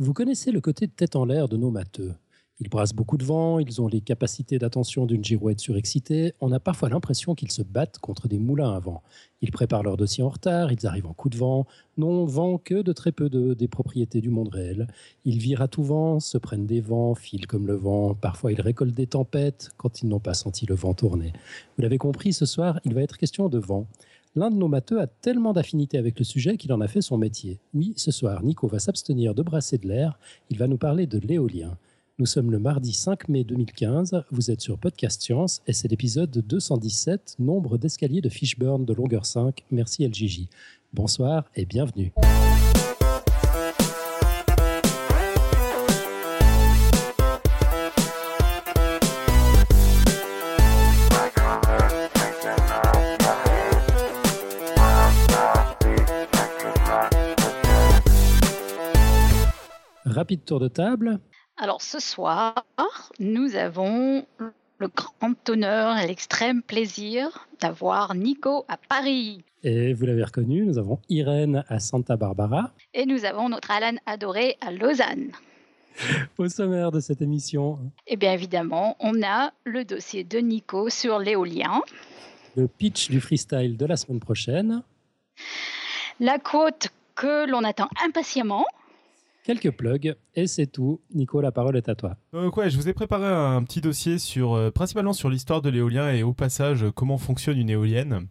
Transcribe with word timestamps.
Vous 0.00 0.12
connaissez 0.12 0.52
le 0.52 0.60
côté 0.60 0.86
tête 0.86 1.16
en 1.16 1.24
l'air 1.24 1.48
de 1.48 1.56
nos 1.56 1.72
matheux. 1.72 2.14
Ils 2.60 2.68
brassent 2.68 2.94
beaucoup 2.94 3.16
de 3.16 3.24
vent, 3.24 3.58
ils 3.58 3.82
ont 3.82 3.88
les 3.88 4.00
capacités 4.00 4.56
d'attention 4.56 5.06
d'une 5.06 5.24
girouette 5.24 5.58
surexcitée. 5.58 6.34
On 6.40 6.52
a 6.52 6.60
parfois 6.60 6.88
l'impression 6.88 7.34
qu'ils 7.34 7.50
se 7.50 7.62
battent 7.62 7.98
contre 7.98 8.28
des 8.28 8.38
moulins 8.38 8.72
à 8.76 8.78
vent. 8.78 9.02
Ils 9.42 9.50
préparent 9.50 9.82
leur 9.82 9.96
dossier 9.96 10.22
en 10.22 10.28
retard, 10.28 10.70
ils 10.70 10.86
arrivent 10.86 11.06
en 11.06 11.14
coup 11.14 11.28
de 11.28 11.36
vent, 11.36 11.66
n'ont 11.96 12.26
vent 12.26 12.58
que 12.58 12.80
de 12.80 12.92
très 12.92 13.10
peu 13.10 13.28
de, 13.28 13.54
des 13.54 13.66
propriétés 13.66 14.20
du 14.20 14.30
monde 14.30 14.50
réel. 14.50 14.86
Ils 15.24 15.38
virent 15.38 15.62
à 15.62 15.68
tout 15.68 15.82
vent, 15.82 16.20
se 16.20 16.38
prennent 16.38 16.66
des 16.66 16.80
vents, 16.80 17.16
filent 17.16 17.48
comme 17.48 17.66
le 17.66 17.74
vent. 17.74 18.14
Parfois, 18.14 18.52
ils 18.52 18.60
récoltent 18.60 18.94
des 18.94 19.08
tempêtes 19.08 19.70
quand 19.78 20.02
ils 20.02 20.08
n'ont 20.08 20.20
pas 20.20 20.34
senti 20.34 20.64
le 20.64 20.76
vent 20.76 20.94
tourner. 20.94 21.32
Vous 21.76 21.82
l'avez 21.82 21.98
compris, 21.98 22.32
ce 22.32 22.46
soir, 22.46 22.78
il 22.84 22.94
va 22.94 23.02
être 23.02 23.18
question 23.18 23.48
de 23.48 23.58
vent. 23.58 23.88
L'un 24.36 24.50
de 24.50 24.56
nos 24.56 24.68
matheux 24.68 25.00
a 25.00 25.06
tellement 25.06 25.52
d'affinité 25.52 25.98
avec 25.98 26.18
le 26.18 26.24
sujet 26.24 26.56
qu'il 26.56 26.72
en 26.72 26.80
a 26.80 26.88
fait 26.88 27.00
son 27.00 27.16
métier. 27.16 27.58
Oui, 27.74 27.94
ce 27.96 28.10
soir, 28.10 28.42
Nico 28.42 28.68
va 28.68 28.78
s'abstenir 28.78 29.34
de 29.34 29.42
brasser 29.42 29.78
de 29.78 29.88
l'air. 29.88 30.18
Il 30.50 30.58
va 30.58 30.66
nous 30.66 30.76
parler 30.76 31.06
de 31.06 31.18
l'éolien. 31.18 31.76
Nous 32.18 32.26
sommes 32.26 32.50
le 32.50 32.58
mardi 32.58 32.92
5 32.92 33.28
mai 33.28 33.44
2015. 33.44 34.24
Vous 34.30 34.50
êtes 34.50 34.60
sur 34.60 34.78
Podcast 34.78 35.22
Science 35.22 35.62
et 35.66 35.72
c'est 35.72 35.88
l'épisode 35.88 36.30
217, 36.30 37.36
nombre 37.38 37.78
d'escaliers 37.78 38.20
de 38.20 38.28
Fishburne 38.28 38.84
de 38.84 38.92
longueur 38.92 39.24
5. 39.24 39.64
Merci 39.70 40.06
LGJ. 40.06 40.48
Bonsoir 40.92 41.44
et 41.54 41.64
bienvenue. 41.64 42.12
Rapide 60.18 60.44
tour 60.44 60.58
de 60.58 60.66
table. 60.66 61.20
Alors 61.56 61.80
ce 61.80 62.00
soir, 62.00 62.64
nous 63.20 63.54
avons 63.54 64.26
le 64.78 64.88
grand 64.88 65.48
honneur 65.48 65.96
et 65.96 66.08
l'extrême 66.08 66.60
plaisir 66.60 67.46
d'avoir 67.60 68.16
Nico 68.16 68.64
à 68.66 68.78
Paris. 68.78 69.44
Et 69.62 69.94
vous 69.94 70.06
l'avez 70.06 70.24
reconnu, 70.24 70.64
nous 70.64 70.76
avons 70.76 70.98
Irène 71.08 71.62
à 71.68 71.78
Santa 71.78 72.16
Barbara. 72.16 72.72
Et 72.94 73.06
nous 73.06 73.24
avons 73.24 73.48
notre 73.48 73.70
Alan 73.70 73.96
adoré 74.06 74.56
à 74.60 74.72
Lausanne. 74.72 75.30
Au 76.36 76.48
sommaire 76.48 76.90
de 76.90 76.98
cette 76.98 77.22
émission. 77.22 77.78
Eh 78.08 78.16
bien 78.16 78.32
évidemment, 78.32 78.96
on 78.98 79.22
a 79.22 79.52
le 79.62 79.84
dossier 79.84 80.24
de 80.24 80.38
Nico 80.38 80.90
sur 80.90 81.20
l'éolien. 81.20 81.80
Le 82.56 82.66
pitch 82.66 83.08
du 83.08 83.20
freestyle 83.20 83.76
de 83.76 83.86
la 83.86 83.96
semaine 83.96 84.18
prochaine. 84.18 84.82
La 86.18 86.40
quote 86.40 86.88
que 87.14 87.48
l'on 87.48 87.62
attend 87.62 87.88
impatiemment 88.04 88.66
quelques 89.48 89.70
plugs 89.70 90.14
et 90.34 90.46
c'est 90.46 90.66
tout. 90.66 91.00
Nico, 91.14 91.40
la 91.40 91.50
parole 91.50 91.74
est 91.78 91.88
à 91.88 91.94
toi. 91.94 92.18
Donc 92.34 92.54
ouais, 92.58 92.68
je 92.68 92.76
vous 92.76 92.86
ai 92.88 92.92
préparé 92.92 93.24
un 93.24 93.62
petit 93.62 93.80
dossier 93.80 94.18
sur 94.18 94.52
euh, 94.52 94.70
principalement 94.70 95.14
sur 95.14 95.30
l'histoire 95.30 95.62
de 95.62 95.70
l'éolien 95.70 96.12
et 96.12 96.22
au 96.22 96.34
passage 96.34 96.84
comment 96.94 97.16
fonctionne 97.16 97.56
une 97.56 97.70
éolienne. 97.70 98.26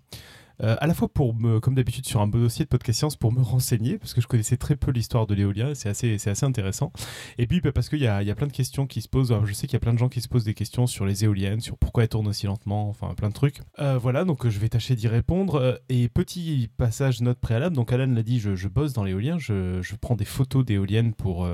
Euh, 0.64 0.76
à 0.80 0.88
la 0.88 0.94
fois 0.94 1.08
pour 1.08 1.36
me, 1.36 1.60
comme 1.60 1.76
d'habitude 1.76 2.06
sur 2.06 2.22
un 2.22 2.28
beau 2.28 2.40
dossier 2.40 2.66
de 2.66 2.70
podcast 2.70 3.00
science 3.00 3.16
pour 3.16 3.32
me 3.32 3.42
renseigner 3.42 3.98
parce 3.98 4.14
que 4.14 4.22
je 4.22 4.28
connaissais 4.28 4.58
très 4.58 4.76
peu 4.76 4.92
l'histoire 4.92 5.28
de 5.28 5.36
l'éolien, 5.36 5.76
c'est 5.76 5.90
assez, 5.90 6.16
assez 6.16 6.46
intéressant. 6.46 6.92
Et 7.38 7.46
puis 7.46 7.62
bah, 7.62 7.72
parce 7.72 7.90
qu'il 7.90 8.00
y 8.00 8.08
a, 8.08 8.24
y 8.24 8.32
a 8.32 8.36
plein 8.36 8.48
de 8.48 8.52
questions 8.52 8.88
qui 8.88 9.02
se 9.02 9.08
posent. 9.08 9.36
je 9.46 9.54
sais 9.54 9.68
qu'il 9.68 9.74
y 9.74 9.78
a 9.78 9.80
plein 9.80 9.94
de 9.94 10.00
gens 10.00 10.10
qui 10.10 10.22
se 10.22 10.28
posent 10.28 10.46
des 10.46 10.54
questions 10.54 10.88
sur 10.88 11.06
les 11.06 11.24
éoliennes, 11.24 11.62
sur 11.62 11.78
pourquoi 11.78 12.04
elles 12.04 12.10
tournent 12.10 12.28
aussi 12.28 12.48
lentement, 12.48 12.90
enfin 12.90 13.14
plein 13.14 13.30
de 13.30 13.34
trucs. 13.34 13.62
Euh, 13.80 13.98
voilà, 13.98 14.26
donc 14.26 14.48
je 14.48 14.60
vais 14.60 14.70
tâcher 14.70 14.96
d'y 14.96 15.08
répondre. 15.08 15.56
Euh, 15.56 15.76
et 15.90 16.10
petit 16.10 16.70
passage 16.78 17.22
note 17.22 17.40
préalable. 17.40 17.76
Donc 17.76 17.92
Alan 17.92 18.08
l'a 18.08 18.24
dit, 18.24 18.40
je, 18.40 18.56
je, 18.56 18.68
bosse 18.68 18.94
dans 18.94 19.04
l'éolien, 19.04 19.38
je, 19.38 19.82
je, 19.82 19.96
prends 19.96 20.16
des 20.16 20.26
photos 20.26 20.66
d'éoliennes 20.66 21.14
pour 21.14 21.48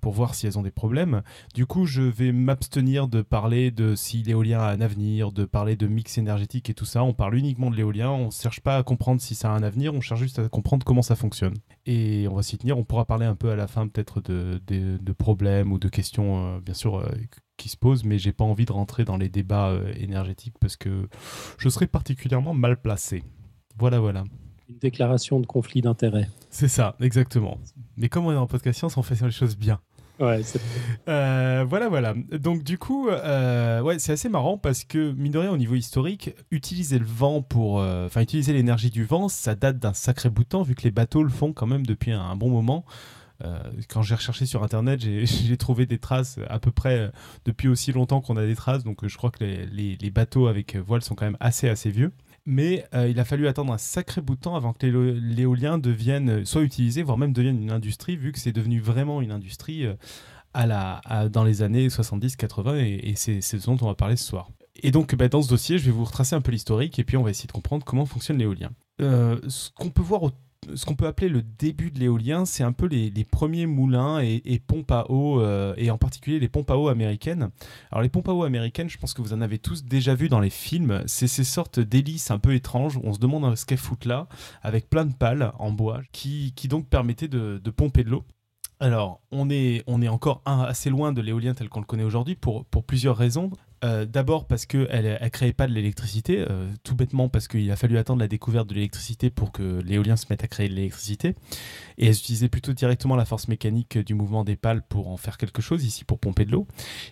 pour 0.00 0.12
voir 0.12 0.34
si 0.34 0.46
elles 0.46 0.58
ont 0.58 0.62
des 0.62 0.70
problèmes. 0.70 1.22
Du 1.54 1.66
coup, 1.66 1.86
je 1.86 2.02
vais 2.02 2.32
m'abstenir 2.32 3.08
de 3.08 3.22
parler 3.22 3.70
de 3.70 3.94
si 3.94 4.22
l'éolien 4.22 4.60
a 4.60 4.70
un 4.70 4.80
avenir, 4.80 5.32
de 5.32 5.44
parler 5.44 5.76
de 5.76 5.86
mix 5.86 6.18
énergétique 6.18 6.70
et 6.70 6.74
tout 6.74 6.84
ça. 6.84 7.02
On 7.02 7.12
parle 7.12 7.36
uniquement 7.36 7.70
de 7.70 7.76
l'éolien. 7.76 8.10
On 8.10 8.30
cherche 8.30 8.49
pas 8.58 8.76
à 8.76 8.82
comprendre 8.82 9.20
si 9.20 9.36
ça 9.36 9.52
a 9.52 9.56
un 9.56 9.62
avenir, 9.62 9.94
on 9.94 10.00
cherche 10.00 10.20
juste 10.20 10.40
à 10.40 10.48
comprendre 10.48 10.84
comment 10.84 11.02
ça 11.02 11.14
fonctionne. 11.14 11.54
Et 11.86 12.26
on 12.28 12.34
va 12.34 12.42
s'y 12.42 12.58
tenir, 12.58 12.76
on 12.76 12.84
pourra 12.84 13.04
parler 13.04 13.26
un 13.26 13.36
peu 13.36 13.50
à 13.50 13.56
la 13.56 13.68
fin 13.68 13.86
peut-être 13.86 14.20
de, 14.20 14.60
de, 14.66 15.12
problèmes 15.12 15.70
ou 15.72 15.78
de 15.78 15.88
questions, 15.88 16.56
euh, 16.56 16.60
bien 16.60 16.74
sûr, 16.74 16.98
euh, 16.98 17.08
qui 17.56 17.68
se 17.68 17.76
posent, 17.76 18.02
mais 18.04 18.18
j'ai 18.18 18.32
pas 18.32 18.44
envie 18.44 18.64
de 18.64 18.72
rentrer 18.72 19.04
dans 19.04 19.16
les 19.16 19.28
débats 19.28 19.68
euh, 19.68 19.92
énergétiques 19.96 20.56
parce 20.60 20.76
que 20.76 21.08
je 21.58 21.68
serais 21.68 21.86
particulièrement 21.86 22.54
mal 22.54 22.80
placé. 22.80 23.22
Voilà, 23.78 24.00
voilà. 24.00 24.24
Une 24.68 24.78
déclaration 24.78 25.38
de 25.38 25.46
conflit 25.46 25.80
d'intérêts. 25.80 26.28
C'est 26.48 26.68
ça, 26.68 26.96
exactement. 27.00 27.58
Mais 27.96 28.08
comme 28.08 28.26
on 28.26 28.32
est 28.32 28.36
en 28.36 28.46
podcast 28.46 28.78
science, 28.78 28.96
on 28.96 29.02
fait 29.02 29.20
les 29.22 29.30
choses 29.30 29.56
bien. 29.56 29.80
Euh, 31.08 31.64
voilà, 31.68 31.88
voilà. 31.88 32.14
Donc 32.32 32.62
du 32.62 32.78
coup, 32.78 33.08
euh, 33.08 33.94
c'est 33.98 34.12
assez 34.12 34.28
marrant 34.28 34.58
parce 34.58 34.84
que 34.84 35.12
mine 35.12 35.32
de 35.32 35.38
rien, 35.38 35.50
au 35.50 35.56
niveau 35.56 35.74
historique, 35.74 36.34
utiliser 36.50 36.98
le 36.98 37.06
vent 37.06 37.42
pour, 37.42 37.80
euh, 37.80 38.06
enfin 38.06 38.20
utiliser 38.20 38.52
l'énergie 38.52 38.90
du 38.90 39.04
vent, 39.04 39.28
ça 39.28 39.54
date 39.54 39.78
d'un 39.78 39.94
sacré 39.94 40.28
bout 40.28 40.44
de 40.44 40.48
temps 40.48 40.62
vu 40.62 40.74
que 40.74 40.82
les 40.82 40.90
bateaux 40.90 41.22
le 41.22 41.30
font 41.30 41.52
quand 41.52 41.66
même 41.66 41.86
depuis 41.86 42.12
un, 42.12 42.36
bon 42.36 42.50
moment. 42.50 42.84
quand 43.88 44.02
j'ai 44.02 44.14
recherché 44.14 44.44
sur 44.44 44.62
internet, 44.62 45.00
j'ai 45.24 45.56
trouvé 45.56 45.86
des 45.86 45.98
traces 45.98 46.38
à 46.48 46.58
peu 46.58 46.70
près 46.70 47.10
depuis 47.46 47.68
aussi 47.68 47.92
longtemps 47.92 48.20
qu'on 48.20 48.36
a 48.36 48.46
des 48.46 48.56
traces. 48.56 48.84
Donc 48.84 49.06
je 49.06 49.16
crois 49.16 49.30
que 49.30 49.42
les, 49.42 49.96
les 49.96 50.10
bateaux 50.10 50.46
avec 50.48 50.76
voile 50.76 51.02
sont 51.02 51.14
quand 51.14 51.24
même 51.24 51.38
assez 51.40 51.68
assez 51.68 51.90
vieux 51.90 52.12
mais 52.50 52.84
euh, 52.94 53.08
il 53.08 53.20
a 53.20 53.24
fallu 53.24 53.46
attendre 53.46 53.72
un 53.72 53.78
sacré 53.78 54.20
bout 54.20 54.34
de 54.34 54.40
temps 54.40 54.56
avant 54.56 54.72
que 54.72 54.84
l'éolien 54.84 55.78
devienne 55.78 56.30
euh, 56.30 56.44
soit 56.44 56.62
utilisé, 56.62 57.04
voire 57.04 57.16
même 57.16 57.32
devienne 57.32 57.62
une 57.62 57.70
industrie, 57.70 58.16
vu 58.16 58.32
que 58.32 58.40
c'est 58.40 58.50
devenu 58.50 58.80
vraiment 58.80 59.22
une 59.22 59.30
industrie 59.30 59.86
euh, 59.86 59.94
à 60.52 60.66
la, 60.66 61.28
dans 61.28 61.44
les 61.44 61.62
années 61.62 61.86
70-80, 61.86 62.76
et, 62.76 63.14
c'est 63.14 63.40
ce 63.40 63.56
dont 63.66 63.78
on 63.82 63.86
va 63.86 63.94
parler 63.94 64.16
ce 64.16 64.24
soir. 64.24 64.50
Et 64.82 64.90
donc, 64.90 65.14
bah, 65.14 65.28
dans 65.28 65.42
ce 65.42 65.48
dossier, 65.48 65.78
je 65.78 65.84
vais 65.84 65.92
vous 65.92 66.04
retracer 66.04 66.34
un 66.34 66.40
peu 66.40 66.50
l'historique, 66.50 66.98
et 66.98 67.04
puis 67.04 67.16
on 67.16 67.22
va 67.22 67.30
essayer 67.30 67.46
de 67.46 67.52
comprendre 67.52 67.84
comment 67.84 68.04
fonctionne 68.04 68.38
l'éolien. 68.38 68.70
ce 68.98 69.70
qu'on 69.76 69.90
peut 69.90 70.02
voir 70.02 70.32
ce 70.74 70.84
qu'on 70.84 70.94
peut 70.94 71.06
appeler 71.06 71.28
le 71.28 71.42
début 71.42 71.90
de 71.90 71.98
l'éolien, 71.98 72.44
c'est 72.44 72.62
un 72.62 72.72
peu 72.72 72.86
les, 72.86 73.24
premiers 73.24 73.66
moulins 73.66 74.20
et, 74.20 74.62
pompes 74.66 74.90
à 74.90 75.10
eau, 75.10 75.40
euh, 75.40 75.74
et 75.76 75.90
en 75.90 75.98
particulier 75.98 76.38
les 76.38 76.48
pompes 76.48 76.70
à 76.70 76.76
eau 76.76 76.88
américaines. 76.88 77.50
Alors 77.90 78.02
les 78.02 78.08
pompes 78.08 78.28
à 78.28 78.32
eau 78.32 78.44
américaines, 78.44 78.88
je 78.88 78.98
pense 78.98 79.14
que 79.14 79.22
vous 79.22 79.32
en 79.32 79.40
avez 79.40 79.58
tous 79.58 79.84
déjà 79.84 80.14
vu 80.14 80.28
dans 80.28 80.40
les 80.40 80.50
films, 80.50 81.02
c'est 81.06 81.28
ces 81.28 81.44
sortes 81.44 81.80
d'hélices 81.80 82.30
un 82.30 82.38
peu 82.38 82.54
étranges, 82.54 82.96
où 82.96 83.00
on 83.04 83.12
se 83.12 83.18
demande 83.18 83.56
ce 83.56 83.64
qu'elles 83.64 83.78
foutent 83.78 84.04
là, 84.04 84.28
avec 84.62 84.88
plein 84.90 85.06
de 85.06 85.14
pales 85.14 85.52
en 85.58 85.72
bois, 85.72 86.00
qui, 86.12 86.52
donc 86.68 86.88
permettaient 86.88 87.28
de, 87.28 87.58
pomper 87.70 88.04
de 88.04 88.10
l'eau. 88.10 88.24
Alors, 88.80 89.20
on 89.30 89.50
est, 89.50 89.82
on 89.86 90.00
est 90.00 90.08
encore 90.08 90.42
assez 90.46 90.88
loin 90.88 91.12
de 91.12 91.20
l'éolien 91.20 91.54
tel 91.54 91.68
qu'on 91.68 91.80
le 91.80 91.86
connaît 91.86 92.04
aujourd'hui 92.04 92.34
pour 92.34 92.64
plusieurs 92.66 93.16
raisons. 93.16 93.50
Euh, 93.82 94.04
d'abord 94.04 94.46
parce 94.46 94.66
qu'elle 94.66 95.18
ne 95.22 95.28
créait 95.28 95.54
pas 95.54 95.66
de 95.66 95.72
l'électricité, 95.72 96.44
euh, 96.50 96.68
tout 96.84 96.94
bêtement 96.94 97.30
parce 97.30 97.48
qu'il 97.48 97.70
a 97.70 97.76
fallu 97.76 97.96
attendre 97.96 98.20
la 98.20 98.28
découverte 98.28 98.68
de 98.68 98.74
l'électricité 98.74 99.30
pour 99.30 99.52
que 99.52 99.80
l'éolien 99.80 100.16
se 100.16 100.26
mette 100.28 100.44
à 100.44 100.48
créer 100.48 100.68
de 100.68 100.74
l'électricité. 100.74 101.34
Et 101.96 102.06
elles 102.06 102.14
utilisaient 102.14 102.48
plutôt 102.48 102.74
directement 102.74 103.16
la 103.16 103.24
force 103.24 103.48
mécanique 103.48 103.96
du 103.96 104.14
mouvement 104.14 104.44
des 104.44 104.56
pales 104.56 104.82
pour 104.82 105.08
en 105.08 105.16
faire 105.16 105.38
quelque 105.38 105.62
chose, 105.62 105.84
ici 105.84 106.04
pour 106.04 106.18
pomper 106.18 106.44
de 106.44 106.52
l'eau. 106.52 106.66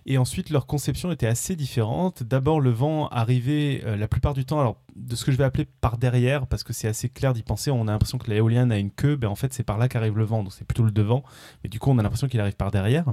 Et 0.04 0.18
ensuite, 0.18 0.50
leur 0.50 0.66
conception 0.66 1.10
était 1.10 1.26
assez 1.26 1.56
différente. 1.56 2.22
D'abord, 2.22 2.60
le 2.60 2.70
vent 2.70 3.08
arrivait 3.08 3.82
euh, 3.84 3.96
la 3.96 4.08
plupart 4.08 4.34
du 4.34 4.44
temps, 4.44 4.60
alors 4.60 4.82
de 4.94 5.14
ce 5.16 5.24
que 5.24 5.32
je 5.32 5.36
vais 5.36 5.44
appeler 5.44 5.66
par 5.80 5.96
derrière, 5.96 6.46
parce 6.46 6.64
que 6.64 6.72
c'est 6.72 6.88
assez 6.88 7.08
clair 7.08 7.32
d'y 7.32 7.42
penser, 7.42 7.70
on 7.70 7.88
a 7.88 7.92
l'impression 7.92 8.18
que 8.18 8.30
l'éolienne 8.30 8.72
a 8.72 8.78
une 8.78 8.90
queue, 8.90 9.16
ben 9.16 9.28
en 9.28 9.36
fait 9.36 9.52
c'est 9.52 9.62
par 9.62 9.78
là 9.78 9.88
qu'arrive 9.88 10.16
le 10.18 10.24
vent, 10.24 10.42
donc 10.42 10.52
c'est 10.52 10.66
plutôt 10.66 10.82
le 10.82 10.90
devant, 10.90 11.22
mais 11.62 11.70
du 11.70 11.78
coup 11.78 11.90
on 11.90 11.98
a 11.98 12.02
l'impression 12.02 12.26
qu'il 12.26 12.40
arrive 12.40 12.56
par 12.56 12.70
derrière. 12.70 13.04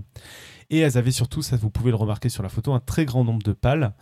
Et 0.69 0.79
elles 0.79 0.97
avaient 0.97 1.11
surtout, 1.11 1.41
ça 1.41 1.57
vous 1.57 1.69
pouvez 1.69 1.91
le 1.91 1.97
remarquer 1.97 2.29
sur 2.29 2.43
la 2.43 2.49
photo, 2.49 2.73
un 2.73 2.79
très 2.79 3.05
grand 3.05 3.23
nombre 3.23 3.43
de 3.43 3.53
pales. 3.53 3.93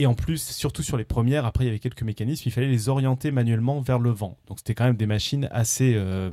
Et 0.00 0.06
en 0.06 0.14
plus, 0.14 0.40
surtout 0.40 0.82
sur 0.82 0.96
les 0.96 1.04
premières, 1.04 1.44
après 1.44 1.64
il 1.64 1.66
y 1.66 1.70
avait 1.70 1.80
quelques 1.80 2.02
mécanismes, 2.02 2.44
il 2.46 2.52
fallait 2.52 2.68
les 2.68 2.88
orienter 2.88 3.32
manuellement 3.32 3.80
vers 3.80 3.98
le 3.98 4.10
vent. 4.10 4.38
Donc 4.46 4.58
c'était 4.58 4.74
quand 4.74 4.84
même 4.84 4.96
des 4.96 5.06
machines 5.06 5.48
assez, 5.50 5.94
euh, 5.96 6.30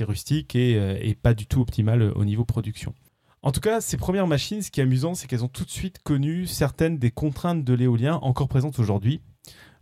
rustiques 0.00 0.54
et, 0.54 0.76
euh, 0.76 0.98
et, 1.00 1.14
pas 1.14 1.32
du 1.32 1.46
tout 1.46 1.62
optimales 1.62 2.02
au 2.02 2.24
niveau 2.26 2.44
production. 2.44 2.94
En 3.42 3.52
tout 3.52 3.60
cas, 3.60 3.80
ces 3.80 3.96
premières 3.96 4.26
machines, 4.26 4.60
ce 4.60 4.70
qui 4.70 4.80
est 4.80 4.82
amusant, 4.82 5.14
c'est 5.14 5.28
qu'elles 5.28 5.44
ont 5.44 5.48
tout 5.48 5.64
de 5.64 5.70
suite 5.70 6.00
connu 6.02 6.46
certaines 6.46 6.98
des 6.98 7.10
contraintes 7.10 7.64
de 7.64 7.74
l'éolien 7.74 8.16
encore 8.16 8.48
présentes 8.48 8.78
aujourd'hui. 8.78 9.22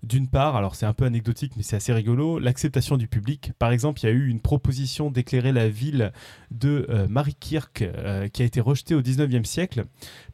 D'une 0.05 0.29
part, 0.29 0.55
alors 0.55 0.75
c'est 0.75 0.85
un 0.85 0.93
peu 0.93 1.07
anecdotique, 1.07 1.53
mais 1.57 1.63
c'est 1.63 1.77
assez 1.77 1.93
rigolo, 1.93 2.39
l'acceptation 2.39 2.99
du 2.99 3.09
public. 3.09 3.53
Par 3.59 3.73
exemple, 3.73 4.01
il 4.03 4.07
y 4.07 4.09
a 4.11 4.13
eu 4.13 4.29
une 4.29 4.41
proposition 4.41 5.11
d'éclairer 5.11 5.51
la 5.51 5.71
ville 5.71 6.13
de 6.51 6.87
euh, 6.91 7.07
euh, 7.09 8.29
qui 8.29 8.43
a 8.43 8.45
été 8.45 8.61
rejetée 8.61 8.95
au 8.95 9.01
19e 9.01 9.45
siècle 9.45 9.85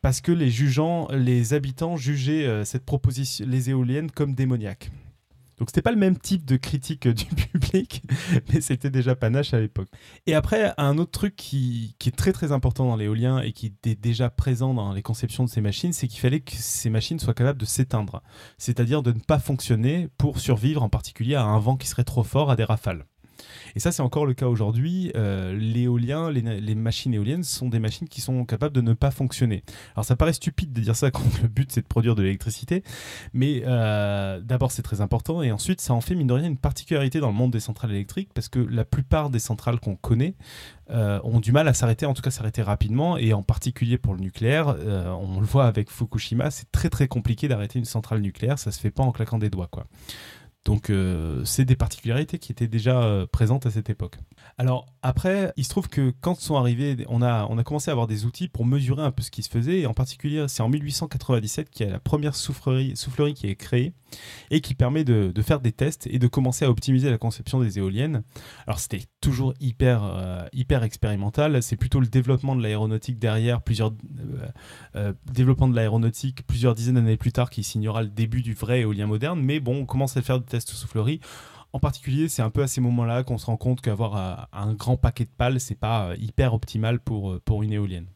parce 0.03 0.21
que 0.21 0.33
les 0.33 0.51
jugeants, 0.51 1.07
les 1.13 1.55
habitants 1.55 1.97
jugeaient 1.97 2.47
euh, 2.47 2.65
cette 2.65 2.85
proposition, 2.85 3.47
les 3.49 3.71
éoliennes 3.71 4.11
comme 4.11 4.35
démoniaques. 4.35 4.91
Donc 5.61 5.69
c'était 5.69 5.83
pas 5.83 5.93
le 5.93 5.99
même 5.99 6.19
type 6.19 6.47
de 6.47 6.57
critique 6.57 7.07
du 7.09 7.27
public, 7.27 8.03
mais 8.53 8.63
c'était 8.63 8.91
déjà 8.91 9.15
panache 9.15 9.53
à 9.53 9.61
l'époque. 9.61 9.89
Et 10.27 10.35
après, 10.35 10.73
un 10.79 10.97
autre 10.97 11.11
truc 11.11 11.37
qui, 11.37 11.95
est 12.05 12.17
très 12.17 12.33
très 12.33 12.51
important 12.51 12.87
dans 12.87 12.97
l'éolien 12.97 13.41
et 13.41 13.53
qui 13.53 13.67
était 13.67 13.95
déjà 13.95 14.31
présent 14.31 14.73
dans 14.73 14.93
les 14.93 15.03
conceptions 15.03 15.45
de 15.45 15.51
ces 15.51 15.61
machines, 15.61 15.93
c'est 15.93 16.09
qu'il 16.09 16.21
fallait 16.21 16.41
que 16.41 16.53
ces 16.55 16.89
machines 16.89 17.19
soient 17.19 17.35
capables 17.35 17.61
de 17.61 17.67
s'éteindre, 17.67 18.23
c'est-à-dire 18.57 19.03
de 19.03 19.13
ne 19.13 19.21
pas 19.21 19.39
fonctionner 19.39 20.09
pour 20.17 20.41
survivre 20.41 20.83
en 20.83 20.89
particulier 20.89 21.35
à 21.35 21.45
un 21.45 21.59
vent 21.59 21.77
qui 21.77 21.87
serait 21.87 22.05
trop 22.05 22.25
fort, 22.25 22.51
à 22.51 22.57
des 22.57 22.65
rafales. 22.65 23.05
Et 23.75 23.81
ça, 23.81 23.93
c'est 23.93 24.03
encore 24.03 24.27
le 24.27 24.35
cas 24.35 24.47
aujourd'hui. 24.47 25.13
Euh, 25.17 25.57
l'éolien, 25.57 26.31
les, 26.31 26.75
machines 26.75 27.15
éoliennes 27.15 27.45
sont 27.45 27.69
des 27.69 27.79
machines 27.79 28.09
qui 28.09 28.21
sont 28.21 28.45
capables 28.45 28.75
de 28.75 28.81
ne 28.81 28.95
pas 28.95 29.11
fonctionner. 29.11 29.63
Alors 29.95 30.05
ça 30.05 30.17
paraît 30.17 30.33
stupide 30.33 30.73
de 30.73 30.81
dire 30.81 30.97
ça 30.97 31.11
quand 31.11 31.25
le 31.43 31.49
but 31.49 31.71
c'est 31.71 31.83
de 31.83 31.87
produire 31.87 32.15
de 32.15 32.23
l'électricité, 32.23 32.83
mais 33.33 33.63
euh, 33.67 34.41
d'abord 34.41 34.73
c'est 34.73 34.83
très 34.83 35.01
important 35.01 35.43
et 35.43 35.53
ensuite 35.53 35.81
ça 35.81 35.95
en 35.95 36.01
fait 36.01 36.15
mine 36.15 36.27
de 36.27 36.33
rien 36.33 36.47
une 36.47 36.57
particularité 36.57 37.21
dans 37.21 37.29
le 37.29 37.35
monde 37.35 37.51
des 37.51 37.61
centrales 37.61 37.91
électriques 37.93 38.31
parce 38.35 38.49
que 38.49 38.59
la 38.59 38.85
plupart 38.85 39.31
des 39.31 39.39
centrales 39.39 39.81
qu'on 39.81 39.97
connaît 39.97 40.35
euh, 40.91 41.21
ont 41.23 41.41
du 41.41 41.53
mal 41.53 41.69
à 41.69 41.75
s'arrêter, 41.75 42.07
en 42.07 42.15
tout 42.15 42.23
cas 42.23 42.31
s'arrêter 42.31 42.63
rapidement, 42.63 43.17
et 43.17 43.33
en 43.33 43.43
particulier 43.43 43.99
pour 43.99 44.15
le 44.15 44.21
nucléaire, 44.21 44.77
on 45.21 45.41
le 45.41 45.47
voit 45.47 45.67
avec 45.67 45.91
Fukushima, 45.91 46.51
c'est 46.51 46.71
très 46.73 46.91
très 46.91 47.09
compliqué 47.09 47.47
d'arrêter 47.47 47.79
une 47.79 47.85
centrale 47.85 48.21
nucléaire, 48.21 48.59
ça 48.59 48.73
se 48.73 48.81
fait 48.81 48.91
pas 48.91 49.03
en 49.03 49.13
claquant 49.13 49.39
des 49.39 49.51
doigts. 49.51 49.69
Donc 50.65 50.91
euh, 50.91 51.45
c'est 51.45 51.65
des 51.65 51.77
particularités 51.77 52.39
qui 52.39 52.53
étaient 52.53 52.69
déjà 52.69 53.27
présentes 53.33 53.67
à 53.67 53.71
cette 53.71 53.89
époque. 53.91 54.19
Alors 54.59 54.87
après, 55.03 55.53
il 55.57 55.65
se 55.65 55.71
trouve 55.71 55.89
que 55.89 56.13
quand 56.21 56.39
sont 56.39 56.57
arrivés, 56.57 57.05
on 57.09 57.23
a, 57.23 57.47
on 57.49 57.59
a 57.59 57.65
commencé 57.65 57.91
à 57.91 57.93
avoir 57.93 58.07
des 58.07 58.25
outils 58.27 58.49
pour 58.49 58.67
mesurer 58.67 59.03
un 59.03 59.11
peu 59.11 59.23
ce 59.23 59.31
qui 59.31 59.43
se 59.43 59.49
faisait, 59.49 59.81
et 59.81 59.87
en 59.87 59.95
particulier 59.95 60.47
c'est 60.49 60.63
en 60.63 60.69
1897 60.69 61.71
qu'il 61.71 61.87
y 61.87 61.89
a 61.89 61.93
la 61.93 62.01
première 62.01 62.35
soufflerie, 62.35 62.97
soufflerie 62.97 63.35
qui 63.35 63.49
est 63.49 63.57
créée, 63.57 63.95
et 64.51 64.61
qui 64.61 64.75
permet 64.75 65.05
de, 65.05 65.33
faire 65.43 65.61
des 65.61 65.73
tests 65.73 66.07
et 66.07 66.19
de 66.19 66.27
commencer 66.27 66.65
à 66.65 66.71
optimiser 66.71 67.11
la 67.11 67.19
conception 67.19 67.61
des 67.61 67.79
éoliennes. 67.79 68.23
Alors 68.67 68.79
c'était 68.79 69.03
toujours 69.21 69.55
hyper, 69.61 70.05
euh, 70.05 70.47
hyper 70.53 70.83
expérimental, 70.83 71.63
c'est 71.63 71.77
plutôt 71.77 72.01
le 72.01 72.07
développement 72.07 72.57
de 72.57 72.63
l'aéronautique 72.63 73.19
derrière, 73.19 73.63
plusieurs 73.63 73.91
euh, 73.91 74.49
euh, 74.97 75.13
développement 75.33 75.69
de 75.69 75.75
l'aéronautique 75.75 76.47
plusieurs 76.47 76.75
dizaines 76.75 76.97
d'années 76.97 77.17
plus 77.17 77.33
tard 77.33 77.51
qui 77.51 77.63
signera 77.63 78.03
le 78.03 78.09
début 78.09 78.43
du 78.43 78.55
vrai 78.55 78.81
éolien 78.81 79.07
moderne, 79.07 79.41
mais 79.41 79.61
bon, 79.61 79.81
on 79.81 79.87
commence 79.87 80.17
à 80.17 80.23
faire 80.23 80.39
des 80.39 80.47
tests 80.47 80.71
soufflerie. 80.71 81.21
En 81.73 81.79
particulier, 81.79 82.29
c'est 82.29 82.43
un 82.43 82.51
peu 82.51 82.63
à 82.63 82.67
ces 82.67 82.81
moments-là 82.81 83.23
qu'on 83.23 83.39
se 83.39 83.47
rend 83.47 83.57
compte 83.57 83.81
qu'avoir 83.81 84.49
un 84.53 84.75
grand 84.75 84.97
paquet 84.97 85.25
de 85.25 85.31
pales, 85.31 85.61
c'est 85.61 85.79
pas 85.79 86.15
hyper 86.19 86.53
optimal 86.53 86.99
pour, 86.99 87.41
pour 87.43 87.63
une 87.63 87.73
éolienne 87.73 88.07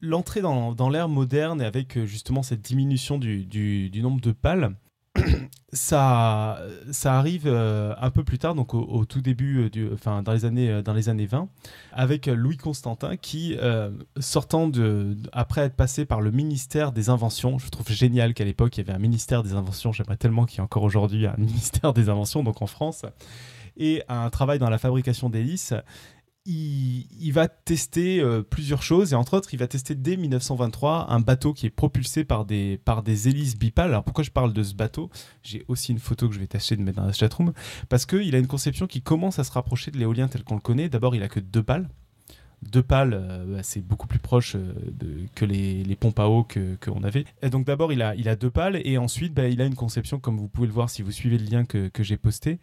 l'entrée 0.00 0.40
dans, 0.40 0.72
dans 0.72 0.88
l'ère 0.88 1.08
moderne 1.08 1.60
et 1.60 1.64
avec 1.64 2.04
justement 2.04 2.42
cette 2.42 2.62
diminution 2.62 3.18
du, 3.18 3.44
du 3.44 4.02
nombre 4.02 4.20
de 4.20 4.32
pales, 4.32 4.74
ça, 5.72 6.60
ça 6.90 7.18
arrive 7.18 7.44
euh, 7.46 7.94
un 8.00 8.10
peu 8.10 8.24
plus 8.24 8.38
tard, 8.38 8.54
donc 8.54 8.74
au, 8.74 9.04
tout 9.04 9.20
début, 9.20 9.70
euh, 9.76 9.90
enfin 9.94 10.22
dans 10.22 10.32
les 10.32 10.44
années, 10.44 10.70
euh, 10.70 10.82
dans 10.82 10.92
les 10.92 11.08
années 11.08 11.26
20, 11.26 11.48
avec 11.92 12.26
Louis 12.26 12.56
Constantin 12.56 13.16
qui, 13.16 13.56
sortant 14.18 14.68
de, 14.68 15.16
après 15.32 15.62
être 15.62 15.76
passé 15.76 16.04
par 16.04 16.20
le 16.20 16.30
ministère 16.30 16.92
des 16.92 17.08
Inventions, 17.08 17.58
je 17.58 17.68
trouve 17.68 17.90
génial 17.90 18.34
qu'à 18.34 18.44
l'époque 18.44 18.76
il 18.76 18.86
y 18.86 18.88
avait 18.88 18.96
un 18.96 19.00
ministère 19.00 19.42
des 19.42 19.54
Inventions. 19.54 19.92
J'aimerais 19.92 20.16
tellement 20.16 20.44
qu'il 20.44 20.58
y 20.58 20.60
ait 20.60 20.64
encore 20.64 20.84
aujourd'hui 20.84 21.26
un 21.26 21.34
ministère 21.38 21.92
des 21.92 22.08
Inventions, 22.08 22.42
donc 22.42 22.62
en 22.62 22.66
France, 22.66 23.04
et 23.76 24.02
un 24.08 24.30
travail 24.30 24.58
dans 24.58 24.70
la 24.70 24.78
fabrication 24.78 25.28
d'hélices 25.28 25.74
il, 26.50 27.32
va 27.32 27.48
tester 27.48 28.20
euh, 28.20 28.42
plusieurs 28.42 28.82
choses 28.82 29.12
et 29.12 29.16
entre 29.16 29.36
autres, 29.36 29.54
il 29.54 29.58
va 29.58 29.68
tester 29.68 29.94
dès 29.94 30.16
1923 30.16 31.06
un 31.10 31.20
bateau 31.20 31.52
qui 31.52 31.66
est 31.66 31.70
propulsé 31.70 32.24
par 32.24 32.44
des, 32.44 32.78
par 32.84 33.02
des 33.02 33.28
hélices 33.28 33.56
bipales. 33.56 33.90
Alors 33.90 34.04
pourquoi 34.04 34.24
je 34.24 34.30
parle 34.30 34.52
de 34.52 34.62
ce 34.62 34.74
bateau? 34.74 35.10
J'ai 35.42 35.64
aussi 35.68 35.92
une 35.92 35.98
photo 35.98 36.28
que 36.28 36.34
je 36.34 36.40
vais 36.40 36.46
tâcher 36.46 36.76
de 36.76 36.82
mettre 36.82 37.00
dans 37.00 37.06
la 37.06 37.12
chatroom 37.12 37.52
parce 37.88 38.06
qu'il 38.06 38.34
a 38.34 38.38
une 38.38 38.46
conception 38.46 38.86
qui 38.86 39.02
commence 39.02 39.38
à 39.38 39.44
se 39.44 39.52
rapprocher 39.52 39.90
de 39.90 39.98
l'éolien 39.98 40.28
tel 40.28 40.42
qu'on 40.42 40.56
le 40.56 40.60
connaît. 40.60 40.88
D'abord, 40.88 41.14
il 41.14 41.22
a 41.22 41.28
que 41.28 41.40
deux 41.40 41.62
pales. 41.62 41.88
Deux 42.62 42.82
pales, 42.82 43.14
euh, 43.14 43.44
bah, 43.46 43.62
c'est 43.62 43.80
beaucoup 43.80 44.06
plus 44.06 44.18
proche 44.18 44.54
euh, 44.54 44.74
que 45.34 45.44
les, 45.44 45.96
pompes 45.98 46.18
à 46.18 46.28
eau 46.28 46.46
qu'on 46.80 47.02
avait. 47.02 47.24
Et 47.42 47.50
donc 47.50 47.66
d'abord, 47.66 47.92
il 47.92 48.02
a, 48.02 48.14
il 48.14 48.28
a 48.28 48.36
deux 48.36 48.50
pales 48.50 48.80
et 48.84 48.98
ensuite, 48.98 49.32
bah, 49.32 49.48
il 49.48 49.60
a 49.62 49.64
une 49.64 49.74
conception, 49.74 50.18
comme 50.18 50.36
vous 50.36 50.48
pouvez 50.48 50.66
le 50.66 50.72
voir 50.72 50.90
si 50.90 51.02
vous 51.02 51.10
suivez 51.10 51.38
le 51.38 51.44
lien 51.44 51.64
que, 51.64 51.88
que 51.88 52.02
j'ai 52.02 52.18
posté, 52.18 52.58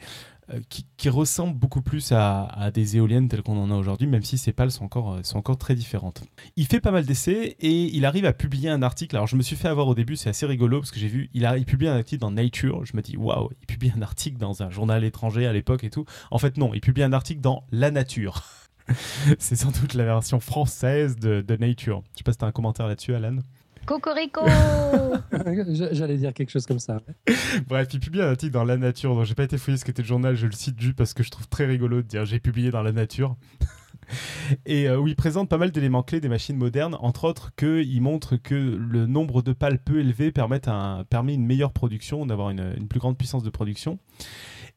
euh, 0.53 0.59
qui, 0.69 1.09
ressemble 1.09 1.57
beaucoup 1.57 1.81
plus 1.81 2.11
à, 2.11 2.69
des 2.73 2.97
éoliennes 2.97 3.27
telles 3.27 3.41
qu'on 3.41 3.57
en 3.57 3.71
a 3.71 3.75
aujourd'hui, 3.75 4.07
même 4.07 4.23
si 4.23 4.37
ces 4.37 4.51
pales 4.51 4.71
sont 4.71 4.83
encore, 4.83 5.19
sont 5.23 5.37
encore 5.37 5.57
très 5.57 5.73
différentes. 5.73 6.23
Il 6.57 6.65
fait 6.65 6.81
pas 6.81 6.91
mal 6.91 7.05
d'essais 7.05 7.55
et 7.59 7.95
il 7.95 8.05
arrive 8.05 8.25
à 8.25 8.33
publier 8.33 8.69
un 8.69 8.81
article. 8.81 9.15
Alors 9.15 9.27
je 9.27 9.35
me 9.35 9.41
suis 9.41 9.55
fait 9.55 9.69
avoir 9.69 9.87
au 9.87 9.95
début, 9.95 10.15
c'est 10.15 10.29
assez 10.29 10.45
rigolo 10.45 10.79
parce 10.79 10.91
que 10.91 10.99
j'ai 10.99 11.07
vu, 11.07 11.29
il, 11.33 11.45
a, 11.45 11.57
il 11.57 11.65
publie 11.65 11.87
un 11.87 11.95
article 11.95 12.21
dans 12.21 12.31
Nature. 12.31 12.85
Je 12.85 12.95
me 12.95 13.01
dis, 13.01 13.17
waouh, 13.17 13.49
il 13.61 13.65
publie 13.65 13.91
un 13.95 14.01
article 14.01 14.37
dans 14.37 14.63
un 14.63 14.69
journal 14.69 15.03
étranger 15.03 15.47
à 15.47 15.53
l'époque 15.53 15.83
et 15.83 15.89
tout. 15.89 16.05
En 16.29 16.37
fait, 16.37 16.57
non, 16.57 16.73
il 16.73 16.81
publie 16.81 17.03
un 17.03 17.13
article 17.13 17.41
dans 17.41 17.63
La 17.71 17.89
Nature. 17.89 18.43
c'est 19.39 19.55
sans 19.55 19.71
doute 19.71 19.93
la 19.93 20.05
version 20.05 20.39
française 20.39 21.15
de, 21.15 21.41
de 21.41 21.55
Nature. 21.55 22.03
Je 22.13 22.19
sais 22.19 22.23
pas 22.23 22.31
si 22.31 22.37
tu 22.37 22.45
as 22.45 22.47
un 22.47 22.51
commentaire 22.51 22.87
là-dessus, 22.87 23.13
Alan. 23.13 23.37
Cocorico 23.85 24.41
J'allais 25.91 26.17
dire 26.17 26.33
quelque 26.33 26.49
chose 26.49 26.65
comme 26.65 26.79
ça. 26.79 26.99
Bref, 27.67 27.87
il 27.93 28.01
publie 28.01 28.21
un 28.21 28.31
article 28.31 28.51
dans 28.51 28.65
La 28.65 28.75
Nature, 28.75 29.15
donc 29.15 29.25
j'ai 29.25 29.33
pas 29.33 29.45
été 29.45 29.57
fouillé 29.57 29.77
ce 29.77 29.85
qu'était 29.85 30.01
le 30.01 30.07
journal, 30.07 30.35
je 30.35 30.45
le 30.45 30.51
cite 30.51 30.79
juste 30.79 30.95
parce 30.95 31.13
que 31.13 31.23
je 31.23 31.31
trouve 31.31 31.47
très 31.47 31.65
rigolo 31.65 32.01
de 32.01 32.07
dire 32.07 32.25
j'ai 32.25 32.39
publié 32.39 32.69
dans 32.69 32.83
La 32.83 32.91
Nature. 32.91 33.37
et 34.65 34.89
euh, 34.89 34.99
où 34.99 35.07
il 35.07 35.15
présente 35.15 35.49
pas 35.49 35.57
mal 35.57 35.71
d'éléments 35.71 36.03
clés 36.03 36.19
des 36.19 36.27
machines 36.27 36.57
modernes, 36.57 36.97
entre 36.99 37.23
autres 37.23 37.55
qu'il 37.55 38.01
montre 38.01 38.35
que 38.35 38.55
le 38.55 39.05
nombre 39.05 39.41
de 39.41 39.53
pales 39.53 39.79
peu 39.79 39.99
élevé 39.99 40.33
permet, 40.33 40.67
un, 40.67 41.05
permet 41.09 41.33
une 41.33 41.45
meilleure 41.45 41.71
production, 41.71 42.25
d'avoir 42.25 42.49
une, 42.49 42.73
une, 42.77 42.89
plus 42.89 42.99
grande 42.99 43.17
puissance 43.17 43.43
de 43.43 43.49
production. 43.49 43.99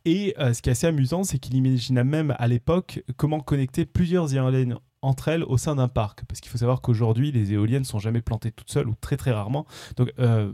Et 0.04 0.34
euh, 0.38 0.52
ce 0.52 0.62
qui 0.62 0.70
est 0.70 0.72
assez 0.72 0.86
amusant, 0.86 1.24
c'est 1.24 1.38
qu'il 1.38 1.54
imagina 1.54 2.04
même 2.04 2.34
à 2.38 2.48
l'époque 2.48 3.02
comment 3.16 3.40
connecter 3.40 3.84
plusieurs 3.84 4.34
éoliennes 4.34 4.78
entre 5.02 5.28
elles 5.28 5.44
au 5.44 5.56
sein 5.56 5.76
d'un 5.76 5.88
parc. 5.88 6.24
Parce 6.26 6.40
qu'il 6.40 6.50
faut 6.50 6.58
savoir 6.58 6.80
qu'aujourd'hui, 6.80 7.32
les 7.32 7.52
éoliennes 7.52 7.84
sont 7.84 7.98
jamais 7.98 8.20
plantées 8.20 8.52
toutes 8.52 8.70
seules 8.70 8.88
ou 8.88 8.94
très 9.00 9.16
très 9.16 9.30
rarement. 9.30 9.66
Donc, 9.96 10.12
euh, 10.18 10.52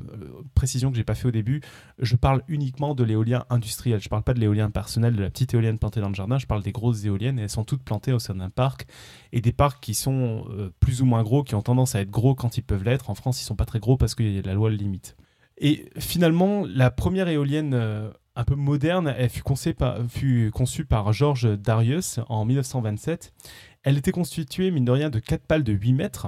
précision 0.55 0.91
que 0.91 0.97
j'ai 0.97 1.05
pas 1.05 1.15
fait 1.15 1.29
au 1.29 1.33
début, 1.33 1.61
je 1.99 2.17
parle 2.17 2.43
uniquement 2.49 2.95
de 2.95 3.05
l'éolien 3.05 3.45
industriel. 3.51 4.01
Je 4.01 4.09
parle 4.09 4.23
pas 4.23 4.35
de 4.35 4.41
l'éolien 4.41 4.71
personnel, 4.71 5.17
de 5.17 5.23
la 5.23 5.31
petite 5.31 5.55
éolienne 5.55 5.79
plantée 5.79 6.01
dans 6.01 6.09
le 6.09 6.15
jardin. 6.15 6.39
Je 6.39 6.47
parle 6.47 6.63
des 6.63 6.73
grosses 6.73 7.05
éoliennes 7.05 7.39
et 7.39 7.43
elles 7.43 7.51
sont 7.51 7.65
toutes 7.65 7.83
plantées 7.83 8.13
au 8.13 8.19
sein 8.19 8.35
d'un 8.35 8.51
parc. 8.51 8.87
Et 9.33 9.41
des 9.41 9.53
parcs 9.53 9.83
qui 9.83 9.95
sont 9.95 10.45
euh, 10.51 10.71
plus 10.81 11.03
ou 11.03 11.07
moins 11.07 11.23
gros, 11.23 11.43
qui 11.43 11.55
ont 11.55 11.63
tendance 11.63 11.95
à 11.95 12.01
être 12.01 12.11
gros 12.11 12.35
quand 12.35 12.57
ils 12.57 12.63
peuvent 12.63 12.85
l'être. 12.85 13.11
En 13.11 13.15
France, 13.15 13.41
ils 13.41 13.45
sont 13.45 13.57
pas 13.57 13.67
très 13.67 13.81
gros 13.81 13.97
parce 13.97 14.15
qu'il 14.15 14.33
y 14.33 14.39
a 14.39 14.43
la 14.43 14.55
loi 14.55 14.71
le 14.71 14.77
limite. 14.77 15.17
Et 15.59 15.89
finalement, 15.99 16.65
la 16.67 16.91
première 16.91 17.29
éolienne 17.29 17.73
euh, 17.75 18.11
un 18.37 18.45
peu 18.45 18.55
moderne, 18.55 19.15
elle 19.17 19.31
fut 19.31 19.43
conçue 19.43 19.75
par, 19.75 19.99
fut 20.09 20.53
Georges 21.13 21.59
Darius 21.59 22.21
en 22.29 22.45
1927 22.45 23.33
elle 23.87 23.99
était 23.99 24.11
constituée, 24.11 24.73
mine 24.73 24.85
de 24.85 24.91
rien, 24.91 25.11
de 25.11 25.21
4 25.21 25.47
pales 25.47 25.63
de 25.63 25.73
8 25.73 25.93
mètres. 25.93 26.27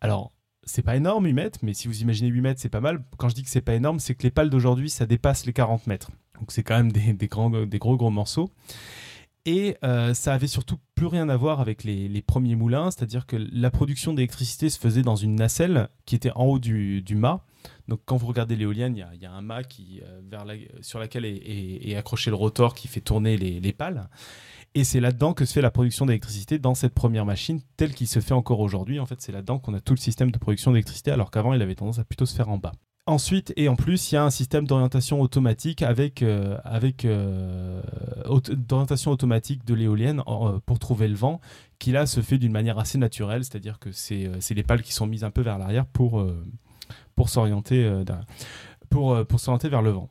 Alors, 0.00 0.30
c'est 0.62 0.82
pas 0.82 0.94
énorme 0.94 1.26
8 1.26 1.32
mètres, 1.32 1.58
mais 1.62 1.74
si 1.74 1.88
vous 1.88 2.02
imaginez 2.02 2.28
8 2.28 2.40
mètres, 2.40 2.60
c'est 2.60 2.68
pas 2.68 2.80
mal. 2.80 3.02
Quand 3.18 3.28
je 3.28 3.34
dis 3.34 3.42
que 3.42 3.50
c'est 3.50 3.60
pas 3.60 3.74
énorme, 3.74 3.98
c'est 3.98 4.14
que 4.14 4.22
les 4.22 4.30
pales 4.30 4.48
d'aujourd'hui, 4.48 4.88
ça 4.88 5.06
dépasse 5.06 5.44
les 5.44 5.52
40 5.52 5.88
mètres. 5.88 6.12
Donc 6.38 6.52
c'est 6.52 6.62
quand 6.62 6.76
même 6.76 6.92
des, 6.92 7.26
grands, 7.26 7.50
des 7.50 7.78
gros 7.80 7.96
gros 7.96 8.10
morceaux. 8.10 8.52
Et 9.44 9.76
euh, 9.82 10.14
ça 10.14 10.34
avait 10.34 10.46
surtout 10.46 10.78
plus 10.94 11.06
rien 11.06 11.28
à 11.28 11.36
voir 11.36 11.60
avec 11.60 11.82
les, 11.82 12.22
premiers 12.22 12.54
moulins, 12.54 12.92
c'est-à-dire 12.92 13.26
que 13.26 13.34
la 13.36 13.72
production 13.72 14.14
d'électricité 14.14 14.70
se 14.70 14.78
faisait 14.78 15.02
dans 15.02 15.16
une 15.16 15.34
nacelle 15.34 15.88
qui 16.06 16.14
était 16.14 16.30
en 16.36 16.44
haut 16.44 16.60
du, 16.60 17.02
mât. 17.16 17.44
Donc 17.90 18.00
quand 18.06 18.16
vous 18.16 18.26
regardez 18.26 18.54
l'éolienne, 18.56 18.96
il 18.96 19.20
y, 19.20 19.26
a 19.26 19.32
un 19.32 19.42
mât 19.42 19.64
qui, 19.64 20.00
euh, 20.04 20.56
sur 20.80 21.00
laquelle 21.00 21.24
est, 21.24 21.94
accroché 21.96 22.30
le 22.30 22.36
rotor 22.36 22.74
qui 22.74 22.86
fait 22.86 23.00
tourner 23.00 23.36
les, 23.36 23.58
les 23.58 23.72
pales. 23.72 24.08
Et 24.74 24.84
c'est 24.84 25.00
là-dedans 25.00 25.34
que 25.34 25.44
se 25.44 25.52
fait 25.52 25.60
la 25.60 25.72
production 25.72 26.06
d'électricité 26.06 26.60
dans 26.60 26.76
cette 26.76 26.94
première 26.94 27.26
machine, 27.26 27.60
telle 27.76 27.92
qu'il 27.92 28.06
se 28.06 28.20
fait 28.20 28.32
encore 28.32 28.60
aujourd'hui. 28.60 29.00
En 29.00 29.06
fait, 29.06 29.20
c'est 29.20 29.32
là-dedans 29.32 29.58
qu'on 29.58 29.74
a 29.74 29.80
tout 29.80 29.92
le 29.92 29.98
système 29.98 30.30
de 30.30 30.38
production 30.38 30.70
d'électricité, 30.70 31.10
alors 31.10 31.32
qu'avant, 31.32 31.52
il 31.52 31.60
avait 31.60 31.74
tendance 31.74 31.98
à 31.98 32.04
plutôt 32.04 32.26
se 32.26 32.36
faire 32.36 32.48
en 32.48 32.58
bas. 32.58 32.72
Ensuite, 33.06 33.52
et 33.56 33.68
en 33.68 33.74
plus, 33.74 34.12
il 34.12 34.14
y 34.14 34.18
a 34.18 34.24
un 34.24 34.30
système 34.30 34.68
d'orientation 34.68 35.20
automatique 35.20 35.82
avec, 35.82 36.22
euh, 36.22 36.56
euh, 37.04 37.82
automatique 38.28 39.64
de 39.64 39.74
l'éolienne 39.74 40.22
euh, 40.28 40.60
pour 40.64 40.78
trouver 40.78 41.08
le 41.08 41.16
vent, 41.16 41.40
qui 41.80 41.90
là 41.90 42.06
se 42.06 42.20
fait 42.20 42.38
d'une 42.38 42.52
manière 42.52 42.78
assez 42.78 42.98
naturelle, 42.98 43.42
c'est-à-dire 43.42 43.80
que 43.80 43.90
c'est, 43.90 44.30
les 44.50 44.62
pales 44.62 44.82
qui 44.82 44.92
sont 44.92 45.08
mises 45.08 45.24
un 45.24 45.32
peu 45.32 45.40
vers 45.40 45.58
l'arrière 45.58 45.86
pour, 45.86 46.24
pour 47.16 47.28
s'orienter 47.28 47.90
pour, 48.88 49.26
pour 49.26 49.40
s'orienter 49.40 49.68
vers 49.68 49.82
le 49.82 49.90
vent. 49.90 50.10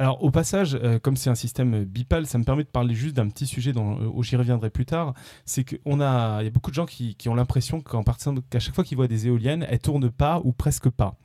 Alors 0.00 0.22
au 0.22 0.30
passage, 0.30 0.78
euh, 0.80 1.00
comme 1.00 1.16
c'est 1.16 1.28
un 1.28 1.34
système 1.34 1.82
bipal, 1.84 2.24
ça 2.26 2.38
me 2.38 2.44
permet 2.44 2.62
de 2.62 2.68
parler 2.68 2.94
juste 2.94 3.16
d'un 3.16 3.28
petit 3.28 3.46
sujet 3.48 3.72
dont, 3.72 3.98
euh, 4.00 4.22
j'y 4.22 4.36
reviendrai 4.36 4.70
plus 4.70 4.86
tard. 4.86 5.12
C'est 5.44 5.64
qu'on 5.64 6.00
a, 6.00 6.40
y 6.44 6.46
a 6.46 6.50
beaucoup 6.50 6.70
de 6.70 6.76
gens 6.76 6.86
qui, 6.86 7.16
ont 7.26 7.34
l'impression 7.34 7.82
qu'à 7.82 8.60
chaque 8.60 8.76
fois 8.76 8.84
qu'ils 8.84 8.96
voient 8.96 9.08
des 9.08 9.26
éoliennes, 9.26 9.66
elles 9.68 9.80
tournent 9.80 10.10
pas 10.10 10.40
ou 10.44 10.52
presque 10.52 10.88
pas. 10.88 11.16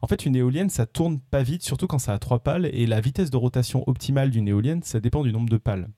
En 0.00 0.06
fait, 0.06 0.24
une 0.24 0.36
éolienne, 0.36 0.70
ça 0.70 0.86
tourne 0.86 1.18
pas 1.18 1.42
vite, 1.42 1.64
surtout 1.64 1.88
quand 1.88 1.98
ça 1.98 2.14
a 2.14 2.18
trois 2.20 2.38
pales, 2.38 2.66
et 2.66 2.86
la 2.86 3.00
vitesse 3.00 3.30
de 3.30 3.36
rotation 3.36 3.82
optimale 3.88 4.30
d'une 4.30 4.46
éolienne, 4.46 4.82
ça 4.84 5.00
dépend 5.00 5.24
du 5.24 5.32
nombre 5.32 5.50
de 5.50 5.58
pales. 5.58 5.88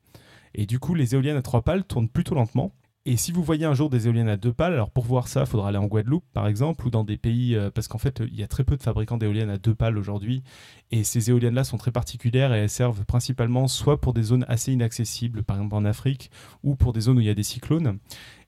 Et 0.54 0.64
du 0.64 0.78
coup, 0.78 0.94
les 0.94 1.14
éoliennes 1.14 1.36
à 1.36 1.42
trois 1.42 1.62
pales 1.62 1.84
tournent 1.84 2.08
plutôt 2.08 2.34
lentement. 2.34 2.72
Et 3.04 3.16
si 3.16 3.32
vous 3.32 3.42
voyez 3.42 3.64
un 3.64 3.74
jour 3.74 3.90
des 3.90 4.06
éoliennes 4.06 4.28
à 4.28 4.36
deux 4.36 4.52
pales, 4.52 4.74
alors 4.74 4.90
pour 4.90 5.04
voir 5.04 5.26
ça, 5.26 5.40
il 5.40 5.46
faudra 5.46 5.70
aller 5.70 5.78
en 5.78 5.86
Guadeloupe 5.86 6.24
par 6.32 6.46
exemple, 6.46 6.86
ou 6.86 6.90
dans 6.90 7.02
des 7.02 7.16
pays, 7.16 7.56
euh, 7.56 7.68
parce 7.68 7.88
qu'en 7.88 7.98
fait, 7.98 8.22
il 8.24 8.38
y 8.38 8.44
a 8.44 8.46
très 8.46 8.62
peu 8.62 8.76
de 8.76 8.82
fabricants 8.82 9.16
d'éoliennes 9.16 9.50
à 9.50 9.58
deux 9.58 9.74
pales 9.74 9.98
aujourd'hui, 9.98 10.44
et 10.92 11.02
ces 11.02 11.30
éoliennes-là 11.30 11.64
sont 11.64 11.78
très 11.78 11.90
particulières 11.90 12.54
et 12.54 12.58
elles 12.58 12.70
servent 12.70 13.04
principalement 13.04 13.66
soit 13.66 14.00
pour 14.00 14.12
des 14.12 14.22
zones 14.22 14.44
assez 14.46 14.72
inaccessibles, 14.72 15.42
par 15.42 15.56
exemple 15.56 15.74
en 15.74 15.84
Afrique, 15.84 16.30
ou 16.62 16.76
pour 16.76 16.92
des 16.92 17.00
zones 17.00 17.18
où 17.18 17.20
il 17.20 17.26
y 17.26 17.30
a 17.30 17.34
des 17.34 17.42
cyclones. 17.42 17.98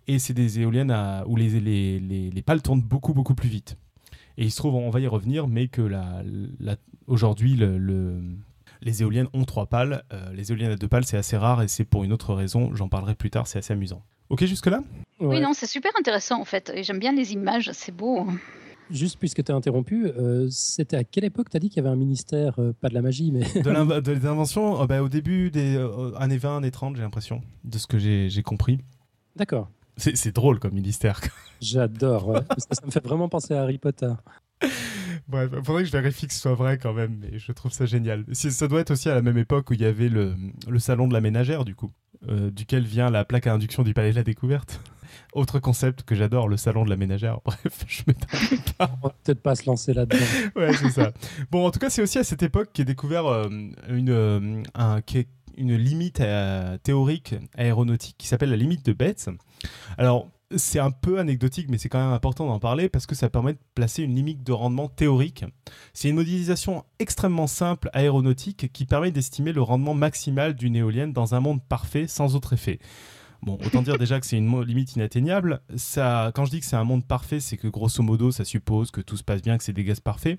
Et 0.07 0.21
c'est 0.21 0.35
des 0.35 0.61
éoliennes 0.61 0.95
où 1.27 1.35
les, 1.35 1.49
les, 1.61 1.99
les, 1.99 2.43
pales 2.43 2.63
tournent 2.63 2.83
beaucoup, 2.83 3.15
beaucoup 3.15 3.35
plus 3.35 3.49
vite. 3.49 3.77
Et 4.37 4.45
il 4.45 4.51
se 4.53 4.59
trouve, 4.59 4.75
on 4.75 4.91
va 4.91 5.01
y 5.01 5.07
revenir, 5.07 5.49
mais 5.49 5.67
que 5.67 5.83
la, 5.83 6.23
aujourd'hui, 7.07 7.57
le 7.57 8.21
les 8.83 9.03
éoliennes 9.03 9.29
ont 9.33 9.45
trois 9.45 9.67
pales. 9.67 10.05
les 10.35 10.53
éoliennes 10.53 10.73
à 10.73 10.77
deux 10.77 10.89
pales, 10.89 11.07
c'est 11.07 11.17
assez 11.17 11.39
rare 11.39 11.63
et 11.63 11.69
c'est 11.69 11.85
pour 11.85 12.05
une 12.05 12.13
autre 12.13 12.35
raison. 12.35 12.75
J'en 12.75 12.89
parlerai 12.89 13.15
plus 13.15 13.31
tard, 13.31 13.47
c'est 13.47 13.59
assez 13.59 13.73
amusant. 13.73 14.05
Ok 14.31 14.45
jusque-là 14.45 14.81
Oui, 15.21 15.41
non, 15.41 15.53
c'est 15.53 15.67
super 15.67 15.93
intéressant 15.99 16.41
en 16.41 16.45
fait. 16.45 16.71
Et 16.75 16.83
j'aime 16.83 16.99
bien 16.99 17.13
les 17.13 17.33
images, 17.33 17.71
c'est 17.73 17.95
beau. 17.95 18.27
Juste 18.91 19.19
puisque 19.19 19.43
tu 19.43 19.51
as 19.51 19.55
interrompu, 19.55 20.07
euh, 20.07 20.49
c'était 20.51 20.97
à 20.97 21.05
quelle 21.05 21.25
époque 21.25 21.49
tu 21.49 21.57
as 21.57 21.61
dit 21.61 21.71
qu'il 21.71 21.83
y 21.83 21.87
avait 21.87 21.93
un 21.93 21.99
ministère, 21.99 22.59
euh, 22.59 22.73
pas 22.73 22.89
de 22.89 22.95
la 22.95 23.03
magie, 23.03 23.33
mais. 23.33 23.41
de 23.41 24.13
l'invention 24.25 24.75
oh, 24.81 24.87
bah, 24.87 25.03
Au 25.03 25.09
début 25.09 25.51
des 25.51 25.77
euh, 25.77 26.15
années 26.17 26.37
20, 26.37 26.59
années 26.59 26.71
30, 26.71 26.97
j'ai 26.97 27.03
l'impression, 27.03 27.41
de 27.65 27.79
ce 27.79 27.87
que 27.87 27.99
j'ai 27.99 28.43
compris. 28.43 28.79
D'accord. 29.37 29.71
C'est 29.97 30.35
drôle 30.35 30.59
comme 30.59 30.75
ministère. 30.75 31.21
J'adore, 31.61 32.43
ça 32.59 32.85
me 32.85 32.91
fait 32.91 33.03
vraiment 33.05 33.29
penser 33.29 33.55
à 33.55 33.63
Harry 33.63 33.79
Potter. 33.79 34.13
Bref, 35.29 35.51
il 35.57 35.65
faudrait 35.65 35.83
que 35.85 35.89
je 35.89 35.93
vérifie 35.93 36.27
que 36.27 36.35
ce 36.35 36.41
soit 36.41 36.55
vrai 36.55 36.79
quand 36.79 36.93
même, 36.93 37.17
mais 37.21 37.39
je 37.39 37.53
trouve 37.53 37.73
ça 37.73 37.87
génial. 37.87 38.25
Ça 38.33 38.69
doit 38.69 38.81
être 38.81 38.91
aussi 38.91 39.09
à 39.09 39.15
la 39.15 39.23
même 39.23 39.39
époque 39.39 39.71
où 39.71 39.75
il 39.75 39.81
y 39.81 39.85
avait 39.87 40.09
le, 40.09 40.35
le 40.69 40.79
salon 40.79 41.07
de 41.07 41.15
la 41.15 41.21
ménagère, 41.21 41.65
du 41.65 41.75
coup, 41.75 41.93
duquel 42.29 42.85
vient 42.85 43.11
la 43.11 43.25
plaque 43.25 43.47
à 43.47 43.53
induction 43.53 43.83
du 43.83 43.95
Palais 43.95 44.11
de 44.11 44.17
la 44.17 44.23
Découverte. 44.23 44.81
Autre 45.33 45.59
concept 45.59 46.03
que 46.03 46.15
j'adore, 46.15 46.49
le 46.49 46.57
salon 46.57 46.85
de 46.85 46.91
la 46.91 46.97
ménagère. 46.97 47.41
Bref, 47.45 47.85
je 47.87 48.03
m'étonne 48.07 48.59
pas. 48.79 48.91
On 49.03 49.09
va 49.09 49.15
peut-être 49.23 49.43
pas 49.43 49.55
se 49.55 49.67
lancer 49.67 49.95
là-dedans. 49.95 50.25
ouais, 50.57 50.73
c'est 50.75 50.91
ça. 50.91 51.13
Bon, 51.51 51.67
en 51.67 51.71
tout 51.71 51.79
cas, 51.79 51.91
c'est 51.91 52.03
aussi 52.03 52.19
à 52.19 52.25
cette 52.25 52.43
époque 52.43 52.71
qu'est 52.73 52.85
découvert 52.85 53.27
euh, 53.27 53.49
une, 53.89 54.11
euh, 54.11 54.63
un, 54.75 55.01
une 55.57 55.77
limite 55.77 56.21
euh, 56.21 56.79
théorique 56.79 57.35
aéronautique 57.57 58.17
qui 58.19 58.27
s'appelle 58.27 58.51
la 58.51 58.57
limite 58.57 58.85
de 58.85 58.93
Betz. 58.93 59.29
Alors, 59.99 60.31
c'est 60.57 60.79
un 60.79 60.91
peu 60.91 61.19
anecdotique, 61.19 61.69
mais 61.69 61.79
c'est 61.79 61.89
quand 61.89 62.03
même 62.03 62.13
important 62.13 62.47
d'en 62.47 62.59
parler 62.59 62.89
parce 62.89 63.07
que 63.07 63.15
ça 63.15 63.29
permet 63.29 63.55
de 63.55 63.59
placer 63.75 64.03
une 64.03 64.15
limite 64.15 64.43
de 64.43 64.53
rendement 64.53 64.89
théorique. 64.89 65.45
C'est 65.93 66.09
une 66.09 66.17
modélisation 66.17 66.85
extrêmement 66.99 67.47
simple 67.47 67.91
aéronautique 67.93 68.73
qui 68.73 68.85
permet 68.87 69.11
d'estimer 69.11 69.53
le 69.53 69.63
rendement 69.63 69.95
maximal 69.95 70.55
d'une 70.55 70.77
éolienne 70.77 71.13
dans 71.13 71.35
un 71.35 71.41
monde 71.41 71.63
parfait 71.63 72.07
sans 72.07 72.37
autre 72.37 72.53
effet. 72.53 72.79
Bon, 73.43 73.59
autant 73.63 73.83
dire 73.83 73.99
déjà 73.99 74.19
que 74.21 74.27
c'est 74.27 74.39
une 74.39 74.63
limite 74.63 74.97
inatteignable. 74.97 75.61
Ça, 75.77 76.33
quand 76.35 76.47
je 76.47 76.51
dis 76.51 76.61
que 76.61 76.67
c'est 76.67 76.77
un 76.77 76.85
monde 76.85 77.05
parfait, 77.05 77.41
c'est 77.41 77.59
que 77.59 77.69
grosso 77.69 78.03
modo, 78.03 78.31
ça 78.31 78.43
suppose 78.43 78.91
que 78.91 79.03
tout 79.03 79.19
se 79.19 79.23
passe 79.23 79.43
bien, 79.43 79.59
que 79.59 79.65
c'est 79.65 79.75
des 79.75 79.85
gaz 79.85 80.01
parfaits. 80.01 80.39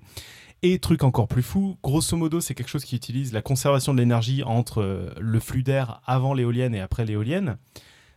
Et 0.64 0.80
truc 0.80 1.04
encore 1.04 1.28
plus 1.28 1.44
fou, 1.44 1.78
grosso 1.84 2.18
modo, 2.18 2.42
c'est 2.42 2.56
quelque 2.56 2.70
chose 2.70 2.84
qui 2.84 2.96
utilise 2.96 3.32
la 3.32 3.44
conservation 3.44 3.94
de 3.94 4.00
l'énergie 4.00 4.42
entre 4.42 4.82
euh, 4.82 5.14
le 5.20 5.40
flux 5.40 5.62
d'air 5.62 6.02
avant 6.08 6.34
l'éolienne 6.34 6.74
et 6.74 6.80
après 6.80 7.06
l'éolienne. 7.06 7.58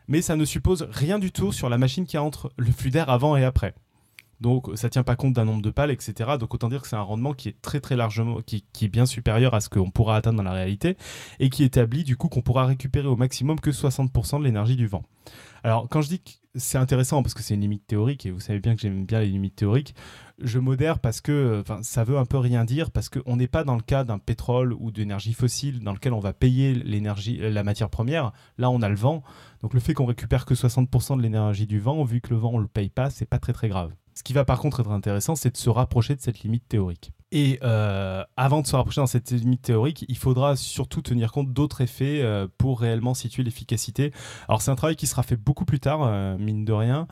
Mais 0.09 0.23
ça 0.23 0.37
ne 0.37 0.45
suppose 0.45 0.89
rien 0.91 1.19
du 1.19 1.31
tout 1.31 1.53
sur 1.53 1.69
la 1.69 1.79
machine 1.79 2.07
qui 2.07 2.19
entre 2.19 2.53
le 2.57 2.73
flux 2.73 2.91
d'air 2.91 3.11
avant 3.11 3.37
et 3.37 3.45
après. 3.45 3.75
Donc 4.41 4.71
ça 4.75 4.89
tient 4.89 5.03
pas 5.03 5.17
compte 5.17 5.35
d'un 5.35 5.45
nombre 5.45 5.63
de 5.63 5.71
pales, 5.71 5.91
etc. 5.91 6.31
Donc 6.39 6.55
autant 6.55 6.69
dire 6.69 6.83
que 6.83 6.89
c'est 6.89 6.97
un 6.97 7.03
rendement 7.03 7.35
qui 7.35 7.49
est 7.49 7.61
très 7.61 7.81
très 7.81 7.97
largement, 7.97 8.41
qui, 8.41 8.65
est 8.81 8.89
bien 8.89 9.07
supérieur 9.07 9.55
à 9.55 9.61
ce 9.61 9.69
qu'on 9.69 9.91
pourra 9.91 10.17
atteindre 10.17 10.39
dans 10.39 10.45
la 10.45 10.53
réalité 10.53 10.97
et 11.41 11.51
qui 11.51 11.65
établit 11.65 12.05
du 12.05 12.17
coup 12.17 12.29
qu'on 12.29 12.43
pourra 12.43 12.67
récupérer 12.67 13.09
au 13.09 13.17
maximum 13.17 13.59
que 13.61 13.71
60% 13.71 14.39
de 14.39 14.45
l'énergie 14.45 14.77
du 14.77 14.87
vent. 14.87 15.03
Alors 15.65 15.89
quand 15.89 16.03
je 16.03 16.09
dis 16.09 16.21
que 16.21 16.31
c'est 16.55 16.79
intéressant 16.79 17.23
parce 17.23 17.35
que 17.35 17.43
c'est 17.43 17.55
une 17.55 17.61
limite 17.61 17.87
théorique 17.87 18.27
et 18.27 18.31
vous 18.31 18.41
savez 18.41 18.59
bien 18.61 18.75
que 18.75 18.81
j'aime 18.81 19.05
bien 19.05 19.21
les 19.21 19.27
limites 19.27 19.57
théoriques, 19.57 19.95
je 20.39 20.59
modère 20.59 20.99
parce 20.99 21.21
que 21.21 21.63
ça 21.83 22.05
veut 22.05 22.19
un 22.19 22.25
peu 22.25 22.39
rien 22.39 22.65
dire 22.65 22.91
parce 22.91 23.09
qu'on 23.09 23.37
n'est 23.37 23.49
pas 23.49 23.65
dans 23.65 23.77
le 23.77 23.83
cas 23.83 24.05
d'un 24.05 24.19
pétrole 24.19 24.73
ou 24.73 24.91
d'énergie 24.91 25.35
fossile 25.35 25.81
dans 25.81 25.93
lequel 25.93 26.13
on 26.13 26.21
va 26.21 26.33
payer 26.33 26.75
l'énergie, 26.75 27.39
la 27.39 27.65
matière 27.65 27.91
première. 27.91 28.33
Là 28.57 28.71
on 28.71 28.83
a 28.83 28.89
le 28.89 28.97
vent, 28.97 29.23
donc 29.63 29.75
le 29.75 29.81
fait 29.81 29.95
qu'on 29.95 30.07
récupère 30.07 30.47
que 30.47 30.55
60% 30.55 31.17
de 31.17 31.23
l'énergie 31.23 31.67
du 31.67 31.81
vent, 31.81 32.03
vu 32.05 32.21
que 32.21 32.31
le 32.31 32.37
vent 32.37 32.53
on 32.55 32.59
le 32.59 32.69
paye 32.69 32.91
pas, 32.91 33.11
c'est 33.11 33.27
pas 33.27 33.39
très 33.39 33.53
très 33.53 33.69
grave. 33.69 33.93
Ce 34.19 34.25
qui 34.25 34.33
va 34.33 34.45
par 34.45 34.59
contre 34.59 34.81
être 34.81 34.91
intéressant, 34.91 35.37
c'est 35.37 35.53
de 35.53 35.57
se 35.57 35.71
rapprocher 35.71 36.17
de 36.17 36.21
cette 36.21 36.41
limite 36.41 36.67
théorique. 36.67 37.13
Et 37.31 37.61
euh, 37.63 38.25
avant 38.37 38.63
de 38.63 38.67
se 38.67 38.75
rapprocher 38.75 39.01
dans 39.01 39.07
cette 39.07 39.31
limite 39.31 39.63
théorique, 39.63 40.05
il 40.09 40.17
faudra 40.17 40.57
surtout 40.57 41.03
tenir 41.03 41.31
compte 41.31 41.53
d'autres 41.53 41.83
effets 41.83 42.21
euh, 42.21 42.49
pour 42.59 42.81
réellement 42.81 43.15
situer 43.15 43.45
l'efficacité. 43.45 44.11
Alors 44.49 44.61
c'est 44.61 44.73
un 44.73 44.75
travail 44.75 44.97
qui 44.97 45.07
sera 45.07 45.23
fait 45.23 45.37
beaucoup 45.37 45.65
plus 45.65 45.79
tard, 45.79 46.01
euh, 46.03 46.37
mine 46.37 46.65
de 46.65 46.73
rien, 46.73 47.07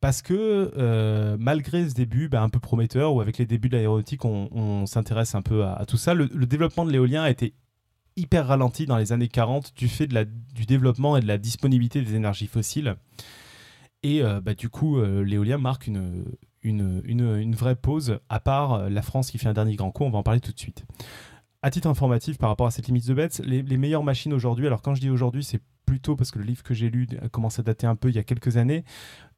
parce 0.00 0.20
que 0.20 1.36
malgré 1.38 1.88
ce 1.88 1.94
début 1.94 2.28
bah, 2.28 2.42
un 2.42 2.48
peu 2.48 2.58
prometteur, 2.58 3.14
ou 3.14 3.20
avec 3.20 3.38
les 3.38 3.46
débuts 3.46 3.68
de 3.68 3.76
l'aéronautique, 3.76 4.24
on, 4.24 4.84
s'intéresse 4.84 5.36
un 5.36 5.42
peu 5.42 5.64
à, 5.64 5.84
tout 5.86 5.96
ça, 5.96 6.12
le, 6.12 6.26
développement 6.26 6.84
de 6.84 6.90
l'éolien 6.90 7.22
a 7.22 7.30
été 7.30 7.54
hyper 8.16 8.48
ralenti 8.48 8.84
dans 8.84 8.96
les 8.96 9.12
années 9.12 9.28
40 9.28 9.74
du 9.76 9.86
fait 9.86 10.08
du 10.08 10.66
développement 10.66 11.16
et 11.16 11.20
de 11.20 11.28
la 11.28 11.38
disponibilité 11.38 12.02
des 12.02 12.16
énergies 12.16 12.48
fossiles. 12.48 12.96
Et 14.02 14.22
bah, 14.22 14.54
du 14.54 14.68
coup, 14.68 15.00
l'éolien 15.02 15.58
marque 15.58 15.88
une, 15.88 16.24
une, 16.68 17.54
vraie 17.54 17.76
pause, 17.76 18.18
à 18.28 18.40
part 18.40 18.74
euh, 18.74 18.88
la 18.88 19.02
France 19.02 19.30
qui 19.30 19.38
fait 19.38 19.48
un 19.48 19.52
dernier 19.52 19.76
grand 19.76 19.90
coup, 19.90 20.04
on 20.04 20.10
va 20.10 20.18
en 20.18 20.22
parler 20.22 20.40
tout 20.40 20.52
de 20.52 20.58
suite. 20.58 20.84
À 21.62 21.70
titre 21.70 21.88
informatif, 21.88 22.38
par 22.38 22.50
rapport 22.50 22.66
à 22.66 22.70
cette 22.70 22.86
limite 22.86 23.06
de 23.06 23.14
bêtes, 23.14 23.42
les, 23.44 23.62
meilleures 23.76 24.04
machines 24.04 24.32
aujourd'hui, 24.32 24.66
alors 24.66 24.80
quand 24.80 24.94
je 24.94 25.00
dis 25.00 25.10
aujourd'hui, 25.10 25.42
c'est 25.42 25.60
plutôt 25.86 26.14
parce 26.14 26.30
que 26.30 26.38
le 26.38 26.44
livre 26.44 26.62
que 26.62 26.74
j'ai 26.74 26.90
lu 26.90 27.08
commence 27.32 27.58
à 27.58 27.62
dater 27.62 27.86
un 27.86 27.96
peu 27.96 28.10
il 28.10 28.14
y 28.14 28.18
a 28.18 28.22
quelques 28.22 28.56
années, 28.58 28.84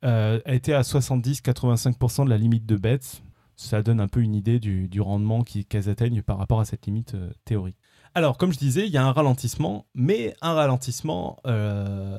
euh, 0.05 0.41
été 0.45 0.75
à 0.75 0.83
70-85% 0.83 2.25
de 2.25 2.31
la 2.31 2.37
limite 2.37 2.67
de 2.67 2.77
bêtes. 2.77 3.23
Ça 3.57 3.83
donne 3.83 4.01
un 4.01 4.09
peu 4.09 4.21
une 4.21 4.35
idée 4.35 4.59
du, 4.59 5.01
rendement 5.01 5.43
qu'elles 5.43 5.89
atteignent 5.89 6.23
par 6.23 6.39
rapport 6.39 6.61
à 6.61 6.65
cette 6.65 6.87
limite 6.87 7.15
euh, 7.15 7.31
théorique. 7.45 7.77
Alors, 8.15 8.37
comme 8.37 8.53
je 8.53 8.59
disais, 8.59 8.87
il 8.87 8.93
y 8.93 8.97
a 8.97 9.07
un 9.07 9.13
ralentissement, 9.13 9.87
mais 9.95 10.35
un 10.43 10.53
ralentissement, 10.53 11.37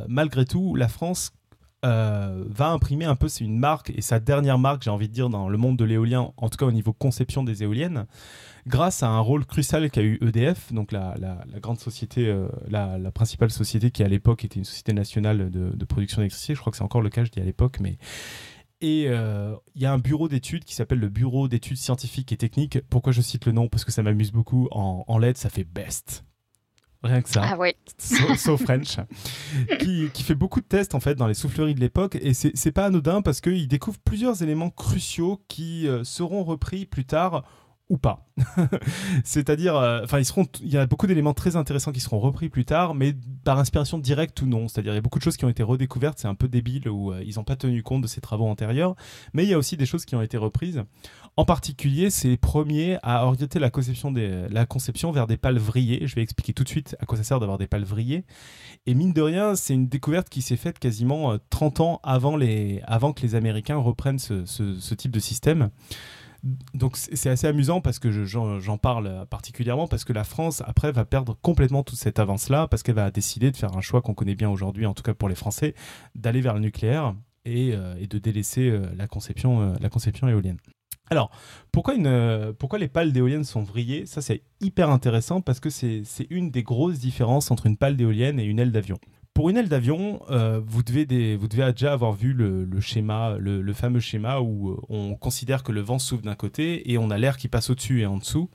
malgré 0.07 0.45
tout, 0.45 0.75
la 0.75 0.87
France 0.87 1.33
euh, 1.83 2.43
va 2.47 2.69
imprimer 2.69 3.05
un 3.05 3.15
peu, 3.15 3.27
c'est 3.27 3.43
une 3.43 3.57
marque, 3.57 3.89
et 3.89 4.01
sa 4.01 4.19
dernière 4.19 4.59
marque, 4.59 4.83
j'ai 4.83 4.89
envie 4.89 5.07
de 5.07 5.13
dire, 5.13 5.29
dans 5.29 5.49
le 5.49 5.57
monde 5.57 5.77
de 5.77 5.85
l'éolien, 5.85 6.31
en 6.37 6.49
tout 6.49 6.57
cas 6.57 6.65
au 6.65 6.71
niveau 6.71 6.93
conception 6.93 7.43
des 7.43 7.63
éoliennes, 7.63 8.05
grâce 8.67 9.01
à 9.01 9.09
un 9.09 9.19
rôle 9.19 9.45
crucial 9.45 9.89
qu'a 9.89 10.03
eu 10.03 10.19
EDF, 10.21 10.71
donc 10.73 10.91
la, 10.91 11.15
grande 11.59 11.79
société, 11.79 12.27
euh, 12.27 12.47
la, 12.69 13.11
principale 13.11 13.49
société 13.49 13.89
qui 13.89 14.03
à 14.03 14.07
l'époque 14.07 14.45
était 14.45 14.59
une 14.59 14.65
société 14.65 14.93
nationale 14.93 15.49
de, 15.49 15.85
production 15.85 16.21
d'électricité, 16.21 16.53
je 16.53 16.59
crois 16.59 16.71
que 16.71 16.77
c'est 16.77 16.83
encore 16.83 17.01
le 17.01 17.09
cas, 17.09 17.23
je 17.23 17.31
dis 17.31 17.39
à 17.39 17.45
l'époque, 17.45 17.79
mais... 17.79 17.97
Et 18.83 19.05
euh, 19.07 19.55
il 19.75 19.81
y 19.83 19.85
a 19.85 19.93
un 19.93 19.99
bureau 19.99 20.27
d'études 20.27 20.65
qui 20.65 20.73
s'appelle 20.73 20.97
le 20.97 21.09
Bureau 21.09 21.47
d'études 21.47 21.77
scientifiques 21.77 22.31
et 22.31 22.37
techniques. 22.37 22.79
Pourquoi 22.89 23.11
je 23.11 23.21
cite 23.21 23.45
le 23.45 23.51
nom? 23.51 23.67
Parce 23.67 23.85
que 23.85 23.91
ça 23.91 24.01
m'amuse 24.01 24.31
beaucoup. 24.31 24.67
En, 24.71 25.03
en 25.07 25.19
LED, 25.19 25.37
ça 25.37 25.51
fait 25.51 25.63
BEST. 25.63 26.23
Rien 27.03 27.21
que 27.21 27.29
ça. 27.29 27.41
Ah 27.43 27.57
ouais. 27.57 27.75
So, 27.97 28.57
French. 28.57 28.97
qui, 29.79 30.09
qui, 30.13 30.23
fait 30.23 30.35
beaucoup 30.35 30.61
de 30.61 30.65
tests 30.65 30.93
en 30.93 30.99
fait 30.99 31.15
dans 31.15 31.27
les 31.27 31.33
souffleries 31.33 31.73
de 31.73 31.79
l'époque 31.79 32.15
et 32.21 32.33
c'est 32.33 32.71
pas 32.71 32.85
anodin 32.85 33.21
parce 33.21 33.41
qu'il 33.41 33.67
découvre 33.67 33.97
plusieurs 34.03 34.43
éléments 34.43 34.69
cruciaux 34.69 35.41
qui 35.47 35.87
euh, 35.87 36.03
seront 36.03 36.43
repris 36.43 36.85
plus 36.85 37.05
tard 37.05 37.43
ou 37.91 37.97
pas. 37.97 38.25
C'est-à-dire, 39.25 39.75
euh, 39.75 39.99
enfin, 40.05 40.17
ils 40.17 40.25
seront, 40.25 40.45
il 40.61 40.69
y 40.69 40.77
a 40.77 40.85
beaucoup 40.87 41.07
d'éléments 41.07 41.33
très 41.33 41.57
intéressants 41.57 41.91
qui 41.91 41.99
seront 41.99 42.19
repris 42.19 42.47
plus 42.47 42.63
tard, 42.63 42.95
mais 42.95 43.13
par 43.43 43.59
inspiration 43.59 43.97
directe 43.97 44.41
ou 44.41 44.45
non. 44.45 44.69
C'est-à-dire, 44.69 44.93
il 44.93 44.95
y 44.95 44.97
a 44.97 45.01
beaucoup 45.01 45.19
de 45.19 45.23
choses 45.23 45.35
qui 45.35 45.43
ont 45.43 45.49
été 45.49 45.61
redécouvertes, 45.61 46.17
c'est 46.17 46.29
un 46.29 46.33
peu 46.33 46.47
débile 46.47 46.87
ou 46.87 47.11
euh, 47.11 47.21
ils 47.25 47.35
n'ont 47.35 47.43
pas 47.43 47.57
tenu 47.57 47.83
compte 47.83 48.01
de 48.01 48.07
ces 48.07 48.21
travaux 48.21 48.47
antérieurs, 48.47 48.95
mais 49.33 49.43
il 49.43 49.49
y 49.49 49.53
a 49.53 49.57
aussi 49.57 49.75
des 49.75 49.85
choses 49.85 50.05
qui 50.05 50.15
ont 50.15 50.21
été 50.21 50.37
reprises. 50.37 50.81
En 51.35 51.43
particulier, 51.43 52.09
c'est 52.09 52.29
les 52.29 52.37
premiers 52.37 52.97
à 53.03 53.25
orienter 53.25 53.59
la 53.59 53.69
conception, 53.69 54.09
des, 54.09 54.47
la 54.49 54.65
conception 54.65 55.11
vers 55.11 55.27
des 55.27 55.37
pales 55.37 55.59
vrillées. 55.59 56.07
Je 56.07 56.15
vais 56.15 56.21
expliquer 56.21 56.53
tout 56.53 56.63
de 56.63 56.69
suite 56.69 56.95
à 57.01 57.05
quoi 57.05 57.17
ça 57.17 57.25
sert 57.25 57.41
d'avoir 57.41 57.57
des 57.57 57.67
pales 57.67 57.83
vrillées. 57.83 58.23
Et 58.85 58.93
mine 58.93 59.11
de 59.11 59.21
rien, 59.21 59.55
c'est 59.55 59.73
une 59.73 59.89
découverte 59.89 60.29
qui 60.29 60.41
s'est 60.41 60.55
faite 60.55 60.79
quasiment 60.79 61.37
30 61.49 61.79
euh, 61.79 61.83
ans 61.83 61.99
avant, 62.03 62.37
les, 62.37 62.81
avant 62.85 63.11
que 63.11 63.21
les 63.21 63.35
Américains 63.35 63.77
reprennent 63.77 64.19
ce, 64.19 64.45
ce 64.45 64.93
type 64.95 65.11
de 65.11 65.19
système 65.19 65.71
donc 66.73 66.97
c'est 66.97 67.29
assez 67.29 67.45
amusant 67.45 67.81
parce 67.81 67.99
que 67.99 68.25
j'en 68.25 68.77
parle 68.77 69.27
particulièrement 69.29 69.87
parce 69.87 70.03
que 70.03 70.13
la 70.13 70.23
France 70.23 70.63
après 70.65 70.91
va 70.91 71.05
perdre 71.05 71.37
complètement 71.41 71.83
toute 71.83 71.99
cette 71.99 72.17
avance 72.17 72.49
là 72.49 72.67
parce 72.67 72.81
qu'elle 72.81 72.95
va 72.95 73.11
décider 73.11 73.51
de 73.51 73.57
faire 73.57 73.77
un 73.77 73.81
choix 73.81 74.01
qu'on 74.01 74.15
connaît 74.15 74.35
bien 74.35 74.49
aujourd'hui 74.49 74.85
en 74.87 74.93
tout 74.93 75.03
cas 75.03 75.13
pour 75.13 75.29
les 75.29 75.35
Français 75.35 75.75
d'aller 76.15 76.41
vers 76.41 76.55
le 76.55 76.61
nucléaire 76.61 77.13
et, 77.45 77.73
euh, 77.73 77.95
de 78.05 78.17
délaisser 78.17 78.69
euh, 78.69 78.85
la, 78.95 79.07
conception, 79.07 79.61
euh, 79.61 79.75
la 79.79 79.89
conception 79.89 80.27
éolienne. 80.27 80.57
Alors, 81.09 81.29
pourquoi, 81.73 81.95
une, 81.95 82.53
pourquoi 82.57 82.79
les 82.79 82.87
pales 82.87 83.11
d'éoliennes 83.11 83.43
sont 83.43 83.63
vrillées? 83.63 84.05
Ça, 84.05 84.21
c'est 84.21 84.43
hyper 84.61 84.89
intéressant 84.89 85.41
parce 85.41 85.59
que 85.59 85.69
c'est 85.69 86.05
une 86.29 86.51
des 86.51 86.63
grosses 86.63 86.99
différences 86.99 87.51
entre 87.51 87.65
une 87.65 87.75
pale 87.75 87.97
d'éolienne 87.97 88.39
et 88.39 88.45
une 88.45 88.59
aile 88.59 88.71
d'avion. 88.71 88.97
Pour 89.33 89.49
une 89.49 89.55
aile 89.55 89.69
d'avion, 89.69 90.21
euh, 90.29 90.59
vous, 90.65 90.83
devez 90.83 91.05
déjà 91.05 91.93
avoir 91.93 92.11
vu 92.11 92.33
le, 92.33 92.81
fameux 93.73 94.01
schéma 94.01 94.41
où 94.41 94.71
euh, 94.71 94.81
on 94.89 95.15
considère 95.15 95.63
que 95.63 95.71
le 95.71 95.79
vent 95.79 95.99
souffle 95.99 96.23
d'un 96.23 96.35
côté 96.35 96.91
et 96.91 96.97
on 96.97 97.09
a 97.09 97.17
l'air 97.17 97.37
qui 97.37 97.47
passe 97.47 97.69
au-dessus 97.69 98.01
et 98.01 98.05
en 98.05 98.17
dessous. 98.17 98.49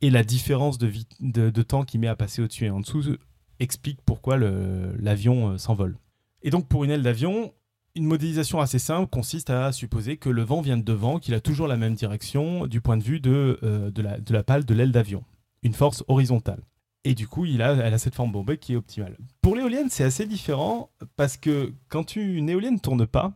Et 0.00 0.10
la 0.10 0.22
différence 0.22 0.78
de, 0.78 1.62
temps 1.62 1.82
qui 1.82 1.98
met 1.98 2.06
à 2.06 2.14
passer 2.14 2.40
au-dessus 2.40 2.66
et 2.66 2.70
en 2.70 2.80
dessous 2.80 3.16
explique 3.58 3.98
pourquoi 4.06 4.38
l'avion 4.38 5.50
euh, 5.50 5.58
s'envole. 5.58 5.98
Et 6.42 6.50
donc 6.50 6.68
pour 6.68 6.84
une 6.84 6.90
aile 6.90 7.02
d'avion, 7.02 7.52
une 7.96 8.06
modélisation 8.06 8.60
assez 8.60 8.78
simple 8.78 9.10
consiste 9.10 9.50
à 9.50 9.72
supposer 9.72 10.18
que 10.18 10.28
le 10.28 10.42
vent 10.42 10.60
vient 10.60 10.76
de 10.76 10.82
devant, 10.82 11.18
qu'il 11.18 11.34
a 11.34 11.40
toujours 11.40 11.66
la 11.66 11.76
même 11.76 11.94
direction 11.94 12.68
du 12.68 12.80
point 12.80 12.96
de 12.96 13.02
vue 13.02 13.18
de, 13.18 13.58
de, 13.62 14.02
la, 14.02 14.18
de 14.18 14.32
la 14.32 14.42
pale 14.44 14.64
de 14.64 14.72
l'aile 14.72 14.92
d'avion. 14.92 15.24
Une 15.64 15.74
force 15.74 16.04
horizontale. 16.06 16.62
Et 17.04 17.14
du 17.14 17.26
coup, 17.26 17.44
il 17.44 17.62
a, 17.62 17.72
elle 17.72 17.94
a 17.94 17.98
cette 17.98 18.14
forme 18.14 18.30
bombée 18.30 18.58
qui 18.58 18.74
est 18.74 18.76
optimale. 18.76 19.16
Pour 19.40 19.56
l'éolienne, 19.56 19.88
c'est 19.90 20.04
assez 20.04 20.26
différent 20.26 20.90
parce 21.16 21.36
que 21.36 21.72
quand 21.88 22.16
une 22.16 22.48
éolienne 22.48 22.74
ne 22.74 22.78
tourne 22.78 23.06
pas, 23.06 23.32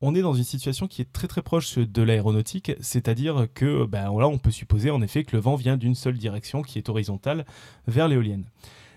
on 0.00 0.14
est 0.14 0.20
dans 0.20 0.34
une 0.34 0.44
situation 0.44 0.86
qui 0.86 1.00
est 1.00 1.12
très 1.12 1.28
très 1.28 1.40
proche 1.40 1.78
de 1.78 2.02
l'aéronautique, 2.02 2.72
c'est-à-dire 2.80 3.46
que 3.54 3.86
ben, 3.86 4.04
là, 4.18 4.28
on 4.28 4.38
peut 4.38 4.50
supposer 4.50 4.90
en 4.90 5.00
effet 5.00 5.24
que 5.24 5.34
le 5.34 5.40
vent 5.40 5.54
vient 5.54 5.76
d'une 5.76 5.94
seule 5.94 6.18
direction 6.18 6.62
qui 6.62 6.78
est 6.78 6.88
horizontale 6.88 7.46
vers 7.86 8.08
l'éolienne. 8.08 8.44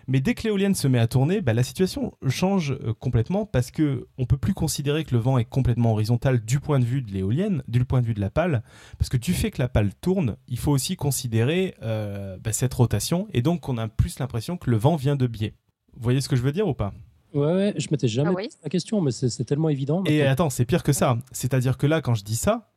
Mais 0.08 0.22
dès 0.22 0.36
que 0.36 0.44
l'éolienne 0.44 0.74
se 0.74 0.88
met 0.88 1.00
à 1.00 1.08
tourner, 1.08 1.42
bah, 1.42 1.54
la 1.54 1.64
situation 1.64 2.14
change 2.28 2.72
euh, 2.72 2.94
complètement 2.94 3.46
parce 3.46 3.72
que 3.72 4.08
on 4.18 4.26
peut 4.26 4.38
plus 4.38 4.54
considérer 4.54 5.04
que 5.04 5.14
le 5.14 5.20
vent 5.20 5.38
est 5.38 5.46
complètement 5.46 5.92
horizontal 5.92 6.40
du 6.40 6.62
point 6.62 6.80
de 6.80 6.86
vue 6.86 7.02
de 7.02 7.12
l'éolienne, 7.12 7.62
du 7.68 7.84
point 7.84 8.02
de 8.02 8.06
vue 8.06 8.14
de 8.14 8.22
la 8.22 8.30
pale, 8.30 8.64
parce 8.98 9.10
que 9.10 9.18
du 9.18 9.34
fait 9.34 9.52
que 9.52 9.62
la 9.62 9.68
pale 9.68 9.94
tourne, 10.00 10.38
il 10.48 10.58
faut 10.58 10.72
aussi 10.72 10.96
considérer 10.96 11.76
euh, 11.84 12.38
bah, 12.42 12.54
cette 12.54 12.74
rotation, 12.74 13.28
et 13.34 13.42
donc 13.42 13.68
on 13.68 13.78
a 13.78 13.90
plus 13.90 14.20
l'impression 14.20 14.56
que 14.56 14.70
le 14.70 14.78
vent 14.78 14.96
vient 14.96 15.18
de 15.18 15.28
biais. 15.28 15.54
Vous 15.94 16.04
voyez 16.04 16.22
ce 16.22 16.30
que 16.30 16.36
je 16.36 16.42
veux 16.42 16.54
dire 16.54 16.68
ou 16.68 16.74
pas? 16.74 16.94
Ouais, 17.34 17.54
ouais, 17.54 17.74
je 17.76 17.88
m'étais 17.92 18.08
jamais 18.08 18.30
Ah 18.32 18.34
posé 18.34 18.50
la 18.64 18.70
question, 18.70 19.02
mais 19.02 19.12
c'est 19.12 19.44
tellement 19.44 19.70
évident. 19.70 20.04
Et 20.06 20.24
attends, 20.24 20.50
c'est 20.50 20.66
pire 20.66 20.84
que 20.84 20.94
ça. 20.94 21.18
C'est-à-dire 21.32 21.78
que 21.78 21.86
là, 21.86 22.02
quand 22.02 22.16
je 22.16 22.24
dis 22.24 22.38
ça, 22.38 22.72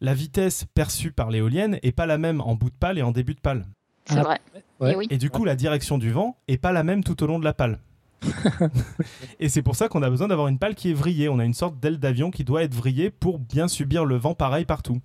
la 0.00 0.14
vitesse 0.14 0.64
perçue 0.72 1.12
par 1.12 1.30
l'éolienne 1.30 1.78
est 1.82 1.92
pas 1.92 2.06
la 2.06 2.16
même 2.16 2.40
en 2.40 2.54
bout 2.54 2.70
de 2.70 2.76
pale 2.76 2.98
et 2.98 3.02
en 3.02 3.10
début 3.10 3.34
de 3.34 3.40
pale. 3.40 3.66
C'est 4.06 4.18
Ah, 4.18 4.22
vrai. 4.22 4.40
ouais. 4.80 4.92
Et 4.92 4.96
oui. 4.96 5.06
Et 5.10 5.18
du 5.18 5.30
coup, 5.30 5.44
la 5.44 5.56
direction 5.56 5.98
du 5.98 6.10
vent 6.10 6.36
est 6.48 6.58
pas 6.58 6.72
la 6.72 6.82
même 6.82 7.04
tout 7.04 7.22
au 7.22 7.26
long 7.26 7.38
de 7.38 7.44
la 7.44 7.52
pale. 7.52 7.78
et 9.40 9.48
c'est 9.48 9.62
pour 9.62 9.76
ça 9.76 9.88
qu'on 9.88 10.02
a 10.02 10.10
besoin 10.10 10.28
d'avoir 10.28 10.48
une 10.48 10.58
pale 10.58 10.74
qui 10.74 10.90
est 10.90 10.94
vrillée. 10.94 11.28
On 11.28 11.38
a 11.38 11.44
une 11.44 11.54
sorte 11.54 11.78
d'aile 11.80 11.98
d'avion 11.98 12.30
qui 12.30 12.44
doit 12.44 12.62
être 12.62 12.74
vrillée 12.74 13.10
pour 13.10 13.38
bien 13.38 13.68
subir 13.68 14.04
le 14.04 14.16
vent 14.16 14.34
pareil 14.34 14.64
partout. 14.64 15.00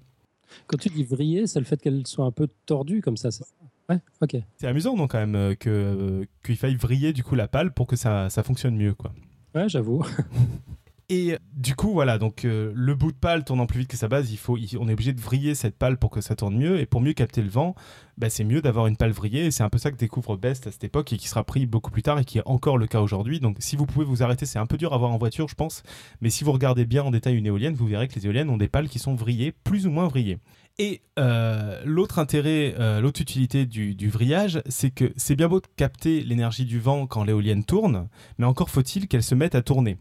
Quand 0.68 0.78
tu 0.78 0.90
dis 0.90 1.04
vriller, 1.04 1.48
c'est 1.48 1.60
le 1.60 1.66
fait 1.66 1.82
qu'elle 1.82 2.06
soit 2.08 2.26
un 2.26 2.32
peu 2.32 2.48
tordue 2.66 3.02
comme 3.02 3.18
ça. 3.18 3.32
c'est 3.32 3.44
ça? 3.44 3.50
Ouais, 3.90 4.00
ok. 4.22 4.36
C'est 4.58 4.68
amusant 4.68 4.96
donc 4.96 5.12
quand 5.12 5.20
même 5.20 5.36
euh, 5.36 5.54
que 5.56 5.70
euh, 5.70 6.26
qu'il 6.44 6.58
faille 6.58 6.76
vriller 6.76 7.14
du 7.14 7.24
coup 7.24 7.36
la 7.36 7.48
pale 7.48 7.72
pour 7.74 7.86
que 7.88 7.96
ça, 7.96 8.30
ça 8.30 8.42
fonctionne 8.44 8.76
mieux 8.76 8.94
quoi. 8.96 9.12
Ouais, 9.54 9.70
j'avoue. 9.70 10.04
Et 11.08 11.38
du 11.54 11.76
coup, 11.76 11.92
voilà, 11.92 12.18
donc 12.18 12.46
euh, 12.46 12.72
le 12.74 12.96
bout 12.96 13.12
de 13.12 13.18
pale 13.18 13.44
tournant 13.44 13.68
plus 13.68 13.82
vite 13.82 13.90
que 13.92 13.98
sa 13.98 14.08
base, 14.08 14.32
il 14.32 14.38
faut, 14.38 14.58
on 14.80 14.88
est 14.88 14.94
obligé 14.94 15.14
de 15.14 15.22
vriller 15.22 15.54
cette 15.54 15.78
pale 15.78 15.98
pour 15.98 16.10
que 16.10 16.20
ça 16.20 16.36
tourne 16.36 16.58
mieux. 16.58 16.80
Et 16.80 16.88
pour 16.88 17.00
mieux 17.00 17.14
capter 17.14 17.44
le 17.44 17.50
vent, 17.50 17.76
bah, 18.18 18.32
c'est 18.32 18.44
mieux 18.44 18.60
d'avoir 18.60 18.88
une 18.88 18.98
pale 18.98 19.12
vrillée. 19.12 19.46
Et 19.46 19.52
c'est 19.52 19.62
un 19.62 19.70
peu 19.70 19.78
ça 19.78 19.92
que 19.92 19.98
découvre 19.98 20.36
Best 20.36 20.66
à 20.66 20.72
cette 20.72 20.84
époque 20.84 21.14
et 21.14 21.18
qui 21.18 21.28
sera 21.28 21.44
pris 21.44 21.68
beaucoup 21.68 21.92
plus 21.92 22.02
tard 22.02 22.18
et 22.18 22.26
qui 22.26 22.40
est 22.40 22.44
encore 22.48 22.80
le 22.80 22.88
cas 22.88 23.02
aujourd'hui. 23.02 23.40
Donc 23.40 23.58
si 23.60 23.76
vous 23.76 23.86
pouvez 23.86 24.06
vous 24.06 24.24
arrêter, 24.24 24.48
c'est 24.48 24.58
un 24.58 24.66
peu 24.66 24.78
dur 24.78 24.94
à 24.94 24.98
voir 24.98 25.12
en 25.12 25.20
voiture, 25.20 25.48
je 25.48 25.54
pense. 25.54 25.84
Mais 26.22 26.32
si 26.32 26.44
vous 26.44 26.52
regardez 26.52 26.86
bien 26.86 27.04
en 27.04 27.12
détail 27.12 27.36
une 27.36 27.46
éolienne, 27.46 27.76
vous 27.76 27.86
verrez 27.86 28.08
que 28.08 28.16
les 28.16 28.26
éoliennes 28.26 28.50
ont 28.50 28.58
des 28.58 28.68
pales 28.68 28.90
qui 28.90 28.98
sont 28.98 29.14
vrillées, 29.14 29.52
plus 29.52 29.86
ou 29.86 29.92
moins 29.92 30.08
vrillées. 30.08 30.40
Et 30.80 31.04
euh, 31.20 31.82
l'autre 31.86 32.18
intérêt, 32.18 32.74
euh, 32.80 33.00
l'autre 33.00 33.22
utilité 33.22 33.68
du, 33.68 33.94
du 33.94 34.10
vrillage, 34.10 34.62
c'est 34.68 34.90
que 34.90 35.14
c'est 35.18 35.36
bien 35.36 35.48
beau 35.48 35.62
de 35.62 35.68
capter 35.78 36.22
l'énergie 36.22 36.66
du 36.66 36.80
vent 36.80 37.06
quand 37.06 37.24
l'éolienne 37.24 37.64
tourne, 37.64 38.10
mais 38.40 38.46
encore 38.46 38.72
faut-il 38.72 39.08
qu'elle 39.08 39.24
se 39.24 39.36
mette 39.36 39.56
à 39.56 39.62
tourner. 39.62 39.98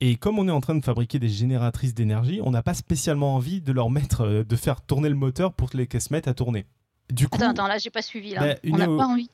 Et 0.00 0.16
comme 0.16 0.38
on 0.38 0.48
est 0.48 0.52
en 0.52 0.60
train 0.60 0.74
de 0.74 0.84
fabriquer 0.84 1.18
des 1.18 1.28
génératrices 1.28 1.94
d'énergie, 1.94 2.40
on 2.42 2.50
n'a 2.50 2.62
pas 2.62 2.74
spécialement 2.74 3.34
envie 3.34 3.60
de 3.60 3.72
leur 3.72 3.90
mettre, 3.90 4.22
euh, 4.22 4.44
de 4.44 4.56
faire 4.56 4.80
tourner 4.80 5.08
le 5.10 5.14
moteur 5.14 5.52
pour 5.52 5.68
les- 5.74 5.86
qu'elles 5.86 6.00
se 6.00 6.12
mettent 6.12 6.28
à 6.28 6.34
tourner. 6.34 6.64
Du 7.12 7.28
coup, 7.28 7.36
Attends, 7.36 7.50
attends, 7.50 7.66
là, 7.66 7.76
j'ai 7.78 7.90
pas 7.90 8.02
suivi. 8.02 8.30
Là. 8.34 8.40
bah, 8.40 8.54
On 8.72 8.76
n'a 8.78 8.86
pas 8.86 9.06
envie. 9.06 9.28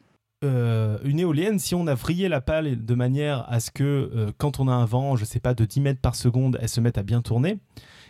euh, 0.45 0.99
une 1.05 1.19
éolienne, 1.21 1.59
si 1.59 1.75
on 1.75 1.87
a 1.87 1.95
vrillé 1.95 2.29
la 2.29 2.41
pale 2.41 2.85
de 2.85 2.95
manière 2.95 3.45
à 3.49 3.61
ce 3.61 3.71
que 3.71 3.85
euh, 4.15 4.33
quand 4.39 4.61
on 4.61 4.69
a 4.69 4.73
un 4.73 4.85
vent, 4.85 5.17
je 5.17 5.25
sais 5.25 5.41
pas, 5.41 5.55
de 5.55 5.65
10 5.65 5.81
mètres 5.81 6.01
par 6.01 6.15
seconde, 6.15 6.59
elle 6.61 6.69
se 6.69 6.81
mette 6.81 6.99
à 6.99 7.03
bien 7.03 7.23
tourner, 7.23 7.59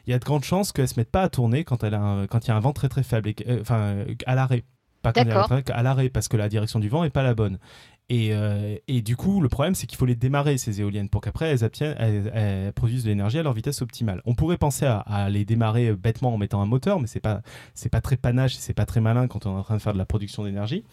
il 0.07 0.11
y 0.11 0.15
a 0.15 0.19
de 0.19 0.25
grandes 0.25 0.45
chances 0.45 0.73
qu'elle 0.73 0.89
se 0.89 0.99
mette 0.99 1.11
pas 1.11 1.23
à 1.23 1.29
tourner 1.29 1.63
quand 1.65 1.83
il 1.83 1.91
y 1.93 1.95
a 1.95 2.57
un 2.57 2.61
vent 2.61 2.73
très 2.73 2.89
très 2.89 3.03
faible, 3.03 3.29
et 3.29 3.37
euh, 3.49 3.59
enfin 3.61 4.05
à 4.27 4.35
l'arrêt. 4.35 4.65
Pas 5.03 5.13
quand 5.13 5.23
il 5.23 5.29
y 5.29 5.31
a 5.31 5.35
un 5.53 5.63
à 5.73 5.83
l'arrêt, 5.85 6.09
parce 6.09 6.27
que 6.27 6.37
la 6.37 6.49
direction 6.49 6.81
du 6.81 6.89
vent 6.89 7.05
est 7.05 7.11
pas 7.11 7.23
la 7.23 7.35
bonne. 7.35 7.59
Et, 8.09 8.33
euh, 8.33 8.77
et 8.87 9.03
du 9.03 9.17
coup, 9.17 9.41
le 9.41 9.49
problème, 9.49 9.75
c'est 9.75 9.87
qu'il 9.87 9.99
faut 9.99 10.07
les 10.07 10.15
démarrer, 10.15 10.59
ces 10.59 10.81
éoliennes, 10.81 11.09
pour 11.09 11.21
qu'après, 11.21 11.57
elles, 11.57 12.73
produisent 12.73 13.03
de 13.03 13.09
l'énergie 13.09 13.39
à 13.39 13.43
leur 13.43 13.53
vitesse 13.53 13.83
optimale. 13.83 14.23
On 14.27 14.35
pourrait 14.35 14.59
penser 14.59 14.87
à, 14.87 15.29
les 15.29 15.45
démarrer 15.45 15.89
euh, 15.89 15.97
bêtement 15.97 16.33
en 16.35 16.39
mettant 16.39 16.63
un 16.63 16.67
moteur, 16.67 17.01
mais 17.01 17.09
c'est 17.09 17.21
pas, 17.21 17.43
pas 17.91 18.01
très 18.01 18.17
panache, 18.17 18.55
et 18.55 18.61
c'est 18.61 18.75
pas 18.75 18.87
très 18.87 19.01
malin 19.01 19.27
quand 19.27 19.47
on 19.47 19.57
est 19.57 19.59
en 19.59 19.63
train 19.65 19.77
de 19.77 19.83
faire 19.83 19.93
de 19.93 19.99
la 19.99 20.07
production 20.07 20.45
d'énergie. 20.45 20.85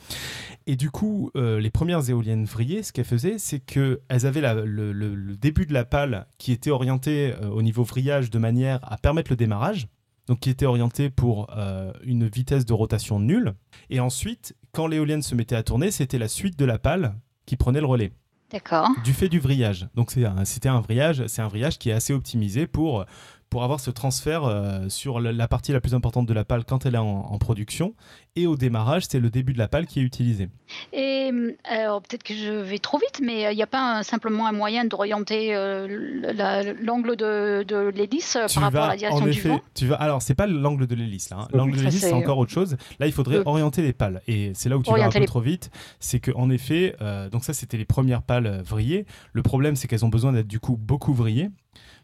Et 0.65 0.75
du 0.75 0.89
coup, 0.89 1.29
euh, 1.35 1.59
les 1.59 1.69
premières 1.69 2.09
éoliennes 2.09 2.45
vrillées, 2.45 2.81
ce 2.81 2.91
qu'elles 2.91 3.05
faisaient, 3.05 3.37
c'est 3.37 3.59
qu'elles 3.59 4.25
avaient 4.25 4.41
le, 4.65 5.35
début 5.35 5.65
de 5.65 5.73
la 5.73 5.85
pale 5.85 6.25
qui 6.37 6.51
était 6.51 6.71
orienté 6.71 7.33
au 7.51 7.61
niveau 7.61 7.83
vrillage 7.83 8.29
de 8.29 8.39
manière 8.39 8.79
à 8.83 8.97
permettre 8.97 9.31
le 9.31 9.35
démarrage, 9.35 9.87
donc 10.27 10.39
qui 10.39 10.49
était 10.49 10.65
orienté 10.65 11.09
pour 11.09 11.47
euh, 11.57 11.91
une 12.03 12.27
vitesse 12.27 12.65
de 12.65 12.73
rotation 12.73 13.19
nulle. 13.19 13.53
Et 13.89 13.99
ensuite, 13.99 14.55
quand 14.71 14.87
l'éolienne 14.87 15.21
se 15.21 15.35
mettait 15.35 15.55
à 15.55 15.63
tourner, 15.63 15.91
c'était 15.91 16.17
la 16.17 16.27
suite 16.27 16.57
de 16.57 16.65
la 16.65 16.79
pale 16.79 17.15
qui 17.45 17.57
prenait 17.57 17.81
le 17.81 17.85
relais 17.87 18.11
D'accord. 18.51 18.87
du 19.03 19.13
fait 19.13 19.29
du 19.29 19.39
vrillage. 19.39 19.87
Donc 19.95 20.15
un- 20.17 20.45
c'était 20.45 20.69
un 20.69 20.79
vrillage, 20.81 21.25
c'est 21.27 21.41
un 21.41 21.47
vrillage 21.47 21.77
qui 21.77 21.89
est 21.89 21.93
assez 21.93 22.13
optimisé 22.13 22.67
pour 22.67 23.05
pour 23.53 23.63
avoir 23.63 23.79
ce 23.79 23.91
transfert 23.91 24.45
euh, 24.45 24.89
sur 24.89 25.19
la, 25.19 25.47
partie 25.47 25.71
la 25.73 25.79
plus 25.79 25.93
importante 25.93 26.25
de 26.25 26.33
la 26.33 26.43
pale 26.43 26.65
quand 26.65 26.87
elle 26.87 26.95
est 26.95 26.97
en, 26.97 27.05
en 27.29 27.37
production 27.37 27.93
et 28.35 28.47
au 28.47 28.55
démarrage, 28.57 29.03
c'est 29.07 29.19
le 29.19 29.29
début 29.29 29.53
de 29.53 29.59
la 29.59 29.67
pale 29.67 29.85
qui 29.85 29.99
est 29.99 30.01
utilisé. 30.01 30.49
Et 30.91 31.29
euh, 31.31 31.51
alors, 31.65 32.01
peut-être 32.01 32.23
que 32.23 32.33
je 32.33 32.49
vais 32.51 32.79
trop 32.79 32.97
vite, 32.97 33.21
mais 33.23 33.51
il 33.53 33.55
n'y 33.55 33.61
a 33.61 33.67
pas 33.67 33.99
un- 33.99 34.01
simplement 34.01 34.47
un 34.47 34.53
moyen 34.53 34.85
d'orienter 34.85 35.53
euh, 35.55 35.85
le- 35.87 36.31
la- 36.31 36.73
l'angle 36.73 37.15
de, 37.15 37.63
de 37.67 37.91
l'hélice 37.95 38.35
euh, 38.37 38.47
par 38.51 38.63
rapport 38.63 38.83
à 38.85 38.87
la 38.87 38.95
direction 38.97 39.21
en 39.21 39.25
du 39.27 39.29
effet, 39.37 39.49
vent? 39.49 39.61
tu 39.75 39.85
vas. 39.85 39.97
Alors, 39.97 40.23
c'est 40.23 40.33
pas 40.33 40.47
l'angle 40.47 40.87
de 40.87 40.95
l'hélice 40.95 41.29
là. 41.29 41.37
hein. 41.41 41.47
L'angle 41.53 41.77
de 41.77 41.83
l'hélice, 41.83 42.01
c'est 42.01 42.11
encore 42.11 42.39
autre 42.39 42.51
chose. 42.51 42.75
Là, 42.99 43.05
il 43.05 43.13
faudrait 43.13 43.37
Euh. 43.37 43.43
orienter 43.45 43.83
les 43.83 43.93
pales. 43.93 44.23
Et 44.27 44.51
c'est 44.55 44.67
là 44.67 44.77
où 44.77 44.81
tu 44.81 44.89
vas 44.91 45.05
un 45.05 45.09
peu 45.11 45.19
les- 45.19 45.25
trop 45.27 45.41
vite. 45.41 45.69
C'est 45.99 46.19
que 46.19 46.31
en 46.31 46.49
effet, 46.49 46.95
euh, 47.01 47.29
donc 47.29 47.43
ça, 47.43 47.53
c'était 47.53 47.77
les 47.77 47.85
premières 47.85 48.23
pales 48.23 48.47
euh, 48.47 48.61
vrillées. 48.63 49.05
Le 49.31 49.43
problème, 49.43 49.75
c'est 49.75 49.87
qu'elles 49.87 50.05
ont 50.05 50.09
besoin 50.09 50.33
d'être 50.33 50.47
du 50.47 50.59
coup 50.59 50.75
beaucoup 50.75 51.13
vrillées 51.13 51.51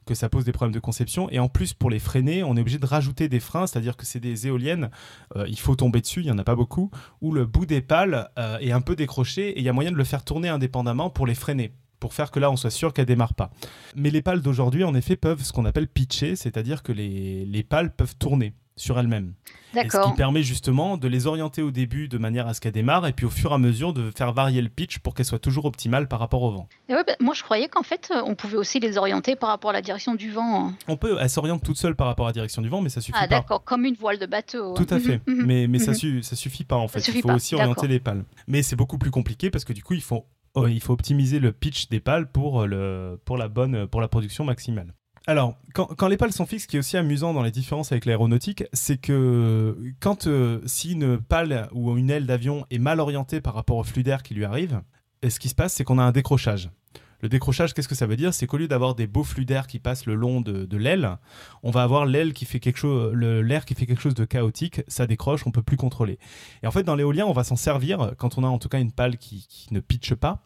que 0.09 0.15
ça 0.15 0.27
pose 0.27 0.43
des 0.43 0.51
problèmes 0.51 0.73
de 0.73 0.79
conception. 0.79 1.29
Et 1.29 1.37
en 1.37 1.49
plus 1.49 1.73
pour 1.73 1.91
les 1.91 1.99
freiner 1.99 2.43
on 2.43 2.57
est 2.57 2.61
obligé 2.61 2.79
de 2.79 2.85
rajouter 2.85 3.29
des 3.29 3.39
freins 3.39 3.67
c'est 3.67 3.77
à 3.77 3.81
dire 3.81 3.95
que 3.95 4.05
c'est 4.05 4.19
des 4.19 4.47
éoliennes 4.47 4.89
euh, 5.35 5.45
il 5.47 5.59
faut 5.59 5.75
tomber 5.75 6.01
dessus 6.01 6.21
il 6.21 6.25
y 6.25 6.31
en 6.31 6.37
a 6.39 6.43
pas 6.43 6.55
beaucoup 6.55 6.89
où 7.21 7.31
le 7.31 7.45
bout 7.45 7.67
des 7.67 7.81
pales 7.81 8.29
euh, 8.39 8.57
est 8.57 8.71
un 8.71 8.81
peu 8.81 8.95
décroché 8.95 9.49
et 9.49 9.59
il 9.59 9.63
y 9.63 9.69
a 9.69 9.73
moyen 9.73 9.91
de 9.91 9.97
le 9.97 10.03
faire 10.03 10.23
tourner 10.23 10.49
indépendamment 10.49 11.11
pour 11.11 11.27
les 11.27 11.35
freiner 11.35 11.73
pour 11.99 12.13
faire 12.13 12.31
que 12.31 12.39
là 12.39 12.49
on 12.49 12.55
soit 12.55 12.71
sûr 12.71 12.93
qu'elle 12.93 13.05
démarre 13.05 13.33
pas. 13.33 13.51
Mais 13.95 14.09
les 14.09 14.21
pales 14.21 14.41
d'aujourd'hui 14.41 14.83
en 14.83 14.95
effet 14.95 15.15
peuvent 15.15 15.43
ce 15.43 15.53
qu'on 15.53 15.65
appelle 15.65 15.87
pitcher 15.87 16.35
c'est 16.35 16.57
à 16.57 16.63
dire 16.63 16.81
que 16.81 16.91
les, 16.91 17.45
les 17.45 17.63
pales 17.63 17.93
peuvent 17.95 18.15
tourner 18.17 18.53
sur 18.79 18.99
elles-mêmes 18.99 19.33
et 19.75 19.87
ce 19.89 20.09
qui 20.09 20.13
permet 20.15 20.41
justement 20.41 20.97
de 20.97 21.07
les 21.07 21.27
orienter 21.27 21.61
au 21.61 21.69
début 21.69 22.07
de 22.07 22.17
manière 22.17 22.47
à 22.47 22.53
ce 22.55 22.61
qu'elles 22.61 22.71
démarrent 22.71 23.05
et 23.05 23.13
puis 23.13 23.25
au 23.27 23.29
fur 23.29 23.51
et 23.51 23.53
à 23.53 23.57
mesure 23.59 23.93
de 23.93 24.09
faire 24.09 24.33
varier 24.33 24.61
le 24.63 24.69
pitch 24.69 24.97
pour 24.99 25.13
qu'elles 25.13 25.27
soient 25.27 25.37
toujours 25.37 25.65
optimales 25.65 26.07
par 26.07 26.19
rapport 26.19 26.41
au 26.41 26.51
vent. 26.51 26.67
Et 26.87 26.93
ouais, 26.95 27.03
bah, 27.05 27.13
moi, 27.19 27.35
je 27.35 27.43
croyais 27.43 27.67
qu'en 27.67 27.83
fait, 27.83 28.09
euh, 28.11 28.21
on 28.25 28.33
pouvait 28.33 28.57
aussi 28.57 28.79
les 28.79 28.97
orienter 28.97 29.35
par 29.35 29.49
rapport 29.49 29.69
à 29.69 29.73
la 29.73 29.81
direction 29.83 30.15
du 30.15 30.31
vent. 30.31 30.73
On 30.87 30.97
peut, 30.97 31.17
elles 31.19 31.29
s'orientent 31.29 31.63
toutes 31.63 31.77
seules 31.77 31.95
par 31.95 32.07
rapport 32.07 32.25
à 32.25 32.29
la 32.29 32.33
direction 32.33 32.61
du 32.63 32.69
vent, 32.69 32.81
mais 32.81 32.89
ça 32.89 32.99
suffit 32.99 33.17
Ah, 33.21 33.27
pas. 33.27 33.35
d'accord, 33.41 33.63
comme 33.63 33.85
une 33.85 33.95
voile 33.95 34.17
de 34.17 34.25
bateau. 34.25 34.73
Tout 34.73 34.87
à 34.89 34.99
fait, 34.99 35.21
Mhm, 35.27 35.35
mhm. 35.45 35.67
mais, 35.67 35.79
ça, 35.79 35.91
mhm. 35.91 35.97
su- 35.97 36.23
ça 36.23 36.35
suffit 36.35 36.63
pas 36.63 36.77
en 36.77 36.87
fait. 36.87 37.07
Il 37.07 37.21
faut 37.21 37.27
pas, 37.27 37.35
aussi 37.35 37.53
orienter 37.53 37.87
les 37.87 37.99
pales. 37.99 38.23
Mais 38.47 38.63
c'est 38.63 38.75
beaucoup 38.75 38.97
plus 38.97 39.11
compliqué 39.11 39.51
parce 39.51 39.65
que 39.65 39.73
du 39.73 39.83
coup, 39.83 39.93
il 39.93 40.01
faut, 40.01 40.25
oh, 40.55 40.67
il 40.67 40.81
faut 40.81 40.93
optimiser 40.93 41.37
le 41.39 41.51
pitch 41.51 41.89
des 41.89 41.99
pales 41.99 42.31
pour, 42.31 42.61
euh, 42.61 42.65
le, 42.65 43.19
pour, 43.23 43.37
la 43.37 43.47
bonne, 43.49 43.85
pour 43.87 44.01
la 44.01 44.07
production 44.07 44.43
maximale. 44.45 44.93
Alors, 45.27 45.55
quand, 45.73 46.07
les 46.07 46.17
pales 46.17 46.31
sont 46.31 46.45
fixes, 46.45 46.63
ce 46.63 46.67
qui 46.67 46.75
est 46.77 46.79
aussi 46.79 46.97
amusant 46.97 47.33
dans 47.33 47.43
les 47.43 47.51
différences 47.51 47.91
avec 47.91 48.05
l'aéronautique, 48.05 48.63
c'est 48.73 48.97
que 48.97 49.77
quand 49.99 50.27
euh, 50.27 50.61
si 50.65 50.93
une 50.93 51.19
pale 51.19 51.69
ou 51.71 51.95
une 51.97 52.09
aile 52.09 52.25
d'avion 52.25 52.65
est 52.71 52.79
mal 52.79 52.99
orientée 52.99 53.41
par 53.41 53.53
rapport 53.53 53.77
au 53.77 53.83
flux 53.83 54.03
d'air 54.03 54.23
qui 54.23 54.33
lui 54.33 54.45
arrive, 54.45 54.81
et 55.21 55.29
ce 55.29 55.39
qui 55.39 55.49
se 55.49 55.55
passe, 55.55 55.73
c'est 55.73 55.83
qu'on 55.83 55.99
a 55.99 56.03
un 56.03 56.11
décrochage. 56.11 56.69
Le 57.21 57.27
décrochage, 57.27 57.73
qu'est-ce 57.73 57.89
que 57.89 57.95
ça 57.95 58.07
veut 58.07 58.15
dire? 58.15 58.33
C'est 58.33 58.47
qu'au 58.47 58.57
lieu 58.57 58.69
d'avoir 58.69 58.95
des 58.95 59.05
beaux 59.05 59.25
flux 59.25 59.43
d'air 59.43 59.67
qui 59.67 59.79
passent 59.79 60.05
le 60.05 60.15
long 60.15 60.39
de, 60.39 60.77
l'aile, 60.77 61.17
on 61.63 61.71
va 61.71 61.83
avoir 61.83 62.05
l'aile 62.05 62.33
qui 62.33 62.45
fait 62.45 62.61
quelque 62.61 62.77
chose, 62.77 63.13
l'air 63.13 63.65
qui 63.65 63.75
fait 63.75 63.85
quelque 63.85 64.01
chose 64.01 64.15
de 64.15 64.23
chaotique, 64.23 64.81
ça 64.87 65.05
décroche, 65.05 65.45
on 65.45 65.51
peut 65.51 65.61
plus 65.61 65.75
contrôler. 65.75 66.17
Et 66.63 66.67
en 66.67 66.71
fait, 66.71 66.83
dans 66.83 66.95
l'éolien, 66.95 67.25
on 67.25 67.33
va 67.33 67.43
s'en 67.43 67.57
servir 67.57 68.13
quand 68.17 68.37
on 68.37 68.43
a 68.45 68.47
en 68.47 68.57
tout 68.57 68.69
cas 68.69 68.79
une 68.79 68.93
pale 68.93 69.17
qui, 69.17 69.45
qui 69.49 69.73
ne 69.73 69.81
pitche 69.81 70.15
pas, 70.15 70.45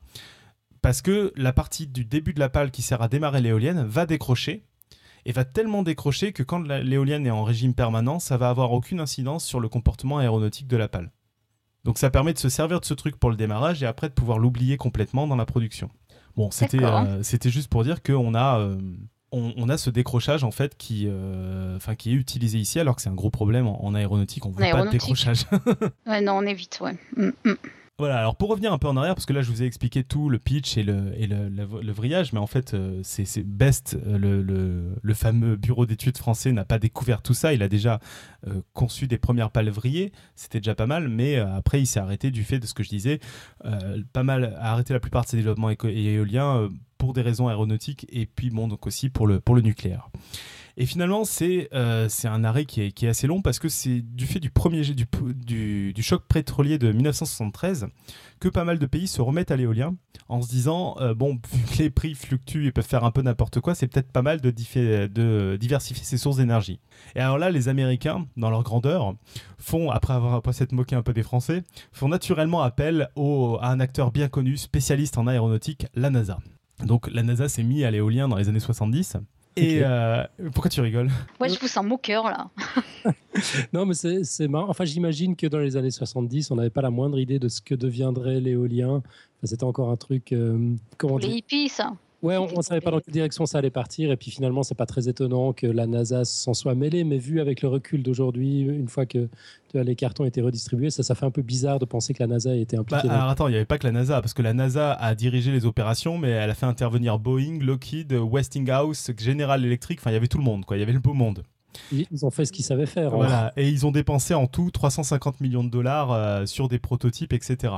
parce 0.84 1.02
que 1.02 1.32
la 1.38 1.54
partie 1.54 1.88
du 1.88 2.04
début 2.04 2.34
de 2.34 2.42
la 2.42 2.50
pale 2.50 2.70
qui 2.70 2.82
sert 2.82 3.02
à 3.02 3.08
démarrer 3.08 3.40
l'éolienne 3.40 3.86
va 3.86 4.06
décrocher 4.06 4.66
et 5.26 5.32
va 5.32 5.46
tellement 5.46 5.82
décrocher 5.82 6.34
que 6.34 6.44
quand 6.44 6.60
l'éolienne 6.60 7.26
est 7.26 7.32
en 7.32 7.46
régime 7.46 7.74
permanent, 7.74 8.20
ça 8.20 8.36
va 8.36 8.50
avoir 8.50 8.74
aucune 8.74 9.00
incidence 9.00 9.46
sur 9.46 9.62
le 9.62 9.70
comportement 9.70 10.18
aéronautique 10.18 10.68
de 10.68 10.76
la 10.76 10.90
pale. 10.90 11.12
Donc 11.86 11.98
ça 11.98 12.10
permet 12.10 12.34
de 12.34 12.38
se 12.38 12.50
servir 12.50 12.82
de 12.82 12.86
ce 12.86 12.94
truc 12.94 13.16
pour 13.18 13.30
le 13.30 13.38
démarrage 13.38 13.82
et 13.82 13.86
après 13.86 14.10
de 14.10 14.14
pouvoir 14.14 14.40
l'oublier 14.40 14.76
complètement 14.76 15.26
dans 15.26 15.38
la 15.38 15.46
production. 15.46 15.90
Bon, 16.36 16.52
c'était 16.52 16.84
euh, 16.84 17.24
c'était 17.24 17.50
juste 17.50 17.70
pour 17.70 17.86
dire 17.86 18.04
qu'on 18.04 18.36
a 18.36 18.60
euh, 18.60 18.78
on, 19.32 19.54
on 19.56 19.70
a 19.70 19.78
ce 19.78 19.90
décrochage 19.90 20.44
en 20.44 20.52
fait 20.52 20.76
qui 20.76 21.06
euh, 21.08 21.80
qui 21.98 22.12
est 22.12 22.16
utilisé 22.16 22.58
ici 22.58 22.78
alors 22.82 22.98
que 22.98 23.02
c'est 23.02 23.10
un 23.10 23.16
gros 23.16 23.30
problème 23.30 23.68
en, 23.68 23.86
en 23.86 23.96
aéronautique. 23.96 24.46
On 24.46 24.52
veut 24.52 24.70
pas 24.70 24.86
de 24.86 24.90
décrochage. 24.90 25.46
Ouais, 26.06 26.20
non, 26.20 26.34
on 26.34 26.46
évite, 26.46 26.80
ouais. 26.82 26.98
Mm, 27.16 27.30
mm. 27.46 27.56
Voilà, 28.00 28.18
alors 28.18 28.36
pour 28.36 28.50
revenir 28.50 28.74
un 28.74 28.80
peu 28.80 28.88
en 28.88 28.98
arrière, 28.98 29.14
parce 29.14 29.28
que 29.28 29.34
là 29.34 29.44
je 29.44 29.52
vous 29.52 29.62
ai 29.62 29.68
expliqué 29.68 30.04
tout 30.04 30.28
le 30.28 30.40
pitch 30.40 30.78
et 30.78 30.84
le, 30.84 31.12
le, 31.16 31.48
le- 31.50 31.92
vrillage, 31.92 32.34
mais 32.34 32.40
en 32.40 32.48
fait 32.48 32.74
euh, 32.74 33.00
c'est 33.04 33.44
Best, 33.44 33.96
euh, 34.08 34.94
le, 35.00 35.14
fameux 35.14 35.56
bureau 35.58 35.86
d'études 35.86 36.18
français, 36.18 36.52
n'a 36.52 36.66
pas 36.66 36.80
découvert 36.80 37.22
tout 37.22 37.36
ça. 37.36 37.54
Il 37.54 37.62
a 37.62 37.68
déjà 37.68 38.00
euh, 38.48 38.62
conçu 38.74 39.06
des 39.06 39.20
premières 39.20 39.52
pales 39.52 39.70
vrillées, 39.70 40.12
c'était 40.36 40.60
déjà 40.60 40.74
pas 40.74 40.88
mal, 40.88 41.08
mais 41.08 41.38
après 41.38 41.82
il 41.82 41.86
s'est 41.86 42.00
arrêté 42.00 42.32
du 42.32 42.44
fait 42.44 42.58
de 42.58 42.66
ce 42.66 42.74
que 42.74 42.82
je 42.82 42.90
disais, 42.90 43.20
pas 44.12 44.24
mal 44.24 44.56
a 44.60 44.72
arrêté 44.72 44.92
la 44.94 45.00
plupart 45.00 45.24
de 45.26 45.30
ses 45.30 45.38
développements 45.38 45.70
éoliens 45.70 46.70
pour 46.98 47.14
des 47.14 47.22
raisons 47.22 47.48
aéronautiques 47.48 48.08
et 48.12 48.26
puis 48.26 48.50
bon 48.50 48.68
donc 48.68 48.88
aussi 48.88 49.10
pour 49.10 49.28
le, 49.28 49.40
pour 49.40 49.54
le 49.54 49.62
nucléaire. 49.62 50.10
Et 50.76 50.86
finalement, 50.88 51.24
c'est 51.24 51.70
euh, 51.74 52.10
un 52.24 52.44
arrêt 52.44 52.66
qui 52.66 52.82
est, 52.82 52.92
qui 52.92 53.06
est, 53.06 53.10
assez 53.10 53.28
long 53.28 53.42
parce 53.42 53.60
que 53.60 53.70
c'est 53.70 54.02
du 54.02 54.26
fait 54.26 54.40
du 54.40 54.50
premier 54.50 54.82
du, 54.82 55.94
du, 55.94 56.04
choc 56.04 56.24
pétrolier 56.28 56.80
de 56.80 56.92
1973 56.92 57.88
que 58.40 58.50
pas 58.50 58.64
mal 58.64 58.80
de 58.80 58.86
pays 58.88 59.08
se 59.08 59.22
remettent 59.22 59.52
à 59.52 59.56
l'éolien 59.56 59.96
en 60.30 60.42
se 60.42 60.50
disant 60.50 60.96
euh, 61.00 61.14
bon, 61.14 61.40
vu 61.54 61.64
que 61.64 61.84
les 61.84 61.90
prix 61.92 62.16
fluctuent 62.16 62.66
et 62.66 62.72
peuvent 62.72 62.88
faire 62.88 63.04
un 63.04 63.12
peu 63.12 63.22
n'importe 63.22 63.60
quoi, 63.60 63.76
c'est 63.76 63.88
peut-être 63.88 64.12
pas 64.12 64.24
mal 64.24 64.42
de, 64.42 64.50
diversifier 65.58 66.04
ses 66.04 66.18
sources 66.18 66.38
d'énergie. 66.38 66.80
Et 67.16 67.20
alors 67.20 67.38
là, 67.38 67.52
les 67.52 67.68
Américains, 67.70 68.26
dans 68.36 68.50
leur 68.50 68.64
grandeur, 68.64 69.14
font, 69.60 69.92
après 69.92 70.14
avoir 70.14 70.34
après 70.34 70.54
s'être 70.54 70.72
moqué 70.72 70.96
un 70.96 71.04
peu 71.04 71.14
des 71.14 71.24
Français, 71.24 71.64
font 71.92 72.08
naturellement 72.08 72.64
appel 72.64 73.10
à 73.16 73.70
un 73.70 73.80
acteur 73.80 74.12
bien 74.12 74.28
connu, 74.28 74.58
spécialiste 74.58 75.20
en 75.20 75.28
aéronautique, 75.28 75.86
la 75.94 76.10
NASA. 76.10 76.40
Donc 76.84 77.10
la 77.12 77.22
NASA 77.22 77.48
s'est 77.48 77.64
mis 77.64 77.84
à 77.84 77.92
l'éolien 77.92 78.28
dans 78.28 78.38
les 78.38 78.50
années 78.50 78.60
70 78.60 79.18
et 79.56 79.82
euh, 79.84 80.24
pourquoi 80.54 80.70
tu 80.70 80.82
rigoles 80.82 81.10
Ouais, 81.40 81.50
je 81.50 81.60
vous 81.60 81.68
sens 81.68 81.86
moqueur 81.86 82.26
là. 82.26 82.50
non, 83.74 83.86
mais 83.86 83.94
c'est 83.94 84.48
marrant. 84.48 84.70
Enfin, 84.70 84.86
j'imagine 84.86 85.36
que 85.36 85.48
dans 85.48 85.60
les 85.60 85.78
années 85.78 85.92
70, 85.92 86.52
on 86.52 86.56
n'avait 86.56 86.70
pas 86.70 86.82
la 86.82 86.90
moindre 86.90 87.20
idée 87.20 87.40
de 87.40 87.48
ce 87.48 87.62
que 87.62 87.76
deviendrait 87.76 88.40
l'éolien. 88.40 88.96
Enfin, 88.98 89.04
C'était 89.44 89.64
encore 89.64 89.90
un 89.90 89.98
truc. 89.98 90.32
Euh, 90.32 90.76
comment 90.98 91.18
les 91.18 91.28
hippies, 91.28 91.70
ça. 91.70 91.94
Ouais, 92.24 92.38
on 92.38 92.48
ne 92.58 92.62
savait 92.62 92.80
pas 92.80 92.90
dans 92.90 93.02
quelle 93.02 93.14
direction 93.14 93.46
ça 93.46 93.58
allait 93.58 93.70
partir. 93.70 94.10
Et 94.10 94.16
puis 94.16 94.32
finalement, 94.32 94.64
c'est 94.64 94.76
pas 94.76 94.86
très 94.86 95.10
étonnant 95.10 95.52
que 95.52 95.68
la 95.68 95.88
NASA 95.88 96.24
s'en 96.24 96.54
soit 96.54 96.74
mêlée. 96.74 97.04
Mais 97.04 97.18
vu 97.18 97.42
avec 97.42 97.62
le 97.62 97.68
recul 97.68 98.02
d'aujourd'hui, 98.02 98.62
une 98.62 98.88
fois 98.88 99.06
que 99.06 99.28
les 99.74 99.96
cartons 99.96 100.24
étaient 100.24 100.42
redistribués, 100.42 100.90
ça, 100.90 101.04
ça 101.04 101.16
fait 101.16 101.26
un 101.26 101.32
peu 101.32 101.42
bizarre 101.42 101.80
de 101.80 101.86
penser 101.86 102.14
que 102.14 102.24
la 102.24 102.28
NASA 102.28 102.56
était 102.56 102.78
impliquée. 102.78 103.08
Bah, 103.08 103.14
alors 103.16 103.30
attends, 103.30 103.48
il 103.50 103.52
n'y 103.52 103.58
avait 103.58 103.66
pas 103.66 103.78
que 103.78 103.86
la 103.86 103.92
NASA, 103.92 104.22
parce 104.22 104.34
que 104.34 104.42
la 104.42 104.54
NASA 104.54 104.94
a 104.94 105.16
dirigé 105.16 105.52
les 105.52 105.66
opérations, 105.66 106.18
mais 106.18 106.30
elle 106.30 106.50
a 106.50 106.56
fait 106.56 106.66
intervenir 106.66 107.20
Boeing, 107.20 107.60
Lockheed, 107.60 108.14
Westinghouse, 108.14 109.12
General 109.18 109.64
Electric. 109.64 110.00
Enfin, 110.00 110.12
il 110.12 110.14
y 110.14 110.18
avait 110.18 110.28
tout 110.28 110.38
le 110.38 110.46
monde, 110.46 110.64
quoi. 110.64 110.78
Il 110.78 110.80
y 110.80 110.84
avait 110.84 110.94
le 110.94 111.00
beau 111.00 111.14
monde. 111.14 111.44
Ils 111.92 112.26
ont 112.26 112.30
fait 112.30 112.46
ce 112.46 112.52
qu'ils 112.52 112.66
savaient 112.66 112.86
faire. 112.86 113.14
Hein. 113.14 113.18
Voilà, 113.18 113.54
et 113.58 113.68
ils 113.68 113.86
ont 113.86 113.92
dépensé 113.92 114.34
en 114.34 114.48
tout 114.48 114.72
350 114.72 115.42
millions 115.42 115.64
de 115.64 115.70
dollars 115.70 116.12
euh, 116.12 116.46
sur 116.46 116.68
des 116.68 116.80
prototypes, 116.80 117.34
etc. 117.34 117.74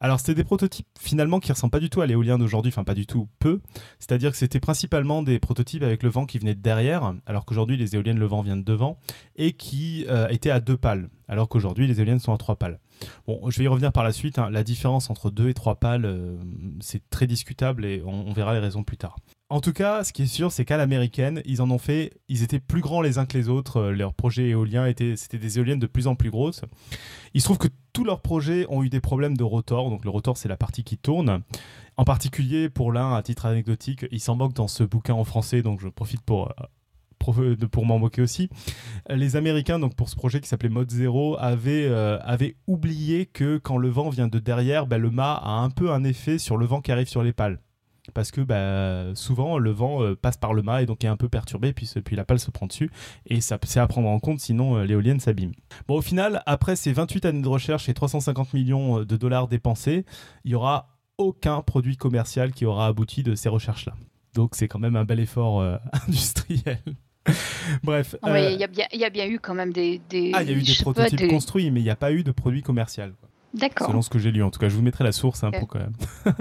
Alors 0.00 0.20
c'était 0.20 0.34
des 0.34 0.44
prototypes 0.44 0.86
finalement 0.98 1.40
qui 1.40 1.52
ressemblent 1.52 1.70
pas 1.70 1.80
du 1.80 1.90
tout 1.90 2.00
à 2.00 2.06
l'éolien 2.06 2.38
d'aujourd'hui, 2.38 2.70
enfin 2.70 2.84
pas 2.84 2.94
du 2.94 3.06
tout 3.06 3.28
peu. 3.38 3.60
C'est-à-dire 3.98 4.30
que 4.30 4.36
c'était 4.36 4.60
principalement 4.60 5.22
des 5.22 5.38
prototypes 5.38 5.82
avec 5.82 6.02
le 6.02 6.08
vent 6.08 6.26
qui 6.26 6.38
venait 6.38 6.54
de 6.54 6.60
derrière, 6.60 7.14
alors 7.26 7.44
qu'aujourd'hui 7.44 7.76
les 7.76 7.94
éoliennes 7.94 8.18
le 8.18 8.26
vent 8.26 8.42
vient 8.42 8.56
de 8.56 8.62
devant, 8.62 8.98
et 9.36 9.52
qui 9.52 10.06
euh, 10.08 10.28
étaient 10.28 10.50
à 10.50 10.60
deux 10.60 10.76
pales, 10.76 11.08
alors 11.28 11.48
qu'aujourd'hui 11.48 11.86
les 11.86 12.00
éoliennes 12.00 12.18
sont 12.18 12.32
à 12.32 12.38
trois 12.38 12.56
pales. 12.56 12.80
Bon, 13.26 13.40
je 13.50 13.58
vais 13.58 13.64
y 13.64 13.68
revenir 13.68 13.92
par 13.92 14.04
la 14.04 14.12
suite. 14.12 14.38
Hein. 14.38 14.50
La 14.50 14.64
différence 14.64 15.10
entre 15.10 15.30
deux 15.30 15.48
et 15.48 15.54
trois 15.54 15.76
pales, 15.76 16.04
euh, 16.04 16.36
c'est 16.80 17.08
très 17.10 17.26
discutable 17.26 17.84
et 17.84 18.02
on, 18.04 18.32
verra 18.32 18.54
les 18.54 18.60
raisons 18.60 18.82
plus 18.82 18.96
tard. 18.96 19.16
En 19.50 19.60
tout 19.60 19.72
cas, 19.72 20.04
ce 20.04 20.12
qui 20.12 20.22
est 20.22 20.26
sûr, 20.26 20.50
c'est 20.50 20.64
qu'à 20.64 20.76
l'américaine, 20.76 21.42
ils 21.44 21.60
en 21.60 21.70
ont 21.70 21.78
fait, 21.78 22.12
ils 22.28 22.42
étaient 22.42 22.60
plus 22.60 22.80
grands 22.80 23.02
les 23.02 23.18
uns 23.18 23.26
que 23.26 23.36
les 23.36 23.48
autres. 23.48 23.76
Euh, 23.76 23.92
leurs 23.92 24.14
projets 24.14 24.48
éoliens 24.48 24.86
étaient, 24.86 25.16
c'était 25.16 25.38
des 25.38 25.58
éoliennes 25.58 25.78
de 25.78 25.86
plus 25.86 26.06
en 26.06 26.14
plus 26.14 26.30
grosses. 26.30 26.62
Il 27.34 27.40
se 27.40 27.46
trouve 27.46 27.58
que 27.58 27.68
tous 27.92 28.04
leurs 28.04 28.22
projets 28.22 28.66
ont 28.70 28.82
eu 28.82 28.88
des 28.88 29.00
problèmes 29.00 29.36
de 29.36 29.44
rotor. 29.44 29.90
Donc 29.90 30.04
le 30.04 30.10
rotor, 30.10 30.38
c'est 30.38 30.48
la 30.48 30.56
partie 30.56 30.82
qui 30.82 30.96
tourne. 30.96 31.42
En 31.96 32.04
particulier, 32.04 32.70
pour 32.70 32.90
l'un, 32.90 33.14
à 33.14 33.22
titre 33.22 33.46
anecdotique, 33.46 34.06
il 34.10 34.20
s'en 34.20 34.34
moque 34.34 34.54
dans 34.54 34.66
ce 34.66 34.82
bouquin 34.82 35.14
en 35.14 35.24
français, 35.24 35.62
donc 35.62 35.80
je 35.80 35.88
profite 35.88 36.22
pour 36.22 36.48
euh, 36.48 36.64
pour 37.70 37.86
m'en 37.86 37.98
moquer 37.98 38.22
aussi. 38.22 38.50
Les 39.08 39.36
Américains, 39.36 39.78
donc 39.78 39.94
pour 39.94 40.08
ce 40.08 40.16
projet 40.16 40.40
qui 40.40 40.48
s'appelait 40.48 40.68
Mode 40.68 40.90
Zero, 40.90 41.36
avaient, 41.38 41.86
euh, 41.86 42.18
oublié 42.66 43.26
que 43.26 43.58
quand 43.58 43.78
le 43.78 43.88
vent 43.88 44.10
vient 44.10 44.28
de 44.28 44.38
derrière, 44.38 44.86
bah, 44.86 44.98
le 44.98 45.10
mât 45.10 45.40
a 45.42 45.50
un 45.50 45.70
peu 45.70 45.90
un 45.90 46.04
effet 46.04 46.38
sur 46.38 46.56
le 46.56 46.66
vent 46.66 46.80
qui 46.80 46.92
arrive 46.92 47.08
sur 47.08 47.22
les 47.22 47.32
pales. 47.32 47.60
Parce 48.12 48.30
que 48.30 48.42
bah, 48.42 49.14
souvent 49.14 49.58
le 49.58 49.70
vent 49.70 50.02
euh, 50.02 50.14
passe 50.14 50.36
par 50.36 50.52
le 50.52 50.62
mât 50.62 50.82
et 50.82 50.86
donc 50.86 51.04
est 51.04 51.08
un 51.08 51.16
peu 51.16 51.28
perturbé, 51.28 51.72
puis, 51.72 51.90
puis 52.04 52.16
la 52.16 52.24
pale 52.24 52.38
se 52.38 52.50
prend 52.50 52.66
dessus. 52.66 52.90
Et 53.26 53.40
ça 53.40 53.58
c'est 53.64 53.80
à 53.80 53.86
prendre 53.86 54.08
en 54.08 54.20
compte, 54.20 54.40
sinon 54.40 54.76
euh, 54.76 54.84
l'éolienne 54.84 55.20
s'abîme. 55.20 55.52
Bon, 55.88 55.96
au 55.96 56.02
final, 56.02 56.42
après 56.46 56.76
ces 56.76 56.92
28 56.92 57.24
années 57.24 57.42
de 57.42 57.48
recherche 57.48 57.88
et 57.88 57.94
350 57.94 58.52
millions 58.52 59.00
de 59.00 59.16
dollars 59.16 59.48
dépensés, 59.48 60.04
il 60.44 60.50
n'y 60.50 60.54
aura 60.54 60.98
aucun 61.16 61.62
produit 61.62 61.96
commercial 61.96 62.52
qui 62.52 62.66
aura 62.66 62.86
abouti 62.86 63.22
de 63.22 63.34
ces 63.34 63.48
recherches-là. 63.48 63.94
Donc 64.34 64.54
c'est 64.54 64.68
quand 64.68 64.80
même 64.80 64.96
un 64.96 65.04
bel 65.04 65.20
effort 65.20 65.62
industriel. 66.08 66.82
Bref. 67.82 68.16
Il 68.22 68.28
euh, 68.30 68.50
y, 68.50 69.04
a 69.04 69.10
bien 69.10 69.26
eu 69.26 69.38
quand 69.38 69.54
même 69.54 69.72
des. 69.72 70.00
ah, 70.32 70.42
il 70.42 70.50
y 70.50 70.54
a 70.54 70.56
eu 70.56 70.62
des 70.62 70.74
prototypes 70.80 71.28
construits, 71.28 71.70
mais 71.70 71.80
il 71.80 71.84
n'y 71.84 71.90
a 71.90 71.96
pas 71.96 72.12
eu 72.12 72.22
de 72.22 72.32
produit 72.32 72.62
commercial. 72.62 73.14
D'accord. 73.54 73.88
Selon 73.88 74.02
ce 74.02 74.10
que 74.10 74.18
j'ai 74.18 74.32
lu, 74.32 74.42
en 74.42 74.50
tout 74.50 74.58
cas, 74.58 74.68
je 74.68 74.74
vous 74.74 74.82
mettrai 74.82 75.04
la 75.04 75.12
source 75.12 75.44
un 75.44 75.50
peu 75.50 75.66
quand 75.66 75.78
même. 75.78 75.92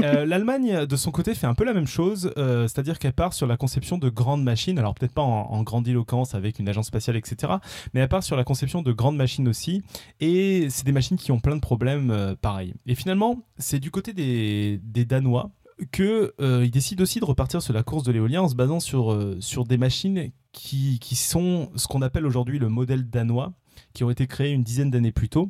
Euh, 0.00 0.24
L'Allemagne, 0.24 0.86
de 0.86 0.96
son 0.96 1.10
côté, 1.10 1.34
fait 1.34 1.46
un 1.46 1.54
peu 1.54 1.64
la 1.64 1.74
même 1.74 1.86
chose, 1.86 2.32
euh, 2.38 2.66
c'est-à-dire 2.66 2.98
qu'elle 2.98 3.12
part 3.12 3.34
sur 3.34 3.46
la 3.46 3.56
conception 3.56 3.98
de 3.98 4.08
grandes 4.08 4.42
machines, 4.42 4.78
alors 4.78 4.94
peut-être 4.94 5.12
pas 5.12 5.22
en, 5.22 5.50
en 5.50 5.62
grandiloquence 5.62 6.34
avec 6.34 6.58
une 6.58 6.68
agence 6.68 6.86
spatiale, 6.86 7.16
etc., 7.16 7.54
mais 7.92 8.00
elle 8.00 8.08
part 8.08 8.22
sur 8.22 8.36
la 8.36 8.44
conception 8.44 8.82
de 8.82 8.92
grandes 8.92 9.16
machines 9.16 9.46
aussi, 9.46 9.82
et 10.20 10.68
c'est 10.70 10.86
des 10.86 10.92
machines 10.92 11.16
qui 11.18 11.32
ont 11.32 11.40
plein 11.40 11.56
de 11.56 11.60
problèmes 11.60 12.34
pareils. 12.40 12.74
Et 12.86 12.94
finalement, 12.94 13.42
c'est 13.58 13.78
du 13.78 13.90
côté 13.90 14.12
des, 14.12 14.80
des 14.82 15.04
Danois 15.04 15.50
qu'il 15.92 16.30
euh, 16.40 16.68
décide 16.68 17.00
aussi 17.00 17.20
de 17.20 17.24
repartir 17.24 17.62
sur 17.62 17.72
la 17.72 17.82
course 17.82 18.02
de 18.04 18.12
l'éolien 18.12 18.42
en 18.42 18.48
se 18.48 18.54
basant 18.54 18.80
sur, 18.80 19.12
euh, 19.12 19.36
sur 19.40 19.64
des 19.64 19.78
machines 19.78 20.30
qui, 20.52 20.98
qui 20.98 21.16
sont 21.16 21.70
ce 21.76 21.86
qu'on 21.86 22.02
appelle 22.02 22.26
aujourd'hui 22.26 22.58
le 22.58 22.68
modèle 22.68 23.08
danois, 23.08 23.52
qui 23.94 24.04
ont 24.04 24.10
été 24.10 24.26
créées 24.26 24.52
une 24.52 24.62
dizaine 24.62 24.90
d'années 24.90 25.12
plus 25.12 25.28
tôt. 25.28 25.48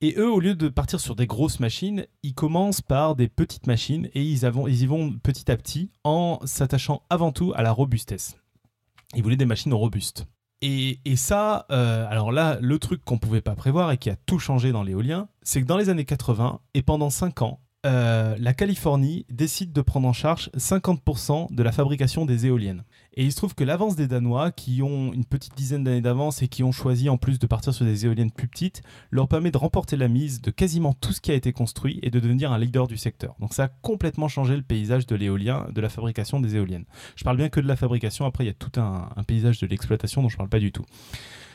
Et 0.00 0.14
eux, 0.18 0.30
au 0.30 0.40
lieu 0.40 0.54
de 0.54 0.68
partir 0.68 1.00
sur 1.00 1.14
des 1.16 1.26
grosses 1.26 1.60
machines, 1.60 2.06
ils 2.22 2.34
commencent 2.34 2.82
par 2.82 3.16
des 3.16 3.28
petites 3.28 3.66
machines 3.66 4.08
et 4.14 4.22
ils, 4.22 4.44
y 4.44 4.86
vont 4.86 5.12
petit 5.12 5.50
à 5.50 5.56
petit 5.56 5.90
en 6.04 6.40
s'attachant 6.44 7.02
avant 7.10 7.32
tout 7.32 7.52
à 7.56 7.62
la 7.62 7.72
robustesse. 7.72 8.36
Ils 9.14 9.22
voulaient 9.22 9.36
des 9.36 9.46
machines 9.46 9.72
robustes. 9.72 10.26
Et, 10.60 11.00
et 11.04 11.16
ça, 11.16 11.66
euh, 11.70 12.06
alors 12.08 12.32
là, 12.32 12.58
le 12.60 12.78
truc 12.78 13.04
qu'on 13.04 13.14
ne 13.14 13.20
pouvait 13.20 13.40
pas 13.40 13.54
prévoir 13.54 13.92
et 13.92 13.98
qui 13.98 14.10
a 14.10 14.16
tout 14.16 14.38
changé 14.38 14.72
dans 14.72 14.82
l'éolien, 14.82 15.28
c'est 15.42 15.60
que 15.60 15.66
dans 15.66 15.76
les 15.76 15.88
années 15.88 16.04
80 16.04 16.60
et 16.74 16.82
pendant 16.82 17.10
5 17.10 17.42
ans, 17.42 17.60
euh, 17.84 18.34
la 18.38 18.54
Californie 18.54 19.26
décide 19.30 19.72
de 19.72 19.80
prendre 19.82 20.08
en 20.08 20.12
charge 20.12 20.50
50% 20.56 21.54
de 21.54 21.62
la 21.62 21.72
fabrication 21.72 22.24
des 22.24 22.46
éoliennes. 22.46 22.84
Et 23.14 23.24
il 23.24 23.30
se 23.30 23.36
trouve 23.36 23.54
que 23.54 23.62
l'avance 23.62 23.94
des 23.94 24.06
Danois, 24.06 24.50
qui 24.50 24.82
ont 24.82 25.12
une 25.12 25.24
petite 25.24 25.54
dizaine 25.54 25.84
d'années 25.84 26.00
d'avance 26.00 26.42
et 26.42 26.48
qui 26.48 26.62
ont 26.62 26.72
choisi 26.72 27.08
en 27.08 27.18
plus 27.18 27.38
de 27.38 27.46
partir 27.46 27.74
sur 27.74 27.84
des 27.84 28.06
éoliennes 28.06 28.30
plus 28.30 28.48
petites, 28.48 28.82
leur 29.10 29.28
permet 29.28 29.50
de 29.50 29.58
remporter 29.58 29.96
la 29.96 30.08
mise 30.08 30.40
de 30.40 30.50
quasiment 30.50 30.94
tout 30.94 31.12
ce 31.12 31.20
qui 31.20 31.30
a 31.30 31.34
été 31.34 31.52
construit 31.52 32.00
et 32.02 32.10
de 32.10 32.20
devenir 32.20 32.52
un 32.52 32.58
leader 32.58 32.88
du 32.88 32.96
secteur. 32.96 33.36
Donc 33.38 33.54
ça 33.54 33.64
a 33.64 33.68
complètement 33.68 34.28
changé 34.28 34.56
le 34.56 34.62
paysage 34.62 35.06
de 35.06 35.14
l'éolien, 35.14 35.66
de 35.70 35.80
la 35.80 35.88
fabrication 35.88 36.40
des 36.40 36.56
éoliennes. 36.56 36.86
Je 37.16 37.24
parle 37.24 37.36
bien 37.36 37.50
que 37.50 37.60
de 37.60 37.68
la 37.68 37.76
fabrication, 37.76 38.24
après 38.24 38.44
il 38.44 38.48
y 38.48 38.50
a 38.50 38.54
tout 38.54 38.80
un, 38.80 39.10
un 39.14 39.22
paysage 39.22 39.58
de 39.60 39.66
l'exploitation 39.66 40.22
dont 40.22 40.28
je 40.28 40.34
ne 40.34 40.38
parle 40.38 40.48
pas 40.48 40.58
du 40.58 40.72
tout. 40.72 40.84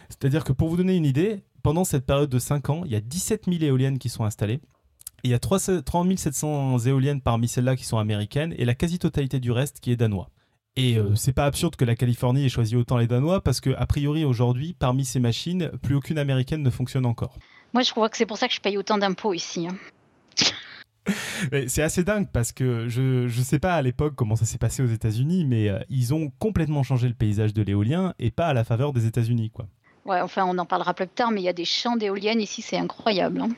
C'est-à-dire 0.10 0.44
que 0.44 0.54
pour 0.54 0.70
vous 0.70 0.78
donner 0.78 0.96
une 0.96 1.06
idée, 1.06 1.44
pendant 1.62 1.84
cette 1.84 2.06
période 2.06 2.30
de 2.30 2.40
5 2.40 2.70
ans, 2.70 2.82
il 2.86 2.92
y 2.92 2.96
a 2.96 3.02
17 3.02 3.46
000 3.46 3.64
éoliennes 3.64 4.00
qui 4.00 4.10
sont 4.10 4.24
installées 4.24 4.62
il 5.24 5.32
y 5.32 5.34
a 5.34 5.40
3700 5.40 6.80
éoliennes 6.80 7.22
parmi 7.22 7.48
celles-là 7.48 7.76
qui 7.76 7.86
sont 7.86 7.98
américaines 7.98 8.54
et 8.58 8.66
la 8.66 8.76
quasi-totalité 8.76 9.40
du 9.40 9.52
reste 9.52 9.80
qui 9.80 9.92
est 9.92 9.96
danois. 9.96 10.30
Et 10.76 10.98
euh, 10.98 11.16
c'est 11.16 11.34
pas 11.34 11.46
absurde 11.46 11.76
que 11.76 11.84
la 11.84 11.96
Californie 11.96 12.46
ait 12.46 12.50
choisi 12.50 12.76
autant 12.76 12.98
les 12.98 13.08
Danois 13.08 13.42
parce 13.42 13.60
que 13.60 13.72
a 13.72 13.86
priori 13.86 14.24
aujourd'hui, 14.24 14.74
parmi 14.78 15.04
ces 15.04 15.20
machines, 15.20 15.72
plus 15.82 15.96
aucune 15.96 16.18
américaine 16.18 16.64
ne 16.64 16.70
fonctionne 16.70 17.06
encore. 17.06 17.38
Moi, 17.74 17.84
je 17.84 17.92
crois 17.92 18.08
que 18.08 18.16
c'est 18.16 18.26
pour 18.26 18.38
ça 18.38 18.48
que 18.48 18.54
je 18.54 18.62
paye 18.62 18.78
autant 18.78 18.98
d'impôts 18.98 19.34
ici. 19.34 19.68
Hein. 19.68 19.76
c'est 21.68 21.82
assez 21.82 22.04
dingue 22.04 22.28
parce 22.32 22.52
que 22.52 22.88
je 22.88 23.24
ne 23.24 23.44
sais 23.44 23.60
pas 23.60 23.74
à 23.74 23.82
l'époque 23.82 24.14
comment 24.16 24.36
ça 24.36 24.46
s'est 24.46 24.58
passé 24.58 24.82
aux 24.82 24.88
États-Unis, 24.88 25.44
mais 25.44 25.70
euh, 25.70 25.80
ils 25.90 26.14
ont 26.14 26.32
complètement 26.40 26.84
changé 26.84 27.08
le 27.08 27.14
paysage 27.14 27.54
de 27.54 27.62
l'éolien 27.62 28.14
et 28.18 28.32
pas 28.32 28.48
à 28.48 28.54
la 28.54 28.64
faveur 28.64 28.94
des 28.94 29.06
États-Unis, 29.06 29.50
quoi. 29.50 29.68
Ouais, 30.06 30.22
enfin, 30.22 30.46
on 30.48 30.58
en 30.58 30.66
parlera 30.66 30.94
plus 30.94 31.08
tard, 31.08 31.32
mais 31.32 31.42
il 31.42 31.44
y 31.44 31.50
a 31.50 31.54
des 31.54 31.66
champs 31.66 31.98
d'éoliennes 31.98 32.42
ici, 32.42 32.62
c'est 32.62 32.78
incroyable. 32.78 33.42
Hein. 33.42 33.50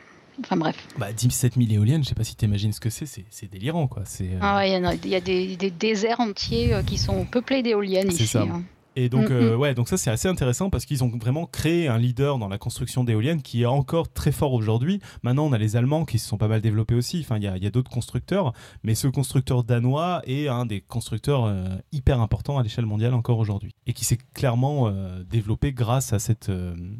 Enfin 0.44 0.58
bref. 0.58 0.88
Bah, 0.98 1.14
17 1.14 1.56
000 1.56 1.72
éoliennes, 1.72 2.04
je 2.04 2.10
sais 2.10 2.16
pas 2.16 2.24
si 2.24 2.36
tu 2.36 2.46
imagines 2.46 2.74
ce 2.74 2.80
que 2.80 2.90
c'est, 2.90 3.06
c'est 3.06 3.52
délirant 3.52 3.88
quoi. 3.88 4.04
Euh, 4.22 4.40
ah 4.42 4.66
il 4.66 5.10
y, 5.10 5.16
a, 5.16 5.22
des, 5.22 5.56
déserts 5.72 6.20
entiers 6.20 6.74
euh, 6.74 6.84
qui 6.84 6.98
sont 6.98 7.26
peuplés 7.26 7.62
d'éoliennes 7.64 8.10
ici. 8.10 8.28
Ça. 8.28 8.42
Hein. 8.42 8.64
Et 8.98 9.08
donc, 9.08 9.30
mm, 9.30 9.34
euh, 9.34 9.56
mm. 9.56 9.60
ouais, 9.60 9.74
donc 9.74 9.88
ça 9.88 9.96
c'est 9.96 10.10
assez 10.10 10.28
intéressant 10.28 10.70
parce 10.70 10.86
qu'ils 10.86 11.04
ont 11.04 11.08
vraiment 11.08 11.46
créé 11.46 11.88
un 11.88 11.98
leader 11.98 12.38
dans 12.38 12.50
la 12.50 12.58
construction 12.58 13.06
d'éoliennes 13.06 13.42
qui 13.42 13.62
est 13.62 13.68
encore 13.68 14.12
très 14.12 14.32
fort 14.32 14.52
aujourd'hui. 14.54 15.00
Maintenant, 15.24 15.46
on 15.46 15.54
a 15.54 15.58
les 15.58 15.78
Allemands 15.78 16.04
qui 16.04 16.20
se 16.20 16.28
sont 16.28 16.38
pas 16.38 16.50
mal 16.50 16.60
développés 16.60 16.96
aussi. 16.96 17.22
Enfin, 17.22 17.38
il 17.38 17.44
y 17.44 17.48
a, 17.48 17.72
d'autres 17.72 17.92
constructeurs, 17.92 18.52
mais 18.84 18.96
ce 18.96 19.08
constructeur 19.08 19.64
danois 19.64 20.22
est 20.26 20.48
un 20.50 20.66
des 20.66 20.82
constructeurs 20.82 21.54
hyper 21.94 22.20
importants 22.20 22.58
à 22.58 22.64
l'échelle 22.64 22.86
mondiale 22.86 23.14
encore 23.14 23.40
aujourd'hui 23.40 23.72
et 23.88 23.94
qui 23.94 24.04
s'est 24.04 24.18
clairement 24.34 24.92
développé 25.30 25.72
grâce 25.72 26.12
à 26.12 26.20
cette, 26.20 26.52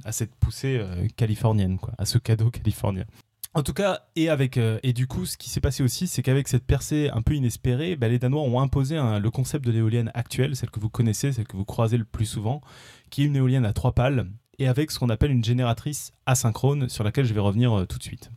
à 0.06 0.12
cette 0.14 0.34
poussée 0.36 0.82
californienne, 1.18 1.78
quoi, 1.78 1.94
à 1.98 2.06
ce 2.06 2.20
cadeau 2.20 2.50
californien. 2.52 3.04
En 3.54 3.64
tout 3.64 3.74
cas, 3.74 4.04
et 4.16 4.30
avec 4.30 4.56
euh, 4.58 4.80
du 4.82 5.08
coup, 5.08 5.26
ce 5.26 5.36
qui 5.36 5.50
s'est 5.50 5.60
passé 5.60 5.84
aussi, 5.84 6.08
c'est 6.08 6.22
qu'avec 6.22 6.48
cette 6.48 6.66
percée 6.66 7.10
un 7.14 7.22
peu 7.22 7.34
inespérée, 7.34 7.98
bah, 7.98 8.08
les 8.08 8.18
Danois 8.18 8.42
ont 8.42 8.62
imposé 8.62 8.96
le 8.96 9.30
concept 9.30 9.66
de 9.66 9.72
l'éolienne 9.72 10.10
actuelle, 10.14 10.56
celle 10.56 10.72
que 10.72 10.80
vous 10.80 10.90
connaissez, 10.90 11.34
celle 11.34 11.48
que 11.48 11.58
vous 11.58 11.66
croisez 11.66 11.98
le 11.98 12.06
plus 12.06 12.26
souvent, 12.26 12.62
qui 13.10 13.24
est 13.24 13.26
une 13.26 13.36
éolienne 13.36 13.66
à 13.66 13.74
trois 13.74 13.92
pales 13.92 14.28
et 14.58 14.68
avec 14.68 14.92
ce 14.92 15.00
qu'on 15.00 15.10
appelle 15.10 15.32
une 15.32 15.44
génératrice 15.44 16.14
asynchrone, 16.26 16.88
sur 16.88 17.04
laquelle 17.04 17.26
je 17.26 17.34
vais 17.34 17.42
revenir 17.42 17.78
euh, 17.78 17.86
tout 17.86 17.98
de 17.98 18.04
suite. 18.04 18.32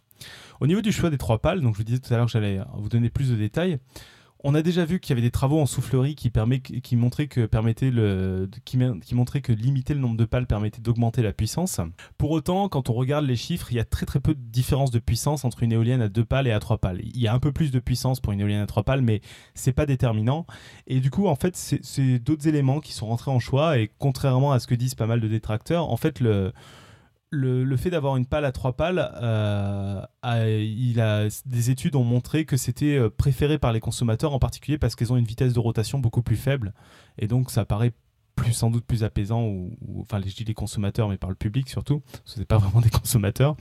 Au 0.61 0.67
niveau 0.67 0.81
du 0.81 0.91
choix 0.91 1.11
des 1.11 1.19
trois 1.19 1.39
pales, 1.39 1.61
donc 1.61 1.75
je 1.75 1.79
vous 1.79 1.85
disais 1.85 2.01
tout 2.01 2.13
à 2.13 2.17
l'heure 2.17 2.27
que 2.27 2.33
j'allais 2.33 2.61
vous 2.77 2.89
donner 2.89 3.11
plus 3.11 3.31
de 3.31 3.37
détails. 3.37 3.79
On 4.47 4.55
a 4.55 4.61
déjà 4.61 4.85
vu 4.85 5.01
qu'il 5.01 5.09
y 5.09 5.13
avait 5.15 5.23
des 5.23 5.31
travaux 5.31 5.59
en 5.59 5.65
soufflerie 5.65 6.15
qui, 6.15 6.31
montraient 6.97 7.29
que, 7.29 7.47
permettait 7.47 7.91
le, 7.91 8.51
qui, 8.67 8.77
que 8.77 9.53
limiter 9.53 9.95
le 9.95 10.01
nombre 10.01 10.19
de 10.19 10.27
pales 10.27 10.47
permettait 10.47 10.83
d'augmenter 10.83 11.23
la 11.23 11.33
puissance. 11.33 11.81
Pour 12.19 12.31
autant, 12.31 12.69
quand 12.69 12.91
on 12.91 12.93
regarde 12.93 13.25
les 13.25 13.37
chiffres, 13.37 13.69
il 13.73 13.77
y 13.77 13.81
a 13.81 13.87
très 13.87 14.05
très 14.05 14.21
peu 14.21 14.35
de 14.35 14.41
différence 14.41 14.91
de 14.91 14.99
puissance 14.99 15.47
entre 15.47 15.63
une 15.63 15.73
éolienne 15.73 16.03
à 16.03 16.11
deux 16.11 16.27
pales 16.27 16.47
et 16.47 16.53
à 16.53 16.61
trois 16.61 16.77
pales. 16.77 17.01
Il 17.03 17.19
y 17.19 17.27
a 17.27 17.33
un 17.33 17.39
peu 17.39 17.53
plus 17.53 17.71
de 17.71 17.79
puissance 17.79 18.21
pour 18.21 18.35
une 18.35 18.41
éolienne 18.41 18.61
à 18.61 18.67
trois 18.67 18.83
pales, 18.83 19.01
mais 19.01 19.23
c'est 19.55 19.73
pas 19.73 19.87
déterminant. 19.87 20.45
Et 20.87 21.01
du 21.01 21.11
coup, 21.11 21.27
en 21.27 21.37
fait, 21.37 21.57
c'est 21.57 22.19
d'autres 22.19 22.47
éléments 22.47 22.81
qui 22.81 22.93
sont 22.93 23.07
rentrés 23.07 23.31
en 23.31 23.39
choix. 23.39 23.79
Et 23.79 23.91
contrairement 23.99 24.53
à 24.53 24.61
ce 24.61 24.67
que 24.67 24.75
disent 24.75 24.95
pas 24.95 25.07
mal 25.07 25.21
de 25.21 25.29
détracteurs, 25.29 25.91
en 25.91 25.97
fait, 25.97 26.21
le 26.21 26.53
le, 27.35 27.77
fait 27.77 27.91
d'avoir 27.91 28.17
une 28.17 28.27
pale 28.27 28.45
à 28.45 28.53
trois 28.53 28.75
pales, 28.75 29.11
euh, 29.21 30.03
il 30.25 31.01
a, 31.01 31.29
des 31.47 31.71
études 31.71 31.97
ont 31.97 32.05
montré 32.05 32.45
que 32.45 32.57
c'était 32.57 32.97
euh, 32.97 33.11
préféré 33.11 33.59
par 33.59 33.73
les 33.73 33.81
consommateurs, 33.81 34.33
en 34.33 34.39
particulier 34.39 34.79
parce 34.79 34.95
qu'ils 34.97 35.13
ont 35.13 35.17
une 35.17 35.25
vitesse 35.25 35.53
de 35.53 35.61
rotation 35.61 35.99
beaucoup 35.99 36.23
plus 36.23 36.37
faible. 36.37 36.73
Et 37.19 37.27
donc, 37.27 37.51
ça 37.51 37.65
paraît 37.65 37.93
plus, 38.37 38.53
sans 38.53 38.71
doute 38.71 38.85
plus 38.85 39.05
apaisant, 39.05 39.43
ou, 39.45 39.77
enfin, 40.01 40.21
je 40.25 40.35
dis 40.35 40.45
les 40.45 40.55
consommateurs, 40.55 41.09
mais 41.09 41.19
par 41.19 41.31
le 41.31 41.37
public 41.37 41.69
surtout, 41.69 42.03
ce 42.25 42.39
n'est 42.39 42.47
pas 42.47 42.59
vraiment 42.59 42.81
des 42.81 42.91
consommateurs. 42.91 43.57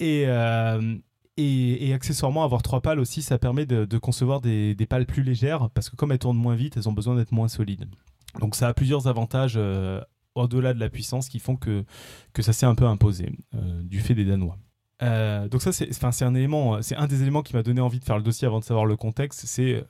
Euh, 0.00 0.96
et, 1.36 1.88
et, 1.88 1.94
accessoirement, 1.94 2.44
avoir 2.44 2.62
trois 2.62 2.80
pales 2.80 3.00
aussi, 3.00 3.22
ça 3.22 3.38
permet 3.38 3.66
de, 3.66 3.98
concevoir 3.98 4.40
des, 4.40 4.76
pales 4.88 5.06
plus 5.06 5.22
légères, 5.22 5.70
parce 5.70 5.90
que 5.90 5.96
comme 5.96 6.12
elles 6.12 6.18
tournent 6.18 6.36
moins 6.36 6.54
vite, 6.54 6.76
elles 6.76 6.88
ont 6.88 6.92
besoin 6.92 7.16
d'être 7.16 7.32
moins 7.32 7.48
solides. 7.48 7.86
Donc 8.40 8.56
ça 8.56 8.66
a 8.66 8.74
plusieurs 8.74 9.06
avantages 9.06 9.58
au-delà 10.34 10.74
de 10.74 10.80
la 10.80 10.88
puissance 10.88 11.28
qui 11.28 11.38
font 11.38 11.56
que, 11.56 11.84
que 12.32 12.42
ça 12.42 12.52
s'est 12.52 12.66
un 12.66 12.74
peu 12.74 12.86
imposé 12.86 13.32
euh, 13.54 13.82
du 13.82 14.00
fait 14.00 14.14
des 14.14 14.24
Danois. 14.24 14.58
Euh, 15.02 15.48
donc 15.48 15.62
ça, 15.62 15.72
c'est 15.72 16.24
un 16.24 16.34
élément, 16.34 16.80
c'est 16.82 16.96
un 16.96 17.06
des 17.06 17.22
éléments 17.22 17.42
qui 17.42 17.54
m'a 17.54 17.62
donné 17.62 17.80
envie 17.80 17.98
de 17.98 18.04
faire 18.04 18.16
le 18.16 18.22
dossier 18.22 18.46
avant 18.46 18.60
de 18.60 18.64
savoir 18.64 18.86
le 18.86 18.96
contexte. 18.96 19.46
C'est 19.46 19.84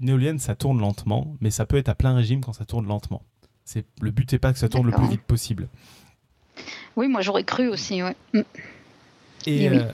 une 0.00 0.08
éolienne, 0.08 0.38
ça 0.38 0.54
tourne 0.54 0.80
lentement, 0.80 1.36
mais 1.40 1.50
ça 1.50 1.66
peut 1.66 1.76
être 1.76 1.88
à 1.88 1.94
plein 1.94 2.14
régime 2.14 2.40
quand 2.40 2.52
ça 2.52 2.64
tourne 2.64 2.86
lentement. 2.86 3.22
C'est 3.64 3.86
le 4.00 4.10
but 4.10 4.30
n'est 4.32 4.38
pas 4.38 4.52
que 4.52 4.58
ça 4.58 4.68
tourne 4.68 4.86
le 4.86 4.92
plus 4.92 5.08
vite 5.08 5.22
possible. 5.22 5.68
Oui, 6.96 7.08
moi 7.08 7.22
j'aurais 7.22 7.44
cru 7.44 7.68
aussi. 7.68 8.02
Ouais. 8.02 8.14
Mm. 8.32 8.40
Et, 9.46 9.68
euh, 9.68 9.90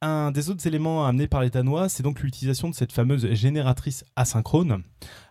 un 0.00 0.30
des 0.30 0.50
autres 0.50 0.66
éléments 0.66 1.06
amenés 1.06 1.26
par 1.26 1.40
les 1.40 1.50
Danois, 1.50 1.88
c'est 1.88 2.02
donc 2.02 2.20
l'utilisation 2.20 2.68
de 2.68 2.74
cette 2.74 2.92
fameuse 2.92 3.32
génératrice 3.32 4.04
asynchrone. 4.16 4.82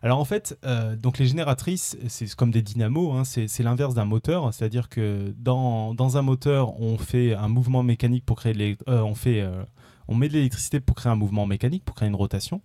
Alors 0.01 0.19
en 0.19 0.25
fait, 0.25 0.57
euh, 0.65 0.95
donc 0.95 1.19
les 1.19 1.25
génératrices, 1.25 1.97
c'est 2.07 2.33
comme 2.35 2.51
des 2.51 2.61
dynamos, 2.61 3.13
hein, 3.13 3.23
c'est 3.23 3.63
l'inverse 3.63 3.93
d'un 3.93 4.05
moteur, 4.05 4.53
c'est-à-dire 4.53 4.89
que 4.89 5.33
dans, 5.37 6.17
un 6.17 6.21
moteur, 6.21 6.79
on 6.81 6.97
fait 6.97 7.33
un 7.33 7.47
mouvement 7.47 7.83
mécanique 7.83 8.25
pour 8.25 8.37
créer 8.37 8.77
euh, 8.89 9.05
euh, 9.27 9.63
on 10.09 10.15
met 10.15 10.27
de 10.27 10.33
l'électricité 10.33 10.79
pour 10.79 10.95
créer 10.95 11.11
un 11.11 11.15
mouvement 11.17 11.45
mécanique, 11.45 11.85
pour 11.85 11.95
créer 11.95 12.09
une 12.09 12.15
rotation. 12.15 12.61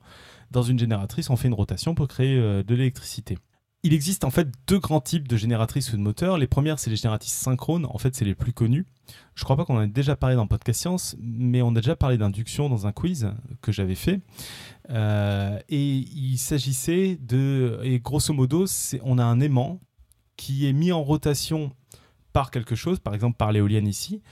Dans 0.50 0.62
une 0.62 0.78
génératrice, 0.78 1.30
on 1.30 1.36
fait 1.36 1.48
une 1.48 1.54
rotation 1.54 1.94
pour 1.94 2.08
créer 2.08 2.36
de 2.36 2.74
l'électricité. 2.74 3.38
Il 3.84 3.94
existe 3.94 4.22
en 4.22 4.30
fait 4.30 4.48
deux 4.68 4.78
grands 4.78 5.00
types 5.00 5.26
de 5.26 5.36
génératrices 5.36 5.92
ou 5.92 5.96
de 5.96 6.02
moteurs. 6.02 6.38
Les 6.38 6.46
premières, 6.46 6.78
c'est 6.78 6.90
les 6.90 6.96
génératrices 6.96 7.32
synchrones. 7.32 7.86
En 7.86 7.98
fait, 7.98 8.14
c'est 8.14 8.24
les 8.24 8.36
plus 8.36 8.52
connues. 8.52 8.86
Je 9.34 9.44
crois 9.44 9.56
pas 9.56 9.64
qu'on 9.64 9.76
en 9.76 9.82
ait 9.82 9.88
déjà 9.88 10.16
parlé 10.16 10.36
dans 10.36 10.46
Podcast 10.46 10.80
Science, 10.80 11.16
mais 11.20 11.62
on 11.62 11.70
a 11.70 11.80
déjà 11.80 11.96
parlé 11.96 12.18
d'induction 12.18 12.68
dans 12.68 12.86
un 12.86 12.92
quiz 12.92 13.32
que 13.60 13.72
j'avais 13.72 13.94
fait. 13.94 14.20
Euh, 14.90 15.58
et 15.68 15.90
il 15.90 16.38
s'agissait 16.38 17.18
de. 17.20 17.80
Et 17.82 17.98
grosso 18.00 18.34
modo, 18.34 18.66
on 19.02 19.18
a 19.18 19.24
un 19.24 19.40
aimant 19.40 19.80
qui 20.36 20.66
est 20.66 20.72
mis 20.72 20.92
en 20.92 21.02
rotation 21.02 21.72
par 22.32 22.50
quelque 22.50 22.74
chose, 22.74 22.98
par 22.98 23.14
exemple 23.14 23.36
par 23.36 23.52
l'éolienne 23.52 23.86
ici. 23.86 24.22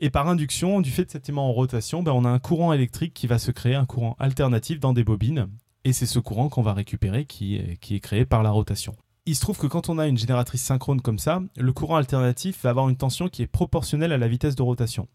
Et 0.00 0.10
par 0.10 0.28
induction, 0.28 0.80
du 0.80 0.90
fait 0.90 1.04
de 1.04 1.10
cet 1.10 1.28
aimant 1.28 1.48
en 1.48 1.52
rotation, 1.52 2.02
ben, 2.02 2.12
on 2.12 2.24
a 2.24 2.28
un 2.28 2.40
courant 2.40 2.72
électrique 2.72 3.14
qui 3.14 3.26
va 3.26 3.38
se 3.38 3.50
créer, 3.50 3.74
un 3.74 3.86
courant 3.86 4.16
alternatif 4.18 4.80
dans 4.80 4.92
des 4.92 5.04
bobines. 5.04 5.48
Et 5.84 5.92
c'est 5.92 6.06
ce 6.06 6.18
courant 6.18 6.48
qu'on 6.48 6.62
va 6.62 6.72
récupérer 6.72 7.26
qui 7.26 7.56
est 7.56 8.00
créé 8.00 8.24
par 8.24 8.42
la 8.42 8.50
rotation. 8.50 8.96
Il 9.26 9.34
se 9.34 9.40
trouve 9.40 9.56
que 9.56 9.66
quand 9.66 9.88
on 9.88 9.98
a 9.98 10.06
une 10.06 10.18
génératrice 10.18 10.62
synchrone 10.62 11.00
comme 11.00 11.18
ça, 11.18 11.40
le 11.56 11.72
courant 11.72 11.96
alternatif 11.96 12.62
va 12.62 12.70
avoir 12.70 12.90
une 12.90 12.96
tension 12.96 13.28
qui 13.28 13.40
est 13.40 13.46
proportionnelle 13.46 14.12
à 14.12 14.18
la 14.18 14.28
vitesse 14.28 14.54
de 14.54 14.62
rotation. 14.62 15.08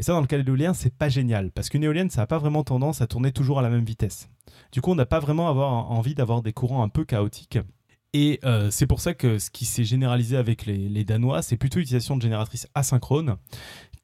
Et 0.00 0.02
ça, 0.02 0.12
dans 0.12 0.20
le 0.20 0.26
cas 0.26 0.38
de 0.38 0.42
l'éolien, 0.42 0.74
c'est 0.74 0.92
pas 0.92 1.08
génial, 1.08 1.52
parce 1.52 1.68
qu'une 1.68 1.84
éolienne, 1.84 2.10
ça 2.10 2.22
n'a 2.22 2.26
pas 2.26 2.38
vraiment 2.38 2.64
tendance 2.64 3.00
à 3.00 3.06
tourner 3.06 3.30
toujours 3.30 3.60
à 3.60 3.62
la 3.62 3.70
même 3.70 3.84
vitesse. 3.84 4.28
Du 4.72 4.80
coup, 4.80 4.90
on 4.90 4.96
n'a 4.96 5.06
pas 5.06 5.20
vraiment 5.20 5.46
envie 5.92 6.16
d'avoir 6.16 6.42
des 6.42 6.52
courants 6.52 6.82
un 6.82 6.88
peu 6.88 7.04
chaotiques. 7.04 7.60
Et 8.12 8.40
euh, 8.44 8.72
c'est 8.72 8.88
pour 8.88 9.00
ça 9.00 9.14
que 9.14 9.38
ce 9.38 9.50
qui 9.50 9.66
s'est 9.66 9.84
généralisé 9.84 10.36
avec 10.36 10.66
les, 10.66 10.88
les 10.88 11.04
Danois, 11.04 11.42
c'est 11.42 11.56
plutôt 11.56 11.78
l'utilisation 11.78 12.16
de 12.16 12.22
génératrices 12.22 12.66
asynchrones, 12.74 13.36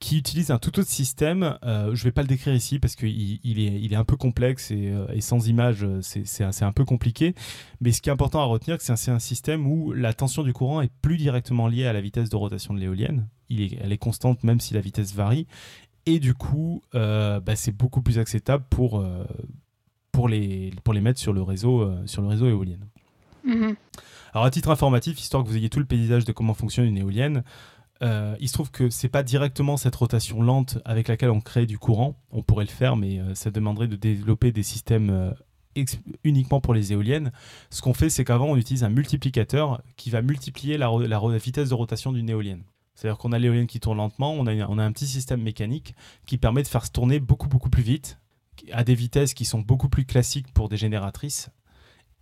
qui 0.01 0.17
utilise 0.17 0.51
un 0.51 0.59
tout 0.59 0.79
autre 0.81 0.89
système. 0.89 1.59
Euh, 1.63 1.95
je 1.95 2.01
ne 2.01 2.05
vais 2.05 2.11
pas 2.13 2.23
le 2.23 2.27
décrire 2.27 2.55
ici 2.55 2.79
parce 2.79 2.97
qu'il 2.97 3.39
il 3.45 3.61
est, 3.61 3.81
il 3.81 3.93
est 3.93 3.97
un 3.97 4.05
peu 4.05 4.17
complexe 4.17 4.71
et, 4.71 4.89
euh, 4.89 5.07
et 5.13 5.21
sans 5.21 5.47
image, 5.47 5.87
c'est 6.01 6.63
un 6.63 6.73
peu 6.73 6.87
compliqué. 6.87 7.35
Mais 7.81 7.93
ce 7.93 8.01
qui 8.01 8.09
est 8.09 8.13
important 8.13 8.41
à 8.41 8.47
retenir, 8.47 8.81
c'est 8.81 8.97
c'est 8.97 9.11
un 9.11 9.19
système 9.19 9.67
où 9.67 9.93
la 9.93 10.13
tension 10.15 10.43
du 10.43 10.53
courant 10.53 10.81
est 10.81 10.91
plus 11.03 11.19
directement 11.19 11.69
liée 11.69 11.87
à 11.87 11.93
la 11.93 12.01
vitesse 12.01 12.31
de 12.31 12.37
rotation 12.37 12.75
de 12.75 12.81
l'éolienne. 12.81 13.29
Elle 13.51 13.93
est 13.93 13.99
constante 13.99 14.43
même 14.43 14.59
si 14.59 14.75
la 14.75 14.81
vitesse 14.81 15.15
varie. 15.15 15.47
Et 16.07 16.19
du 16.19 16.33
coup, 16.35 16.83
euh, 16.95 17.41
bah, 17.41 17.55
c'est 17.55 17.77
beaucoup 17.77 18.01
plus 18.01 18.19
acceptable 18.19 18.65
pour, 18.71 19.05
pour, 20.13 20.29
les, 20.29 20.73
pour 20.83 20.95
les 20.95 21.03
mettre 21.03 21.21
sur 21.21 21.35
le 21.35 21.43
réseau, 21.43 21.89
sur 22.07 22.23
le 22.23 22.29
réseau 22.29 22.49
éolien. 22.49 22.79
Mm-hmm. 23.47 23.77
Alors 24.33 24.47
à 24.47 24.51
titre 24.51 24.71
informatif, 24.71 25.21
histoire 25.21 25.43
que 25.43 25.49
vous 25.49 25.57
ayez 25.57 25.69
tout 25.69 25.79
le 25.81 25.85
paysage 25.85 26.25
de 26.25 26.33
comment 26.33 26.55
fonctionne 26.55 26.87
une 26.87 26.99
éolienne, 26.99 27.43
euh, 28.03 28.35
il 28.41 28.49
se 28.49 28.55
trouve 28.55 28.71
que 28.71 28.89
c'est 28.89 29.09
pas 29.09 29.23
directement 29.23 29.77
cette 29.77 29.95
rotation 29.95 30.43
lente 30.43 30.79
avec 30.85 31.09
laquelle 31.09 31.31
on 31.31 31.41
crée 31.41 31.67
du 31.67 31.79
courant. 31.79 32.17
On 32.31 32.43
pourrait 32.43 32.65
le 32.65 32.71
faire, 32.71 32.97
mais 32.97 33.19
euh, 33.19 33.35
ça 33.35 33.51
demanderait 33.51 33.89
de 33.89 33.97
développer 33.97 34.53
des 34.53 34.63
systèmes 34.63 35.11
euh, 35.11 35.85
uniquement 36.25 36.61
pour 36.61 36.75
les 36.75 36.93
éoliennes. 36.93 37.31
Ce 37.69 37.83
qu'on 37.83 37.95
fait, 37.95 38.11
c'est 38.11 38.25
qu'avant, 38.25 38.47
on 38.47 38.57
utilise 38.57 38.85
un 38.85 38.89
multiplicateur 38.89 39.83
qui 39.97 40.11
va 40.11 40.23
multiplier 40.23 40.79
la, 40.79 40.91
vitesse 41.39 41.69
de 41.69 41.75
rotation 41.75 42.13
d'une 42.13 42.31
éolienne. 42.31 42.63
C'est-à-dire 42.95 43.19
qu'on 43.19 43.33
a 43.33 43.39
l'éolienne 43.39 43.67
qui 43.67 43.81
tourne 43.81 43.99
lentement, 43.99 44.33
on 44.33 44.47
a, 44.47 44.55
on 44.67 44.79
a 44.79 44.85
un 44.85 44.93
petit 44.93 45.07
système 45.07 45.43
mécanique 45.43 45.95
qui 46.27 46.39
permet 46.39 46.63
de 46.63 46.69
faire 46.69 46.85
se 46.85 46.91
tourner 46.91 47.19
beaucoup 47.19 47.49
beaucoup 47.49 47.71
plus 47.71 47.83
vite, 47.83 48.19
à 48.73 48.85
des 48.85 48.95
vitesses 48.95 49.33
qui 49.33 49.45
sont 49.45 49.61
beaucoup 49.61 49.89
plus 49.89 50.05
classiques 50.05 50.53
pour 50.53 50.69
des 50.69 50.77
génératrices, 50.77 51.51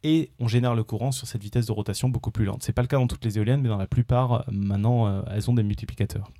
et 0.04 0.30
on 0.38 0.48
génère 0.48 0.74
le 0.74 0.84
courant 0.84 1.12
sur 1.12 1.26
cette 1.26 1.42
vitesse 1.42 1.66
de 1.66 1.72
rotation 1.72 2.08
beaucoup 2.08 2.30
plus 2.30 2.44
lente. 2.44 2.62
Ce 2.62 2.68
n'est 2.68 2.74
pas 2.74 2.82
le 2.82 2.88
cas 2.88 2.96
dans 2.96 3.06
toutes 3.06 3.24
les 3.24 3.38
éoliennes, 3.38 3.60
mais 3.60 3.68
dans 3.68 3.78
la 3.78 3.86
plupart, 3.86 4.32
euh, 4.32 4.42
maintenant, 4.50 5.06
euh, 5.06 5.22
elles 5.30 5.50
ont 5.50 5.54
des 5.54 5.62
multiplicateurs. 5.62 6.30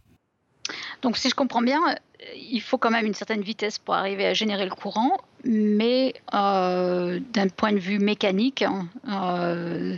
Donc 1.03 1.16
si 1.16 1.29
je 1.29 1.35
comprends 1.35 1.62
bien, 1.62 1.81
euh, 1.88 1.94
il 2.37 2.61
faut 2.61 2.79
quand 2.79 2.90
même 2.90 3.07
une 3.07 3.14
certaine 3.14 3.42
vitesse 3.42 3.79
pour 3.79 3.94
arriver 3.94 4.27
à 4.27 4.35
générer 4.35 4.64
le 4.64 4.75
courant, 4.75 5.18
mais 5.44 6.14
d'un 6.33 7.49
point 7.57 7.73
de 7.73 7.79
vue 7.79 7.99
mécanique, 8.01 8.62
hein, 8.62 8.88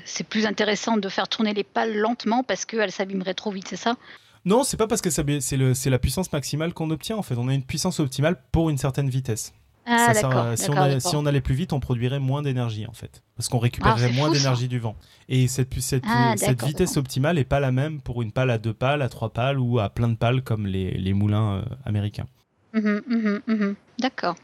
c'est 0.05 0.27
plus 0.27 0.47
intéressant 0.47 0.99
de 0.99 1.09
faire 1.09 1.29
tourner 1.29 1.55
les 1.55 1.65
pales 1.65 1.97
lentement 1.97 2.45
parce 2.45 2.67
qu'elles 2.67 2.93
s'abîmeraient 2.93 3.35
trop 3.35 3.51
vite, 3.51 3.69
c'est 3.69 3.77
ça? 3.77 3.97
Non, 4.45 4.63
c'est 4.63 4.77
pas 4.77 4.87
parce 4.87 5.01
que 5.01 5.11
c'est 5.11 5.91
la 5.91 5.99
puissance 5.99 6.33
maximale 6.33 6.75
qu'on 6.75 6.91
obtient 6.91 7.17
en 7.17 7.23
fait. 7.23 7.37
On 7.37 7.49
a 7.49 7.55
une 7.55 7.65
puissance 7.65 8.01
optimale 8.01 8.37
pour 8.53 8.71
une 8.71 8.79
certaine 8.79 9.09
vitesse. 9.09 9.53
Ah, 9.93 10.57
si, 10.57 11.17
on 11.17 11.27
allait, 11.27 11.41
plus 11.41 11.55
vite, 11.55 11.73
on 11.73 11.81
produirait 11.81 12.21
moins 12.21 12.43
d'énergie 12.43 12.87
en 12.87 12.93
fait. 12.93 13.23
Parce 13.37 13.49
qu'on 13.49 13.59
récupérerait 13.59 14.11
ah, 14.13 14.17
moins 14.17 14.31
d'énergie 14.31 14.69
du 14.69 14.79
vent. 14.79 14.95
Et 15.29 15.49
cette, 15.49 15.75
cette, 15.81 16.05
ah, 16.07 16.35
cette 16.37 16.65
vitesse 16.65 16.97
optimale 16.97 17.37
n'est 17.37 17.45
pas 17.45 17.59
la 17.59 17.73
même 17.73 18.01
pour 18.01 18.23
une 18.23 18.31
pale 18.31 18.51
à 18.51 18.59
deux 18.59 18.73
pales, 18.73 19.03
à 19.03 19.09
trois 19.09 19.33
pales 19.33 19.59
ou 19.59 19.81
à 19.81 19.89
plein 19.89 20.09
de 20.09 20.15
pales 20.15 20.43
comme 20.43 20.67
les, 20.67 20.93
les 20.93 21.13
moulins 21.13 21.57
euh, 21.57 21.63
américains. 21.85 22.27
Mhm, 22.73 23.03
mhm, 23.09 23.41
mhm. 23.49 23.75
D'accord. 23.99 24.37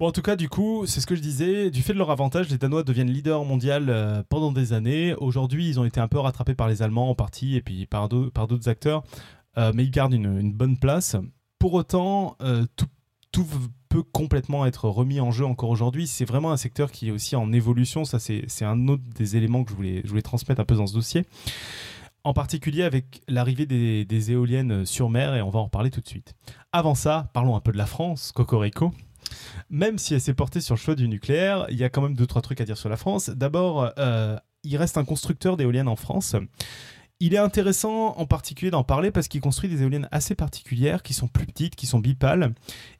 Bon, 0.00 0.06
en 0.08 0.12
tout 0.12 0.22
cas, 0.22 0.36
du 0.36 0.48
coup, 0.48 0.86
c'est 0.86 1.00
ce 1.00 1.06
que 1.06 1.14
je 1.14 1.20
disais. 1.20 1.70
Du 1.70 1.82
fait 1.82 1.92
de 1.92 1.98
leur 1.98 2.10
avantage, 2.10 2.48
les 2.48 2.56
Danois 2.56 2.82
deviennent 2.82 3.10
leaders 3.10 3.44
mondiaux 3.44 3.72
euh, 3.72 4.22
pendant 4.28 4.52
des 4.52 4.72
années. 4.72 5.14
Aujourd'hui, 5.18 5.68
ils 5.68 5.78
ont 5.78 5.84
été 5.84 6.00
un 6.00 6.08
peu 6.08 6.18
rattrapés 6.18 6.54
par 6.54 6.68
les 6.68 6.82
Allemands 6.82 7.10
en 7.10 7.14
partie 7.14 7.56
et 7.56 7.60
puis 7.60 7.84
par 7.86 8.08
d'autres 8.08 8.68
acteurs. 8.68 9.02
Euh, 9.58 9.70
mais 9.74 9.84
ils 9.84 9.90
gardent 9.90 10.14
une, 10.14 10.38
une, 10.40 10.52
bonne 10.52 10.78
place. 10.78 11.14
Pour 11.58 11.74
autant, 11.74 12.36
tout, 12.76 12.86
tout 13.34 13.46
peut 13.88 14.04
complètement 14.04 14.64
être 14.64 14.88
remis 14.88 15.18
en 15.18 15.32
jeu 15.32 15.44
encore 15.44 15.68
aujourd'hui. 15.68 16.06
C'est 16.06 16.24
vraiment 16.24 16.52
un 16.52 16.56
secteur 16.56 16.92
qui 16.92 17.08
est 17.08 17.10
aussi 17.10 17.34
en 17.34 17.52
évolution. 17.52 18.04
Ça, 18.04 18.20
c'est 18.20 18.64
un 18.64 18.86
autre 18.86 19.02
des 19.16 19.36
éléments 19.36 19.64
que 19.64 19.72
je 19.72 19.76
voulais, 20.06 20.22
transmettre 20.22 20.60
un 20.60 20.64
peu 20.64 20.76
dans 20.76 20.86
ce 20.86 20.94
dossier. 20.94 21.26
En 22.22 22.32
particulier 22.32 22.84
avec 22.84 23.22
l'arrivée 23.26 23.66
des, 23.66 24.30
éoliennes 24.30 24.86
sur 24.86 25.10
mer, 25.10 25.34
et 25.34 25.42
on 25.42 25.50
va 25.50 25.58
en 25.58 25.64
reparler 25.64 25.90
tout 25.90 26.00
de 26.00 26.06
suite. 26.06 26.34
Avant 26.72 26.94
ça, 26.94 27.28
parlons 27.34 27.56
un 27.56 27.60
peu 27.60 27.72
de 27.72 27.76
la 27.76 27.86
France, 27.86 28.30
Cocorico. 28.30 28.92
Même 29.68 29.98
si 29.98 30.14
elle 30.14 30.20
s'est 30.20 30.32
portée 30.32 30.60
sur 30.60 30.76
le 30.76 30.80
choix 30.80 30.94
du 30.94 31.08
nucléaire, 31.08 31.66
il 31.70 31.76
y 31.76 31.82
a 31.82 31.88
quand 31.88 32.02
même 32.02 32.14
deux, 32.14 32.26
trois 32.26 32.40
trucs 32.40 32.60
à 32.60 32.64
dire 32.64 32.78
sur 32.78 32.88
la 32.88 32.96
France. 32.96 33.30
D'abord, 33.30 33.90
euh, 33.98 34.36
il 34.62 34.76
reste 34.76 34.96
un 34.96 35.04
constructeur 35.04 35.56
d'éoliennes 35.56 35.88
en 35.88 35.96
France. 35.96 36.36
Il 37.20 37.32
est 37.32 37.38
intéressant 37.38 38.16
en 38.16 38.26
particulier 38.26 38.70
d'en 38.70 38.82
parler 38.82 39.10
parce 39.10 39.28
qu'il 39.28 39.40
construit 39.40 39.70
des 39.70 39.82
éoliennes 39.82 40.08
assez 40.10 40.34
particulières 40.34 41.02
qui 41.02 41.14
sont 41.14 41.28
plus 41.28 41.46
petites, 41.46 41.76
qui 41.76 41.86
sont 41.86 42.00
bipales 42.00 42.54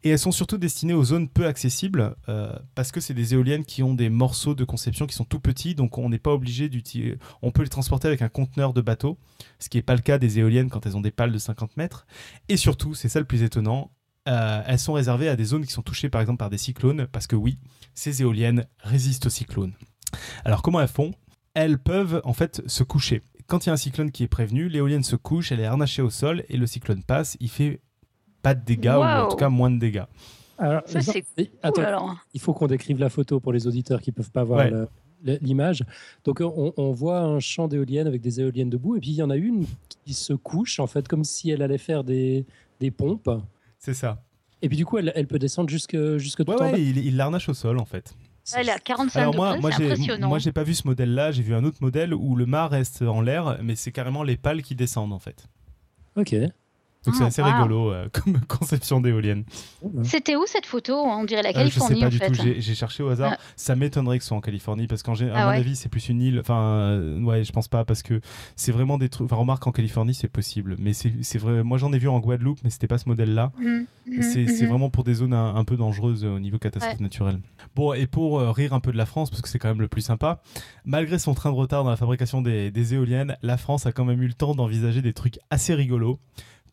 et 0.05 0.11
elles 0.11 0.19
sont 0.19 0.31
surtout 0.31 0.57
destinées 0.57 0.95
aux 0.95 1.05
zones 1.05 1.29
peu 1.29 1.47
accessibles 1.47 2.15
euh, 2.29 2.57
parce 2.77 2.93
que 2.93 3.01
c'est 3.01 3.13
des 3.13 3.35
éoliennes 3.35 3.65
qui 3.65 3.83
ont 3.83 3.93
des 3.93 4.11
morceaux 4.11 4.55
de 4.55 4.65
conception 4.65 5.07
qui 5.07 5.17
sont 5.17 5.25
tout 5.25 5.41
petits 5.41 5.75
donc 5.75 5.99
on 5.99 6.09
n'est 6.09 6.19
pas 6.19 6.33
obligé 6.33 6.69
d'utiliser. 6.69 7.19
On 7.43 7.51
peut 7.51 7.65
les 7.65 7.69
transporter 7.69 8.07
avec 8.07 8.23
un 8.23 8.29
conteneur 8.29 8.73
de 8.73 8.81
bateau, 8.81 9.19
ce 9.59 9.69
qui 9.69 9.79
n'est 9.79 9.83
pas 9.83 9.97
le 9.97 10.01
cas 10.01 10.19
des 10.19 10.39
éoliennes 10.39 10.71
quand 10.71 10.87
elles 10.87 10.97
ont 10.97 11.03
des 11.03 11.11
pales 11.11 11.33
de 11.33 11.39
50 11.39 11.77
mètres. 11.77 12.07
Et 12.49 12.57
surtout, 12.57 12.95
c'est 12.95 13.09
ça 13.09 13.19
le 13.19 13.27
plus 13.27 13.43
étonnant, 13.43 13.91
euh, 14.29 14.63
elles 14.67 14.79
sont 14.79 14.95
réservées 14.95 15.29
à 15.29 15.37
des 15.37 15.45
zones 15.45 15.67
qui 15.67 15.73
sont 15.73 15.83
touchées 15.83 16.09
par 16.09 16.21
exemple 16.21 16.39
par 16.39 16.51
des 16.51 16.59
cyclones 16.59 17.07
parce 17.09 17.27
que 17.27 17.37
oui, 17.37 17.59
ces 17.95 18.23
éoliennes 18.23 18.67
résistent 18.79 19.27
aux 19.27 19.31
cyclones. 19.31 19.75
Alors 20.45 20.63
comment 20.63 20.81
elles 20.81 20.89
font? 20.89 21.13
Elles 21.55 21.79
peuvent 21.79 22.21
en 22.25 22.33
fait 22.33 22.63
se 22.67 22.83
coucher. 22.85 23.23
Quand 23.47 23.65
il 23.65 23.69
y 23.69 23.71
a 23.71 23.73
un 23.75 23.79
cyclone 23.79 24.11
qui 24.11 24.23
est 24.23 24.29
prévenu, 24.29 24.69
l'éolienne 24.69 25.05
se 25.05 25.17
couche, 25.17 25.53
elle 25.53 25.61
est 25.61 25.67
harnachée 25.67 26.03
au 26.03 26.11
sol 26.11 26.45
et 26.49 26.57
le 26.57 26.67
cyclone 26.67 27.03
passe. 27.03 27.37
Il 27.41 27.51
fait 27.51 27.81
pas 28.43 28.55
de 28.55 28.65
dégâts 28.65 28.97
ou 28.97 29.03
en 29.03 29.29
tout 29.29 29.37
cas 29.37 29.49
moins 29.49 29.71
de 29.71 29.79
dégâts. 29.79 30.05
Alors, 30.59 30.83
ça, 30.87 31.01
c'est 31.01 31.25
Attends, 31.63 32.17
il 32.33 32.41
faut 32.41 32.55
qu'on 32.55 32.67
décrive 32.67 32.99
la 32.99 33.11
photo 33.11 33.41
pour 33.41 33.53
les 33.53 33.67
auditeurs 33.67 34.01
qui 34.01 34.11
ne 34.11 34.15
peuvent 34.15 34.31
pas 34.31 34.45
voir 34.45 34.67
l'image. 35.23 35.85
Donc, 36.25 36.41
on, 36.41 36.93
voit 36.93 37.21
un 37.21 37.41
champ 37.41 37.69
d'éoliennes 37.69 38.07
avec 38.07 38.21
des 38.21 38.41
éoliennes 38.41 38.71
debout, 38.71 38.97
et 38.97 39.01
puis 39.01 39.11
il 39.11 39.17
y 39.17 39.23
en 39.23 39.31
a 39.31 39.37
une 39.37 39.67
qui 40.05 40.15
se 40.15 40.33
couche, 40.33 40.79
en 40.81 40.87
fait, 40.87 41.09
comme 41.09 41.25
si 41.25 41.51
elle 41.51 41.63
allait 41.63 41.79
faire 41.79 42.05
des, 42.05 42.45
des 42.81 42.91
pompes. 42.91 43.31
C'est 43.79 43.95
ça. 43.95 44.23
Et 44.63 44.69
puis, 44.69 44.77
du 44.77 44.87
coup, 44.87 44.99
elle, 44.99 45.13
elle 45.15 45.27
peut 45.27 45.39
descendre 45.39 45.69
jusque, 45.69 45.97
jusque 46.17 46.45
tout 46.45 46.53
en 46.53 46.57
bas. 46.57 46.79
il, 46.79 46.99
il 46.99 47.17
l'arnache 47.17 47.49
au 47.49 47.55
sol, 47.55 47.79
en 47.79 47.85
fait. 47.85 48.15
Elle 48.53 48.69
est 48.69 48.73
à 48.73 48.79
45 48.79 49.21
Alors 49.21 49.35
moi, 49.35 49.57
moi 49.59 49.71
j'ai, 49.71 50.19
moi 50.19 50.39
j'ai 50.39 50.53
pas 50.53 50.65
vu 50.65 50.75
ce 50.75 50.87
modèle-là, 50.87 51.33
j'ai 51.33 51.43
vu 51.43 51.55
un 51.55 51.65
autre 51.65 51.79
modèle 51.81 52.13
où 52.13 52.37
le 52.37 52.47
mât 52.47 52.69
reste 52.69 53.03
en 53.03 53.21
l'air, 53.21 53.59
mais 53.63 53.75
c'est 53.75 53.93
carrément 53.93 54.23
les 54.23 54.37
pales 54.37 54.63
qui 54.63 54.75
descendent 54.75 55.13
en 55.13 55.19
fait. 55.19 55.47
Ok. 56.17 56.35
Donc 57.05 57.15
c'est 57.17 57.25
ah, 57.25 57.27
assez 57.27 57.43
rigolo 57.43 57.93
euh, 57.93 58.09
comme 58.13 58.41
conception 58.47 59.01
d'éolienne. 59.01 59.45
C'était 60.05 60.37
où 60.37 60.45
cette 60.47 60.65
photo? 60.65 60.95
On 60.95 61.25
dirait 61.25 61.43
la 61.43 61.53
Californie. 61.53 62.03
Euh, 62.03 62.11
je 62.11 62.19
sais 62.19 62.19
pas 62.19 62.31
du 62.31 62.39
tout. 62.39 62.45
J'ai 62.59 62.75
cherché 62.75 63.03
au 63.03 63.09
hasard. 63.09 63.33
Ah. 63.35 63.41
Ça 63.57 63.77
m'étonnerait 63.77 64.19
que 64.19 64.25
ce 64.25 64.29
soit 64.29 64.37
en 64.37 64.41
Californie 64.41 64.87
parce 64.87 65.03
qu'à 65.03 65.13
ah 65.35 65.45
mon 65.45 65.51
avis 65.51 65.77
c'est 65.77 65.89
plus 65.89 66.09
une 66.09 66.23
île. 66.23 66.41
Enfin 66.41 66.61
euh, 66.63 67.21
ouais, 67.21 67.45
je 67.45 67.53
pense 67.53 67.69
pas 67.69 67.85
parce 67.85 68.03
que 68.03 68.21
c'est 68.57 68.73
vraiment 68.73 68.97
des 68.97 69.09
trucs. 69.09 69.27
Enfin 69.27 69.37
remarque 69.37 69.67
en 69.67 69.73
Californie 69.73 70.15
c'est 70.15 70.29
possible, 70.29 70.77
mais 70.79 70.93
c'est 70.95 71.39
vrai. 71.39 71.63
Moi 71.63 71.77
j'en 71.79 71.93
ai 71.93 71.99
vu 71.99 72.09
en 72.09 72.21
Guadeloupe, 72.21 72.61
mais 72.65 72.71
c'était 72.71 72.87
pas 72.87 72.99
ce 72.99 73.09
modèle-là. 73.09 73.53
Mhm. 73.59 73.87
Mhm. 74.07 74.23
c'est 74.23 74.63
mhm. 74.63 74.69
vraiment 74.69 74.91
pour 74.91 75.05
des 75.05 75.15
zones 75.15 75.33
un, 75.35 75.65
peu 75.65 75.77
dangereuses 75.77 76.25
au 76.25 76.39
niveau 76.39 76.59
catastrophe 76.59 77.01
naturelle. 77.01 77.41
Bon 77.75 77.93
et 77.93 78.07
pour 78.07 78.41
rire 78.41 78.73
un 78.73 78.81
peu 78.81 78.93
de 78.93 78.97
la 78.97 79.07
France 79.07 79.31
parce 79.31 79.43
que 79.43 79.49
c'est 79.49 79.59
quand 79.59 79.69
même 79.69 79.81
le 79.81 79.89
plus 79.89 80.03
sympa. 80.03 80.41
Malgré 80.85 81.19
son 81.19 81.35
train 81.35 81.51
de 81.51 81.57
retard 81.57 81.85
dans 81.85 81.91
la 81.91 81.97
fabrication 81.97 82.41
des, 82.41 82.71
des 82.71 82.95
éoliennes, 82.95 83.37
la 83.43 83.57
France 83.57 83.87
a 83.87 83.93
quand 83.93 84.05
même 84.05 84.23
eu 84.23 84.27
le 84.27 84.35
temps 84.35 84.55
d'envisager 84.55 85.03
des 85.03 85.13
trucs 85.13 85.39
assez 85.51 85.75
rigolos 85.75 86.19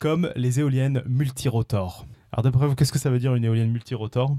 comme 0.02 0.32
les 0.34 0.58
éoliennes 0.58 1.00
multirotors. 1.06 2.06
Alors 2.32 2.42
d'après 2.42 2.66
vous, 2.66 2.74
qu'est-ce 2.74 2.90
que 2.90 2.98
ça 2.98 3.08
veut 3.08 3.20
dire 3.20 3.36
une 3.36 3.44
éolienne 3.44 3.70
multirotor? 3.70 4.36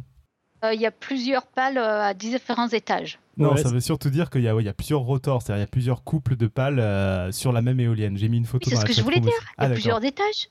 Euh, 0.65 0.73
Il 0.73 0.81
y 0.81 0.85
a 0.85 0.91
plusieurs 0.91 1.47
pales 1.47 1.77
euh, 1.77 2.01
à 2.01 2.13
différents 2.13 2.67
étages. 2.67 3.17
Non, 3.37 3.55
ça 3.55 3.69
veut 3.69 3.79
surtout 3.79 4.09
dire 4.09 4.29
qu'il 4.29 4.41
y, 4.41 4.43
y, 4.43 4.67
a 4.67 4.73
plusieurs 4.73 4.99
rotors, 4.99 5.41
c'est-à-dire 5.41 5.59
il 5.59 5.61
y 5.61 5.63
a 5.63 5.71
plusieurs 5.71 6.03
couples 6.03 6.35
de 6.35 6.47
pales 6.47 6.79
euh, 6.79 7.31
sur 7.31 7.53
la 7.53 7.61
même 7.61 7.79
éolienne. 7.79 8.17
J'ai 8.17 8.27
mis 8.27 8.39
une 8.39 8.45
photo 8.45 8.69
C'est 8.69 8.75
ce 8.75 8.83
que 8.83 8.91
je 8.91 9.01
voulais 9.01 9.21
dire, 9.21 9.31
il 9.57 9.61
y 9.61 9.65
a 9.65 9.69
ah, 9.69 9.69
plusieurs 9.69 10.03
étages. 10.03 10.49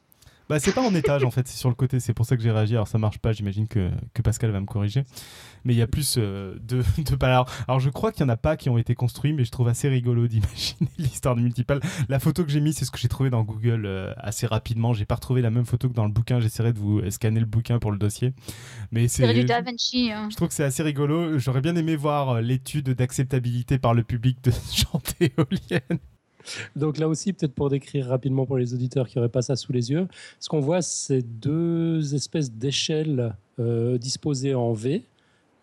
Bah, 0.53 0.61
c'est 0.61 0.75
pas 0.75 0.83
en 0.83 0.95
étage 0.95 1.25
en 1.25 1.31
fait, 1.31 1.49
c'est 1.49 1.57
sur 1.57 1.71
le 1.71 1.75
côté, 1.75 1.99
c'est 1.99 2.13
pour 2.13 2.27
ça 2.27 2.37
que 2.37 2.43
j'ai 2.43 2.51
réagi. 2.51 2.75
Alors 2.75 2.87
ça 2.87 2.99
marche 2.99 3.17
pas, 3.17 3.33
j'imagine 3.33 3.67
que, 3.67 3.91
que 4.13 4.21
Pascal 4.21 4.51
va 4.51 4.61
me 4.61 4.67
corriger 4.67 5.05
mais 5.65 5.75
il 5.75 5.77
y 5.77 5.83
a 5.83 5.87
plus 5.87 6.17
euh, 6.19 6.55
de, 6.61 6.79
de 6.99 7.25
Alors, 7.25 7.49
alors, 7.69 7.81
je 7.81 7.91
crois 7.91 8.13
qu'il 8.13 8.25
n'y 8.25 8.31
en 8.31 8.35
a 8.35 8.37
pas 8.37 8.57
qui 8.57 8.69
ont 8.69 8.79
été 8.79 8.95
construits, 8.95 9.33
mais 9.33 9.45
je 9.45 9.51
trouve 9.51 9.69
assez 9.69 9.89
rigolo 9.89 10.27
d'imaginer 10.27 10.91
l'histoire 10.99 11.37
de 11.37 11.41
multipales. 11.41 11.81
La 12.09 12.19
photo 12.19 12.45
que 12.45 12.51
j'ai 12.51 12.61
mise, 12.61 12.77
c'est 12.77 12.85
ce 12.85 12.91
que 12.91 12.99
j'ai 12.99 13.09
trouvé 13.09 13.31
dans 13.31 13.43
Google 13.43 13.87
euh, 13.87 14.13
assez 14.17 14.47
rapidement. 14.47 14.93
J'ai 14.93 15.05
pas 15.05 15.17
retrouvé 15.17 15.43
la 15.43 15.51
même 15.51 15.67
photo 15.67 15.89
que 15.89 15.95
dans 15.95 16.05
le 16.05 16.13
bouquin. 16.13 16.41
J'essaierai 16.41 16.73
de 16.73 16.79
vous 16.79 17.01
scanner 17.11 17.41
le 17.41 17.47
bouquin 17.47 17.79
pour 17.79 17.93
le 17.93 17.99
dossier. 17.99 18.33
Mais 18.91 19.09
c'est 19.09 19.33
du 19.33 19.45
Da 19.45 19.61
Vinci. 19.61 20.11
Hein. 20.13 20.29
Je 20.31 20.37
trouve 20.37 20.49
que 20.49 20.55
c'est 20.55 20.65
assez 20.65 20.83
rigolo. 20.83 21.39
J'aurais 21.39 21.61
bien 21.61 21.77
aimé 21.77 21.97
voir 21.97 22.31
euh, 22.31 22.41
l'étude 22.41 22.91
d'acceptabilité 22.91 23.79
par 23.79 23.95
le 23.95 24.03
public 24.03 24.43
de 24.43 24.51
ce 24.51 24.83
genre 24.83 25.01
d'éolienne. 25.19 25.99
Donc 26.77 26.99
là 26.99 27.09
aussi, 27.09 27.33
peut-être 27.33 27.55
pour 27.55 27.71
décrire 27.71 28.07
rapidement 28.07 28.47
pour 28.47 28.59
les 28.59 28.75
auditeurs 28.75 29.09
qui 29.09 29.19
n'auraient 29.19 29.29
pas 29.29 29.43
ça 29.43 29.57
sous 29.57 29.73
les 29.73 29.91
yeux, 29.91 30.09
ce 30.41 30.49
qu'on 30.49 30.61
voit, 30.61 30.83
c'est 30.83 31.23
deux 31.23 32.15
espèces 32.15 32.53
d'échelles 32.53 33.35
disposées 33.99 34.55
en 34.55 34.73
V 34.73 35.05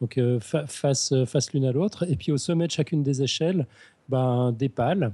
donc 0.01 0.17
euh, 0.17 0.39
face, 0.39 1.13
face 1.25 1.53
l'une 1.53 1.65
à 1.65 1.71
l'autre. 1.71 2.09
Et 2.09 2.15
puis 2.15 2.31
au 2.31 2.37
sommet 2.37 2.67
de 2.67 2.71
chacune 2.71 3.03
des 3.03 3.21
échelles, 3.21 3.67
ben, 4.07 4.51
des 4.51 4.69
pales. 4.69 5.11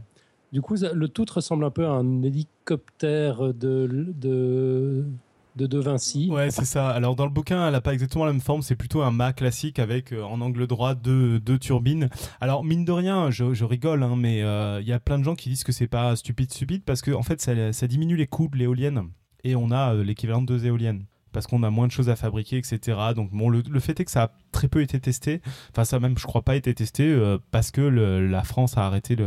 Du 0.51 0.61
coup, 0.61 0.75
le 0.75 1.07
tout 1.07 1.25
ressemble 1.33 1.65
un 1.65 1.71
peu 1.71 1.85
à 1.85 1.89
un 1.89 2.21
hélicoptère 2.21 3.53
de, 3.53 4.13
de, 4.15 5.05
de, 5.55 5.79
Vinci. 5.79 6.29
Ouais, 6.29 6.51
c'est 6.51 6.65
ça. 6.65 6.89
Alors 6.89 7.15
dans 7.15 7.25
le 7.25 7.31
bouquin, 7.31 7.65
elle 7.65 7.73
n'a 7.73 7.81
pas 7.81 7.93
exactement 7.93 8.25
la 8.25 8.31
même 8.31 8.41
forme. 8.41 8.61
C'est 8.61 8.75
plutôt 8.75 9.01
un 9.01 9.11
mât 9.11 9.33
classique 9.33 9.79
avec 9.79 10.11
euh, 10.11 10.23
en 10.23 10.41
angle 10.41 10.67
droit 10.67 10.95
deux, 10.95 11.39
deux, 11.39 11.57
turbines. 11.57 12.09
Alors 12.41 12.63
mine 12.63 12.85
de 12.85 12.91
rien, 12.91 13.31
je, 13.31 13.63
rigole, 13.63 14.03
hein, 14.03 14.15
mais 14.17 14.43
euh, 14.43 14.79
il 14.81 14.87
y 14.87 14.93
a 14.93 14.99
plein 14.99 15.17
de 15.17 15.23
gens 15.23 15.35
qui 15.35 15.49
disent 15.49 15.63
que 15.63 15.71
c'est 15.71 15.87
pas 15.87 16.15
stupide, 16.15 16.51
stupide 16.51 16.83
parce 16.83 17.01
que 17.01 17.11
en 17.11 17.23
fait, 17.23 17.41
ça, 17.41 17.87
diminue 17.87 18.15
les 18.15 18.27
coûts 18.27 18.49
de 18.51 18.57
l'éolienne 18.57 19.09
et 19.43 19.55
on 19.55 19.71
a 19.71 19.93
l'équivalent 19.93 20.41
de 20.41 20.47
deux 20.47 20.65
éoliennes 20.65 21.05
parce 21.35 21.47
qu'on 21.47 21.63
a 21.63 21.69
moins 21.69 21.85
de 21.85 21.91
choses 21.91 22.07
à 22.07 22.15
fabriquer, 22.15 22.57
etc. 22.57 22.97
Donc 23.13 23.29
bon, 23.31 23.49
le, 23.49 23.79
fait 23.81 23.99
est 23.99 24.05
que 24.05 24.11
ça 24.11 24.23
a 24.23 24.31
très 24.53 24.69
peu 24.69 24.81
été 24.81 25.01
testé. 25.01 25.41
Enfin, 25.71 25.83
ça 25.83 25.99
même, 25.99 26.17
je 26.17 26.25
crois 26.25 26.43
pas, 26.43 26.55
été 26.55 26.73
testé 26.73 27.03
euh, 27.03 27.37
parce 27.51 27.71
que 27.71 27.81
la 27.81 28.43
France 28.43 28.77
a 28.77 28.85
arrêté 28.85 29.17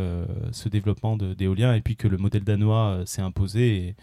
ce 0.50 0.68
développement 0.70 1.18
d'éolien 1.18 1.74
et 1.74 1.82
puis 1.82 1.96
que 1.96 2.08
le 2.08 2.16
modèle 2.16 2.44
danois 2.44 2.86
euh, 2.86 3.04
s'est 3.04 3.20
imposé 3.20 3.94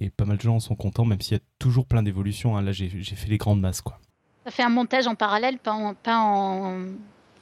et, 0.00 0.10
pas 0.10 0.24
mal 0.24 0.36
de 0.36 0.42
gens 0.42 0.60
sont 0.60 0.76
contents, 0.76 1.04
même 1.04 1.20
s'il 1.20 1.36
y 1.36 1.40
a 1.40 1.42
toujours 1.58 1.86
plein 1.86 2.02
d'évolutions. 2.02 2.56
Hein. 2.56 2.62
Là, 2.62 2.72
j'ai 2.72 2.88
fait 2.88 3.28
les 3.28 3.38
grandes 3.38 3.60
masses, 3.60 3.80
quoi. 3.80 3.98
Ça 4.44 4.50
fait 4.50 4.62
un 4.62 4.70
montage 4.70 5.06
en 5.06 5.14
parallèle, 5.14 5.58
pas 5.58 5.72
en, 5.72 5.94
pas 5.94 6.18
en... 6.18 6.86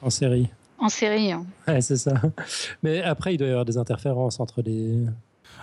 en 0.01 0.09
série. 0.09 0.49
En 0.77 0.89
série. 0.89 1.31
Hein. 1.31 1.45
Ouais, 1.67 1.81
c'est 1.81 1.97
ça. 1.97 2.13
Mais 2.83 3.01
après, 3.01 3.33
il 3.33 3.37
doit 3.37 3.47
y 3.47 3.51
avoir 3.51 3.65
des 3.65 3.77
interférences 3.77 4.39
entre 4.39 4.61
les, 4.61 5.05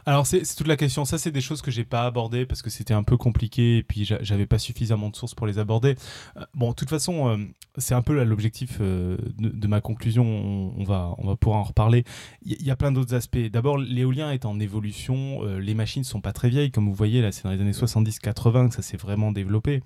alors 0.07 0.25
c'est 0.25 0.43
toute 0.55 0.69
la 0.69 0.77
question. 0.77 1.05
Ça, 1.05 1.19
c'est 1.19 1.33
des 1.33 1.41
choses 1.41 1.63
que 1.63 1.73
j'ai 1.73 1.85
pas 1.85 2.05
abordées 2.05 2.47
parce 2.47 2.63
que 2.63 2.71
c'était 2.71 2.95
un 2.95 3.03
peu 3.03 3.17
compliqué 3.17 3.79
et 3.79 3.83
puis 3.83 4.05
j'avais 4.05 4.47
pas 4.47 4.59
suffisamment 4.59 5.11
de 5.11 5.17
sources 5.17 5.35
pour 5.35 5.49
les 5.49 5.59
aborder. 5.59 5.97
Euh, 6.37 6.45
bon, 6.55 6.71
de 6.71 6.75
toute 6.77 6.89
façon, 6.89 7.29
euh, 7.29 7.37
c'est 7.77 7.95
un 7.95 8.03
peu 8.03 8.23
l'objectif 8.23 8.79
euh, 8.81 9.17
de, 9.37 9.67
ma 9.67 9.81
conclusion. 9.81 10.25
On, 10.25 10.85
va, 10.85 11.13
on 11.19 11.27
va 11.27 11.35
pouvoir 11.35 11.59
en 11.59 11.65
reparler. 11.65 12.05
Il 12.43 12.63
y, 12.63 12.71
a 12.71 12.77
plein 12.77 12.93
d'autres 12.93 13.15
aspects. 13.15 13.51
D'abord, 13.51 13.79
l'éolien 13.79 14.31
est 14.31 14.45
en 14.45 14.61
évolution. 14.61 15.43
les 15.59 15.75
machines 15.75 16.05
sont 16.05 16.21
pas 16.21 16.33
très 16.33 16.51
vieilles, 16.51 16.71
comme 16.71 16.87
vous 16.87 16.95
voyez 16.95 17.21
là. 17.21 17.33
C'est 17.33 17.43
dans 17.43 17.51
les 17.51 17.61
années 17.61 17.73
70-80 17.73 18.69
que 18.69 18.77
ça 18.77 18.83
s'est 18.83 18.97
vraiment 18.97 19.33
développé. 19.33 19.83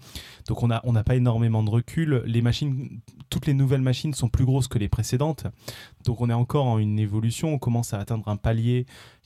Donc 0.49 0.63
on 0.63 0.71
a, 0.71 0.83
on 0.85 0.93
n'a 0.93 1.03
pas 1.03 1.17
énormément 1.17 1.63
de 1.63 1.71
recul. 1.71 2.23
Les 2.27 2.43
machines, 2.43 3.01
toutes 3.31 3.47
les 3.47 3.55
nouvelles 3.55 3.81
machines 3.81 4.13
sont 4.13 4.29
plus 4.29 4.45
grosses 4.45 4.69
que 4.69 4.79
les 4.79 4.91
précédentes. 4.91 5.47
Donc 6.05 6.21
on 6.21 6.29
est 6.29 6.35
encore 6.35 6.67
en 6.67 6.79
une 6.79 6.99
évolution. 6.99 7.55
On 7.55 7.59
commence 7.59 7.95
à 7.95 7.99
atteindre 7.99 8.29
un 8.29 8.37
palier 8.37 8.85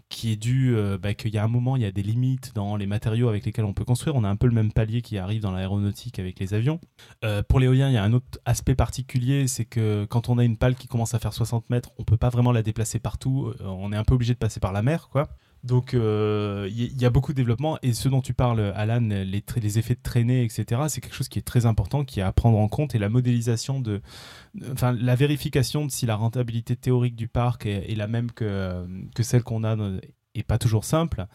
qui 0.09 0.33
est 0.33 0.37
dû 0.37 0.75
euh, 0.77 0.99
bah, 0.99 1.15
qu'il 1.15 1.33
y 1.33 1.39
a 1.39 1.45
un 1.45 1.49
moment, 1.49 1.77
il 1.77 1.83
y 1.83 1.87
a 1.87 1.93
des 1.93 2.03
limites 2.03 2.53
dans 2.55 2.77
les 2.77 2.87
matériaux 2.87 3.29
avec 3.29 3.45
lesquels 3.45 3.65
on 3.65 3.73
peut 3.73 3.85
construire. 3.85 4.15
On 4.17 4.25
a 4.25 4.29
un 4.29 4.37
peu 4.37 4.47
le 4.47 4.53
même 4.53 4.73
palier 4.73 5.03
qui 5.03 5.19
arrive 5.19 5.43
dans 5.43 5.51
l'aéronautique 5.51 6.19
avec 6.19 6.39
les 6.39 6.55
avions. 6.55 6.81
Euh, 7.25 7.43
pour 7.43 7.61
l'éolien, 7.61 7.89
il 7.89 7.95
y 7.95 7.97
a 7.97 8.03
un 8.03 8.13
autre 8.13 8.39
aspect 8.45 8.75
particulier, 8.75 9.49
c'est 9.49 9.65
que 9.65 10.05
quand 10.09 10.29
on 10.29 10.39
a 10.39 10.45
une 10.45 10.57
pale 10.57 10.77
qui 10.77 10.89
commence 10.89 11.15
à 11.15 11.19
faire 11.19 11.33
60 11.33 11.71
mètres, 11.71 11.91
on 11.99 12.05
peut 12.05 12.17
pas 12.17 12.29
vraiment 12.29 12.53
la 12.53 12.63
déplacer 12.63 12.99
partout. 12.99 13.53
Euh, 13.61 13.65
on 13.65 13.93
est 13.93 13.97
un 13.97 14.05
peu 14.05 14.15
obligé 14.15 14.35
de 14.35 14.39
passer 14.39 14.61
par 14.61 14.73
la 14.73 14.83
mer, 14.83 15.09
quoi. 15.11 15.29
Donc 15.65 15.95
il 15.95 17.01
y, 17.01 17.05
a 17.05 17.11
beaucoup 17.11 17.33
de 17.33 17.37
développement 17.37 17.79
et 17.83 17.95
ce 17.95 18.09
dont 18.09 18.21
tu 18.21 18.35
parles, 18.35 18.61
Alan, 18.77 19.01
les, 19.01 19.79
effets 19.79 19.95
de 19.95 20.03
traînée, 20.03 20.45
etc., 20.45 20.83
c'est 20.89 21.01
quelque 21.01 21.15
chose 21.15 21.29
qui 21.29 21.39
est 21.39 21.43
très 21.43 21.65
important, 21.65 22.05
qui 22.05 22.21
est 22.21 22.23
à 22.23 22.33
prendre 22.33 22.59
en 22.59 22.69
compte 22.69 22.95
et 22.95 22.99
la 22.99 23.09
modélisation 23.09 23.81
de, 23.81 24.03
enfin 24.73 24.93
la 24.93 25.15
vérification 25.15 25.87
de 25.87 25.91
si 25.91 26.05
la 26.05 26.17
rentabilité 26.17 26.77
théorique 26.77 27.17
du 27.17 27.29
parc 27.29 27.65
est, 27.65 27.95
la 27.97 28.07
même 28.07 28.31
que, 28.31 28.87
que 29.15 29.23
celle 29.23 29.43
qu'on 29.43 29.65
a 29.65 29.75
est 30.35 30.43
pas 30.43 30.59
toujours 30.59 30.85
simple. 30.85 31.27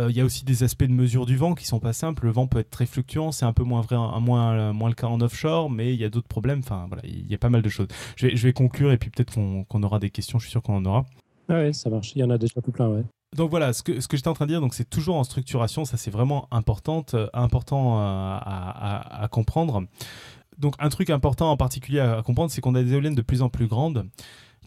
Euh, 0.00 0.10
il 0.10 0.16
y 0.16 0.20
a 0.20 0.24
aussi 0.24 0.44
des 0.44 0.64
aspects 0.64 0.84
de 0.84 0.92
mesure 0.92 1.24
du 1.24 1.36
vent 1.36 1.54
qui 1.54 1.66
sont 1.66 1.78
pas 1.78 1.92
simples. 1.92 2.24
Le 2.24 2.32
vent 2.32 2.48
peut 2.48 2.58
être 2.58 2.70
très 2.70 2.86
fluctuant, 2.86 3.30
c'est 3.30 3.44
un 3.44 3.52
peu 3.52 3.62
moins 3.62 3.80
vrai, 3.80 3.96
moins, 4.20 4.72
moins 4.72 4.88
le 4.88 4.94
cas 4.94 5.06
en 5.06 5.20
offshore, 5.20 5.70
mais 5.70 5.94
il 5.94 6.00
y 6.00 6.04
a 6.04 6.10
d'autres 6.10 6.28
problèmes. 6.28 6.58
Enfin 6.58 6.86
voilà, 6.88 7.02
il 7.04 7.26
y 7.30 7.34
a 7.34 7.38
pas 7.38 7.50
mal 7.50 7.62
de 7.62 7.68
choses. 7.68 7.86
Je 8.16 8.26
vais, 8.26 8.36
je 8.36 8.46
vais 8.46 8.52
conclure 8.52 8.90
et 8.90 8.98
puis 8.98 9.10
peut-être 9.10 9.34
qu'on 9.34 9.82
aura 9.82 10.00
des 10.00 10.10
questions. 10.10 10.38
Je 10.38 10.44
suis 10.44 10.50
sûr 10.50 10.62
qu'on 10.62 10.76
en 10.76 10.84
aura. 10.84 11.06
Ah 11.48 11.54
ouais, 11.54 11.72
ça 11.72 11.90
marche. 11.90 12.12
Il 12.16 12.20
y 12.20 12.24
en 12.24 12.30
a 12.30 12.38
déjà 12.38 12.60
tout 12.60 12.72
plein, 12.72 12.88
ouais. 12.88 13.04
Donc 13.34 13.50
voilà, 13.50 13.72
ce 13.72 13.82
que, 13.82 14.00
ce 14.00 14.06
que 14.06 14.16
j'étais 14.16 14.28
en 14.28 14.34
train 14.34 14.46
de 14.46 14.56
dire, 14.56 14.66
c'est 14.72 14.88
toujours 14.88 15.16
en 15.16 15.24
structuration, 15.24 15.84
ça 15.84 15.96
c'est 15.96 16.10
vraiment 16.10 16.46
important, 16.52 17.04
euh, 17.14 17.26
à, 17.32 17.46
à, 17.46 19.22
à, 19.24 19.28
comprendre. 19.28 19.84
Donc 20.58 20.76
un 20.78 20.88
truc 20.88 21.10
important 21.10 21.50
en 21.50 21.56
particulier 21.56 21.98
à, 21.98 22.22
comprendre, 22.22 22.52
c'est 22.52 22.60
qu'on 22.60 22.76
a 22.76 22.82
des 22.82 22.92
éoliennes 22.92 23.16
de 23.16 23.22
plus 23.22 23.42
en 23.42 23.48
plus 23.48 23.66
grandes 23.66 24.06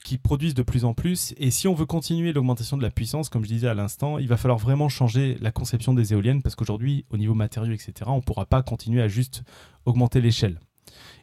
qui 0.04 0.18
produisent 0.18 0.54
de 0.54 0.64
plus 0.64 0.84
en 0.84 0.94
plus. 0.94 1.34
Et 1.38 1.50
si 1.50 1.68
on 1.68 1.74
veut 1.74 1.86
continuer 1.86 2.34
l'augmentation 2.34 2.76
de 2.76 2.84
la 2.84 2.92
puissance, 2.92 3.30
comme 3.30 3.44
je 3.44 3.50
disais 3.50 3.68
à 3.70 3.74
l'instant, 3.74 4.18
il 4.18 4.28
va 4.28 4.36
falloir 4.36 4.60
vraiment 4.60 4.90
changer 4.90 5.38
la 5.40 5.52
conception 5.52 5.94
des 5.94 6.12
éoliennes 6.14 6.42
parce 6.42 6.56
qu'aujourd'hui, 6.56 7.06
au 7.10 7.18
niveau 7.18 7.34
matériaux, 7.34 7.74
etc., 7.74 7.94
on 8.08 8.18
ne 8.18 8.22
pourra 8.22 8.46
pas 8.46 8.62
continuer 8.64 9.02
à 9.02 9.08
juste 9.08 9.44
augmenter 9.86 10.20
l'échelle. 10.20 10.60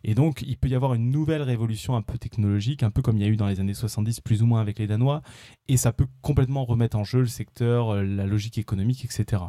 Et 0.05 0.15
donc, 0.15 0.43
il 0.43 0.57
peut 0.57 0.69
y 0.69 0.75
avoir 0.75 0.95
une 0.95 1.11
nouvelle 1.11 1.43
révolution 1.43 1.97
un 1.97 2.03
peu 2.03 2.19
technologique, 2.19 2.83
un 2.83 2.91
peu 2.91 3.03
comme 3.03 3.17
il 3.17 3.23
y 3.23 3.27
a 3.27 3.29
eu 3.29 3.37
dans 3.37 3.49
les 3.49 3.59
années 3.59 3.75
70, 3.75 4.21
plus 4.21 4.43
ou 4.43 4.47
moins 4.47 4.61
avec 4.61 4.79
les 4.79 4.87
Danois, 4.87 5.23
et 5.67 5.77
ça 5.77 5.93
peut 5.93 6.07
complètement 6.21 6.65
remettre 6.65 6.97
en 6.97 7.05
jeu 7.05 7.21
le 7.21 7.27
secteur, 7.27 7.91
euh, 7.91 8.03
la 8.03 8.27
logique 8.27 8.59
économique, 8.59 9.05
etc. 9.05 9.43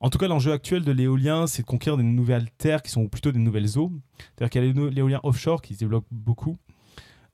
En 0.00 0.10
tout 0.10 0.18
cas, 0.18 0.28
l'enjeu 0.28 0.52
actuel 0.52 0.82
de 0.82 0.92
l'éolien, 0.92 1.46
c'est 1.46 1.62
de 1.62 1.66
conquérir 1.66 1.98
des 1.98 2.02
nouvelles 2.02 2.50
terres 2.58 2.82
qui 2.82 2.90
sont 2.90 3.06
plutôt 3.06 3.32
des 3.32 3.38
nouvelles 3.38 3.78
eaux. 3.78 3.92
C'est-à-dire 4.18 4.50
qu'il 4.50 4.64
y 4.64 4.86
a 4.86 4.90
l'éolien 4.90 5.20
offshore 5.22 5.62
qui 5.62 5.74
se 5.74 5.78
développe 5.78 6.06
beaucoup. 6.10 6.56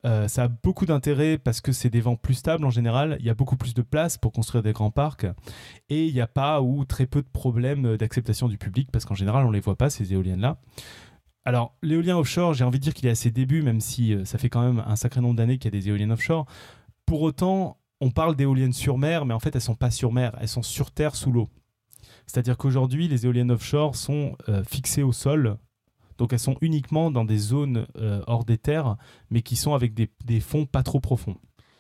Euh, 0.05 0.29
ça 0.29 0.45
a 0.45 0.49
beaucoup 0.49 0.87
d'intérêt 0.87 1.39
parce 1.39 1.61
que 1.61 1.73
c'est 1.73 1.91
des 1.91 2.01
vents 2.01 2.17
plus 2.17 2.35
stables 2.35 2.65
en 2.65 2.71
général. 2.71 3.17
Il 3.21 3.27
y 3.27 3.31
a 3.31 3.35
beaucoup 3.35 3.57
plus 3.57 3.75
de 3.75 3.83
place 3.83 4.19
pour 4.19 4.33
construire 4.33 4.63
des 4.63 4.73
grands 4.73 4.91
parcs. 4.91 5.27
Et 5.89 6.07
il 6.07 6.15
n'y 6.15 6.21
a 6.21 6.27
pas 6.27 6.61
ou 6.61 6.85
très 6.85 7.07
peu 7.07 7.23
de 7.23 7.29
problèmes 7.29 7.97
d'acceptation 7.97 8.49
du 8.49 8.59
public 8.59 8.89
parce 8.93 9.05
qu'en 9.05 9.15
général, 9.15 9.45
on 9.45 9.49
ne 9.49 9.55
les 9.55 9.61
voit 9.61 9.77
pas, 9.77 9.89
ces 9.89 10.13
éoliennes-là. 10.13 10.59
Alors, 11.47 11.77
l'éolien 11.81 12.19
offshore, 12.19 12.55
j'ai 12.55 12.65
envie 12.65 12.81
de 12.81 12.83
dire 12.83 12.93
qu'il 12.93 13.07
est 13.07 13.13
à 13.13 13.15
ses 13.15 13.31
débuts, 13.31 13.63
même 13.63 13.81
si 13.81 14.13
euh, 14.13 14.25
ça 14.25 14.37
fait 14.37 14.49
quand 14.49 14.63
même 14.63 14.83
un 14.85 14.97
sacré 14.97 15.21
nombre 15.21 15.37
d'années 15.37 15.59
qu'il 15.59 15.73
y 15.73 15.77
a 15.77 15.81
des 15.81 15.89
éoliennes 15.89 16.11
offshore. 16.11 16.45
Pour 17.07 17.23
autant, 17.23 17.79
on 18.01 18.11
parle 18.11 18.35
d'éoliennes 18.35 18.73
sur 18.73 18.99
mer, 18.99 19.25
mais 19.25 19.33
en 19.33 19.39
fait, 19.39 19.55
elles 19.55 19.63
sont 19.63 19.77
pas 19.77 19.93
sur 19.93 20.13
mer, 20.13 20.37
elles 20.41 20.49
sont 20.49 20.65
sur 20.65 20.91
terre, 20.91 21.15
sous 21.15 21.31
l'eau. 21.31 21.49
C'est-à-dire 22.27 22.57
qu'aujourd'hui, 22.57 23.07
les 23.07 23.27
éoliennes 23.27 23.53
offshore 23.53 23.95
sont 23.95 24.37
euh, 24.49 24.65
fixées 24.65 25.05
au 25.05 25.13
sol, 25.13 25.57
donc 26.19 26.33
elles 26.33 26.41
sont 26.41 26.57
uniquement 26.63 27.13
dans 27.13 27.25
des 27.25 27.39
zones 27.39 27.87
euh, 27.97 28.23
hors 28.27 28.45
des 28.45 28.59
terres, 28.59 28.97
mais 29.31 29.43
qui 29.43 29.55
sont 29.55 29.73
avec 29.73 29.95
des 29.95 30.41
fonds 30.41 30.67
pas 30.67 30.83
trop 30.83 30.99
profonds. 30.99 31.37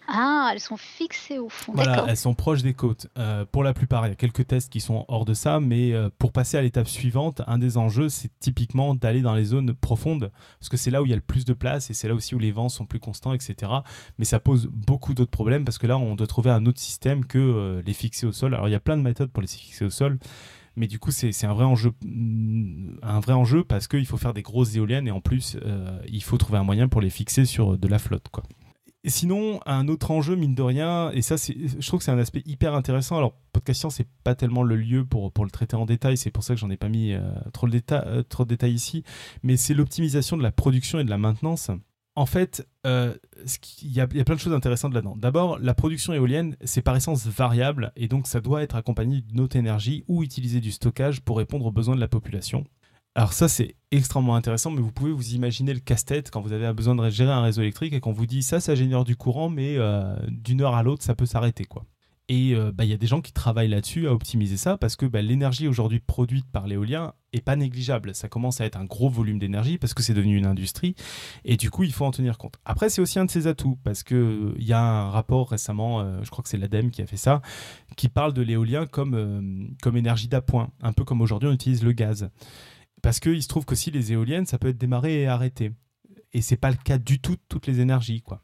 Ah, 0.08 0.50
elles 0.52 0.60
sont 0.60 0.76
fixées 0.76 1.38
au 1.38 1.48
fond. 1.48 1.72
Voilà, 1.74 2.04
elles 2.08 2.16
sont 2.16 2.34
proches 2.34 2.62
des 2.62 2.74
côtes. 2.74 3.08
Euh, 3.18 3.44
pour 3.50 3.64
la 3.64 3.74
plupart, 3.74 4.06
il 4.06 4.10
y 4.10 4.12
a 4.12 4.16
quelques 4.16 4.46
tests 4.46 4.70
qui 4.70 4.80
sont 4.80 5.04
hors 5.08 5.24
de 5.24 5.34
ça, 5.34 5.58
mais 5.58 5.92
euh, 5.92 6.10
pour 6.18 6.32
passer 6.32 6.56
à 6.56 6.62
l'étape 6.62 6.88
suivante, 6.88 7.42
un 7.46 7.58
des 7.58 7.76
enjeux, 7.76 8.08
c'est 8.08 8.30
typiquement 8.38 8.94
d'aller 8.94 9.20
dans 9.20 9.34
les 9.34 9.44
zones 9.44 9.74
profondes, 9.74 10.30
parce 10.60 10.68
que 10.68 10.76
c'est 10.76 10.90
là 10.90 11.02
où 11.02 11.06
il 11.06 11.10
y 11.10 11.12
a 11.12 11.16
le 11.16 11.22
plus 11.22 11.44
de 11.44 11.52
place 11.52 11.90
et 11.90 11.94
c'est 11.94 12.08
là 12.08 12.14
aussi 12.14 12.34
où 12.34 12.38
les 12.38 12.52
vents 12.52 12.68
sont 12.68 12.86
plus 12.86 13.00
constants, 13.00 13.32
etc. 13.32 13.72
Mais 14.18 14.24
ça 14.24 14.38
pose 14.38 14.68
beaucoup 14.72 15.12
d'autres 15.14 15.30
problèmes, 15.30 15.64
parce 15.64 15.78
que 15.78 15.86
là, 15.86 15.98
on 15.98 16.14
doit 16.14 16.26
trouver 16.26 16.50
un 16.50 16.66
autre 16.66 16.80
système 16.80 17.24
que 17.24 17.38
euh, 17.38 17.82
les 17.84 17.92
fixer 17.92 18.26
au 18.26 18.32
sol. 18.32 18.54
Alors, 18.54 18.68
il 18.68 18.72
y 18.72 18.76
a 18.76 18.80
plein 18.80 18.96
de 18.96 19.02
méthodes 19.02 19.30
pour 19.30 19.40
les 19.40 19.48
fixer 19.48 19.84
au 19.84 19.90
sol. 19.90 20.18
Mais 20.78 20.88
du 20.88 20.98
coup, 20.98 21.10
c'est 21.10 21.32
un 21.46 21.54
vrai 21.54 21.64
enjeu, 21.64 21.92
mm, 22.04 22.98
un 23.02 23.18
vrai 23.18 23.32
enjeu 23.32 23.64
parce 23.64 23.88
qu'il 23.88 24.04
faut 24.04 24.18
faire 24.18 24.34
des 24.34 24.42
grosses 24.42 24.76
éoliennes 24.76 25.08
et 25.08 25.10
en 25.10 25.22
plus, 25.22 25.56
il 26.06 26.22
faut 26.22 26.36
trouver 26.36 26.58
un 26.58 26.64
moyen 26.64 26.86
pour 26.86 27.00
les 27.00 27.08
fixer 27.08 27.46
sur 27.46 27.78
de 27.78 27.88
la 27.88 27.98
flotte, 27.98 28.28
quoi 28.30 28.42
sinon, 29.10 29.60
un 29.66 29.88
autre 29.88 30.10
enjeu, 30.10 30.36
mine 30.36 30.54
de 30.54 30.62
rien, 30.62 31.10
et 31.12 31.22
ça, 31.22 31.36
je 31.36 31.86
trouve 31.86 31.98
que 31.98 32.04
c'est 32.04 32.10
un 32.10 32.18
aspect 32.18 32.42
hyper 32.46 32.74
intéressant. 32.74 33.16
Alors, 33.16 33.34
Podcast 33.52 33.86
c'est 33.90 34.08
pas 34.22 34.34
tellement 34.34 34.62
le 34.62 34.76
lieu 34.76 35.04
pour, 35.04 35.32
pour 35.32 35.44
le 35.44 35.50
traiter 35.50 35.76
en 35.76 35.86
détail, 35.86 36.16
c'est 36.16 36.30
pour 36.30 36.44
ça 36.44 36.54
que 36.54 36.60
j'en 36.60 36.70
ai 36.70 36.76
pas 36.76 36.88
mis 36.88 37.12
euh, 37.12 37.20
trop, 37.52 37.66
de 37.68 37.80
euh, 37.92 38.22
trop 38.22 38.44
de 38.44 38.50
détails 38.50 38.74
ici, 38.74 39.02
mais 39.42 39.56
c'est 39.56 39.74
l'optimisation 39.74 40.36
de 40.36 40.42
la 40.42 40.52
production 40.52 40.98
et 40.98 41.04
de 41.04 41.10
la 41.10 41.18
maintenance. 41.18 41.70
En 42.16 42.26
fait, 42.26 42.66
euh, 42.86 43.14
il 43.82 43.92
y, 43.92 44.00
a 44.00 44.06
plein 44.06 44.34
de 44.34 44.40
choses 44.40 44.54
intéressantes 44.54 44.94
là-dedans. 44.94 45.16
D'abord, 45.16 45.58
la 45.58 45.74
production 45.74 46.14
éolienne, 46.14 46.56
c'est 46.64 46.80
par 46.80 46.96
essence 46.96 47.26
variable, 47.26 47.92
et 47.94 48.08
donc 48.08 48.26
ça 48.26 48.40
doit 48.40 48.62
être 48.62 48.76
accompagné 48.76 49.20
d'une 49.20 49.40
autre 49.40 49.56
énergie 49.56 50.02
ou 50.08 50.22
utiliser 50.22 50.60
du 50.60 50.72
stockage 50.72 51.20
pour 51.20 51.36
répondre 51.36 51.66
aux 51.66 51.72
besoins 51.72 51.94
de 51.94 52.00
la 52.00 52.08
population. 52.08 52.64
Alors 53.16 53.32
ça, 53.32 53.48
c'est 53.48 53.76
extrêmement 53.92 54.36
intéressant, 54.36 54.70
mais 54.70 54.82
vous 54.82 54.92
pouvez 54.92 55.10
vous 55.10 55.30
imaginer 55.30 55.72
le 55.72 55.80
casse-tête 55.80 56.30
quand 56.30 56.42
vous 56.42 56.52
avez 56.52 56.70
besoin 56.74 56.94
de 56.94 57.08
gérer 57.08 57.32
un 57.32 57.40
réseau 57.40 57.62
électrique 57.62 57.94
et 57.94 58.00
qu'on 58.00 58.12
vous 58.12 58.26
dit 58.26 58.42
ça, 58.42 58.60
ça 58.60 58.74
génère 58.74 59.04
du 59.04 59.16
courant, 59.16 59.48
mais 59.48 59.76
euh, 59.78 60.14
d'une 60.28 60.60
heure 60.60 60.74
à 60.74 60.82
l'autre, 60.82 61.02
ça 61.02 61.14
peut 61.14 61.24
s'arrêter. 61.24 61.64
quoi. 61.64 61.86
Et 62.28 62.54
euh, 62.54 62.72
bah, 62.72 62.84
il 62.84 62.90
y 62.90 62.92
a 62.92 62.98
des 62.98 63.06
gens 63.06 63.22
qui 63.22 63.32
travaillent 63.32 63.70
là-dessus 63.70 64.06
à 64.06 64.12
optimiser 64.12 64.58
ça 64.58 64.76
parce 64.76 64.96
que 64.96 65.06
bah, 65.06 65.22
l'énergie 65.22 65.66
aujourd'hui 65.66 65.98
produite 65.98 66.44
par 66.52 66.66
l'éolien 66.66 67.14
est 67.32 67.40
pas 67.40 67.56
négligeable. 67.56 68.14
Ça 68.14 68.28
commence 68.28 68.60
à 68.60 68.66
être 68.66 68.76
un 68.76 68.84
gros 68.84 69.08
volume 69.08 69.38
d'énergie 69.38 69.78
parce 69.78 69.94
que 69.94 70.02
c'est 70.02 70.12
devenu 70.12 70.36
une 70.36 70.44
industrie 70.44 70.94
et 71.46 71.56
du 71.56 71.70
coup 71.70 71.84
il 71.84 71.92
faut 71.92 72.04
en 72.04 72.10
tenir 72.10 72.36
compte. 72.36 72.56
Après 72.66 72.90
c'est 72.90 73.00
aussi 73.00 73.18
un 73.18 73.24
de 73.24 73.30
ses 73.30 73.46
atouts 73.46 73.78
parce 73.82 74.02
que 74.02 74.54
il 74.58 74.66
y 74.66 74.74
a 74.74 74.82
un 74.82 75.08
rapport 75.08 75.48
récemment, 75.48 76.00
euh, 76.00 76.18
je 76.22 76.28
crois 76.28 76.42
que 76.42 76.50
c'est 76.50 76.58
l'ADEME 76.58 76.90
qui 76.90 77.00
a 77.00 77.06
fait 77.06 77.16
ça, 77.16 77.40
qui 77.96 78.10
parle 78.10 78.34
de 78.34 78.42
l'éolien 78.42 78.84
comme, 78.86 79.74
comme 79.80 79.96
énergie 79.96 80.28
d'appoint, 80.28 80.68
un 80.82 80.92
peu 80.92 81.04
comme 81.04 81.22
aujourd'hui 81.22 81.48
on 81.48 81.52
utilise 81.52 81.82
le 81.82 81.92
gaz. 81.92 82.28
Parce 83.06 83.20
qu'il 83.20 83.40
se 83.40 83.46
trouve 83.46 83.64
qu'aussi 83.64 83.92
les 83.92 84.12
éoliennes, 84.12 84.46
ça 84.46 84.58
peut 84.58 84.66
être 84.66 84.78
démarré 84.78 85.22
et 85.22 85.28
arrêté. 85.28 85.70
Et 86.32 86.42
c'est 86.42 86.56
pas 86.56 86.70
le 86.70 86.76
cas 86.76 86.98
du 86.98 87.20
tout 87.20 87.36
de 87.36 87.40
toutes 87.48 87.68
les 87.68 87.78
énergies, 87.78 88.20
quoi. 88.20 88.40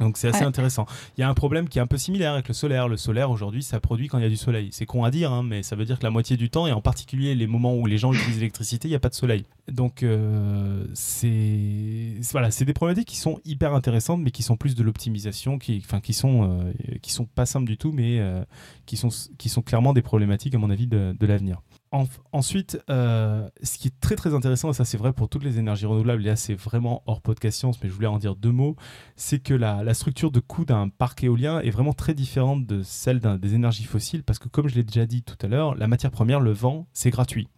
Donc 0.00 0.16
c'est 0.16 0.28
assez 0.28 0.42
intéressant. 0.42 0.86
Il 1.18 1.20
y 1.20 1.24
a 1.24 1.28
un 1.28 1.34
problème 1.34 1.68
qui 1.68 1.78
est 1.78 1.82
un 1.82 1.86
peu 1.86 1.98
similaire 1.98 2.32
avec 2.32 2.48
le 2.48 2.54
solaire. 2.54 2.88
Le 2.88 2.96
solaire 2.96 3.30
aujourd'hui, 3.30 3.62
ça 3.62 3.78
produit 3.78 4.08
quand 4.08 4.16
il 4.16 4.22
y 4.22 4.26
a 4.26 4.30
du 4.30 4.38
soleil. 4.38 4.70
C'est 4.72 4.86
con 4.86 5.04
à 5.04 5.10
dire, 5.10 5.32
hein, 5.32 5.42
mais 5.42 5.62
ça 5.62 5.76
veut 5.76 5.84
dire 5.84 5.98
que 5.98 6.02
la 6.02 6.08
moitié 6.10 6.38
du 6.38 6.48
temps, 6.48 6.66
et 6.66 6.72
en 6.72 6.80
particulier 6.80 7.34
les 7.34 7.46
moments 7.46 7.76
où 7.76 7.84
les 7.84 7.98
gens 7.98 8.14
utilisent 8.14 8.38
l'électricité, 8.38 8.88
il 8.88 8.92
n'y 8.92 8.96
a 8.96 9.00
pas 9.00 9.10
de 9.10 9.14
soleil. 9.14 9.44
Donc 9.70 10.02
euh, 10.02 10.86
c'est 10.94 12.14
voilà, 12.32 12.50
c'est 12.50 12.64
des 12.64 12.72
problématiques 12.72 13.08
qui 13.08 13.18
sont 13.18 13.38
hyper 13.44 13.74
intéressantes, 13.74 14.22
mais 14.22 14.30
qui 14.30 14.42
sont 14.42 14.56
plus 14.56 14.74
de 14.74 14.82
l'optimisation, 14.82 15.58
qui, 15.58 15.82
enfin, 15.84 16.00
qui 16.00 16.14
sont 16.14 16.64
euh, 16.64 16.72
qui 17.02 17.12
sont 17.12 17.26
pas 17.26 17.44
simples 17.44 17.66
du 17.66 17.76
tout, 17.76 17.92
mais 17.92 18.18
euh, 18.18 18.42
qui 18.86 18.96
sont 18.96 19.10
qui 19.36 19.50
sont 19.50 19.60
clairement 19.60 19.92
des 19.92 20.02
problématiques 20.02 20.54
à 20.54 20.58
mon 20.58 20.70
avis 20.70 20.86
de, 20.86 21.14
de 21.20 21.26
l'avenir 21.26 21.60
ensuite, 22.32 22.78
euh, 22.90 23.48
ce 23.62 23.78
qui 23.78 23.88
est 23.88 24.00
très 24.00 24.16
très 24.16 24.34
intéressant, 24.34 24.70
et 24.70 24.72
ça 24.72 24.84
c'est 24.84 24.96
vrai 24.96 25.12
pour 25.12 25.28
toutes 25.28 25.44
les 25.44 25.58
énergies 25.58 25.86
renouvelables, 25.86 26.22
et 26.22 26.30
là 26.30 26.36
c'est 26.36 26.54
vraiment 26.54 27.02
hors 27.06 27.20
podcast 27.20 27.58
science, 27.58 27.82
mais 27.82 27.88
je 27.88 27.94
voulais 27.94 28.06
en 28.06 28.18
dire 28.18 28.34
deux 28.34 28.50
mots, 28.50 28.76
c'est 29.16 29.40
que 29.40 29.54
la, 29.54 29.92
structure 29.94 30.30
de 30.30 30.40
coût 30.40 30.64
d'un 30.64 30.88
parc 30.88 31.22
éolien 31.22 31.60
est 31.60 31.70
vraiment 31.70 31.92
très 31.92 32.14
différente 32.14 32.66
de 32.66 32.82
celle 32.82 33.20
des 33.20 33.54
énergies 33.54 33.84
fossiles, 33.84 34.24
parce 34.24 34.38
que 34.38 34.48
comme 34.48 34.68
je 34.68 34.74
l'ai 34.74 34.84
déjà 34.84 35.06
dit 35.06 35.22
tout 35.22 35.36
à 35.42 35.48
l'heure, 35.48 35.74
la 35.74 35.86
matière 35.86 36.10
première, 36.10 36.40
le 36.40 36.52
vent, 36.52 36.86
c'est 36.92 37.10
gratuit. 37.10 37.48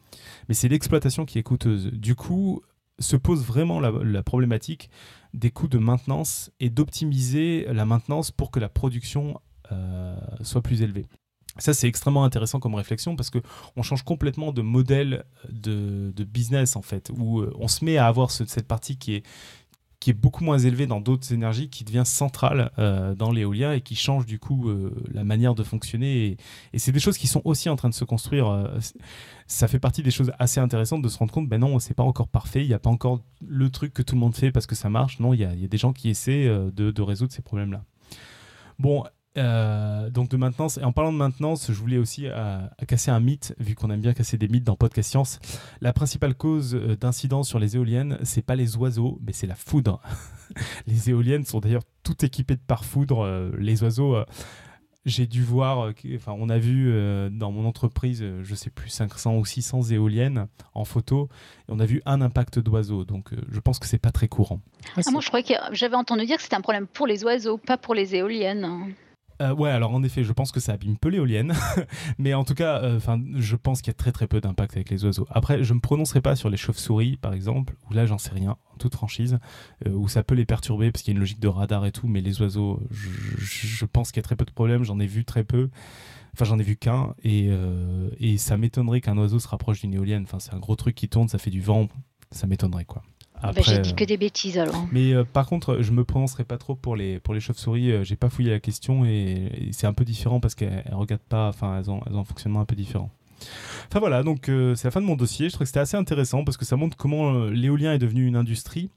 Mais 0.49 0.55
c'est 0.55 0.68
l'exploitation 0.68 1.24
qui 1.24 1.39
est 1.39 1.43
coûteuse. 1.43 1.87
Du 1.93 2.14
coup, 2.14 2.62
se 2.99 3.16
pose 3.16 3.45
vraiment 3.45 3.80
la, 3.80 4.22
problématique 4.22 4.91
des 5.32 5.51
coûts 5.51 5.68
de 5.68 5.78
maintenance 5.78 6.51
et 6.61 6.70
d'optimiser 6.70 7.66
la 7.72 7.85
maintenance 7.85 8.30
pour 8.30 8.51
que 8.51 8.61
la 8.61 8.68
production 8.68 9.41
euh, 9.72 10.16
soit 10.43 10.62
plus 10.62 10.82
élevée. 10.82 11.07
Ça, 11.59 11.72
c'est 11.72 11.86
extrêmement 11.86 12.24
intéressant 12.24 12.59
comme 12.59 12.74
réflexion 12.74 13.14
parce 13.14 13.30
que 13.30 13.38
on 13.76 13.82
change 13.82 14.02
complètement 14.02 14.52
de 14.52 14.62
modèle 14.62 15.24
de, 15.48 16.12
business 16.24 16.74
en 16.74 16.82
fait, 16.82 17.11
où 17.16 17.40
euh, 17.40 17.55
on 17.59 17.68
se 17.68 17.84
met 17.84 17.96
à 17.96 18.07
avoir 18.07 18.30
cette 18.30 18.66
partie 18.66 18.96
qui 18.96 19.14
est, 19.14 19.24
beaucoup 20.12 20.44
moins 20.44 20.59
élevée 20.59 20.86
dans 20.86 21.00
d'autres 21.00 21.32
énergies, 21.32 21.70
qui 21.70 21.82
devient 21.82 22.02
centrale 22.05 22.72
euh, 22.78 23.14
dans 23.14 23.30
l'éolien 23.30 23.72
et 23.72 23.80
qui 23.80 23.94
change 23.94 24.26
du 24.26 24.38
coup 24.38 24.68
euh, 24.68 24.94
la 25.11 25.24
manière 25.24 25.55
de 25.55 25.62
fonctionner. 25.62 26.36
Et, 26.72 26.78
c'est 26.78 26.92
des 26.92 27.00
choses 27.00 27.16
qui 27.16 27.26
sont 27.26 27.40
aussi 27.44 27.70
en 27.70 27.76
train 27.76 27.88
de 27.88 27.94
se 27.94 28.05
construire. 28.05 28.70
ça 29.46 29.68
fait 29.68 29.78
partie 29.78 30.02
des 30.02 30.11
choses 30.11 30.32
assez 30.38 30.61
intéressantes 30.61 31.00
de 31.02 31.09
se 31.09 31.16
rendre 31.16 31.32
compte, 31.32 31.48
ben 31.48 31.59
non, 31.59 31.78
c'est 31.78 31.94
pas 31.94 32.02
encore 32.02 32.28
parfait, 32.28 32.62
il 32.62 32.68
n'y 32.68 32.74
a 32.74 32.78
pas 32.78 32.90
encore 32.90 33.20
le 33.46 33.70
truc 33.70 33.94
que 33.94 34.02
tout 34.02 34.14
le 34.14 34.20
monde 34.20 34.34
fait 34.34 34.50
parce 34.50 34.66
que 34.66 34.74
ça 34.74 34.90
marche. 34.90 35.20
Non, 35.20 35.32
il 35.32 35.40
y 35.40 35.44
a, 35.44 35.55
y 35.55 35.64
a, 35.64 35.68
des 35.68 35.78
gens 35.78 35.94
qui 35.94 36.11
essaient 36.11 36.48
de, 36.48 36.90
de 36.90 37.02
résoudre 37.02 37.32
ces 37.32 37.42
problèmes-là. 37.42 37.84
Bon, 38.78 39.05
euh, 39.37 40.11
donc 40.11 40.28
de 40.28 40.37
maintenance. 40.37 40.78
Et 40.78 40.85
en 40.85 40.93
parlant 40.93 41.12
de 41.12 41.18
maintenance, 41.18 41.66
je 41.72 41.76
voulais 41.76 41.99
aussi 41.99 42.26
euh, 42.26 42.61
casser 42.87 43.11
un 43.11 43.18
mythe, 43.18 43.55
vu 43.59 43.74
qu'on 43.74 43.91
aime 43.91 44.01
bien 44.01 44.12
casser 44.12 44.39
des 44.39 44.47
mythes 44.47 44.64
dans 44.64 44.76
Podcast 44.76 45.11
Science. 45.11 45.41
La 45.80 45.93
principale 45.93 46.37
cause 46.37 46.74
euh, 46.76 46.97
d'incidents 46.97 47.43
sur 47.43 47.59
les 47.59 47.76
éoliennes, 47.76 48.18
c'est 48.22 48.43
pas 48.43 48.55
les 48.55 48.76
oiseaux, 48.76 49.18
mais 49.26 49.32
c'est 49.32 49.49
la 49.49 49.57
foudre. 49.57 50.01
les 50.87 51.11
éoliennes 51.11 51.45
sont 51.45 51.59
d'ailleurs 51.59 51.82
toutes 52.05 52.22
équipées 52.22 52.55
de 52.55 52.61
pare-foudre. 52.64 53.51
les 53.59 53.82
oiseaux, 53.82 54.16
j'ai 55.07 55.26
dû 55.26 55.43
voir, 55.43 55.91
enfin 56.14 56.35
on 56.39 56.51
a 56.51 56.59
vu 56.59 56.93
dans 57.30 57.51
mon 57.51 57.66
entreprise, 57.66 58.22
je 58.43 58.55
sais 58.55 58.68
plus, 58.68 58.91
500 58.91 59.37
ou 59.37 59.45
600 59.47 59.85
éoliennes 59.85 60.49
en 60.74 60.85
photo, 60.85 61.30
et 61.61 61.72
on 61.72 61.80
a 61.80 61.87
vu 61.87 62.03
un 62.05 62.20
impact 62.20 62.59
d'oiseaux. 62.59 63.07
Donc 63.07 63.30
je 63.51 63.59
pense 63.59 63.78
que 63.78 63.87
c'est 63.87 63.99
pas 63.99 64.12
très 64.12 64.28
courant. 64.28 64.61
Ah, 64.97 65.11
moi 65.11 65.22
je 65.22 65.28
croyais 65.28 65.47
que 65.47 65.55
j'avais 65.72 65.97
entendu 65.97 66.26
dire 66.26 66.37
que 66.37 66.43
c'était 66.43 66.57
un 66.57 66.61
problème 66.61 66.87
pour 66.87 67.07
les 67.07 67.24
oiseaux, 67.24 67.57
pas 67.57 67.78
pour 67.78 67.95
les 67.95 68.14
éoliennes. 68.14 68.95
Euh, 69.43 69.55
ouais, 69.55 69.70
alors 69.70 69.93
en 69.93 70.03
effet, 70.03 70.22
je 70.22 70.32
pense 70.32 70.53
que 70.53 70.61
ça 70.61 70.72
abîme 70.72 70.97
peu 70.97 71.09
l'éolienne, 71.09 71.55
mais 72.18 72.35
en 72.35 72.45
tout 72.45 72.55
cas, 72.55 72.80
euh, 72.82 73.01
je 73.35 73.57
pense 73.57 73.82
qu'il 73.82 73.91
y 73.91 73.95
a 73.95 73.99
très 73.99 74.12
très 74.12 74.26
peu 74.26 74.41
d'impact 74.41 74.76
avec 74.76 74.91
les 74.91 75.05
oiseaux. 75.05 75.26
Après, 75.30 75.64
je 75.64 75.74
me 75.74 75.80
prononcerai 75.80 76.20
pas 76.20 76.37
sur 76.37 76.51
les 76.51 76.57
chauves-souris, 76.57 77.16
par 77.16 77.32
exemple, 77.32 77.74
où 77.91 77.95
là, 77.95 78.07
j'en 78.07 78.18
sais 78.18 78.30
rien, 78.30 78.57
en 78.72 78.76
toute 78.78 78.95
franchise, 78.95 79.39
euh, 79.87 79.91
où 79.91 80.09
ça 80.09 80.22
peut 80.22 80.35
les 80.35 80.47
perturber 80.47 80.93
parce 80.93 81.03
qu'il 81.03 81.12
y 81.12 81.14
a 81.14 81.16
une 81.16 81.20
logique 81.20 81.41
de 81.41 81.49
radar 81.49 81.85
et 81.87 81.93
tout, 81.93 82.07
mais 82.07 82.20
les 82.20 82.41
oiseaux, 82.41 82.80
je, 82.91 83.85
pense 83.87 84.12
qu'il 84.12 84.18
y 84.18 84.24
a 84.24 84.24
très 84.24 84.37
peu 84.37 84.45
de 84.45 84.53
problèmes. 84.53 84.85
J'en 84.85 85.01
ai 85.01 85.07
vu 85.07 85.24
très 85.24 85.45
peu. 85.45 85.68
Enfin, 86.35 86.45
j'en 86.45 86.59
ai 86.59 86.64
vu 86.64 86.76
qu'un, 86.76 87.14
et, 87.22 87.49
et 88.18 88.39
ça 88.39 88.57
m'étonnerait 88.57 89.01
qu'un 89.01 89.16
oiseau 89.18 89.39
se 89.39 89.47
rapproche 89.47 89.82
d'une 89.82 89.95
éolienne. 89.95 90.24
Enfin, 90.24 90.41
c'est 90.41 90.53
un 90.53 90.59
gros 90.59 90.74
truc 90.74 90.97
qui 90.97 91.09
tourne, 91.09 91.28
ça 91.28 91.39
fait 91.39 91.51
du 91.51 91.61
vent, 91.61 91.89
ça 92.32 92.49
m'étonnerait 92.49 92.85
quoi. 92.85 93.03
Bah, 93.53 93.61
j'ai 93.62 93.78
dit 93.78 93.95
que 93.95 94.05
des 94.05 94.16
bêtises 94.16 94.59
alors. 94.59 94.86
Mais 94.92 95.12
euh, 95.12 95.24
par 95.24 95.47
contre, 95.47 95.78
je 95.80 95.92
me 95.92 96.05
prononcerai 96.05 96.45
pas 96.45 96.59
trop 96.59 96.74
pour 96.74 96.97
les, 96.97 97.18
pour 97.20 97.34
les 97.34 97.40
chauves-souris. 97.40 97.92
Euh, 97.92 98.05
j'ai 98.05 98.16
pas 98.16 98.30
fouillé 98.30 98.51
la 98.51 98.61
question 98.61 99.05
et, 99.05 99.70
c'est 99.72 99.86
un 99.86 99.92
peu 99.92 100.05
différent 100.05 100.40
parce 100.40 100.55
qu'elles 100.55 100.84
regardent 100.92 101.22
pas, 101.22 101.49
enfin, 101.49 101.78
elles 101.78 101.90
ont, 101.90 102.01
elles 102.07 102.14
ont 102.14 102.20
un 102.20 102.24
fonctionnement 102.24 102.61
un 102.61 102.64
peu 102.64 102.76
différent. 102.76 103.11
Enfin 103.88 103.99
voilà, 103.99 104.22
donc 104.22 104.49
euh, 104.49 104.74
c'est 104.74 104.86
la 104.86 104.90
fin 104.90 105.01
de 105.01 105.07
mon 105.07 105.16
dossier. 105.16 105.49
Je 105.49 105.55
trouve 105.55 105.64
que 105.64 105.68
c'était 105.68 105.80
assez 105.80 105.97
intéressant 105.97 106.45
parce 106.45 106.57
que 106.57 106.64
ça 106.64 106.76
montre 106.76 106.97
comment 106.97 107.45
l'éolien 107.47 107.92
est 107.92 107.99
devenu 107.99 108.26
une 108.26 108.36
industrie. 108.36 108.88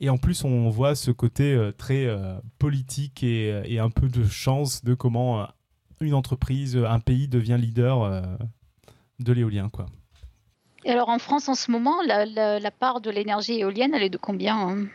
Et 0.00 0.10
en 0.10 0.18
plus, 0.18 0.44
on 0.44 0.68
voit 0.70 0.94
ce 0.94 1.12
côté 1.12 1.70
très 1.78 2.08
politique 2.58 3.22
et, 3.22 3.62
et, 3.66 3.78
un 3.78 3.90
peu 3.90 4.08
de 4.08 4.24
chance 4.24 4.82
de 4.82 4.94
comment 4.94 5.46
une 6.00 6.14
entreprise, 6.14 6.76
un 6.76 6.98
pays 6.98 7.28
devient 7.28 7.58
leader 7.60 8.24
de 9.20 9.32
l'éolien, 9.32 9.68
quoi. 9.68 9.86
Et 10.84 10.90
alors 10.90 11.08
en 11.08 11.18
France 11.18 11.48
en 11.48 11.54
ce 11.54 11.70
moment, 11.70 12.02
la, 12.02 12.70
part 12.70 13.00
de 13.00 13.10
l'énergie 13.10 13.60
éolienne, 13.60 13.94
elle 13.94 14.02
est 14.02 14.10
de 14.10 14.18
combien 14.18 14.56
hein? 14.56 14.86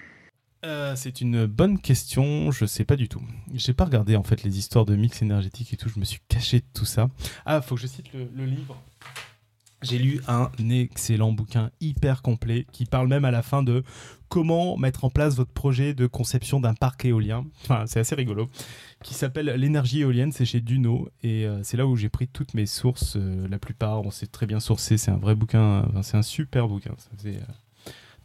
Euh, 0.66 0.96
c'est 0.96 1.22
une 1.22 1.46
bonne 1.46 1.80
question, 1.80 2.50
je 2.52 2.66
sais 2.66 2.84
pas 2.84 2.96
du 2.96 3.08
tout. 3.08 3.22
J'ai 3.54 3.74
pas 3.74 3.86
regardé 3.86 4.16
en 4.16 4.24
fait 4.24 4.42
les 4.44 4.58
histoires 4.58 4.86
de 4.86 4.96
mix 4.96 5.22
énergétique 5.22 5.72
et 5.72 5.78
tout, 5.78 5.88
je 5.88 6.00
me 6.00 6.04
suis 6.04 6.20
caché 6.28 6.60
de 6.60 6.66
tout 6.74 6.84
ça. 6.84 7.10
Ah, 7.46 7.62
faut 7.62 7.76
que 7.76 7.82
je 7.82 7.88
cite 7.88 8.12
le 8.14 8.46
livre 8.46 8.76
j'ai 9.82 10.00
lu 10.00 10.22
un 10.28 10.50
excellent 10.70 11.32
bouquin 11.32 11.70
hyper 11.80 12.22
complet 12.22 12.66
qui 12.72 12.86
parle 12.86 13.08
même 13.08 13.26
à 13.26 13.32
la 13.32 13.44
fin 13.44 13.64
de 13.64 13.84
comment 14.30 14.78
mettre 14.78 15.06
en 15.06 15.10
place 15.10 15.36
votre 15.36 15.52
projet 15.52 15.94
de 15.94 16.08
conception 16.08 16.60
d'un 16.60 16.74
parc 16.74 17.06
éolien. 17.06 17.46
Enfin, 17.64 17.86
c'est 17.86 18.00
assez 18.00 18.16
rigolo. 18.16 18.50
Qui 19.04 19.14
s'appelle 19.14 19.54
L'énergie 19.58 20.02
éolienne, 20.02 20.32
c'est 20.32 20.46
chez 20.46 20.62
Duno. 20.62 21.10
Et 21.24 21.46
euh, 21.46 21.62
c'est 21.64 21.78
là 21.78 21.86
où 21.86 21.96
j'ai 21.96 22.10
pris 22.10 22.28
toutes 22.28 22.54
mes 22.54 22.66
sources. 22.66 23.16
Euh, 23.16 23.48
la 23.48 23.60
plupart, 23.60 24.02
on 24.02 24.12
s'est 24.12 24.28
très 24.28 24.48
bien 24.48 24.60
sourcé. 24.60 24.98
C'est 24.98 25.12
un 25.12 25.18
vrai 25.18 25.36
bouquin. 25.36 25.88
c'est 26.02 26.18
un 26.18 26.24
super 26.24 26.68
bouquin. 26.68 26.94
Ça 26.98 27.10
faisait, 27.16 27.40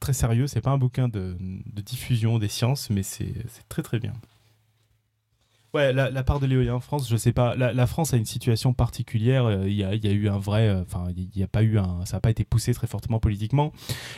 très 0.01 0.13
sérieux. 0.13 0.47
C'est 0.47 0.61
pas 0.61 0.73
un 0.73 0.79
bouquin 0.79 1.09
de, 1.09 1.37
diffusion 1.85 2.39
des 2.39 2.49
sciences, 2.49 2.91
mais 2.91 3.03
c'est 3.03 3.35
très 3.69 3.83
très 3.83 3.99
bien. 3.99 4.13
Ouais, 5.75 5.93
la, 5.93 6.23
part 6.23 6.39
de 6.39 6.47
l'éolien 6.47 6.75
en 6.75 6.81
France, 6.81 7.09
je 7.09 7.17
sais 7.17 7.33
pas. 7.33 7.55
La, 7.57 7.87
France 7.87 8.13
a 8.13 8.19
une 8.19 8.27
situation 8.27 8.75
particulière. 8.75 9.47
Euh, 9.47 9.69
il 9.69 9.75
y, 9.75 9.85
a, 9.85 9.95
eu 9.95 10.29
un 10.29 10.39
vrai, 10.39 10.69
euh, 10.69 10.83
enfin, 10.83 11.07
il 11.17 11.35
y 11.35 11.43
a 11.43 11.49
pas 11.49 11.63
eu 11.63 11.79
un, 11.79 12.05
ça 12.05 12.19
n'a 12.19 12.21
pas 12.21 12.31
été 12.31 12.45
poussé 12.45 12.75
très 12.75 12.87
fortement 12.87 13.21
politiquement. 13.21 13.73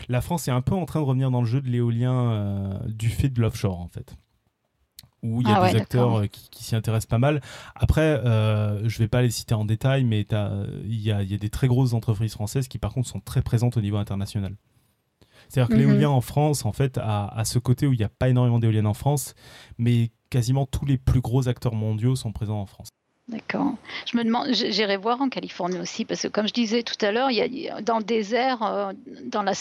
La 0.09 0.20
France 0.20 0.48
est 0.48 0.50
un 0.50 0.62
peu 0.62 0.74
en 0.74 0.84
train 0.84 1.00
de 1.00 1.05
revenir 1.05 1.30
dans 1.30 1.40
le 1.40 1.46
jeu 1.46 1.61
de 1.61 1.68
l'éolien 1.68 2.80
du 2.86 3.09
fait 3.09 3.28
de 3.28 3.40
l'offshore 3.40 3.80
en 3.80 3.88
fait 3.88 4.16
où 5.24 5.40
il 5.40 5.48
y 5.48 5.50
a 5.50 5.57
ah 5.61 5.72
des 5.72 5.78
acteurs 5.78 6.20
euh, 6.20 6.26
qui, 6.26 6.62
s'y 6.62 6.76
intéressent 6.76 7.09
pas 7.09 7.18
mal. 7.18 7.40
Après, 7.74 8.20
euh, 8.24 8.86
je 8.88 8.98
vais 8.98 9.09
pas 9.09 9.22
les 9.22 9.30
citer 9.30 9.55
en 9.55 9.64
détail, 9.64 10.05
mais 10.05 10.26
il 10.84 11.00
y 11.00 11.11
a, 11.11 11.24
des 11.24 11.50
très 11.50 11.66
grosses 11.66 11.94
entreprises 11.94 12.32
françaises 12.32 12.68
qui, 12.68 12.78
par 12.78 12.92
contre, 12.92 13.09
sont 13.09 13.20
très 13.20 13.42
présentes 13.42 13.76
au 13.76 13.80
niveau 13.80 13.96
international. 13.96 14.55
C'est-à-dire 15.48 15.68
que 15.68 15.80
mhm. 15.80 15.88
l'éolien 15.88 16.11
en 16.11 16.20
France, 16.20 16.64
en 16.64 16.72
fait, 16.72 16.98
a, 17.02 17.42
ce 17.44 17.59
côté 17.59 17.86
où 17.86 17.92
il 17.92 17.98
n'y 17.98 18.05
a 18.05 18.11
pas 18.11 18.28
énormément 18.28 18.59
d'éoliennes 18.59 18.86
en 18.86 18.94
France, 18.94 19.34
mais 19.78 20.11
quasiment 20.35 20.66
tous 20.66 20.85
les 20.85 20.99
plus 20.99 21.20
gros 21.20 21.47
acteurs 21.47 21.76
mondiaux 21.76 22.16
sont 22.16 22.32
présents 22.32 22.61
en 22.61 22.66
France. 22.66 22.89
D'accord. 23.28 23.74
Je 24.05 24.18
me 24.18 24.24
demande, 24.24 24.49
j'irai 24.53 24.97
voir 24.97 25.22
en 25.22 25.28
Californie 25.28 25.78
aussi, 25.78 26.05
parce 26.05 26.22
que 26.22 26.28
comme 26.28 26.49
je 26.49 26.53
disais 26.53 26.82
tout 26.82 27.03
à 27.07 27.12
l'heure, 27.12 27.30
il 27.30 27.37
y 27.37 27.68
a 27.68 27.80
dans 27.80 27.99
le 27.99 28.05
désert, 28.05 28.62
euh, 28.64 28.93
dans 29.26 29.45
la, 29.45 29.53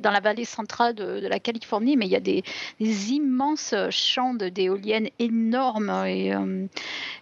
dans 0.00 0.10
la 0.10 0.20
vallée 0.20 0.46
centrale 0.46 0.94
de, 0.94 1.28
la 1.28 1.38
Californie, 1.38 1.98
mais 1.98 2.06
il 2.06 2.10
y 2.10 2.16
a 2.16 2.20
des, 2.20 2.42
immenses 2.80 3.74
champs 3.90 4.32
d'éoliennes 4.32 5.10
énormes 5.18 5.90
et 6.06 6.34
euh, 6.34 6.66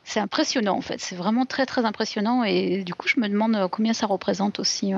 c'est 0.04 0.20
impressionnant 0.20 0.76
en 0.76 0.80
fait. 0.80 1.00
C'est 1.00 1.16
vraiment 1.16 1.46
très 1.46 1.66
très 1.66 1.84
impressionnant 1.84 2.44
et 2.44 2.84
du 2.84 2.94
coup 2.94 3.08
je 3.08 3.18
me 3.18 3.28
demande 3.28 3.68
combien 3.70 3.92
ça 3.92 4.06
représente 4.06 4.60
aussi. 4.60 4.92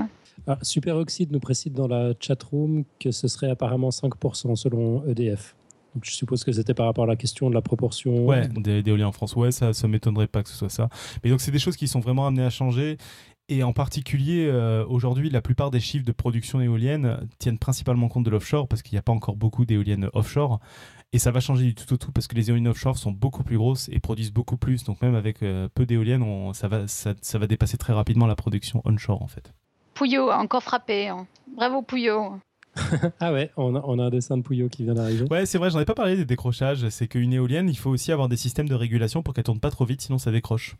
Ah, 0.47 0.59
Superoxide 0.61 1.33
nous 1.33 1.41
précise 1.41 1.73
dans 1.73 1.89
la 1.89 2.13
chatroom 2.21 2.85
que 3.01 3.11
ce 3.11 3.27
serait 3.27 3.51
apparemment 3.51 3.89
5% 3.89 4.55
selon 4.55 5.03
EDF 5.09 5.56
je 6.03 6.13
suppose 6.13 6.45
que 6.45 6.53
c'était 6.53 6.75
par 6.75 6.87
rapport 6.87 7.05
à 7.05 7.09
la 7.09 7.17
question 7.17 7.49
de 7.49 7.55
la 7.55 7.63
proportion. 7.63 8.27
Ouais, 8.27 8.49
des, 8.49 8.83
éoliens 8.87 9.09
en 9.09 9.13
France. 9.13 9.37
Ouais, 9.37 9.51
ça 9.53 9.71
ne 9.71 9.89
m'étonnerait 9.89 10.27
pas 10.27 10.43
que 10.43 10.49
ce 10.49 10.57
soit 10.57 10.69
ça. 10.69 10.89
Mais 11.23 11.31
donc, 11.31 11.41
c'est 11.41 11.51
des 11.51 11.59
choses 11.59 11.77
qui 11.77 11.89
sont 11.89 12.01
vraiment 12.01 12.27
amenées 12.27 12.45
à 12.45 12.51
changer. 12.51 12.99
Et 13.49 13.63
en 13.63 13.73
particulier, 13.73 14.49
euh, 14.49 14.85
aujourd'hui, 14.89 15.31
la 15.31 15.41
plupart 15.41 15.71
des 15.71 15.79
chiffres 15.79 16.05
de 16.05 16.13
production 16.13 16.61
éolienne 16.61 17.29
tiennent 17.39 17.59
principalement 17.59 18.09
compte 18.09 18.25
de 18.25 18.31
l'offshore 18.31 18.67
parce 18.67 18.83
qu'il 18.83 18.95
n'y 18.95 18.99
a 18.99 19.03
pas 19.03 19.13
encore 19.13 19.37
beaucoup 19.37 19.65
d'éoliennes 19.65 20.11
offshore. 20.15 20.59
Et 21.13 21.21
ça 21.21 21.31
va 21.31 21.39
changer 21.39 21.67
du 21.67 21.75
tout 21.77 21.95
au 21.95 21.97
tout 21.97 22.11
parce 22.11 22.27
que 22.27 22.35
les 22.35 22.51
éoliennes 22.51 22.67
offshore 22.67 22.99
sont 22.99 23.13
beaucoup 23.13 23.45
plus 23.45 23.57
grosses 23.57 23.89
et 23.93 24.01
produisent 24.01 24.33
beaucoup 24.33 24.57
plus. 24.57 24.83
Donc 24.83 25.01
même 25.01 25.15
avec 25.15 25.43
euh, 25.45 25.69
peu 25.73 25.87
d'éoliennes, 25.87 26.25
ça 26.55 26.67
va, 26.67 26.89
ça, 26.89 27.15
ça, 27.23 27.39
va 27.39 27.47
dépasser 27.47 27.77
très 27.77 27.93
rapidement 27.93 28.27
la 28.27 28.35
production 28.35 28.83
onshore 28.85 29.23
en 29.23 29.29
fait. 29.29 29.55
Pouillot 29.95 30.29
a 30.29 30.39
encore 30.39 30.65
frappé. 30.65 31.07
Hein. 31.07 31.29
Bravo 31.57 31.83
Pouillot. 31.83 32.41
ah 33.21 33.33
ouais, 33.33 33.51
on 33.57 33.75
a, 33.75 34.05
un 34.05 34.11
dessin 34.11 34.37
de 34.37 34.43
Pouillot 34.43 34.69
qui 34.69 34.85
vient 34.85 34.95
d'arriver. 34.95 35.27
Ouais, 35.31 35.47
c'est 35.47 35.59
vrai, 35.59 35.71
j'en 35.71 35.81
ai 35.81 35.85
pas 35.85 35.95
parlé 35.95 36.17
des 36.17 36.25
décrochages. 36.25 36.89
C'est 36.89 37.09
qu'une 37.09 37.33
éolienne, 37.33 37.69
il 37.69 37.79
faut 37.79 37.91
aussi 37.91 38.13
avoir 38.13 38.29
des 38.29 38.37
systèmes 38.37 38.69
de 38.69 38.75
régulation 38.75 39.23
pour 39.23 39.35
qu'elle 39.35 39.45
tourne 39.45 39.61
pas 39.61 39.71
trop 39.71 39.85
vite, 39.85 40.03
sinon 40.03 40.19
ça 40.19 40.31
décroche. 40.31 40.77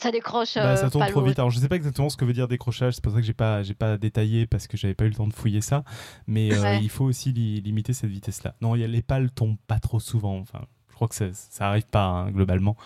Ça 0.00 0.12
décroche. 0.12 0.54
Bah, 0.54 0.76
ça 0.76 0.86
euh, 0.86 0.90
tourne 0.90 1.06
trop 1.08 1.22
vite. 1.22 1.38
Alors 1.38 1.50
je 1.50 1.58
sais 1.58 1.68
pas 1.68 1.76
exactement 1.76 2.08
ce 2.08 2.16
que 2.16 2.24
veut 2.24 2.32
dire 2.32 2.46
décrochage, 2.46 2.94
c'est 2.94 3.02
pour 3.02 3.12
ça 3.12 3.18
que 3.18 3.26
j'ai 3.26 3.34
pas, 3.34 3.62
j'ai 3.64 3.74
pas 3.74 3.96
détaillé 3.98 4.46
parce 4.46 4.68
que 4.68 4.76
j'avais 4.76 4.94
pas 4.94 5.04
eu 5.04 5.08
le 5.08 5.14
temps 5.14 5.26
de 5.26 5.32
fouiller 5.32 5.60
ça. 5.60 5.82
Mais 6.26 6.52
euh, 6.52 6.76
il 6.76 6.88
faut 6.88 7.04
aussi 7.04 7.32
limiter 7.32 7.92
cette 7.92 8.10
vitesse-là. 8.10 8.54
Non, 8.60 8.74
les 8.74 9.02
pales 9.02 9.30
tombent 9.30 9.58
pas 9.66 9.80
trop 9.80 9.98
souvent. 9.98 10.38
Enfin, 10.38 10.60
je 10.88 10.94
crois 10.94 11.08
que 11.08 11.16
ça, 11.16 11.26
ça 11.32 11.68
arrive 11.68 11.86
pas 11.86 12.04
hein, 12.04 12.30
globalement. 12.30 12.76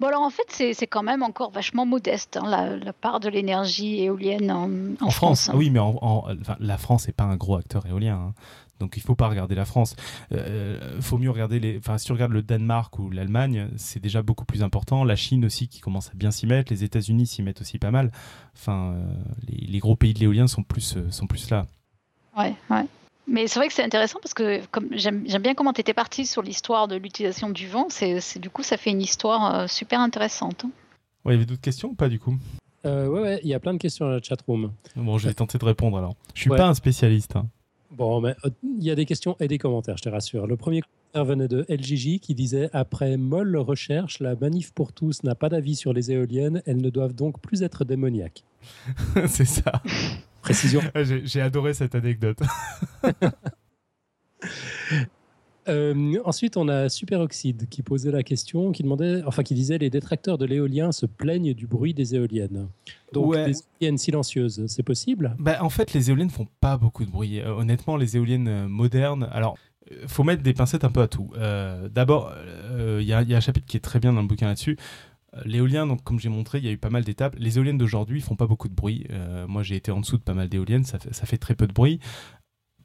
Bon, 0.00 0.06
alors 0.06 0.22
en 0.22 0.30
fait, 0.30 0.74
c'est 0.74 0.86
quand 0.86 1.02
même 1.02 1.22
encore 1.22 1.50
vachement 1.50 1.84
modeste, 1.84 2.36
hein, 2.36 2.76
la, 2.76 2.92
part 2.92 3.20
de 3.20 3.28
l'énergie 3.28 4.02
éolienne 4.02 4.50
en, 5.00 5.10
France. 5.10 5.48
Hein. 5.48 5.54
Oui, 5.56 5.70
mais 5.70 5.80
la 6.60 6.78
France 6.78 7.06
n'est 7.06 7.12
pas 7.12 7.24
un 7.24 7.36
gros 7.36 7.56
acteur 7.56 7.86
éolien. 7.86 8.16
Hein. 8.16 8.34
Donc 8.78 8.96
il 8.96 9.02
faut 9.02 9.14
pas 9.14 9.28
regarder 9.28 9.54
la 9.54 9.64
France. 9.64 9.96
Il 10.30 10.36
euh, 10.38 11.00
faut 11.00 11.18
mieux 11.18 11.30
regarder 11.30 11.58
les. 11.58 11.78
Enfin, 11.78 11.98
si 11.98 12.06
tu 12.06 12.12
regardes 12.12 12.32
le 12.32 12.42
Danemark 12.42 12.98
ou 12.98 13.10
l'Allemagne, 13.10 13.68
c'est 13.76 14.00
déjà 14.00 14.22
beaucoup 14.22 14.44
plus 14.44 14.62
important. 14.62 15.04
La 15.04 15.16
Chine 15.16 15.44
aussi 15.44 15.68
qui 15.68 15.80
commence 15.80 16.10
à 16.10 16.14
bien 16.14 16.30
s'y 16.30 16.46
mettre. 16.46 16.72
Les 16.72 16.84
États-Unis 16.84 17.26
s'y 17.26 17.42
mettent 17.42 17.60
aussi 17.60 17.78
pas 17.78 17.90
mal. 17.90 18.12
Enfin, 18.54 18.92
euh, 18.92 19.14
les, 19.48 19.66
les, 19.66 19.78
gros 19.78 19.96
pays 19.96 20.14
de 20.14 20.20
l'éolien 20.20 20.46
sont 20.46 20.62
plus 20.62 20.96
euh, 20.96 21.10
sont 21.10 21.26
plus 21.26 21.50
là. 21.50 21.66
Ouais, 22.36 22.54
ouais. 22.70 22.86
Mais 23.28 23.46
c'est 23.46 23.58
vrai 23.58 23.68
que 23.68 23.74
c'est 23.74 23.82
intéressant 23.84 24.18
parce 24.22 24.32
que 24.34 24.60
j'aime 24.92 25.24
bien 25.42 25.54
comment 25.54 25.72
tu 25.72 25.80
étais 25.82 25.92
parti 25.92 26.24
sur 26.24 26.40
l'histoire 26.42 26.88
de 26.88 26.96
l'utilisation 26.96 27.50
du 27.50 27.68
vent. 27.68 27.88
C'est 27.90 28.38
du 28.38 28.48
coup 28.48 28.62
ça 28.62 28.76
fait 28.76 28.90
une 28.90 29.02
histoire 29.02 29.54
euh, 29.54 29.66
super 29.66 30.00
intéressante. 30.00 30.64
Hein. 30.64 30.70
Ouais, 31.24 31.34
il 31.34 31.36
y 31.36 31.38
avait 31.38 31.46
d'autres 31.46 31.60
questions 31.60 31.90
ou 31.90 31.94
pas 31.94 32.08
du 32.08 32.18
coup? 32.18 32.36
Euh, 32.86 33.06
Ouais, 33.06 33.20
ouais, 33.20 33.40
il 33.42 33.48
y 33.48 33.54
a 33.54 33.60
plein 33.60 33.74
de 33.74 33.78
questions 33.78 34.06
dans 34.06 34.12
la 34.12 34.22
chatroom. 34.22 34.72
Bon, 34.96 35.18
je 35.18 35.28
vais 35.28 35.34
tenter 35.34 35.58
de 35.58 35.64
répondre 35.64 35.98
alors. 35.98 36.14
Je 36.34 36.40
suis 36.40 36.50
pas 36.50 36.66
un 36.66 36.74
spécialiste. 36.74 37.36
Hein. 37.36 37.46
Bon, 37.90 38.20
mais 38.20 38.34
euh, 38.44 38.50
il 38.62 38.84
y 38.84 38.90
a 38.90 38.94
des 38.94 39.04
questions 39.04 39.36
et 39.40 39.48
des 39.48 39.58
commentaires, 39.58 39.96
je 39.98 40.02
te 40.02 40.08
rassure. 40.08 40.46
Le 40.46 40.56
premier 40.56 40.80
commentaire 40.82 41.24
venait 41.24 41.48
de 41.48 41.66
LJJ 41.68 42.20
qui 42.20 42.34
disait 42.34 42.70
Après 42.72 43.16
molle 43.16 43.56
recherche, 43.56 44.20
la 44.20 44.36
manif 44.36 44.72
pour 44.72 44.92
tous 44.92 45.22
n'a 45.22 45.34
pas 45.34 45.48
d'avis 45.48 45.74
sur 45.76 45.92
les 45.92 46.12
éoliennes, 46.12 46.62
elles 46.64 46.80
ne 46.80 46.90
doivent 46.90 47.14
donc 47.14 47.40
plus 47.40 47.62
être 47.62 47.84
démoniaques. 47.84 48.44
c'est 49.26 49.44
ça. 49.44 49.82
Précision. 50.42 50.80
J'ai 51.24 51.40
adoré 51.40 51.74
cette 51.74 51.94
anecdote. 51.94 52.38
Euh, 55.68 56.18
ensuite, 56.24 56.56
on 56.56 56.68
a 56.68 56.88
Superoxide 56.88 57.68
qui 57.68 57.82
posait 57.82 58.10
la 58.10 58.22
question, 58.22 58.72
qui 58.72 58.82
demandait, 58.82 59.22
enfin 59.26 59.42
qui 59.42 59.54
disait 59.54 59.78
les 59.78 59.90
détracteurs 59.90 60.38
de 60.38 60.46
l'éolien 60.46 60.92
se 60.92 61.06
plaignent 61.06 61.52
du 61.52 61.66
bruit 61.66 61.92
des 61.94 62.14
éoliennes. 62.14 62.68
Donc 63.12 63.34
des 63.34 63.52
éoliennes 63.80 63.98
silencieuses, 63.98 64.64
c'est 64.66 64.82
possible? 64.82 65.36
Bah, 65.38 65.58
En 65.60 65.68
fait, 65.68 65.92
les 65.92 66.10
éoliennes 66.10 66.30
font 66.30 66.48
pas 66.60 66.78
beaucoup 66.78 67.04
de 67.04 67.10
bruit. 67.10 67.40
Euh, 67.40 67.52
honnêtement, 67.52 67.96
les 67.96 68.16
éoliennes 68.16 68.48
euh, 68.48 68.68
modernes, 68.68 69.28
alors 69.30 69.58
faut 70.06 70.24
mettre 70.24 70.42
des 70.42 70.52
pincettes 70.52 70.84
un 70.84 70.90
peu 70.90 71.00
à 71.00 71.08
tout. 71.08 71.30
D'abord, 71.90 72.30
il 72.78 73.04
y, 73.04 73.12
a 73.14 73.18
un 73.18 73.40
chapitre 73.40 73.66
qui 73.66 73.78
est 73.78 73.80
très 73.80 73.98
bien 73.98 74.12
dans 74.12 74.20
le 74.20 74.26
bouquin 74.26 74.46
là-dessus. 74.46 74.76
Euh, 75.34 75.42
l'éolien, 75.44 75.86
donc 75.86 76.02
comme 76.02 76.18
j'ai 76.18 76.28
montré, 76.28 76.58
il 76.58 76.64
y 76.64 76.68
a 76.68 76.72
eu 76.72 76.78
pas 76.78 76.90
mal 76.90 77.04
d'étapes. 77.04 77.36
Les 77.38 77.58
éoliennes 77.58 77.78
d'aujourd'hui 77.78 78.20
font 78.20 78.36
pas 78.36 78.46
beaucoup 78.46 78.68
de 78.68 78.74
bruit. 78.74 79.06
Euh, 79.10 79.46
moi, 79.46 79.62
j'ai 79.62 79.76
été 79.76 79.90
en 79.90 80.00
dessous 80.00 80.18
de 80.18 80.22
pas 80.22 80.34
mal 80.34 80.48
d'éoliennes, 80.48 80.84
ça 80.84 80.98
fait, 80.98 81.38
très 81.38 81.54
peu 81.54 81.66
de 81.66 81.72
bruit. 81.72 82.00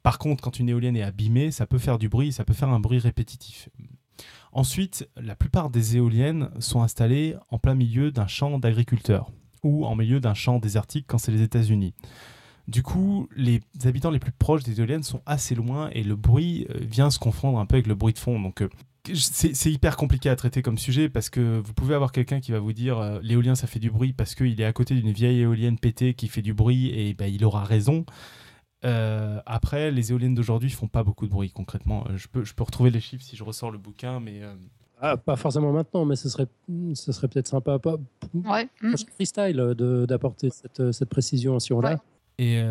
Par 0.02 0.18
contre, 0.18 0.42
quand 0.42 0.58
une 0.58 0.68
éolienne 0.68 0.96
est 0.96 1.02
abîmée, 1.02 1.50
ça 1.50 1.66
peut 1.66 1.78
faire 1.78 1.98
du 1.98 2.08
bruit, 2.08 2.32
ça 2.32 2.44
peut 2.44 2.52
faire 2.52 2.68
un 2.68 2.80
bruit 2.80 2.98
répétitif. 2.98 3.70
Ensuite, 4.52 5.08
la 5.16 5.34
plupart 5.34 5.70
des 5.70 5.96
éoliennes 5.96 6.50
sont 6.60 6.82
installées 6.82 7.34
en 7.50 7.58
plein 7.58 7.74
milieu 7.74 8.12
d'un 8.12 8.26
champ 8.26 8.58
d'agriculteurs 8.58 9.32
ou 9.62 9.86
en 9.86 9.96
milieu 9.96 10.20
d'un 10.20 10.34
champ 10.34 10.58
désertique 10.58 11.06
quand 11.08 11.18
c'est 11.18 11.32
les 11.32 11.42
États-Unis. 11.42 11.94
Du 12.68 12.82
coup, 12.82 13.28
les 13.34 13.60
habitants 13.84 14.10
les 14.10 14.18
plus 14.18 14.32
proches 14.32 14.62
des 14.62 14.80
éoliennes 14.80 15.02
sont 15.02 15.22
assez 15.26 15.54
loin 15.54 15.90
et 15.92 16.02
le 16.02 16.16
bruit 16.16 16.66
euh, 16.70 16.78
vient 16.80 17.10
se 17.10 17.18
confondre 17.18 17.58
un 17.58 17.66
peu 17.66 17.76
avec 17.76 17.86
le 17.86 17.94
bruit 17.94 18.12
de 18.12 18.18
fond. 18.18 18.40
Donc, 18.40 18.62
c'est 19.12 19.70
hyper 19.70 19.96
compliqué 19.96 20.30
à 20.30 20.36
traiter 20.36 20.62
comme 20.62 20.78
sujet 20.78 21.08
parce 21.08 21.28
que 21.28 21.58
vous 21.58 21.74
pouvez 21.74 21.94
avoir 21.94 22.12
quelqu'un 22.12 22.40
qui 22.40 22.52
va 22.52 22.58
vous 22.58 22.72
dire 22.72 22.98
euh, 22.98 23.18
l'éolien 23.22 23.54
ça 23.54 23.66
fait 23.66 23.78
du 23.78 23.90
bruit 23.90 24.12
parce 24.12 24.34
qu'il 24.34 24.58
est 24.60 24.64
à 24.64 24.72
côté 24.72 24.94
d'une 24.94 25.12
vieille 25.12 25.40
éolienne 25.40 25.78
pétée 25.78 26.14
qui 26.14 26.28
fait 26.28 26.42
du 26.42 26.54
bruit 26.54 26.88
et 26.88 27.12
ben, 27.14 27.26
il 27.26 27.44
aura 27.44 27.64
raison. 27.64 28.06
Euh, 28.84 29.40
après, 29.46 29.90
les 29.90 30.12
éoliennes 30.12 30.34
d'aujourd'hui 30.34 30.70
font 30.70 30.88
pas 30.88 31.02
beaucoup 31.02 31.26
de 31.26 31.30
bruit 31.30 31.50
concrètement. 31.50 32.06
Euh, 32.08 32.16
je 32.16 32.28
peux, 32.28 32.44
je 32.44 32.54
peux 32.54 32.64
retrouver 32.64 32.90
les 32.90 33.00
chiffres 33.00 33.24
si 33.24 33.36
je 33.36 33.44
ressors 33.44 33.70
le 33.70 33.78
bouquin, 33.78 34.20
mais. 34.20 34.40
Ah, 35.00 35.16
pas 35.16 35.36
forcément 35.36 35.72
maintenant, 35.72 36.04
mais 36.04 36.16
ce 36.16 36.28
serait, 36.28 36.46
ce 36.94 37.12
serait 37.12 37.28
peut-être 37.28 37.48
sympa. 37.48 37.78
Pas, 37.78 37.96
ouais. 38.34 38.68
freestyle 39.14 39.56
d'apporter 40.06 40.48
cette, 40.50 40.92
cette 40.92 41.08
précision 41.08 41.58
si 41.58 41.72
on 41.72 41.80
l'a. 41.80 42.00
Et 42.38 42.62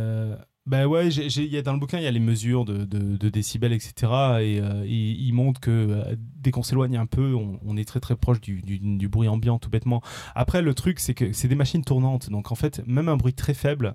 bah 0.65 0.87
ouais, 0.87 1.09
y 1.09 1.57
a, 1.57 1.61
dans 1.61 1.73
le 1.73 1.79
bouquin, 1.79 1.97
il 1.97 2.03
y 2.03 2.07
a 2.07 2.11
les 2.11 2.21
mesures 2.21 2.63
de, 2.63 2.85
de, 2.85 3.29
décibels, 3.29 3.73
etc. 3.73 3.93
Et 4.39 4.61
euh, 4.61 4.85
il, 4.85 5.33
montre 5.33 5.59
que 5.59 5.69
euh, 5.71 6.15
dès 6.17 6.51
qu'on 6.51 6.63
s'éloigne 6.63 6.95
un 6.95 7.05
peu, 7.05 7.35
on, 7.35 7.75
est 7.75 7.83
très 7.83 7.99
très 7.99 8.15
proche 8.15 8.39
du, 8.39 8.61
du, 8.61 9.09
bruit 9.09 9.27
ambiant, 9.27 9.59
tout 9.59 9.69
bêtement. 9.69 10.01
Après, 10.35 10.61
le 10.61 10.73
truc, 10.73 11.01
c'est 11.01 11.13
que 11.13 11.33
c'est 11.33 11.49
des 11.49 11.55
machines 11.55 11.83
tournantes. 11.83 12.29
Donc 12.29 12.53
en 12.53 12.55
fait, 12.55 12.81
même 12.87 13.09
un 13.09 13.17
bruit 13.17 13.33
très 13.33 13.53
faible 13.53 13.91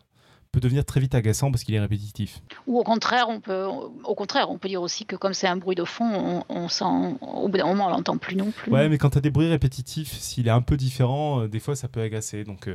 peut 0.53 0.61
devenir 0.61 0.85
très 0.85 1.01
vite 1.01 1.15
agaçant 1.15 1.51
parce 1.51 1.65
qu'il 1.65 1.75
est 1.75 1.81
répétitif. 1.81 2.43
Ou 2.67 2.79
au 2.79 2.83
contraire, 2.83 3.31
on 3.31 3.41
peut, 3.41 3.65
au 3.65 4.15
contraire, 4.15 4.51
on 4.51 4.59
peut 4.59 4.69
dire 4.69 4.83
aussi 4.83 5.07
que 5.07 5.17
comme 5.17 5.33
c'est 5.33 5.47
un 5.47 5.57
bruit 5.57 5.77
de 5.77 5.85
fond, 5.85 6.45
on, 6.51 6.69
sent, 6.69 6.85
au 7.23 7.49
bout 7.49 7.57
d'un 7.57 7.67
moment, 7.67 7.87
on 7.87 7.91
l'entend 7.91 8.19
plus 8.19 8.37
non 8.37 8.51
plus. 8.51 8.71
Ouais, 8.71 8.91
mais 8.91 8.99
quand 8.99 9.11
tu 9.11 9.19
as 9.19 9.23
des 9.23 9.31
bruits 9.31 9.49
répétitifs, 9.49 10.13
s'il 10.13 10.49
est 10.49 10.51
un 10.51 10.63
peu 10.63 10.77
différent, 10.77 11.43
euh, 11.43 11.49
des 11.49 11.61
fois, 11.61 11.77
ça 11.77 11.89
peut 11.89 12.03
agacer. 12.03 12.45
Donc 12.45 12.69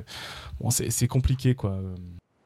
bon, 0.60 0.72
c'est 0.72 1.08
compliqué, 1.08 1.54
quoi. 1.54 1.78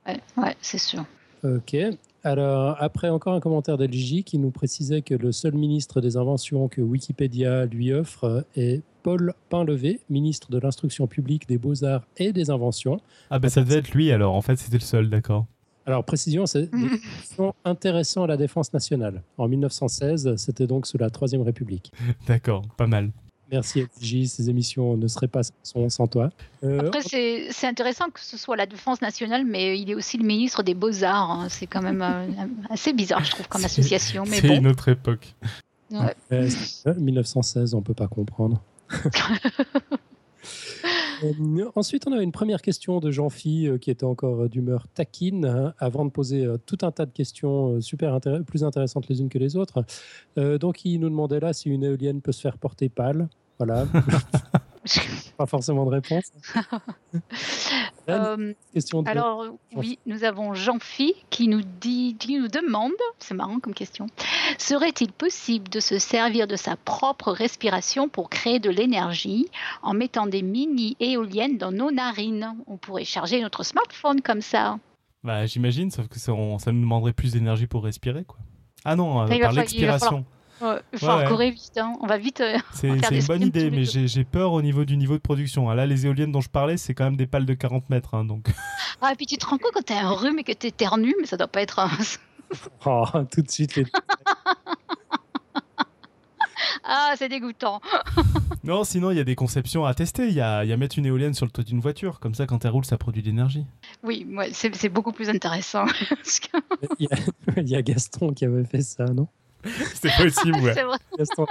Ouais, 0.05 0.21
ouais 0.35 0.55
c'est 0.61 0.77
sûr. 0.77 1.05
Ok. 1.43 1.75
Alors, 2.23 2.75
après, 2.79 3.09
encore 3.09 3.33
un 3.33 3.39
commentaire 3.39 3.77
d'LJ 3.77 4.23
qui 4.23 4.37
nous 4.37 4.51
précisait 4.51 5.01
que 5.01 5.13
le 5.13 5.31
seul 5.31 5.53
ministre 5.53 6.01
des 6.01 6.17
inventions 6.17 6.67
que 6.67 6.81
Wikipédia 6.81 7.65
lui 7.65 7.93
offre 7.93 8.45
est 8.55 8.81
Paul 9.03 9.33
Painlevé, 9.49 10.01
ministre 10.09 10.51
de 10.51 10.59
l'instruction 10.59 11.07
publique, 11.07 11.47
des 11.47 11.57
beaux-arts 11.57 12.05
et 12.17 12.33
des 12.33 12.49
inventions. 12.49 12.99
Ah, 13.29 13.39
ben 13.39 13.49
ça 13.49 13.61
devait 13.61 13.77
être 13.77 13.91
lui 13.91 14.11
alors, 14.11 14.35
en 14.35 14.41
fait, 14.41 14.57
c'était 14.57 14.77
le 14.77 14.83
seul, 14.83 15.09
d'accord. 15.09 15.45
Alors, 15.85 16.03
précision, 16.03 16.45
c'est 16.45 16.69
intéressant 17.63 18.23
à 18.23 18.27
la 18.27 18.35
défense 18.35 18.73
nationale. 18.73 19.23
En 19.37 19.47
1916, 19.47 20.35
c'était 20.35 20.67
donc 20.67 20.85
sous 20.85 20.97
la 20.97 21.09
Troisième 21.09 21.43
République. 21.43 21.93
D'accord, 22.27 22.63
pas 22.75 22.87
mal. 22.87 23.11
Merci 23.51 23.83
FJ, 23.83 24.25
ces 24.25 24.49
émissions 24.49 24.97
ne 24.97 25.07
seraient 25.07 25.27
pas 25.27 25.41
sans, 25.63 26.07
toi. 26.07 26.29
Euh, 26.63 26.79
Après, 26.87 27.01
c'est 27.01 27.67
intéressant 27.67 28.09
que 28.09 28.19
ce 28.19 28.37
soit 28.37 28.57
la 28.57 28.65
Défense 28.65 29.01
nationale, 29.01 29.45
mais 29.45 29.79
il 29.79 29.89
est 29.89 29.95
aussi 29.95 30.17
le 30.17 30.25
ministre 30.25 30.63
des 30.63 30.73
Beaux-Arts. 30.73 31.31
Hein. 31.31 31.47
C'est 31.49 31.67
quand 31.67 31.81
même 31.81 32.01
euh, 32.01 32.27
assez 32.69 32.91
bizarre, 32.91 33.23
je 33.23 33.31
trouve, 33.31 33.47
comme 33.47 33.63
association. 33.65 34.25
C'est 34.25 34.55
une 34.55 34.67
autre 34.67 34.89
époque. 34.89 35.33
1916, 35.89 37.73
on 37.73 37.77
ne 37.77 37.83
peut 37.83 37.93
pas 37.93 38.07
comprendre. 38.07 38.61
Euh, 41.23 41.65
ensuite, 41.75 42.07
on 42.07 42.11
a 42.11 42.21
une 42.21 42.31
première 42.31 42.61
question 42.61 42.99
de 42.99 43.11
Jean-Phi 43.11 43.69
qui 43.81 43.91
était 43.91 44.03
encore 44.03 44.49
d'humeur 44.49 44.87
taquine 44.93 45.45
hein, 45.45 45.73
avant 45.79 46.05
de 46.05 46.11
poser 46.11 46.45
tout 46.65 46.77
un 46.81 46.91
tas 46.91 47.05
de 47.05 47.11
questions 47.11 47.79
super 47.81 48.19
plus 48.45 48.63
intéressantes 48.63 49.07
les 49.07 49.21
unes 49.21 49.29
que 49.29 49.39
les 49.39 49.55
autres. 49.55 49.83
donc, 50.35 50.85
il 50.85 50.99
nous 50.99 51.09
demandait 51.09 51.39
là 51.39 51.53
si 51.53 51.69
une 51.69 51.83
éolienne 51.83 52.21
peut 52.21 52.31
se 52.31 52.41
faire 52.41 52.57
porter 52.57 52.89
pâle. 52.89 53.29
Voilà. 53.59 53.87
pas 55.37 55.45
forcément 55.45 55.85
de 55.85 55.91
réponse. 55.91 56.31
Euh, 58.09 58.53
question 58.73 59.03
alors 59.03 59.43
oui, 59.75 59.99
nous 60.05 60.23
avons 60.23 60.53
Jean-Phi 60.53 61.13
qui 61.29 61.49
nous 61.49 61.61
dit, 61.61 62.15
qui 62.17 62.39
nous 62.39 62.47
demande, 62.47 62.93
c'est 63.19 63.33
marrant 63.33 63.59
comme 63.59 63.73
question, 63.73 64.07
serait-il 64.57 65.11
possible 65.11 65.67
de 65.67 65.81
se 65.81 65.99
servir 65.99 66.47
de 66.47 66.55
sa 66.55 66.77
propre 66.77 67.33
respiration 67.33 68.07
pour 68.07 68.29
créer 68.29 68.59
de 68.59 68.69
l'énergie 68.69 69.47
en 69.83 69.93
mettant 69.93 70.25
des 70.25 70.41
mini 70.41 70.95
éoliennes 71.01 71.57
dans 71.57 71.73
nos 71.73 71.91
narines? 71.91 72.55
On 72.65 72.77
pourrait 72.77 73.03
charger 73.03 73.41
notre 73.41 73.63
smartphone 73.63 74.21
comme 74.21 74.41
ça. 74.41 74.79
Bah 75.25 75.45
j'imagine, 75.45 75.91
sauf 75.91 76.07
que 76.07 76.17
ça, 76.17 76.31
ça 76.59 76.71
nous 76.71 76.81
demanderait 76.81 77.11
plus 77.11 77.33
d'énergie 77.33 77.67
pour 77.67 77.83
respirer 77.83 78.23
quoi. 78.23 78.37
Ah 78.85 78.95
non, 78.95 79.21
euh, 79.21 79.39
par 79.39 79.51
l'expiration. 79.51 80.25
Ouais, 80.61 80.79
il 80.91 81.53
vite, 81.53 81.77
hein. 81.77 81.93
on 82.01 82.07
va 82.07 82.17
vite. 82.17 82.41
Euh, 82.41 82.57
c'est 82.73 82.87
une 82.87 83.25
bonne 83.25 83.43
idée, 83.43 83.69
mais 83.69 83.83
j'ai 83.85 84.23
peur 84.23 84.53
au 84.53 84.61
niveau 84.61 84.85
du 84.85 84.97
niveau 84.97 85.13
de 85.13 85.21
production. 85.21 85.69
Ah, 85.69 85.75
là, 85.75 85.85
les 85.85 86.05
éoliennes 86.05 86.31
dont 86.31 86.41
je 86.41 86.49
parlais, 86.49 86.77
c'est 86.77 86.93
quand 86.93 87.05
même 87.05 87.17
des 87.17 87.27
pales 87.27 87.45
de 87.45 87.53
40 87.53 87.89
mètres. 87.89 88.15
Hein, 88.15 88.25
donc... 88.25 88.47
Ah, 88.99 89.11
et 89.13 89.15
puis 89.15 89.27
tu 89.27 89.37
te 89.37 89.45
rends 89.45 89.59
compte 89.59 89.73
quand 89.75 89.85
t'as 89.85 90.01
un 90.01 90.11
rhume 90.11 90.39
et 90.39 90.43
que 90.43 90.53
t'éternues, 90.53 91.13
mais 91.19 91.27
ça 91.27 91.37
doit 91.37 91.47
pas 91.47 91.61
être. 91.61 91.79
oh, 92.85 93.05
tout 93.31 93.41
de 93.41 93.51
suite. 93.51 93.75
Les... 93.75 93.85
ah, 96.83 97.13
c'est 97.15 97.29
dégoûtant. 97.29 97.79
non, 98.63 98.83
sinon, 98.83 99.11
il 99.11 99.17
y 99.17 99.19
a 99.19 99.23
des 99.23 99.35
conceptions 99.35 99.85
à 99.85 99.93
tester. 99.93 100.27
Il 100.27 100.33
y 100.33 100.41
a, 100.41 100.63
y 100.65 100.73
a, 100.73 100.77
mettre 100.77 100.97
une 100.97 101.05
éolienne 101.05 101.33
sur 101.33 101.45
le 101.45 101.51
toit 101.51 101.63
d'une 101.63 101.79
voiture. 101.79 102.19
Comme 102.19 102.33
ça, 102.33 102.47
quand 102.47 102.65
elle 102.65 102.71
roule, 102.71 102.85
ça 102.85 102.97
produit 102.97 103.21
de 103.21 103.27
l'énergie. 103.27 103.65
Oui, 104.03 104.25
ouais, 104.31 104.49
c'est 104.53 104.89
beaucoup 104.89 105.11
plus 105.11 105.29
intéressant. 105.29 105.85
il, 106.99 107.07
y 107.69 107.75
a, 107.75 107.81
Gaston 107.81 108.33
qui 108.33 108.45
avait 108.45 108.65
fait 108.65 108.81
ça, 108.81 109.05
non? 109.05 109.27
c'est 109.95 110.15
possible, 110.17 110.59
ouais. 110.59 110.83
vrai. 110.83 110.97
Gaston, 111.17 111.45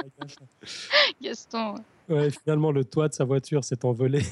Gaston. 1.23 1.75
Ouais, 2.09 2.31
finalement, 2.31 2.71
le 2.73 2.85
toit 2.85 3.09
de 3.09 3.15
sa 3.15 3.25
voiture 3.25 3.65
s'est 3.65 3.85
envolé. 3.85 4.23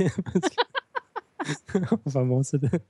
enfin 2.06 2.24
bon, 2.24 2.42
c'était 2.42 2.80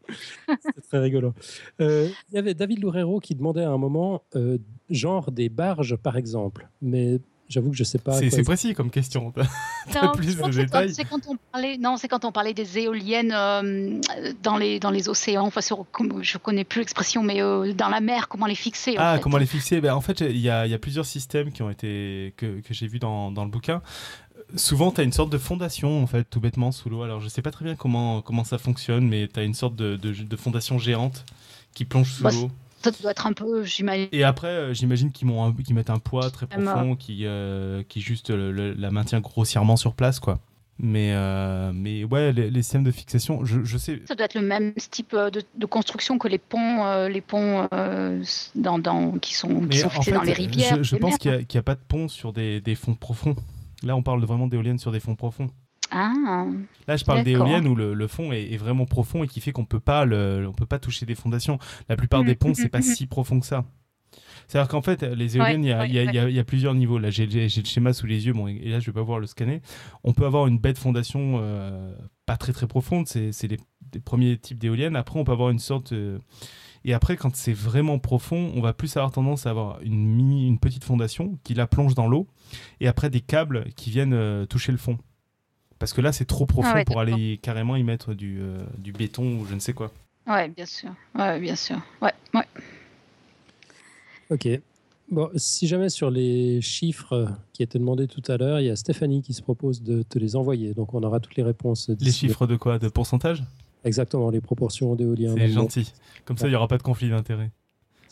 très 0.89 0.99
rigolo. 0.99 1.35
Euh, 1.81 2.09
il 2.29 2.35
y 2.35 2.39
avait 2.39 2.55
David 2.55 2.81
Loureiro 2.83 3.19
qui 3.21 3.35
demandait 3.35 3.65
à 3.65 3.71
un 3.71 3.79
moment, 3.79 4.23
euh, 4.37 4.59
genre 4.91 5.33
des 5.33 5.49
barges 5.49 5.97
par 5.97 6.17
exemple, 6.17 6.69
mais 6.81 7.21
J'avoue 7.49 7.71
que 7.71 7.77
je 7.77 7.85
sais 7.85 7.99
pas. 7.99 8.19
C'est 8.19 8.43
précis 8.43 8.75
comme 8.75 8.91
question. 8.91 9.33
non, 9.95 10.13
plus 10.13 10.37
de 10.37 10.51
détails. 10.51 10.95
C'est 10.95 11.05
quand 11.05 11.21
on 11.29 11.37
parlait. 11.53 11.77
Non, 11.77 11.97
c'est 11.97 12.09
quand 12.09 12.25
on 12.25 12.33
parlait 12.33 12.55
des 12.55 12.79
éoliennes 12.79 13.33
euh, 13.33 14.01
dans 14.43 14.57
les 14.57 14.81
dans 14.81 14.91
les 14.91 15.09
océans. 15.09 15.47
Enfin, 15.47 15.61
sur, 15.61 15.85
je 16.23 16.39
connais 16.39 16.65
plus 16.65 16.81
l'expression, 16.81 17.23
mais 17.23 17.43
euh, 17.43 17.73
dans 17.75 17.89
la 17.89 18.01
mer, 18.01 18.29
comment 18.29 18.47
les 18.47 18.55
fixer 18.55 18.95
Ah, 18.99 19.19
comment 19.23 19.37
les 19.37 19.47
fixer? 19.47 19.81
Ben, 19.81 19.95
en 19.95 20.01
fait, 20.01 20.21
il 20.21 20.39
y 20.39 20.49
a, 20.49 20.67
y 20.67 20.75
a, 20.75 20.79
plusieurs 20.79 21.07
systèmes 21.07 21.53
qui 21.53 21.63
ont 21.63 21.71
été 21.71 22.33
que, 22.37 22.61
que 22.61 22.73
j'ai 22.73 22.87
vu 22.87 22.99
dans, 22.99 23.31
dans 23.31 23.45
le 23.45 23.51
bouquin. 23.51 23.83
Souvent, 24.57 24.91
tu 24.91 25.01
as 25.01 25.05
une 25.05 25.13
sorte 25.13 25.31
de 25.31 25.39
fondation, 25.39 26.03
en 26.03 26.07
fait, 26.07 26.25
tout 26.25 26.41
bêtement, 26.41 26.71
sous 26.73 26.89
l'eau. 26.89 27.03
Alors, 27.03 27.21
je 27.21 27.29
sais 27.29 27.43
pas 27.43 27.51
très 27.51 27.65
bien 27.65 27.75
comment, 27.75 28.23
comment 28.23 28.45
ça 28.45 28.59
fonctionne, 28.59 29.07
mais 29.09 29.29
tu 29.29 29.41
as 29.41 29.43
une 29.43 29.55
sorte 29.55 29.75
de, 29.75 29.97
de, 29.97 30.13
de, 30.13 30.37
fondation 30.37 30.79
géante 30.79 31.25
qui 31.75 31.85
plonge 31.85 32.13
sous 32.13 32.23
bah, 32.23 32.31
l'eau. 32.31 32.51
Ça 32.85 32.91
doit 33.01 33.13
être 33.13 33.27
un 33.27 33.33
peu, 33.33 33.65
j'imagine. 33.65 34.09
Et 34.13 34.25
après, 34.25 34.49
euh, 34.49 34.75
j'imagine 34.75 35.11
qu'ils 35.11 35.27
mettent 35.75 35.89
un 35.89 35.99
poids 35.99 36.31
très 36.31 36.47
profond 36.47 36.97
qui, 36.97 37.25
euh, 37.25 37.83
qui 37.89 38.03
juste 38.03 38.31
la 38.31 38.91
maintient 38.91 39.21
grossièrement 39.21 39.77
sur 39.77 39.95
place, 39.95 40.21
quoi. 40.21 40.39
Mais, 40.79 41.13
euh, 41.15 41.71
mais 41.73 42.05
ouais, 42.05 42.33
les, 42.33 42.63
systèmes 42.63 42.83
de 42.83 42.91
fixation, 42.91 43.45
je, 43.45 43.63
je, 43.65 43.79
sais. 43.79 44.03
Ça 44.07 44.17
doit 44.17 44.27
être 44.27 44.35
le 44.35 44.43
même 44.43 44.75
type 44.75 45.15
de, 45.15 45.67
construction 45.67 46.19
que 46.19 46.29
les 46.29 46.39
ponts, 46.39 47.07
les 47.07 47.21
ponts 47.21 47.69
dans, 48.55 48.79
dans, 48.79 49.13
qui 49.13 49.35
sont, 49.35 49.67
qui 49.67 49.79
sont 49.79 49.89
fixés 49.89 50.13
dans 50.13 50.23
les 50.23 50.33
rivières. 50.33 50.77
Je, 50.77 50.83
je 50.83 50.97
pense 50.97 51.17
qu'il 51.17 51.31
n'y 51.31 51.57
a, 51.57 51.59
a, 51.59 51.63
pas 51.63 51.77
de 51.77 51.81
pont 51.87 52.09
sur 52.09 52.33
des, 52.33 52.61
des 52.61 52.75
fonds 52.75 52.95
profonds. 52.95 53.37
Là, 53.83 53.97
on 53.97 54.03
parle 54.03 54.23
vraiment 54.25 54.47
d'éoliennes 54.47 54.79
sur 54.79 54.93
des 54.93 55.01
fonds 55.01 55.15
profonds. 55.15 55.49
Ah, 55.97 56.47
Là, 56.89 56.97
je 56.97 57.05
parle 57.05 57.23
d'éoliennes 57.23 57.69
où 57.69 57.77
le, 57.77 58.07
fond 58.09 58.33
est, 58.33 58.57
vraiment 58.57 58.85
profond 58.85 59.23
et 59.23 59.29
qui 59.29 59.41
fait 59.41 59.53
qu'on 59.53 59.65
peut 59.65 59.81
pas 59.81 60.05
on 60.05 60.53
peut 60.53 60.67
pas 60.67 60.79
toucher 60.79 61.07
des 61.07 61.15
fondations. 61.15 61.59
La 61.89 61.97
plupart 61.97 62.25
des 62.25 62.35
ponts, 62.35 62.55
c'est 62.55 62.69
pas 62.69 62.83
si 62.83 63.07
profond 63.07 63.41
que 63.41 63.47
ça. 63.47 63.65
C'est-à-dire 64.47 64.69
qu'en 64.69 64.83
fait, 64.83 65.03
les 65.03 65.37
éoliennes, 65.37 65.65
il 65.65 66.35
y, 66.35 66.39
a 66.39 66.45
plusieurs 66.45 66.75
niveaux. 66.75 66.99
Là, 66.99 67.11
j'ai 67.11 67.27
le 67.27 67.49
schéma 67.49 67.93
sous 67.93 68.07
les 68.07 68.27
yeux, 68.27 68.33
bon, 68.33 68.49
et 68.49 68.69
là, 68.69 68.81
je 68.81 68.87
vais 68.87 68.93
pas 68.93 69.03
voir 69.03 69.21
le 69.21 69.27
scanner. 69.27 69.63
On 70.03 70.13
peut 70.13 70.27
avoir 70.27 70.47
une 70.47 70.59
bête 70.59 70.79
fondation 70.79 71.39
euh, 71.41 71.95
pas 72.27 72.37
très 72.37 72.53
très 72.53 72.67
profonde, 72.67 73.07
c'est 73.07 73.49
les, 73.49 73.59
premiers 74.05 74.37
types 74.37 74.59
d'éoliennes. 74.59 74.97
Après, 74.97 75.19
on 75.19 75.25
peut 75.25 75.33
avoir 75.33 75.51
une 75.51 75.59
sorte. 75.59 75.93
Euh, 75.93 76.19
et 76.85 76.93
après, 76.93 77.17
quand 77.17 77.35
c'est 77.35 77.53
vraiment 77.53 77.99
profond, 77.99 78.53
on 78.55 78.61
va 78.61 78.75
plus 78.75 78.95
avoir 78.97 79.11
tendance 79.11 79.47
à 79.47 79.51
avoir 79.51 79.81
une 79.81 80.05
mini, 80.07 80.47
une 80.47 80.59
petite 80.59 80.85
fondation 80.85 81.39
qui 81.43 81.55
la 81.55 81.67
plonge 81.67 81.95
dans 81.95 82.09
l'eau, 82.09 82.27
et 82.81 82.89
après 82.89 83.09
des 83.09 83.23
câbles 83.23 83.67
qui 83.75 83.91
viennent 83.91 84.13
euh, 84.13 84.45
toucher 84.45 84.73
le 84.73 84.79
fond. 84.79 84.99
Parce 85.85 85.93
que 85.93 86.01
là, 86.01 86.13
c'est 86.13 86.25
trop 86.25 86.47
profond 86.47 86.73
ah 86.77 86.85
pour 86.87 86.99
aller 86.99 87.39
carrément 87.43 87.77
y 87.77 87.83
mettre 87.83 88.15
du, 88.15 88.41
euh, 88.41 88.57
du, 88.79 88.93
béton 88.93 89.41
ou 89.41 89.45
je 89.45 89.55
ne 89.55 89.61
sais 89.61 89.75
quoi. 89.75 89.93
Ouais, 90.27 90.49
bien 90.49 90.65
sûr. 90.65 90.89
Ouais, 91.15 91.39
bien 91.39 91.57
sûr. 91.57 91.77
Ouais, 92.01 92.15
ouais. 92.33 92.47
Ok. 94.31 94.49
Bon, 95.11 95.29
si 95.37 95.67
jamais 95.67 95.91
sur 95.91 96.11
les 96.11 96.63
chiffres 96.63 97.29
qui 97.53 97.63
étaient 97.63 97.79
demandés 97.79 98.07
tout 98.07 98.23
à 98.33 98.39
l'heure, 98.39 98.61
il 98.61 98.65
y 98.65 98.71
a 98.71 98.77
Stéphanie 98.77 99.21
qui 99.21 99.35
se 99.35 99.43
propose 99.43 99.83
de 99.83 100.01
te 100.01 100.19
les 100.19 100.37
envoyer. 100.37 100.73
Donc 100.73 100.95
on 100.95 101.03
aura 101.03 101.21
toutes 101.21 101.37
les 101.37 101.43
réponses. 101.43 101.91
Les 102.01 102.13
chiffres 102.13 102.47
de 102.47 102.57
quoi? 102.57 102.79
De 102.79 102.89
pourcentage? 102.89 103.45
Exactement, 103.85 104.31
les 104.31 104.41
proportions 104.41 104.95
d'éolien. 104.95 105.35
C'est 105.37 105.49
gentil. 105.49 105.93
Comme 106.25 106.39
ça, 106.39 106.47
il 106.47 106.51
n'y 106.51 106.57
aura 106.57 106.67
pas 106.67 106.79
de 106.79 106.83
conflit 106.83 107.11
d'intérêt. 107.11 107.51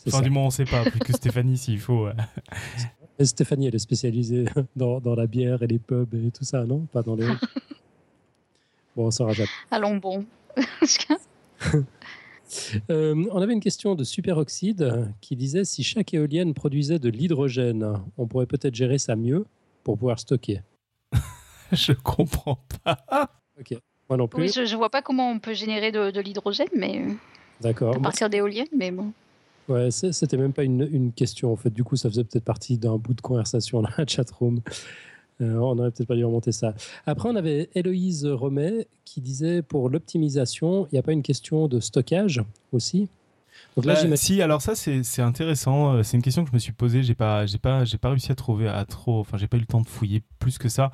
Enfin, 0.05 0.21
du 0.21 0.29
moins, 0.29 0.43
on 0.43 0.47
ne 0.47 0.51
sait 0.51 0.65
pas, 0.65 0.83
plus 0.91 0.99
que 0.99 1.13
Stéphanie 1.13 1.57
s'il 1.57 1.79
faut. 1.79 2.07
Stéphanie, 3.25 3.67
elle 3.67 3.75
est 3.75 3.79
spécialisée 3.79 4.45
dans, 4.75 4.99
dans, 4.99 5.15
la 5.15 5.27
bière 5.27 5.61
et 5.63 5.67
les 5.67 5.79
pubs 5.79 6.13
et 6.13 6.31
tout 6.31 6.43
ça, 6.43 6.65
non? 6.65 6.87
Pas 6.91 7.01
dans 7.01 7.15
les. 7.15 7.27
bon, 8.95 9.07
on 9.07 9.11
saura 9.11 9.33
jamais. 9.33 9.49
Allons 9.71 9.97
bon. 9.97 10.25
Euh, 12.91 13.15
on 13.31 13.41
avait 13.41 13.53
une 13.53 13.61
question 13.61 13.95
de 13.95 14.03
Superoxyde 14.03 15.11
qui 15.21 15.35
disait 15.35 15.63
si 15.63 15.81
chaque 15.81 16.13
éolienne 16.13 16.53
produisait 16.53 16.99
de 16.99 17.09
l'hydrogène, 17.09 17.99
on 18.15 18.27
pourrait 18.27 18.45
peut-être 18.45 18.75
gérer 18.75 18.99
ça 18.99 19.15
mieux 19.15 19.47
pour 19.83 19.97
pouvoir 19.97 20.19
stocker. 20.19 20.61
je 21.71 21.93
comprends 21.93 22.59
pas. 22.83 23.31
Ok, 23.59 23.75
moi 24.07 24.17
non 24.17 24.27
plus. 24.27 24.43
Oui, 24.43 24.51
je, 24.53 24.61
ne 24.71 24.77
vois 24.77 24.91
pas 24.91 25.01
comment 25.01 25.31
on 25.31 25.39
peut 25.39 25.55
générer 25.55 25.91
de, 25.91 26.11
de 26.11 26.21
l'hydrogène, 26.21 26.67
mais. 26.75 27.07
D'accord. 27.59 27.95
À 27.95 27.99
partir 27.99 28.29
d'éoliennes, 28.29 28.67
mais 28.77 28.91
bon. 28.91 29.13
Ouais, 29.69 29.91
c'était 29.91 30.37
même 30.37 30.53
pas 30.53 30.63
une, 30.63 30.87
une, 30.91 31.11
question 31.13 31.53
en 31.53 31.55
fait. 31.55 31.69
Du 31.69 31.83
coup, 31.83 31.95
ça 31.95 32.09
faisait 32.09 32.23
peut-être 32.23 32.43
partie 32.43 32.77
d'un 32.77 32.97
bout 32.97 33.13
de 33.13 33.21
conversation 33.21 33.81
dans 33.81 33.89
la 33.97 34.05
chatroom. 34.05 34.61
Euh, 35.41 35.55
on 35.55 35.77
aurait 35.79 35.91
peut-être 35.91 36.07
pas 36.07 36.15
dû 36.15 36.25
remonter 36.25 36.51
ça. 36.51 36.75
Après, 37.05 37.29
on 37.29 37.35
avait 37.35 37.69
Héloïse 37.73 38.25
Romet 38.25 38.87
qui 39.05 39.21
disait 39.21 39.61
pour 39.61 39.89
l'optimisation, 39.89 40.87
il 40.87 40.95
n'y 40.95 40.99
a 40.99 41.03
pas 41.03 41.13
une 41.13 41.23
question 41.23 41.67
de 41.67 41.79
stockage 41.79 42.41
aussi? 42.71 43.09
Donc 43.75 43.85
là, 43.85 44.03
bah, 44.03 44.15
si, 44.15 44.41
alors 44.41 44.61
ça 44.61 44.75
c'est 44.75 45.21
intéressant. 45.21 45.93
Euh, 45.93 46.03
c'est 46.03 46.17
une 46.17 46.23
question 46.23 46.43
que 46.43 46.49
je 46.49 46.53
me 46.53 46.59
suis 46.59 46.73
posée. 46.73 47.03
J'ai 47.03 47.15
pas, 47.15 47.45
j'ai 47.45 47.57
pas, 47.57 47.85
j'ai 47.85 47.97
pas 47.97 48.09
réussi 48.09 48.31
à 48.31 48.35
trouver 48.35 48.67
à 48.67 48.85
trop. 48.85 49.19
Enfin, 49.19 49.37
j'ai 49.37 49.47
pas 49.47 49.57
eu 49.57 49.61
le 49.61 49.65
temps 49.65 49.81
de 49.81 49.87
fouiller 49.87 50.23
plus 50.39 50.57
que 50.57 50.69
ça. 50.69 50.91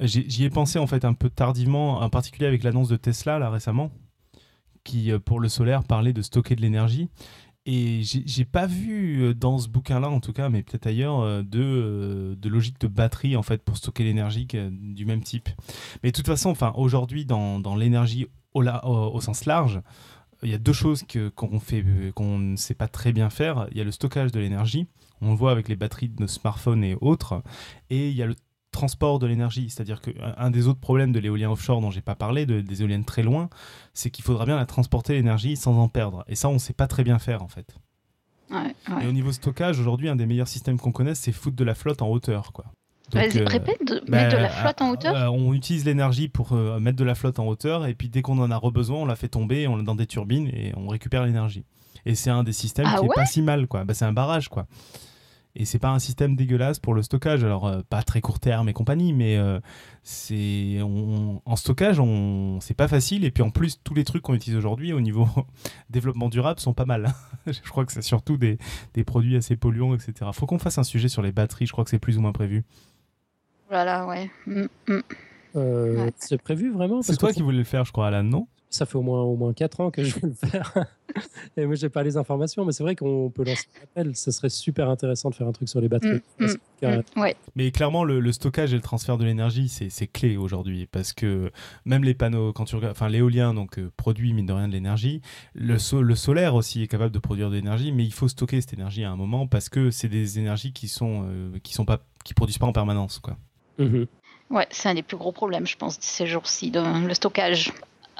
J'y 0.00 0.44
ai 0.44 0.50
pensé 0.50 0.78
en 0.78 0.86
fait 0.86 1.04
un 1.04 1.12
peu 1.12 1.30
tardivement, 1.30 2.00
en 2.00 2.10
particulier 2.10 2.46
avec 2.46 2.62
l'annonce 2.62 2.88
de 2.88 2.96
Tesla 2.96 3.38
là 3.38 3.50
récemment, 3.50 3.90
qui 4.84 5.10
euh, 5.10 5.18
pour 5.18 5.40
le 5.40 5.48
solaire 5.48 5.84
parlait 5.84 6.12
de 6.12 6.22
stocker 6.22 6.56
de 6.56 6.60
l'énergie. 6.62 7.08
Et 7.72 8.00
j'ai 8.02 8.44
pas 8.44 8.66
vu 8.66 9.22
euh, 9.22 9.32
dans 9.32 9.58
ce 9.58 9.68
bouquin-là, 9.68 10.10
en 10.10 10.18
tout 10.18 10.32
cas, 10.32 10.48
mais 10.48 10.64
peut-être 10.64 10.88
ailleurs, 10.88 11.20
euh, 11.20 11.42
de, 11.44 11.60
euh, 11.62 12.34
de, 12.34 12.48
logique 12.48 12.80
de 12.80 12.88
batterie 12.88 13.36
en 13.36 13.44
fait 13.44 13.62
pour 13.62 13.76
stocker 13.76 14.02
l'énergie 14.02 14.44
du 14.44 15.06
même 15.06 15.22
type. 15.22 15.48
Mais 16.02 16.10
de 16.10 16.16
toute 16.16 16.26
façon, 16.26 16.50
enfin, 16.50 16.72
aujourd'hui, 16.74 17.24
dans, 17.24 17.60
dans 17.60 17.76
l'énergie 17.76 18.26
au, 18.54 19.20
sens 19.20 19.44
large, 19.44 19.82
il 20.42 20.50
y 20.50 20.54
a 20.54 20.58
deux 20.58 20.72
choses 20.72 21.04
qu'on 21.36 21.60
fait 21.60 21.84
qu'on 22.16 22.38
ne 22.38 22.56
sait 22.56 22.74
pas 22.74 22.88
très 22.88 23.12
bien 23.12 23.30
faire. 23.30 23.68
Il 23.70 23.78
y 23.78 23.80
a 23.80 23.84
le 23.84 23.92
stockage 23.92 24.32
de 24.32 24.40
l'énergie, 24.40 24.88
on 25.20 25.30
le 25.30 25.36
voit 25.36 25.52
avec 25.52 25.68
les 25.68 25.76
batteries 25.76 26.08
de 26.08 26.20
nos 26.20 26.26
smartphones 26.26 26.82
et 26.82 26.96
autres, 27.00 27.40
et 27.88 28.08
il 28.08 28.16
y 28.16 28.22
a 28.24 28.26
le 28.26 28.34
transport 28.70 29.18
de 29.18 29.26
l'énergie. 29.26 29.70
C'est-à-dire 29.70 30.00
qu'un 30.00 30.50
des 30.50 30.66
autres 30.66 30.80
problèmes 30.80 31.12
de 31.12 31.18
l'éolien 31.18 31.50
offshore 31.50 31.80
dont 31.80 31.90
j'ai 31.90 32.00
pas 32.00 32.14
parlé, 32.14 32.46
de, 32.46 32.60
des 32.60 32.82
éoliennes 32.82 33.04
très 33.04 33.22
loin, 33.22 33.48
c'est 33.94 34.10
qu'il 34.10 34.24
faudra 34.24 34.46
bien 34.46 34.56
la 34.56 34.66
transporter 34.66 35.14
l'énergie 35.14 35.56
sans 35.56 35.76
en 35.78 35.88
perdre. 35.88 36.24
Et 36.28 36.34
ça, 36.34 36.48
on 36.48 36.54
ne 36.54 36.58
sait 36.58 36.72
pas 36.72 36.86
très 36.86 37.04
bien 37.04 37.18
faire 37.18 37.42
en 37.42 37.48
fait. 37.48 37.74
Et 39.00 39.06
au 39.06 39.12
niveau 39.12 39.30
stockage, 39.30 39.78
aujourd'hui, 39.78 40.08
un 40.08 40.16
des 40.16 40.26
meilleurs 40.26 40.48
systèmes 40.48 40.78
qu'on 40.78 40.90
connaisse, 40.90 41.20
c'est 41.20 41.30
foutre 41.30 41.56
de 41.56 41.62
la 41.62 41.76
flotte 41.76 42.02
en 42.02 42.08
hauteur. 42.08 42.52
Quoi. 42.52 42.64
Vas-y, 43.12 43.44
répète, 43.44 43.84
de, 43.86 44.02
mettre 44.10 44.36
de 44.36 44.42
la 44.42 44.48
flotte 44.48 44.82
en 44.82 44.90
hauteur 44.90 45.32
On 45.32 45.52
utilise 45.52 45.84
l'énergie 45.84 46.28
pour 46.28 46.52
mettre 46.52 46.96
de 46.96 47.04
la 47.04 47.14
flotte 47.14 47.38
en 47.38 47.46
hauteur 47.46 47.86
et 47.86 47.94
puis 47.94 48.08
dès 48.08 48.22
qu'on 48.22 48.38
en 48.38 48.50
a 48.50 48.70
besoin, 48.70 48.98
on 48.98 49.06
la 49.06 49.16
fait 49.16 49.28
tomber 49.28 49.68
on 49.68 49.78
dans 49.82 49.94
des 49.94 50.06
turbines 50.06 50.48
et 50.48 50.72
on 50.76 50.88
récupère 50.88 51.24
l'énergie. 51.24 51.64
Et 52.06 52.14
c'est 52.14 52.30
un 52.30 52.42
des 52.42 52.52
systèmes 52.52 52.86
ah 52.88 52.98
qui 52.98 53.06
est 53.06 53.14
pas 53.14 53.26
si 53.26 53.42
mal, 53.42 53.66
quoi. 53.66 53.84
Bah, 53.84 53.94
c'est 53.94 54.04
un 54.04 54.12
barrage, 54.12 54.48
quoi. 54.48 54.66
Et 55.56 55.64
c'est 55.64 55.78
pas 55.78 55.90
un 55.90 55.98
système 55.98 56.36
dégueulasse 56.36 56.78
pour 56.78 56.94
le 56.94 57.02
stockage. 57.02 57.42
Alors, 57.42 57.66
euh, 57.66 57.80
pas 57.88 58.02
très 58.02 58.20
court 58.20 58.38
terme 58.38 58.68
et 58.68 58.72
compagnie, 58.72 59.12
mais 59.12 59.36
euh, 59.36 59.58
c'est 60.02 60.78
en 60.82 61.56
stockage, 61.56 61.98
on... 61.98 62.60
c'est 62.60 62.74
pas 62.74 62.88
facile. 62.88 63.24
Et 63.24 63.30
puis 63.30 63.42
en 63.42 63.50
plus, 63.50 63.80
tous 63.82 63.94
les 63.94 64.04
trucs 64.04 64.22
qu'on 64.22 64.34
utilise 64.34 64.56
aujourd'hui 64.56 64.92
au 64.92 65.00
niveau 65.00 65.28
développement 65.90 66.28
durable 66.28 66.60
sont 66.60 66.74
pas 66.74 66.84
mal. 66.84 67.12
je 67.46 67.68
crois 67.68 67.84
que 67.84 67.92
c'est 67.92 68.02
surtout 68.02 68.36
des, 68.36 68.58
des, 68.94 69.04
produits 69.04 69.36
assez 69.36 69.56
polluants, 69.56 69.94
etc. 69.94 70.30
Faut 70.32 70.46
qu'on 70.46 70.58
fasse 70.58 70.78
un 70.78 70.84
sujet 70.84 71.08
sur 71.08 71.22
les 71.22 71.32
batteries. 71.32 71.66
Je 71.66 71.72
crois 71.72 71.84
que 71.84 71.90
c'est 71.90 71.98
plus 71.98 72.16
ou 72.16 72.20
moins 72.20 72.32
prévu. 72.32 72.64
Voilà, 73.68 74.06
ouais. 74.06 74.30
Mm, 74.46 74.66
mm. 74.88 75.00
Euh, 75.56 76.10
c'est 76.16 76.40
prévu 76.40 76.72
vraiment? 76.72 77.02
C'est 77.02 77.16
toi 77.16 77.32
qui 77.32 77.42
voulais 77.42 77.58
le 77.58 77.64
faire, 77.64 77.84
je 77.84 77.92
crois, 77.92 78.08
Alan, 78.08 78.22
non? 78.22 78.46
Ça 78.70 78.86
fait 78.86 78.96
au 78.96 79.02
moins, 79.02 79.22
au 79.22 79.36
moins 79.36 79.52
4 79.52 79.80
ans 79.80 79.90
que 79.90 80.04
je 80.04 80.14
veux 80.20 80.28
le 80.28 80.48
faire. 80.48 80.86
et 81.56 81.66
moi, 81.66 81.74
je 81.74 81.84
n'ai 81.84 81.90
pas 81.90 82.04
les 82.04 82.16
informations, 82.16 82.64
mais 82.64 82.70
c'est 82.70 82.84
vrai 82.84 82.94
qu'on 82.94 83.28
peut 83.28 83.44
lancer 83.44 83.66
un 83.76 83.82
appel. 83.82 84.16
Ce 84.16 84.30
serait 84.30 84.48
super 84.48 84.88
intéressant 84.88 85.28
de 85.28 85.34
faire 85.34 85.48
un 85.48 85.52
truc 85.52 85.68
sur 85.68 85.80
les 85.80 85.88
batteries. 85.88 86.22
Mm, 86.38 86.46
mm, 86.46 87.02
mm, 87.16 87.20
ouais. 87.20 87.36
Mais 87.56 87.72
clairement, 87.72 88.04
le, 88.04 88.32
stockage 88.32 88.72
et 88.72 88.76
le 88.76 88.82
transfert 88.82 89.18
de 89.18 89.24
l'énergie, 89.24 89.68
c'est 89.68 90.06
clé 90.06 90.36
aujourd'hui. 90.36 90.86
Parce 90.86 91.12
que 91.12 91.50
même 91.84 92.04
les 92.04 92.14
panneaux, 92.14 92.52
quand 92.52 92.64
tu 92.64 92.76
regardes, 92.76 92.92
enfin, 92.92 93.08
l'éolien 93.08 93.54
donc, 93.54 93.78
euh, 93.78 93.90
produit, 93.96 94.32
mine 94.32 94.46
de 94.46 94.52
rien, 94.52 94.68
de 94.68 94.72
l'énergie. 94.72 95.20
Le, 95.54 95.76
le 96.00 96.14
solaire 96.14 96.54
aussi 96.54 96.82
est 96.82 96.88
capable 96.88 97.12
de 97.12 97.18
produire 97.18 97.50
de 97.50 97.56
l'énergie, 97.56 97.90
mais 97.90 98.04
il 98.04 98.12
faut 98.12 98.28
stocker 98.28 98.60
cette 98.60 98.74
énergie 98.74 99.02
à 99.02 99.10
un 99.10 99.16
moment 99.16 99.48
parce 99.48 99.68
que 99.68 99.90
c'est 99.90 100.08
des 100.08 100.38
énergies 100.38 100.72
qui 100.72 100.86
sont, 100.86 101.24
euh, 101.26 101.58
qui 101.64 101.74
sont 101.74 101.84
pas, 101.84 101.98
qui 102.24 102.34
produisent 102.34 102.58
pas 102.58 102.66
en 102.66 102.72
permanence. 102.72 103.18
Quoi. 103.18 103.36
Mm-hmm. 103.80 104.06
Ouais, 104.50 104.66
c'est 104.70 104.88
un 104.88 104.94
des 104.94 105.02
plus 105.02 105.16
gros 105.16 105.32
problèmes, 105.32 105.66
je 105.66 105.76
pense, 105.76 105.96
ces 106.00 106.26
jours-ci, 106.26 106.72
le 106.72 107.14
stockage. 107.14 107.72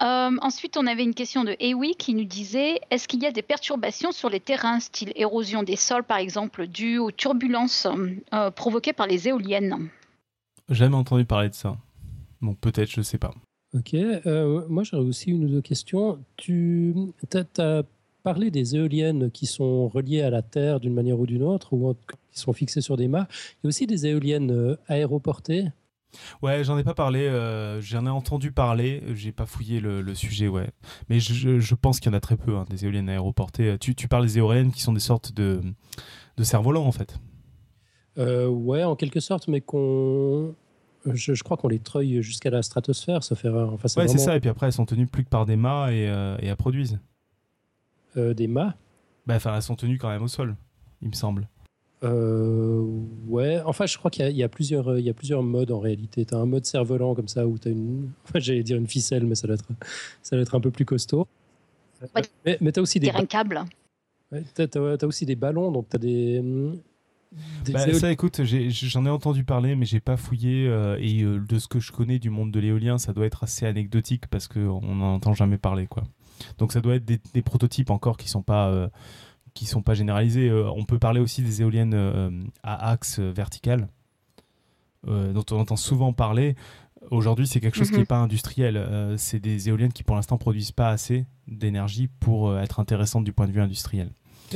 Euh, 0.02 0.30
ensuite, 0.40 0.76
on 0.78 0.86
avait 0.86 1.04
une 1.04 1.14
question 1.14 1.44
de 1.44 1.56
Ewi 1.60 1.94
qui 1.94 2.14
nous 2.14 2.24
disait 2.24 2.80
est-ce 2.90 3.06
qu'il 3.06 3.22
y 3.22 3.26
a 3.26 3.32
des 3.32 3.42
perturbations 3.42 4.12
sur 4.12 4.30
les 4.30 4.40
terrains, 4.40 4.80
style 4.80 5.12
érosion 5.14 5.62
des 5.62 5.76
sols 5.76 6.04
par 6.04 6.18
exemple, 6.18 6.66
dues 6.66 6.98
aux 6.98 7.10
turbulences 7.10 7.86
euh, 8.32 8.50
provoquées 8.50 8.94
par 8.94 9.06
les 9.06 9.28
éoliennes? 9.28 9.90
Jamais 10.70 10.96
entendu 10.96 11.26
parler 11.26 11.50
de 11.50 11.54
ça. 11.54 11.76
Bon, 12.40 12.54
peut-être, 12.54 12.90
je 12.90 13.00
ne 13.00 13.04
sais 13.04 13.18
pas. 13.18 13.34
Ok. 13.74 13.94
Euh, 13.94 14.64
moi, 14.68 14.84
j'aurais 14.84 15.04
aussi 15.04 15.30
une 15.30 15.44
ou 15.44 15.48
deux 15.48 15.60
questions. 15.60 16.18
Tu 16.36 16.94
as, 17.34 17.82
parlé 18.22 18.50
des 18.50 18.76
éoliennes 18.76 19.30
qui 19.30 19.46
sont 19.46 19.88
reliées 19.88 20.20
à 20.20 20.28
la 20.28 20.42
Terre 20.42 20.78
d'une 20.78 20.92
manière 20.92 21.18
ou 21.18 21.26
d'une 21.26 21.42
autre, 21.42 21.72
ou 21.72 21.94
qui 22.30 22.38
sont 22.38 22.52
fixées 22.52 22.82
sur 22.82 22.98
des 22.98 23.08
mâts. 23.08 23.26
Il 23.30 23.64
y 23.64 23.66
a 23.66 23.68
aussi 23.68 23.86
des 23.86 24.06
éoliennes 24.06 24.76
aéroportées. 24.88 25.68
Ouais, 26.42 26.64
j'en 26.64 26.78
ai 26.78 26.84
pas 26.84 26.94
parlé, 26.94 27.20
euh, 27.20 27.80
j'en 27.80 28.06
ai 28.06 28.10
entendu 28.10 28.52
parler, 28.52 29.02
j'ai 29.14 29.32
pas 29.32 29.46
fouillé 29.46 29.80
le, 29.80 30.14
sujet, 30.14 30.48
ouais. 30.48 30.70
Mais 31.08 31.20
je, 31.20 31.74
pense 31.74 32.00
qu'il 32.00 32.10
y 32.10 32.14
en 32.14 32.16
a 32.16 32.20
très 32.20 32.36
peu, 32.36 32.56
hein, 32.56 32.64
des 32.68 32.84
éoliennes 32.84 33.08
aéroportées. 33.08 33.76
Tu, 33.78 33.94
tu 33.94 34.08
parles 34.08 34.24
des 34.24 34.38
éoliennes 34.38 34.72
qui 34.72 34.82
sont 34.82 34.92
des 34.92 35.00
sortes 35.00 35.32
de, 35.32 35.60
de 36.36 36.44
cerfs-volants, 36.44 36.86
en 36.86 36.92
fait. 36.92 37.18
Euh, 38.18 38.48
ouais, 38.48 38.84
en 38.84 38.96
quelque 38.96 39.20
sorte, 39.20 39.48
mais 39.48 39.60
qu'on. 39.60 40.54
Je, 41.06 41.42
crois 41.42 41.56
qu'on 41.56 41.68
les 41.68 41.78
treuille 41.78 42.22
jusqu'à 42.22 42.50
la 42.50 42.62
stratosphère, 42.62 43.24
fait 43.24 43.48
Enfin, 43.48 43.88
ouais, 43.96 44.08
c'est 44.08 44.18
ça, 44.18 44.36
et 44.36 44.40
puis 44.40 44.50
après, 44.50 44.66
elles 44.66 44.72
sont 44.72 44.84
tenues 44.84 45.06
plus 45.06 45.24
que 45.24 45.30
par 45.30 45.46
des 45.46 45.56
mâts 45.56 45.92
et, 45.92 46.06
euh, 46.08 46.36
et 46.40 46.46
elles 46.46 46.56
produisent. 46.56 46.98
des 48.16 48.46
mâts? 48.46 48.74
Bah, 49.26 49.36
enfin, 49.36 49.54
elles 49.54 49.62
sont 49.62 49.76
tenues 49.76 49.96
quand 49.96 50.10
même 50.10 50.22
au 50.22 50.28
sol, 50.28 50.56
il 51.00 51.08
me 51.08 51.14
semble. 51.14 51.48
Euh, 52.02 52.82
ouais, 53.26 53.60
enfin, 53.64 53.86
je 53.86 53.98
crois 53.98 54.10
qu'il 54.10 54.30
y, 54.30 54.42
a 54.42 54.48
plusieurs, 54.48 54.98
il 54.98 55.04
y 55.04 55.10
a 55.10 55.14
plusieurs 55.14 55.42
modes 55.42 55.70
en 55.70 55.80
réalité. 55.80 56.24
Tu 56.24 56.34
as 56.34 56.38
un 56.38 56.46
mode 56.46 56.64
cerf-volant 56.64 57.14
comme 57.14 57.28
ça 57.28 57.46
où 57.46 57.58
tu 57.58 57.68
as 57.68 57.70
une. 57.72 58.10
Enfin, 58.24 58.38
j'allais 58.38 58.62
dire 58.62 58.78
une 58.78 58.86
ficelle, 58.86 59.26
mais 59.26 59.34
ça 59.34 59.46
doit 59.46 59.56
être, 59.56 59.66
ça 60.22 60.36
doit 60.36 60.42
être 60.42 60.54
un 60.54 60.60
peu 60.60 60.70
plus 60.70 60.84
costaud. 60.84 61.26
mais, 62.44 62.56
mais 62.60 62.72
tu 62.72 62.80
as 62.80 62.82
aussi 62.82 63.00
des. 63.00 63.10
un 63.10 63.26
câble. 63.26 63.62
Ouais, 64.32 64.44
tu 64.54 64.62
as, 64.62 65.06
aussi 65.06 65.26
des 65.26 65.36
ballons, 65.36 65.70
donc 65.72 65.88
tu 65.90 65.96
as 65.96 65.98
des. 65.98 66.42
Bah, 67.70 67.92
ça, 67.92 68.10
écoute, 68.10 68.40
j'en 68.44 69.06
ai, 69.06 69.08
entendu 69.08 69.44
parler, 69.44 69.76
mais 69.76 69.84
j'ai 69.84 70.00
pas 70.00 70.16
fouillé. 70.16 70.66
Euh, 70.66 70.96
et 71.00 71.22
euh, 71.22 71.38
de 71.38 71.58
ce 71.58 71.68
que 71.68 71.78
je 71.78 71.92
connais 71.92 72.18
du 72.18 72.30
monde 72.30 72.50
de 72.50 72.58
l'éolien, 72.58 72.98
ça 72.98 73.12
doit 73.12 73.26
être 73.26 73.44
assez 73.44 73.66
anecdotique 73.66 74.26
parce 74.28 74.48
qu'on 74.48 74.80
n'en 74.80 75.14
entend 75.14 75.34
jamais 75.34 75.58
parler. 75.58 75.86
Quoi. 75.86 76.02
Donc 76.58 76.72
ça 76.72 76.80
doit 76.80 76.94
être 76.94 77.04
des, 77.04 77.20
des 77.34 77.42
prototypes 77.42 77.90
encore 77.90 78.16
qui 78.16 78.28
sont 78.28 78.42
pas 78.42 78.90
qui 79.60 79.66
sont 79.66 79.82
pas 79.82 79.92
généralisées. 79.92 80.48
Euh, 80.48 80.70
on 80.70 80.84
peut 80.84 80.98
parler 80.98 81.20
aussi 81.20 81.42
des 81.42 81.60
éoliennes 81.60 81.92
euh, 81.92 82.30
à 82.62 82.92
axe 82.92 83.18
vertical, 83.18 83.88
euh, 85.06 85.34
dont 85.34 85.44
on 85.50 85.56
entend 85.56 85.76
souvent 85.76 86.14
parler. 86.14 86.56
Aujourd'hui, 87.10 87.46
c'est 87.46 87.60
quelque 87.60 87.76
chose 87.76 87.88
qui 87.88 87.96
n'est 87.96 88.00
mhm. 88.00 88.06
pas 88.06 88.16
industriel. 88.16 89.14
c'est 89.18 89.38
des 89.38 89.68
éoliennes 89.68 89.92
qui, 89.92 90.02
pour 90.02 90.16
l'instant, 90.16 90.38
produisent 90.38 90.72
pas 90.72 90.88
assez 90.88 91.26
d'énergie 91.46 92.08
pour 92.08 92.56
être 92.58 92.80
intéressantes 92.80 93.24
du 93.24 93.34
point 93.34 93.46
de 93.46 93.52
vue 93.52 93.60
industriel. 93.60 94.10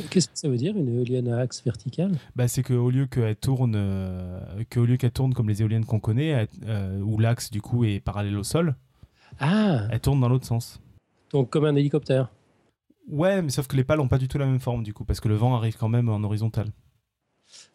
Qu'est-ce 0.09 0.29
que 0.29 0.39
ça 0.39 0.49
veut 0.49 0.57
dire 0.57 0.75
une 0.75 0.89
éolienne 0.89 1.29
à 1.29 1.39
axe 1.39 1.63
vertical? 1.63 2.13
Bah, 2.35 2.49
C'est 2.49 2.63
qu'au 2.63 2.91
lieu 2.91 3.07
qu'elle 3.07 3.37
tourne, 3.37 3.77
lieu 4.75 4.97
qu'elle 4.97 5.11
tourne 5.11 5.35
comme 5.35 5.49
les 5.51 5.61
éoliennes 5.61 5.85
qu'on 5.85 6.01
connaît, 6.01 6.49
où 7.03 7.19
l'axe 7.19 7.51
du 7.51 7.61
coup 7.61 7.85
est 7.85 8.01
parallèle 8.01 8.39
au 8.39 8.45
sol, 8.45 8.75
ah. 9.39 9.87
elle 9.91 10.01
tourne 10.01 10.21
dans 10.21 10.29
l'autre 10.31 10.47
sens. 10.47 10.81
Donc 11.31 11.51
comme 11.51 11.67
un 11.67 11.77
hélicoptère 11.77 12.31
Ouais, 13.09 13.43
mais 13.43 13.51
sauf 13.51 13.67
que 13.67 13.77
les 13.77 13.85
pales 13.85 13.99
n'ont 13.99 14.09
pas 14.09 14.19
du 14.19 14.29
tout 14.29 14.39
la 14.39 14.47
même 14.47 14.61
forme 14.61 14.83
du 14.83 14.95
coup, 14.95 15.05
parce 15.05 15.21
que 15.21 15.29
le 15.29 15.35
vent 15.35 15.55
arrive 15.55 15.77
quand 15.77 15.89
même 15.89 16.09
en 16.09 16.23
horizontal. 16.23 16.69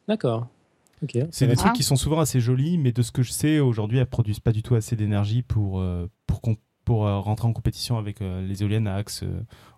D'accord. 0.07 0.47
C'est 1.31 1.47
des 1.47 1.55
trucs 1.55 1.73
qui 1.73 1.83
sont 1.83 1.95
souvent 1.95 2.19
assez 2.19 2.39
jolis, 2.39 2.77
mais 2.77 2.91
de 2.91 3.01
ce 3.01 3.11
que 3.11 3.23
je 3.23 3.31
sais, 3.31 3.59
aujourd'hui, 3.59 3.99
elles 3.99 4.09
produisent 4.09 4.39
pas 4.39 4.51
du 4.51 4.63
tout 4.63 4.75
assez 4.75 4.95
d'énergie 4.95 5.43
pour, 5.43 5.79
euh, 5.79 6.09
pour, 6.27 6.41
pour 6.83 7.07
euh, 7.07 7.19
rentrer 7.19 7.47
en 7.47 7.53
compétition 7.53 7.97
avec 7.97 8.21
euh, 8.21 8.45
les 8.45 8.63
éoliennes 8.63 8.87
à 8.87 8.95
axe 8.95 9.23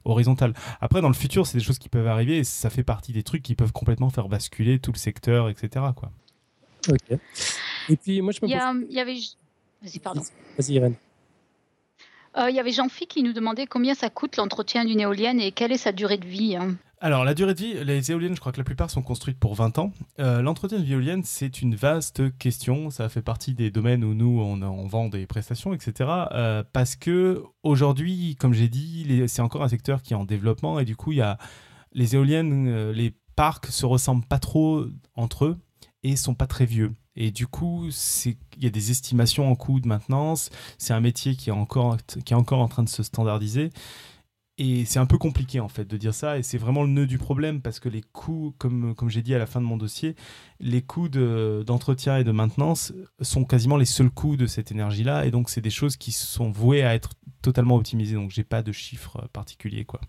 horizontal. 0.03 0.53
Après, 0.79 1.01
dans 1.01 1.09
le 1.09 1.13
futur, 1.13 1.45
c'est 1.45 1.57
des 1.57 1.63
choses 1.63 1.77
qui 1.77 1.89
peuvent 1.89 2.07
arriver 2.07 2.37
et 2.37 2.43
ça 2.43 2.69
fait 2.69 2.83
partie 2.83 3.13
des 3.13 3.23
trucs 3.23 3.43
qui 3.43 3.55
peuvent 3.55 3.71
complètement 3.73 4.09
faire 4.09 4.29
basculer 4.29 4.79
tout 4.79 4.91
le 4.91 4.97
secteur, 4.97 5.49
etc. 5.49 5.85
Quoi. 5.95 6.11
Ok. 6.89 7.19
Et 7.89 7.97
puis, 7.97 8.21
moi, 8.21 8.31
je 8.31 8.39
me 8.43 8.49
Il 8.49 8.93
y, 8.93 8.99
avait. 8.99 9.17
Vas-y, 9.83 9.99
pardon. 9.99 10.21
Vas-y, 10.57 10.73
Irène. 10.73 10.95
Euh, 12.37 12.49
il 12.49 12.55
y 12.55 12.59
avait 12.59 12.71
Jean-Phi 12.71 13.07
qui 13.07 13.23
nous 13.23 13.33
demandait 13.33 13.67
combien 13.67 13.93
ça 13.93 14.09
coûte 14.09 14.37
l'entretien 14.37 14.85
d'une 14.85 14.99
éolienne 14.99 15.39
et 15.39 15.51
quelle 15.51 15.71
est 15.71 15.77
sa 15.77 15.91
durée 15.91 16.17
de 16.17 16.25
vie. 16.25 16.55
Hein. 16.55 16.75
Alors, 17.01 17.25
la 17.25 17.33
durée 17.33 17.53
de 17.53 17.59
vie, 17.59 17.83
les 17.83 18.11
éoliennes, 18.11 18.35
je 18.35 18.39
crois 18.39 18.51
que 18.51 18.59
la 18.59 18.63
plupart 18.63 18.91
sont 18.91 19.01
construites 19.01 19.39
pour 19.39 19.55
20 19.55 19.79
ans. 19.79 19.91
Euh, 20.19 20.41
l'entretien 20.41 20.79
d'une 20.79 20.91
éolienne, 20.91 21.23
c'est 21.25 21.61
une 21.61 21.75
vaste 21.75 22.37
question. 22.37 22.89
Ça 22.89 23.09
fait 23.09 23.23
partie 23.23 23.53
des 23.53 23.71
domaines 23.71 24.03
où 24.03 24.13
nous, 24.13 24.39
on, 24.39 24.87
vend 24.87 25.09
des 25.09 25.25
prestations, 25.25 25.73
etc. 25.73 26.09
Euh, 26.31 26.63
parce 26.71 26.95
que 26.95 27.43
aujourd'hui, 27.63 28.35
comme 28.39 28.53
j'ai 28.53 28.69
dit, 28.69 29.23
c'est 29.27 29.41
encore 29.41 29.63
un 29.63 29.69
secteur 29.69 30.01
qui 30.01 30.13
est 30.13 30.17
en 30.17 30.25
développement 30.25 30.79
et 30.79 30.85
du 30.85 30.95
coup, 30.95 31.11
il 31.11 31.17
y 31.17 31.21
a 31.21 31.37
les 31.93 32.15
éoliennes, 32.15 32.91
les 32.91 33.13
parcs 33.35 33.67
se 33.67 33.85
ressemblent 33.85 34.25
pas 34.25 34.39
trop 34.39 34.85
entre 35.15 35.45
eux 35.45 35.57
et 36.03 36.15
sont 36.15 36.35
pas 36.35 36.47
très 36.47 36.65
vieux. 36.65 36.91
Et 37.15 37.31
du 37.31 37.47
coup, 37.47 37.89
il 38.57 38.63
y 38.63 38.67
a 38.67 38.69
des 38.69 38.91
estimations 38.91 39.51
en 39.51 39.55
coût 39.55 39.79
de 39.79 39.87
maintenance. 39.87 40.49
C'est 40.77 40.93
un 40.93 41.01
métier 41.01 41.35
qui 41.35 41.49
est, 41.49 41.53
encore, 41.53 41.97
qui 42.25 42.33
est 42.33 42.37
encore 42.37 42.59
en 42.59 42.67
train 42.67 42.83
de 42.83 42.89
se 42.89 43.03
standardiser. 43.03 43.69
Et 44.57 44.85
c'est 44.85 44.99
un 44.99 45.07
peu 45.07 45.17
compliqué 45.17 45.59
en 45.59 45.69
fait 45.69 45.85
de 45.85 45.97
dire 45.97 46.13
ça, 46.13 46.37
et 46.37 46.43
c'est 46.43 46.59
vraiment 46.59 46.83
le 46.83 46.89
nœud 46.89 47.07
du 47.07 47.17
problème 47.17 47.61
parce 47.61 47.79
que 47.79 47.89
les 47.89 48.01
coûts, 48.01 48.53
comme, 48.59 48.93
comme 48.93 49.09
j'ai 49.09 49.23
dit 49.23 49.33
à 49.33 49.39
la 49.39 49.47
fin 49.47 49.59
de 49.59 49.65
mon 49.65 49.77
dossier, 49.77 50.15
les 50.59 50.83
coûts 50.83 51.09
d'entretien 51.09 52.17
et 52.17 52.23
de 52.23 52.31
maintenance 52.31 52.93
sont 53.21 53.43
quasiment 53.43 53.77
les 53.77 53.85
seuls 53.85 54.11
coûts 54.11 54.37
de 54.37 54.45
cette 54.45 54.71
énergie-là, 54.71 55.25
et 55.25 55.31
donc 55.31 55.49
c'est 55.49 55.61
des 55.61 55.71
choses 55.71 55.97
qui 55.97 56.11
sont 56.11 56.51
vouées 56.51 56.83
à 56.83 56.93
être 56.93 57.11
totalement 57.41 57.75
optimisées, 57.75 58.13
donc 58.13 58.29
j'ai 58.29 58.43
pas 58.43 58.61
de 58.61 58.71
chiffres 58.71 59.27
particuliers 59.33 59.85
quoi. 59.85 60.01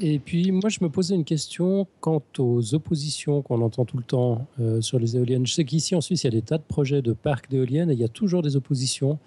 Et 0.00 0.18
puis, 0.18 0.52
moi, 0.52 0.70
je 0.70 0.78
me 0.82 0.88
posais 0.88 1.14
une 1.14 1.24
question 1.24 1.86
quant 2.00 2.22
aux 2.38 2.74
oppositions 2.74 3.42
qu'on 3.42 3.60
entend 3.62 3.84
tout 3.84 3.96
le 3.96 4.04
temps 4.04 4.46
euh, 4.60 4.80
sur 4.80 4.98
les 4.98 5.16
éoliennes. 5.16 5.46
Je 5.46 5.54
sais 5.54 5.64
qu'ici, 5.64 5.94
en 5.94 6.00
Suisse, 6.00 6.24
il 6.24 6.26
y 6.26 6.28
a 6.28 6.32
des 6.32 6.42
tas 6.42 6.58
de 6.58 6.62
projets 6.62 7.02
de 7.02 7.12
parcs 7.12 7.50
d'éoliennes 7.50 7.90
et 7.90 7.94
il 7.94 7.98
y 7.98 8.04
a 8.04 8.08
toujours 8.08 8.42
des 8.42 8.56
oppositions 8.56 9.18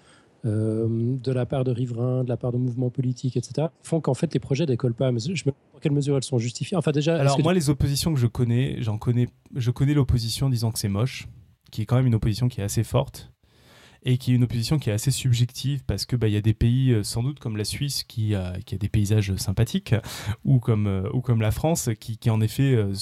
euh, 0.44 1.16
de 1.22 1.32
la 1.32 1.46
part 1.46 1.64
de 1.64 1.70
riverains, 1.70 2.24
de 2.24 2.28
la 2.28 2.36
part 2.36 2.52
de 2.52 2.58
mouvements 2.58 2.90
politiques, 2.90 3.36
etc., 3.36 3.68
font 3.82 4.00
qu'en 4.00 4.14
fait, 4.14 4.32
les 4.32 4.40
projets 4.40 4.66
décollent 4.66 4.94
pas. 4.94 5.12
Mais 5.12 5.20
je 5.20 5.30
me 5.30 5.36
demande 5.36 5.54
dans 5.74 5.80
quelle 5.80 5.92
mesure 5.92 6.16
elles 6.16 6.24
sont 6.24 6.38
justifiées. 6.38 6.76
Enfin, 6.76 6.92
déjà. 6.92 7.16
Alors, 7.16 7.40
moi, 7.42 7.54
les 7.54 7.70
oppositions 7.70 8.12
que 8.14 8.20
je 8.20 8.26
connais, 8.26 8.76
j'en 8.80 8.98
connais, 8.98 9.28
je 9.54 9.70
connais 9.70 9.94
l'opposition 9.94 10.48
disant 10.48 10.72
que 10.72 10.78
c'est 10.78 10.88
moche, 10.88 11.28
qui 11.70 11.82
est 11.82 11.86
quand 11.86 11.96
même 11.96 12.06
une 12.06 12.14
opposition 12.14 12.48
qui 12.48 12.60
est 12.60 12.64
assez 12.64 12.82
forte 12.82 13.32
et 14.04 14.18
qui 14.18 14.32
est 14.32 14.34
une 14.34 14.44
opposition 14.44 14.78
qui 14.78 14.90
est 14.90 14.92
assez 14.92 15.10
subjective 15.10 15.84
parce 15.86 16.06
que 16.06 16.16
bah, 16.16 16.28
il 16.28 16.34
y 16.34 16.36
a 16.36 16.40
des 16.40 16.54
pays 16.54 16.92
euh, 16.92 17.02
sans 17.02 17.22
doute 17.22 17.38
comme 17.38 17.56
la 17.56 17.64
Suisse 17.64 18.02
qui 18.02 18.34
a, 18.34 18.54
qui 18.64 18.74
a 18.74 18.78
des 18.78 18.88
paysages 18.88 19.34
sympathiques 19.36 19.94
ou 20.44 20.58
comme, 20.58 20.86
euh, 20.86 21.08
ou 21.12 21.20
comme 21.20 21.40
la 21.40 21.50
France 21.50 21.88
qui, 22.00 22.18
qui 22.18 22.30
en 22.30 22.40
effet 22.40 22.74
euh, 22.74 22.92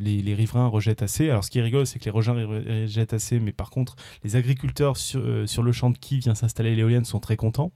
les, 0.00 0.34
riverains 0.34 0.66
rejettent 0.66 1.02
assez. 1.02 1.30
Alors 1.30 1.44
ce 1.44 1.50
qui 1.50 1.58
est 1.58 1.62
rigolo 1.62 1.84
c'est 1.84 1.98
que 1.98 2.04
les 2.04 2.10
riverains 2.10 2.46
rejettent 2.46 3.12
assez 3.14 3.40
mais 3.40 3.52
par 3.52 3.70
contre 3.70 3.96
les 4.22 4.36
agriculteurs 4.36 4.96
sur, 4.96 5.48
sur 5.48 5.62
le 5.62 5.72
champ 5.72 5.90
de 5.90 5.98
qui 5.98 6.18
vient 6.18 6.34
s'installer 6.34 6.74
l'éolienne 6.74 7.04
sont 7.04 7.20
très 7.20 7.36
contents. 7.36 7.72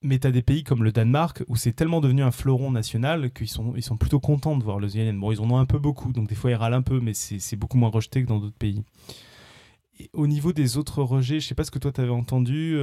Mais 0.00 0.20
tu 0.20 0.28
as 0.28 0.30
des 0.30 0.42
pays 0.42 0.62
comme 0.62 0.84
le 0.84 0.92
Danemark 0.92 1.42
où 1.48 1.56
c'est 1.56 1.72
tellement 1.72 2.00
devenu 2.00 2.22
un 2.22 2.30
fleuron 2.30 2.70
national 2.70 3.32
qu'ils 3.32 3.48
sont, 3.48 3.72
ils 3.74 3.82
sont 3.82 3.96
plutôt 3.96 4.20
contents 4.20 4.56
de 4.56 4.62
voir 4.62 4.78
les 4.78 4.96
éoliennes. 4.96 5.18
Bon, 5.18 5.32
ils 5.32 5.40
en 5.40 5.50
ont 5.50 5.58
un 5.58 5.66
peu 5.66 5.78
beaucoup, 5.78 6.12
donc 6.12 6.28
des 6.28 6.36
fois 6.36 6.52
ils 6.52 6.54
râlent 6.54 6.74
un 6.74 6.82
peu, 6.82 7.00
mais 7.00 7.14
c'est 7.14 7.56
beaucoup 7.56 7.78
moins 7.78 7.90
rejeté 7.90 8.22
que 8.22 8.28
dans 8.28 8.38
d'autres 8.38 8.56
pays. 8.56 8.84
Au 10.12 10.26
niveau 10.26 10.52
des 10.52 10.76
autres 10.76 11.02
rejets, 11.02 11.40
je 11.40 11.48
sais 11.48 11.54
pas 11.54 11.64
ce 11.64 11.70
que 11.70 11.78
toi 11.78 11.92
tu 11.92 12.00
avais 12.00 12.10
entendu, 12.10 12.78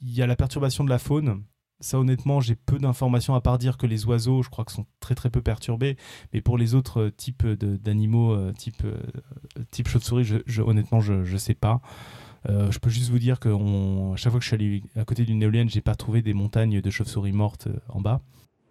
il 0.00 0.12
y 0.12 0.22
a 0.22 0.26
la 0.26 0.36
perturbation 0.36 0.84
de 0.84 0.90
la 0.90 0.98
faune. 0.98 1.42
Ça, 1.80 1.98
honnêtement, 1.98 2.40
j'ai 2.40 2.54
peu 2.54 2.78
d'informations 2.78 3.34
à 3.34 3.40
part 3.40 3.58
dire 3.58 3.76
que 3.76 3.86
les 3.86 4.06
oiseaux, 4.06 4.42
je 4.42 4.48
crois 4.48 4.64
que 4.64 4.72
sont 4.72 4.86
très 5.00 5.14
très 5.14 5.28
peu 5.28 5.42
perturbés. 5.42 5.96
Mais 6.32 6.40
pour 6.40 6.56
les 6.56 6.74
autres 6.74 7.10
types 7.10 7.46
d'animaux, 7.46 8.52
type, 8.52 8.86
type 9.70 9.88
chauve-souris, 9.88 10.24
je, 10.46 10.62
honnêtement, 10.62 11.00
je 11.00 11.14
ne 11.14 11.38
sais 11.38 11.54
pas. 11.54 11.80
je 12.48 12.78
peux 12.78 12.90
juste 12.90 13.10
vous 13.10 13.18
dire 13.18 13.40
que 13.40 13.48
à 13.48 14.16
chaque 14.16 14.30
fois 14.30 14.38
que 14.38 14.44
je 14.44 14.48
suis 14.48 14.54
allé 14.54 14.82
à 14.96 15.04
côté 15.04 15.24
d'une 15.24 15.42
éolienne, 15.42 15.68
j'ai 15.68 15.82
pas 15.82 15.94
trouvé 15.94 16.22
des 16.22 16.32
montagnes 16.32 16.80
de 16.80 16.90
chauves-souris 16.90 17.32
mortes 17.32 17.68
en 17.88 18.00
bas. 18.00 18.22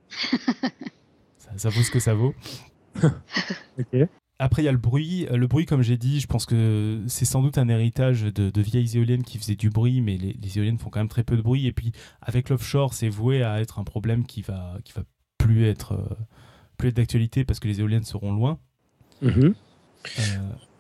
ça, 1.57 1.69
vaut 1.69 1.84
ce 1.84 1.91
que 1.91 1.99
ça 1.99 2.13
vaut. 2.13 2.34
Après, 4.44 4.62
il 4.62 4.66
y 4.66 4.68
a 4.68 4.74
le 4.74 4.78
bruit. 4.78 5.26
Le 5.32 5.48
bruit, 5.48 5.66
comme 5.66 5.82
j'ai 5.82 5.96
dit, 5.96 6.20
je 6.20 6.28
pense 6.28 6.46
que 6.46 7.02
c'est 7.08 7.24
sans 7.24 7.41
doute 7.41 7.58
un 7.58 7.70
héritage 7.70 8.24
de, 8.24 8.62
vieilles 8.62 8.98
éoliennes 8.98 9.24
qui 9.24 9.38
faisaient 9.38 9.56
du 9.56 9.70
bruit, 9.70 10.02
mais 10.02 10.18
les, 10.18 10.58
éoliennes 10.58 10.78
font 10.78 10.89
quand 10.89 11.00
même 11.00 11.08
très 11.08 11.24
peu 11.24 11.38
de 11.38 11.41
bruit. 11.41 11.66
Et 11.66 11.72
puis, 11.72 11.94
avec 12.22 12.50
l'offshore, 12.50 12.94
c'est 12.94 13.08
voué 13.08 13.41
à 13.41 13.62
être 13.62 13.80
un 13.80 13.86
problème 13.86 14.26
qui 14.26 14.41
va, 14.41 14.80
qui 14.84 14.91
va 14.91 15.04
plus 15.38 15.66
être, 15.66 15.94
euh, 15.94 16.16
plus 16.76 16.89
être 16.89 16.98
d'actualité 16.98 17.46
parce 17.46 17.62
que 17.62 17.70
les 17.70 17.80
éoliennes 17.80 18.04
seront 18.04 18.34
loin. 18.34 18.60
Mhm. 19.22 19.56
Euh, 20.20 20.22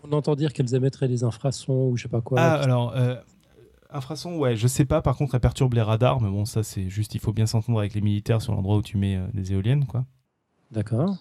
On 0.03 0.11
entend 0.11 0.35
dire 0.35 0.51
qu'elles 0.51 0.75
émettraient 0.75 1.07
des 1.07 1.23
infrasons 1.23 1.87
ou 1.87 1.95
je 1.95 2.03
sais 2.03 2.09
pas 2.09 2.19
quoi. 2.19 2.41
Ah, 2.41 2.55
alors, 2.55 2.93
euh, 2.97 3.15
infrasons, 3.91 4.37
ouais, 4.39 4.57
je 4.57 4.67
sais 4.67 4.83
pas. 4.83 5.01
Par 5.01 5.15
contre, 5.15 5.35
elles 5.35 5.39
perturbent 5.39 5.75
les 5.75 5.81
radars, 5.81 6.19
mais 6.19 6.29
bon, 6.29 6.43
ça, 6.43 6.63
c'est 6.63 6.89
juste, 6.89 7.15
il 7.15 7.21
faut 7.21 7.31
bien 7.31 7.45
s'entendre 7.45 7.79
avec 7.79 7.93
les 7.93 8.01
militaires 8.01 8.41
sur 8.41 8.53
l'endroit 8.53 8.75
où 8.75 8.81
tu 8.81 8.97
mets 8.97 9.21
des 9.33 9.53
éoliennes, 9.53 9.85
quoi. 9.85 10.03
D'accord. 10.69 11.15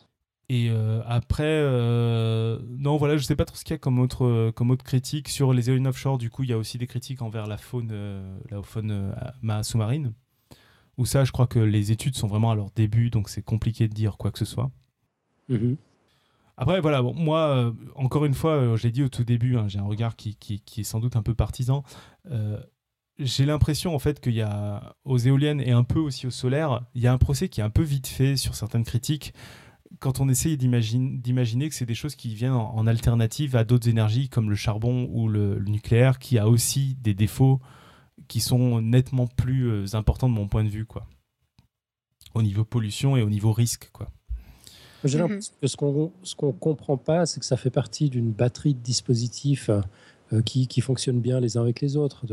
Et 0.52 0.68
euh, 0.68 1.00
après, 1.06 1.44
euh, 1.46 2.58
non, 2.76 2.98
voilà, 2.98 3.16
je 3.16 3.24
sais 3.24 3.36
pas 3.36 3.46
trop 3.46 3.56
ce 3.56 3.64
qu'il 3.64 3.72
y 3.72 3.74
a 3.76 3.78
comme 3.78 3.98
autre, 3.98 4.50
comme 4.50 4.70
autre 4.70 4.84
critique. 4.84 5.30
Sur 5.30 5.54
les 5.54 5.70
éoliennes 5.70 5.86
offshore, 5.86 6.18
du 6.18 6.28
coup, 6.28 6.42
il 6.42 6.50
y 6.50 6.52
a 6.52 6.58
aussi 6.58 6.76
des 6.76 6.86
critiques 6.86 7.22
envers 7.22 7.46
la 7.46 7.56
faune, 7.56 7.88
euh, 7.90 8.38
la 8.50 8.62
faune 8.62 9.14
sous-marine. 9.62 10.12
Où 10.98 11.06
ça, 11.06 11.24
je 11.24 11.32
crois 11.32 11.46
que 11.46 11.58
les 11.58 11.90
études 11.90 12.16
sont 12.16 12.26
vraiment 12.26 12.50
à 12.50 12.54
leur 12.54 12.70
début, 12.72 13.08
donc 13.08 13.30
c'est 13.30 13.40
compliqué 13.40 13.88
de 13.88 13.94
dire 13.94 14.18
quoi 14.18 14.30
que 14.30 14.38
ce 14.38 14.44
soit. 14.44 14.70
Mhm. 15.48 15.78
Après, 16.58 16.82
voilà, 16.82 17.00
bon, 17.00 17.14
moi, 17.14 17.72
encore 17.94 18.26
une 18.26 18.34
fois, 18.34 18.76
je 18.76 18.82
l'ai 18.82 18.92
dit 18.92 19.02
au 19.02 19.08
tout 19.08 19.24
début, 19.24 19.56
hein, 19.56 19.68
j'ai 19.68 19.78
un 19.78 19.84
regard 19.84 20.16
qui, 20.16 20.36
qui, 20.36 20.60
qui, 20.60 20.82
est 20.82 20.84
sans 20.84 21.00
doute 21.00 21.16
un 21.16 21.22
peu 21.22 21.32
partisan. 21.32 21.82
j'ai 23.18 23.46
l'impression, 23.46 23.94
en 23.94 23.98
fait, 23.98 24.20
qu'il 24.20 24.34
y 24.34 24.42
a, 24.42 24.96
aux 25.06 25.16
éoliennes 25.16 25.62
et 25.62 25.70
un 25.70 25.82
peu 25.82 25.98
aussi 25.98 26.26
au 26.26 26.30
solaire, 26.30 26.82
il 26.94 27.00
y 27.00 27.06
a 27.06 27.12
un 27.14 27.18
procès 27.18 27.48
qui 27.48 27.62
est 27.62 27.64
un 27.64 27.70
peu 27.70 27.82
vite 27.82 28.06
fait 28.06 28.36
sur 28.36 28.54
certaines 28.54 28.84
critiques 28.84 29.32
quand 30.02 30.20
on 30.20 30.28
essaye 30.28 30.56
d'imaginer 30.56 31.68
que 31.68 31.74
c'est 31.76 31.86
des 31.86 31.94
choses 31.94 32.16
qui 32.16 32.34
viennent 32.34 32.52
en, 32.52 32.86
alternative 32.88 33.54
à 33.54 33.62
d'autres 33.62 33.88
énergies 33.88 34.28
comme 34.28 34.50
le 34.50 34.56
charbon 34.56 35.08
ou 35.12 35.28
le, 35.28 35.60
nucléaire, 35.60 36.18
qui 36.18 36.38
a 36.38 36.48
aussi 36.48 36.96
des 37.00 37.14
défauts 37.14 37.60
qui 38.26 38.40
sont 38.40 38.80
nettement 38.80 39.28
plus 39.28 39.70
euh, 39.70 39.94
importants 39.94 40.28
de 40.28 40.34
mon 40.34 40.48
point 40.48 40.64
de 40.64 40.68
vue, 40.68 40.86
quoi. 40.86 41.06
Au 42.34 42.42
niveau 42.42 42.64
pollution 42.64 43.16
et 43.16 43.22
au 43.22 43.30
niveau 43.30 43.52
risque, 43.52 43.90
quoi. 43.92 44.10
J'ai 45.04 45.18
mhm. 45.18 45.22
l'impression 45.22 45.54
que 45.60 45.66
ce 45.68 45.76
qu'on 45.76 46.12
ce 46.24 46.34
qu'on 46.34 46.52
comprend 46.52 46.96
pas, 46.96 47.24
c'est 47.24 47.38
que 47.38 47.46
ça 47.46 47.56
fait 47.56 47.70
partie 47.70 48.10
d'une 48.10 48.32
batterie 48.32 48.74
de 48.74 48.80
dispositifs 48.80 49.70
euh, 49.70 50.42
qui, 50.42 50.66
qui, 50.66 50.80
fonctionnent 50.80 51.20
bien 51.20 51.38
les 51.38 51.56
uns 51.56 51.62
avec 51.62 51.80
les 51.80 51.96
autres. 51.96 52.26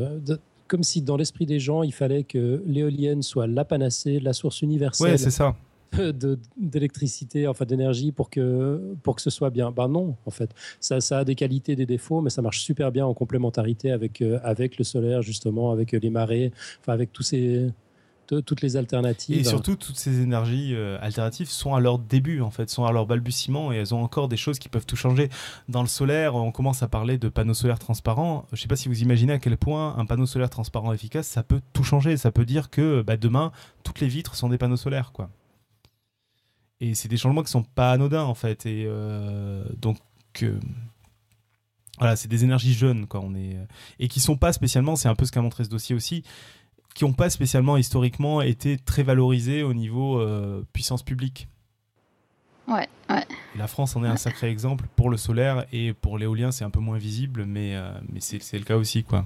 comme 0.67 0.84
si 0.84 1.03
dans 1.03 1.17
l'esprit 1.17 1.45
des 1.45 1.59
gens, 1.59 1.84
il 1.84 1.93
fallait 1.93 2.24
que 2.24 2.63
l'éolienne 2.65 3.22
soit 3.22 3.45
la 3.45 3.63
panacée, 3.63 4.20
la 4.20 4.34
source 4.34 4.63
universelle. 4.63 5.11
Ouais, 5.11 5.17
c'est 5.17 5.32
ça 5.32 5.55
d'électricité, 6.57 7.47
enfin 7.47 7.65
d'énergie 7.65 8.11
pour 8.11 8.29
que, 8.29 8.95
pour 9.03 9.15
que 9.15 9.21
ce 9.21 9.29
soit 9.29 9.49
bien. 9.49 9.71
Ben 9.71 9.87
non, 9.87 10.15
en 10.25 10.31
fait. 10.31 10.51
Ça, 10.79 11.01
ça 11.01 11.19
a 11.19 11.23
des 11.23 11.35
qualités, 11.35 11.75
des 11.75 11.85
défauts, 11.85 12.21
mais 12.21 12.29
ça 12.29 12.41
marche 12.41 12.61
super 12.61 12.91
bien 12.91 13.05
en 13.05 13.13
complémentarité 13.13 13.91
avec, 13.91 14.21
euh, 14.21 14.39
avec 14.43 14.77
le 14.77 14.83
solaire, 14.83 15.21
justement, 15.21 15.71
avec 15.71 15.91
les 15.91 16.09
marées, 16.09 16.51
enfin 16.81 16.93
avec 16.93 17.11
tous 17.11 17.23
ces, 17.23 17.71
toutes 18.29 18.61
les 18.61 18.77
alternatives. 18.77 19.37
Et 19.37 19.43
surtout, 19.43 19.75
toutes 19.75 19.97
ces 19.97 20.21
énergies 20.21 20.73
euh, 20.75 20.97
alternatives 21.01 21.49
sont 21.49 21.73
à 21.73 21.79
leur 21.79 21.97
début, 21.97 22.41
en 22.41 22.51
fait, 22.51 22.69
sont 22.69 22.85
à 22.85 22.91
leur 22.91 23.05
balbutiement 23.05 23.73
et 23.73 23.77
elles 23.77 23.93
ont 23.93 24.03
encore 24.03 24.27
des 24.27 24.37
choses 24.37 24.59
qui 24.59 24.69
peuvent 24.69 24.85
tout 24.85 24.95
changer. 24.95 25.29
Dans 25.67 25.81
le 25.81 25.87
solaire, 25.87 26.35
on 26.35 26.51
commence 26.51 26.83
à 26.83 26.87
parler 26.87 27.17
de 27.17 27.29
panneaux 27.29 27.53
solaires 27.53 27.79
transparents. 27.79 28.45
Je 28.51 28.57
ne 28.57 28.61
sais 28.61 28.67
pas 28.67 28.75
si 28.75 28.87
vous 28.87 29.01
imaginez 29.01 29.33
à 29.33 29.39
quel 29.39 29.57
point 29.57 29.97
un 29.97 30.05
panneau 30.05 30.25
solaire 30.25 30.49
transparent 30.49 30.93
efficace, 30.93 31.27
ça 31.27 31.43
peut 31.43 31.61
tout 31.73 31.83
changer. 31.83 32.17
Ça 32.17 32.31
peut 32.31 32.45
dire 32.45 32.69
que 32.69 33.01
bah, 33.01 33.17
demain, 33.17 33.51
toutes 33.83 33.99
les 33.99 34.07
vitres 34.07 34.35
sont 34.35 34.49
des 34.49 34.57
panneaux 34.57 34.77
solaires, 34.77 35.11
quoi. 35.11 35.29
Et 36.82 36.95
c'est 36.95 37.09
des 37.09 37.17
changements 37.17 37.43
qui 37.43 37.51
sont 37.51 37.63
pas 37.63 37.91
anodins 37.91 38.23
en 38.23 38.36
fait. 38.36 38.65
Et 38.65 38.86
euh, 38.88 39.63
donc 39.77 39.97
euh, 40.43 40.59
voilà, 41.97 42.15
c'est 42.15 42.27
des 42.27 42.43
énergies 42.43 42.73
jeunes 42.73 43.05
quoi. 43.07 43.21
On 43.21 43.36
est 43.36 43.57
et 43.99 44.07
qui 44.07 44.19
sont 44.19 44.38
pas 44.38 44.53
spécialement. 44.53 44.95
C'est 44.95 45.09
un 45.09 45.15
peu 45.15 45.25
ce 45.25 45.32
qu'a 45.32 45.41
montré 45.41 45.63
ce 45.63 45.69
dossier 45.69 45.95
aussi 45.95 46.23
qui 46.95 47.05
n'ont 47.05 47.13
pas 47.13 47.30
spécialement 47.30 47.77
historiquement 47.77 48.41
été 48.41 48.77
très 48.77 49.03
valorisés 49.03 49.63
au 49.63 49.73
niveau 49.73 50.19
euh, 50.19 50.65
puissance 50.73 51.03
publique. 51.03 51.47
Ouais, 52.67 52.88
ouais. 53.09 53.25
La 53.55 53.67
France 53.67 53.95
en 53.95 54.03
est 54.03 54.07
un 54.07 54.17
sacré 54.17 54.49
exemple 54.49 54.86
pour 54.95 55.09
le 55.09 55.17
solaire 55.17 55.65
et 55.71 55.93
pour 55.93 56.17
l'éolien, 56.17 56.51
c'est 56.51 56.63
un 56.63 56.69
peu 56.69 56.80
moins 56.80 56.97
visible, 56.97 57.45
mais, 57.45 57.75
mais 58.11 58.19
c'est 58.19 58.57
le 58.57 58.63
cas 58.63 58.75
aussi. 58.75 59.03
quoi. 59.03 59.25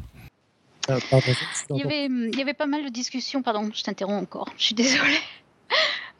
il, 0.88 1.78
y 1.78 1.84
avait, 1.84 2.06
il 2.06 2.38
y 2.38 2.42
avait 2.42 2.54
pas 2.54 2.68
mal 2.68 2.86
de 2.86 2.90
discussions, 2.90 3.42
pardon, 3.42 3.70
je 3.74 3.84
t'interromps 3.84 4.24
encore, 4.24 4.48
je 4.58 4.64
suis 4.64 4.76
désolée. 4.76 5.20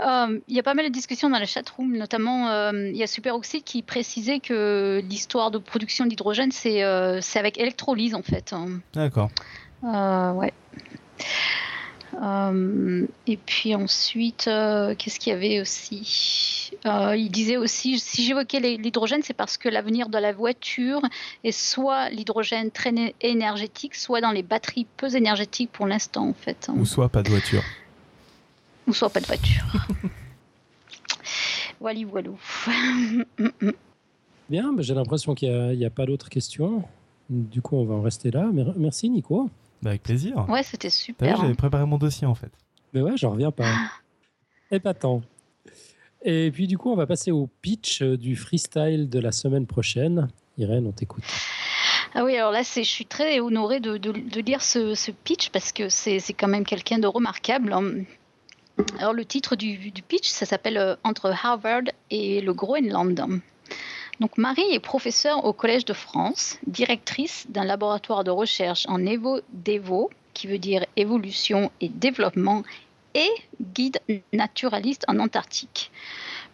Euh, 0.02 0.40
il 0.48 0.56
y 0.56 0.60
a 0.60 0.64
pas 0.64 0.74
mal 0.74 0.86
de 0.86 0.92
discussions 0.92 1.30
dans 1.30 1.40
la 1.40 1.46
chatroom, 1.46 1.96
notamment 1.96 2.50
euh, 2.50 2.90
il 2.90 2.98
y 2.98 3.04
a 3.04 3.08
Superoxide 3.08 3.64
qui 3.64 3.82
précisait 3.84 4.40
que 4.40 5.02
l'histoire 5.08 5.52
de 5.52 5.60
production 5.60 6.06
d'hydrogène, 6.06 6.52
c'est 6.52 6.84
euh, 6.84 7.20
avec 7.36 7.60
électrolyse 7.60 8.16
en 8.16 8.24
fait. 8.24 8.54
Hein. 8.54 8.80
D'accord. 8.94 9.30
ouais. 9.84 10.54
et 13.28 13.38
puis 13.38 13.76
ensuite, 13.76 14.46
qu'est-ce 14.46 15.20
qu'il 15.20 15.32
y 15.32 15.36
avait 15.36 15.62
aussi? 15.62 16.72
Il 16.86 17.30
disait 17.30 17.58
aussi, 17.58 18.00
si 18.00 18.24
j'évoquais 18.24 18.60
l'hydrogène, 18.60 19.22
c'est 19.22 19.36
parce 19.36 19.58
que 19.58 19.70
l'avenir 19.70 20.10
de 20.10 20.18
la 20.18 20.34
voiture 20.34 21.02
est 21.44 21.52
soit 21.52 22.10
l'hydrogène 22.10 22.72
très 22.72 22.94
énergétique, 23.22 23.94
soit 23.94 24.22
dans 24.22 24.32
les 24.32 24.44
batteries 24.44 24.88
peu 24.98 25.16
énergétiques 25.16 25.72
pour 25.72 25.86
l'instant 25.86 26.28
en 26.28 26.34
fait. 26.34 26.70
Ou 26.76 26.86
soit 26.86 27.10
pas 27.10 27.22
de 27.22 27.30
voiture 27.30 27.64
ou 28.88 28.94
soit 28.94 29.10
pas 29.10 29.20
de 29.20 29.26
voiture. 29.26 29.64
Wally 31.82 32.06
walou. 32.06 32.38
Bien, 34.50 34.74
j'ai 34.80 34.94
l'impression 34.94 35.36
qu'il 35.36 35.78
n'y 35.78 35.86
a, 35.86 35.90
pas 35.90 36.06
d'autres 36.06 36.30
questions. 36.30 36.84
Du 37.30 37.62
coup, 37.62 37.76
on 37.76 37.86
va 37.86 37.96
en 37.96 38.02
rester 38.02 38.32
là. 38.32 38.50
Merci, 38.78 39.10
Nico. 39.10 39.50
Bah, 39.82 39.92
avec 39.92 40.04
plaisir. 40.04 40.46
Ouais, 40.50 40.64
c'était 40.64 40.90
super. 40.90 41.38
J'avais 41.38 41.56
préparé 41.56 41.86
mon 41.86 41.98
dossier, 41.98 42.28
en 42.28 42.36
fait. 42.36 42.52
Mais 42.94 43.02
ouais, 43.02 43.18
j'en 43.18 43.32
reviens 43.32 43.52
pas. 43.52 43.66
tant. 45.00 45.22
Et 46.24 46.52
puis, 46.52 46.68
du 46.68 46.78
coup, 46.78 46.92
on 46.92 46.96
va 46.96 47.06
passer 47.06 47.32
au 47.32 47.50
pitch 47.62 48.02
du 48.02 48.36
freestyle 48.36 49.10
de 49.10 49.20
la 49.20 49.32
semaine 49.32 49.66
prochaine. 49.66 50.30
Irène, 50.58 50.88
on 50.88 50.92
t'écoute. 50.92 51.24
Ah 52.16 52.24
oui, 52.24 52.38
alors 52.38 52.52
là, 52.52 52.62
je 52.62 52.82
suis 52.82 53.06
très 53.06 53.40
honorée 53.40 53.80
de, 53.80 53.98
de, 53.98 54.40
lire 54.42 54.62
ce, 54.62 54.94
ce, 54.94 55.10
pitch 55.12 55.50
parce 55.50 55.72
que 55.72 55.90
c'est 55.90 56.22
quand 56.34 56.48
même 56.48 56.66
quelqu'un 56.66 57.00
de 57.00 57.08
remarquable. 57.08 57.74
Alors 58.98 59.14
le 59.14 59.24
titre 59.24 59.56
du, 59.56 59.78
pitch, 60.08 60.30
ça 60.30 60.46
s'appelle 60.46 60.78
euh, 60.78 60.96
Entre 61.04 61.32
Harvard 61.44 61.84
et 62.10 62.42
le 62.42 62.54
Groenland. 62.54 63.42
Donc 64.20 64.38
Marie 64.38 64.72
est 64.72 64.80
professeure 64.80 65.46
au 65.46 65.54
Collège 65.54 65.86
de 65.86 65.94
France, 65.94 66.58
directrice 66.66 67.46
d'un 67.50 67.66
laboratoire 67.66 68.24
de 68.24 68.32
recherche 68.32 68.86
en 68.88 69.06
Evo-Devo, 69.06 70.10
qui 70.34 70.48
veut 70.48 70.58
dire 70.58 70.86
évolution 70.96 71.72
et 71.82 71.90
développement, 71.90 72.64
et 73.14 73.30
guide 73.62 74.00
naturaliste 74.32 75.04
en 75.08 75.20
Antarctique. 75.20 75.92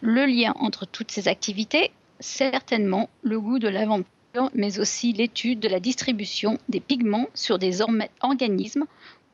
Le 0.02 0.26
lien 0.26 0.52
entre 0.56 0.86
toutes 0.86 1.10
ces 1.10 1.26
activités, 1.26 1.90
certainement 2.18 3.08
le 3.22 3.40
goût 3.40 3.58
de 3.58 3.68
l'aventure, 3.68 4.50
mais 4.54 4.78
aussi 4.78 5.14
l'étude 5.14 5.60
de 5.60 5.68
la 5.68 5.80
distribution 5.80 6.58
des 6.68 6.80
pigments 6.80 7.28
sur 7.34 7.58
des 7.58 7.80
organismes 8.20 8.84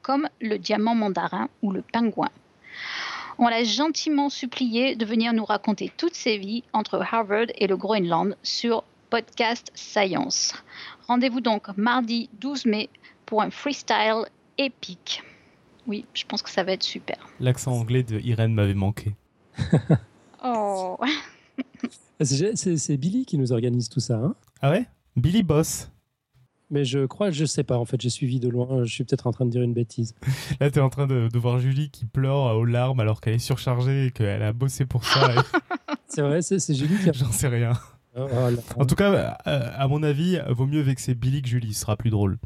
comme 0.03 0.29
le 0.41 0.57
diamant 0.59 0.95
mandarin 0.95 1.49
ou 1.63 1.73
le 1.73 1.83
pingouin. 1.83 2.31
On 3.39 3.49
l'a 3.49 3.65
gentiment 3.65 4.31
supplié 4.31 4.97
de 4.97 5.05
venir 5.05 5.33
nous 5.33 5.45
raconter 5.45 5.93
toutes 5.97 6.15
ses 6.15 6.39
vies 6.39 6.65
entre 6.73 7.01
Harvard 7.01 7.47
et 7.57 7.67
le 7.67 7.77
Groenland 7.77 8.37
sur 8.43 8.83
Podcast 9.11 9.71
Science. 9.75 10.55
Rendez-vous 11.07 11.41
donc 11.41 11.69
mardi 11.77 12.31
12 12.41 12.67
mai 12.67 12.89
pour 13.27 13.43
un 13.43 13.51
freestyle 13.51 14.25
épique. 14.59 15.23
Oui, 15.87 16.07
je 16.15 16.25
pense 16.25 16.43
que 16.43 16.51
ça 16.51 16.65
va 16.65 16.73
être 16.73 16.83
super. 16.83 17.17
L'accent 17.39 17.73
anglais 17.73 18.03
de 18.03 18.19
Irène 18.21 18.55
m'avait 18.55 18.75
manqué. 18.75 19.15
oh. 20.45 20.99
C'est 22.21 22.97
Billy 22.97 23.27
qui 23.27 23.39
nous 23.39 23.53
organise 23.53 23.89
tout 23.89 24.01
ça. 24.01 24.17
Hein? 24.17 24.35
Ah 24.63 24.71
ouais? 24.71 24.87
Billy 25.17 25.43
Boss. 25.43 25.91
Mais 26.71 26.85
je 26.85 27.07
crois, 27.07 27.31
je 27.31 27.45
sais 27.45 27.63
pas. 27.63 27.79
En 27.79 27.85
fait, 27.85 28.01
j'ai 28.01 28.11
suivi 28.11 28.41
de 28.41 28.49
loin. 28.49 28.85
Je 28.85 28.93
suis 28.93 29.05
peut-être 29.05 29.27
en 29.27 29.33
train 29.33 29.45
de 29.47 29.51
dire 29.51 29.63
une 29.63 29.73
bêtise. 29.73 30.15
Là, 30.61 30.71
tu 30.71 30.79
es 30.79 30.83
en 30.83 30.89
train 30.89 31.07
de, 31.07 31.29
voir 31.39 31.59
Julie 31.59 31.91
qui 31.91 32.07
pleure 32.07 32.57
aux 32.57 32.65
larmes 32.65 33.01
alors 33.01 33.21
qu'elle 33.21 33.35
est 33.35 33.39
surchargée 33.39 34.07
et 34.07 34.11
qu'elle 34.11 34.43
a 34.43 34.53
bossé 34.53 34.85
pour 34.85 35.05
ça. 35.05 35.33
c'est 36.09 36.23
vrai, 36.23 36.43
c'est 36.43 36.75
Julie 36.75 36.97
qui 37.03 37.11
a. 37.11 37.13
J'en 37.13 37.31
sais 37.31 37.49
rien. 37.49 37.73
Oh, 38.19 38.27
oh. 38.31 38.81
En 38.81 38.87
tout 38.87 38.95
cas, 38.95 39.37
euh, 39.47 39.71
à 39.77 39.89
mon 39.89 40.03
avis, 40.03 40.39
vaut 40.49 40.67
mieux 40.67 40.81
vexer 40.81 41.15
Billy 41.15 41.43
que 41.43 41.49
Julie, 41.49 41.75
ce 41.75 41.83
sera 41.83 41.97
plus 41.97 42.11
drôle. 42.11 42.39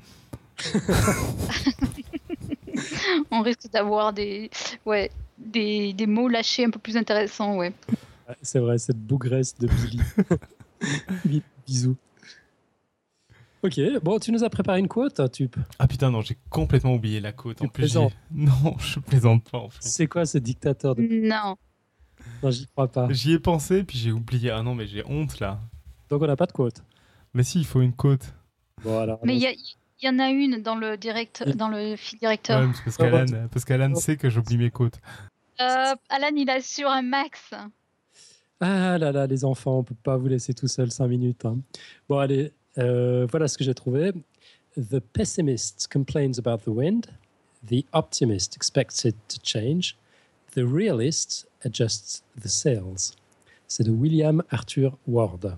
On 3.30 3.40
risque 3.42 3.70
d'avoir 3.72 4.12
des, 4.12 4.50
ouais, 4.84 5.10
des, 5.38 5.92
des 5.92 6.06
mots 6.06 6.28
lâchés 6.28 6.64
un 6.64 6.70
peu 6.70 6.80
plus 6.80 6.96
intéressants, 6.96 7.56
ouais. 7.56 7.72
C'est 8.42 8.58
vrai, 8.58 8.78
cette 8.78 8.98
bougresse 8.98 9.56
de 9.58 9.68
Billy. 9.68 10.00
Bi- 11.24 11.42
Bisous. 11.66 11.96
Ok, 13.62 13.78
bon, 14.02 14.18
tu 14.18 14.32
nous 14.32 14.42
as 14.42 14.48
préparé 14.50 14.80
une 14.80 14.88
quote, 14.88 15.20
tu... 15.32 15.50
Ah 15.78 15.86
putain, 15.86 16.10
non, 16.10 16.22
j'ai 16.22 16.38
complètement 16.48 16.94
oublié 16.94 17.20
la 17.20 17.32
côte. 17.32 17.58
Tu 17.58 17.64
En 17.64 17.68
plus, 17.68 17.94
non, 18.30 18.76
je 18.78 18.98
plaisante 19.00 19.50
pas 19.50 19.58
en 19.58 19.68
fait. 19.68 19.78
C'est 19.82 20.06
quoi 20.06 20.24
ce 20.24 20.38
dictateur 20.38 20.94
de... 20.94 21.02
Non. 21.02 21.56
Non, 22.42 22.50
j'y 22.50 22.66
crois 22.66 22.88
pas. 22.88 23.06
J'y 23.10 23.32
ai 23.32 23.38
pensé, 23.38 23.82
puis 23.84 23.98
j'ai 23.98 24.12
oublié. 24.12 24.50
Ah 24.50 24.62
non, 24.62 24.74
mais 24.74 24.86
j'ai 24.86 25.04
honte 25.06 25.40
là. 25.40 25.60
Donc 26.08 26.22
on 26.22 26.26
n'a 26.26 26.36
pas 26.36 26.46
de 26.46 26.52
quote. 26.52 26.82
Mais 27.34 27.42
si, 27.42 27.58
il 27.60 27.66
faut 27.66 27.80
une 27.82 27.92
côte. 27.92 28.34
Bon, 28.82 28.98
alors... 28.98 29.20
Mais 29.24 29.36
il 29.36 29.42
y, 29.42 29.46
a- 29.46 29.52
il 29.52 30.06
y 30.06 30.08
en 30.08 30.18
a 30.18 30.30
une 30.30 30.62
dans 30.62 30.76
le 30.76 30.96
direct, 30.96 31.46
dans 31.56 31.68
le 31.68 31.96
fil 31.96 32.18
directeur. 32.18 32.62
Ouais, 32.66 32.72
parce 32.84 32.96
qu'Alan 32.96 33.48
parce 33.52 33.64
qu'Alan 33.66 33.94
sait 33.94 34.16
que 34.16 34.30
j'oublie 34.30 34.56
mes 34.56 34.70
côtes. 34.70 34.98
Euh, 35.60 35.94
Alan, 36.08 36.30
il 36.34 36.48
a 36.48 36.62
sur 36.62 36.88
un 36.88 37.02
max. 37.02 37.52
Ah 38.60 38.98
là 38.98 39.12
là, 39.12 39.26
les 39.26 39.44
enfants, 39.44 39.78
on 39.78 39.84
peut 39.84 39.94
pas 40.02 40.16
vous 40.16 40.26
laisser 40.28 40.52
tout 40.54 40.68
seul 40.68 40.90
5 40.90 41.06
minutes. 41.08 41.44
hein. 41.44 41.58
Bon, 42.08 42.18
allez, 42.18 42.52
euh, 42.78 43.26
voilà 43.30 43.48
ce 43.48 43.58
que 43.58 43.64
j'ai 43.64 43.74
trouvé. 43.74 44.12
The 44.76 45.00
pessimist 45.00 45.88
complains 45.92 46.38
about 46.38 46.64
the 46.64 46.74
wind. 46.74 47.06
The 47.66 47.84
optimist 47.92 48.56
expects 48.56 49.04
it 49.04 49.16
to 49.28 49.38
change. 49.42 49.96
The 50.54 50.62
realist 50.64 51.46
adjusts 51.64 52.22
the 52.40 52.48
sails. 52.48 53.14
C'est 53.68 53.84
de 53.84 53.90
William 53.90 54.42
Arthur 54.50 54.96
Ward, 55.06 55.56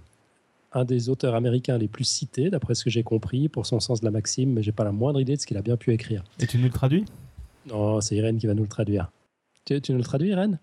un 0.72 0.84
des 0.84 1.08
auteurs 1.08 1.34
américains 1.34 1.78
les 1.78 1.88
plus 1.88 2.04
cités, 2.04 2.50
d'après 2.50 2.74
ce 2.74 2.84
que 2.84 2.90
j'ai 2.90 3.02
compris, 3.02 3.48
pour 3.48 3.64
son 3.64 3.80
sens 3.80 4.00
de 4.00 4.04
la 4.04 4.10
maxime, 4.10 4.52
mais 4.52 4.62
j'ai 4.62 4.72
pas 4.72 4.84
la 4.84 4.92
moindre 4.92 5.20
idée 5.20 5.36
de 5.36 5.40
ce 5.40 5.46
qu'il 5.46 5.56
a 5.56 5.62
bien 5.62 5.76
pu 5.76 5.92
écrire. 5.92 6.24
Et 6.40 6.46
tu 6.46 6.58
nous 6.58 6.64
le 6.64 6.70
traduis? 6.70 7.04
Non, 7.66 8.00
c'est 8.00 8.16
Irène 8.16 8.38
qui 8.38 8.46
va 8.46 8.54
nous 8.54 8.64
le 8.64 8.68
traduire. 8.68 9.10
Tu, 9.64 9.80
tu 9.80 9.92
nous 9.92 9.98
le 9.98 10.04
traduis, 10.04 10.30
Irène? 10.30 10.58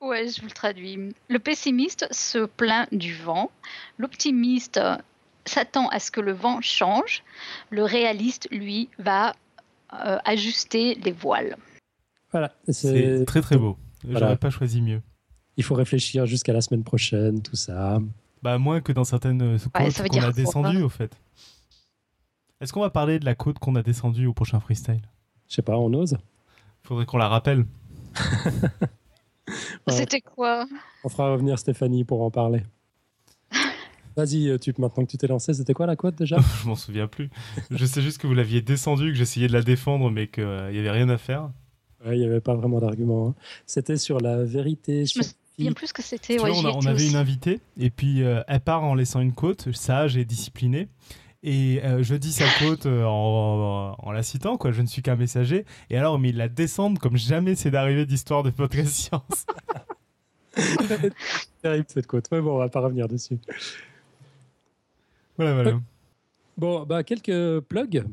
Ouais, 0.00 0.28
je 0.28 0.40
vous 0.40 0.46
le 0.46 0.52
traduis. 0.52 1.14
Le 1.28 1.38
pessimiste 1.38 2.06
se 2.12 2.46
plaint 2.46 2.92
du 2.92 3.14
vent. 3.14 3.50
L'optimiste 3.98 4.80
s'attend 5.48 5.88
à 5.88 5.98
ce 5.98 6.10
que 6.10 6.20
le 6.20 6.32
vent 6.32 6.60
change. 6.60 7.22
Le 7.70 7.84
réaliste, 7.84 8.48
lui, 8.50 8.88
va 8.98 9.34
euh, 9.92 10.18
ajuster 10.24 10.94
les 10.96 11.12
voiles. 11.12 11.56
Voilà. 12.30 12.52
C'est 12.68 13.24
très 13.26 13.40
très 13.40 13.56
beau. 13.56 13.76
Voilà. 14.04 14.20
J'aurais 14.20 14.36
pas 14.36 14.50
choisi 14.50 14.80
mieux. 14.80 15.02
Il 15.56 15.64
faut 15.64 15.74
réfléchir 15.74 16.26
jusqu'à 16.26 16.52
la 16.52 16.60
semaine 16.60 16.84
prochaine, 16.84 17.42
tout 17.42 17.56
ça. 17.56 17.98
Bah, 18.42 18.58
moins 18.58 18.80
que 18.80 18.92
dans 18.92 19.04
certaines 19.04 19.58
côtes 19.58 19.98
veut 19.98 20.04
qu'on 20.04 20.08
dire 20.08 20.22
a 20.22 20.26
quoi 20.26 20.32
descendues 20.32 20.82
au 20.82 20.88
fait. 20.88 21.18
Est-ce 22.60 22.72
qu'on 22.72 22.80
va 22.80 22.90
parler 22.90 23.18
de 23.18 23.24
la 23.24 23.34
côte 23.34 23.58
qu'on 23.58 23.74
a 23.76 23.82
descendue 23.82 24.26
au 24.26 24.32
prochain 24.32 24.60
freestyle? 24.60 25.02
Je 25.48 25.54
sais 25.54 25.62
pas, 25.62 25.76
on 25.76 25.92
ose? 25.94 26.16
Faudrait 26.82 27.06
qu'on 27.06 27.18
la 27.18 27.28
rappelle. 27.28 27.66
Ouais. 29.86 29.94
C'était 29.94 30.20
quoi? 30.20 30.66
On 31.04 31.08
fera 31.08 31.32
revenir 31.32 31.58
Stéphanie 31.58 32.04
pour 32.04 32.22
en 32.22 32.30
parler. 32.30 32.62
Vas-y, 34.18 34.48
euh, 34.48 34.58
tu, 34.58 34.74
maintenant 34.78 35.04
que 35.04 35.10
tu 35.10 35.16
t'es 35.16 35.28
lancé, 35.28 35.54
c'était 35.54 35.72
quoi 35.74 35.86
la 35.86 35.94
quote 35.96 36.16
déjà 36.16 36.36
Je 36.62 36.68
m'en 36.68 36.74
souviens 36.76 37.06
plus. 37.06 37.30
Je 37.70 37.86
sais 37.86 38.02
juste 38.02 38.18
que 38.18 38.26
vous 38.26 38.34
l'aviez 38.34 38.60
descendue, 38.60 39.12
que 39.12 39.16
j'essayais 39.18 39.46
de 39.48 39.52
la 39.52 39.62
défendre, 39.62 40.10
mais 40.10 40.26
qu'il 40.26 40.44
n'y 40.44 40.78
avait 40.78 40.90
rien 40.90 41.08
à 41.08 41.18
faire. 41.18 41.50
Ouais, 42.04 42.16
Il 42.16 42.20
n'y 42.20 42.26
avait 42.26 42.40
pas 42.40 42.54
vraiment 42.54 42.80
d'argument. 42.80 43.28
hein. 43.28 43.34
C'était 43.66 43.96
sur 43.96 44.18
la 44.20 44.42
vérité. 44.44 45.06
Je 45.06 45.18
me 45.20 45.24
souviens 45.56 45.72
plus 45.72 45.86
ce 45.88 45.92
que 45.92 46.02
c'était. 46.02 46.40
Ouais, 46.40 46.50
on, 46.52 46.64
a- 46.64 46.90
avait 46.90 46.94
aussi. 46.94 47.10
une 47.10 47.16
invitée, 47.16 47.60
et 47.78 47.90
puis 47.90 48.22
euh, 48.22 48.42
elle 48.48 48.60
part 48.60 48.82
en 48.84 48.94
laissant 48.94 49.20
une 49.20 49.32
côte, 49.32 49.72
sage 49.72 50.16
et 50.16 50.24
disciplinée. 50.24 50.88
Et 51.44 51.80
euh, 51.84 52.02
je 52.02 52.16
dis 52.16 52.32
sa 52.32 52.46
côte 52.58 52.86
euh, 52.86 53.04
en, 53.04 53.94
en 53.96 54.10
la 54.10 54.24
citant, 54.24 54.56
quoi. 54.56 54.72
Je 54.72 54.82
ne 54.82 54.88
suis 54.88 55.02
qu'un 55.02 55.14
messager. 55.14 55.64
Et 55.90 55.96
alors, 55.96 56.18
mais 56.18 56.30
il 56.30 56.36
la 56.36 56.48
descendre 56.48 57.00
comme 57.00 57.16
jamais 57.16 57.54
c'est 57.54 57.70
d'arriver 57.70 58.04
d'histoire 58.06 58.42
de 58.42 58.50
podcast 58.50 58.88
science. 58.92 59.46
Terrible 61.62 61.86
cette 61.88 62.06
quote. 62.06 62.26
Mais 62.32 62.40
bon, 62.40 62.54
on 62.54 62.58
va 62.58 62.68
pas 62.68 62.80
revenir 62.80 63.06
dessus. 63.08 63.38
Voilà, 65.38 65.54
voilà. 65.54 65.80
Bon, 66.58 66.84
bah, 66.84 67.02
quelques 67.04 67.60
plugs. 67.60 68.04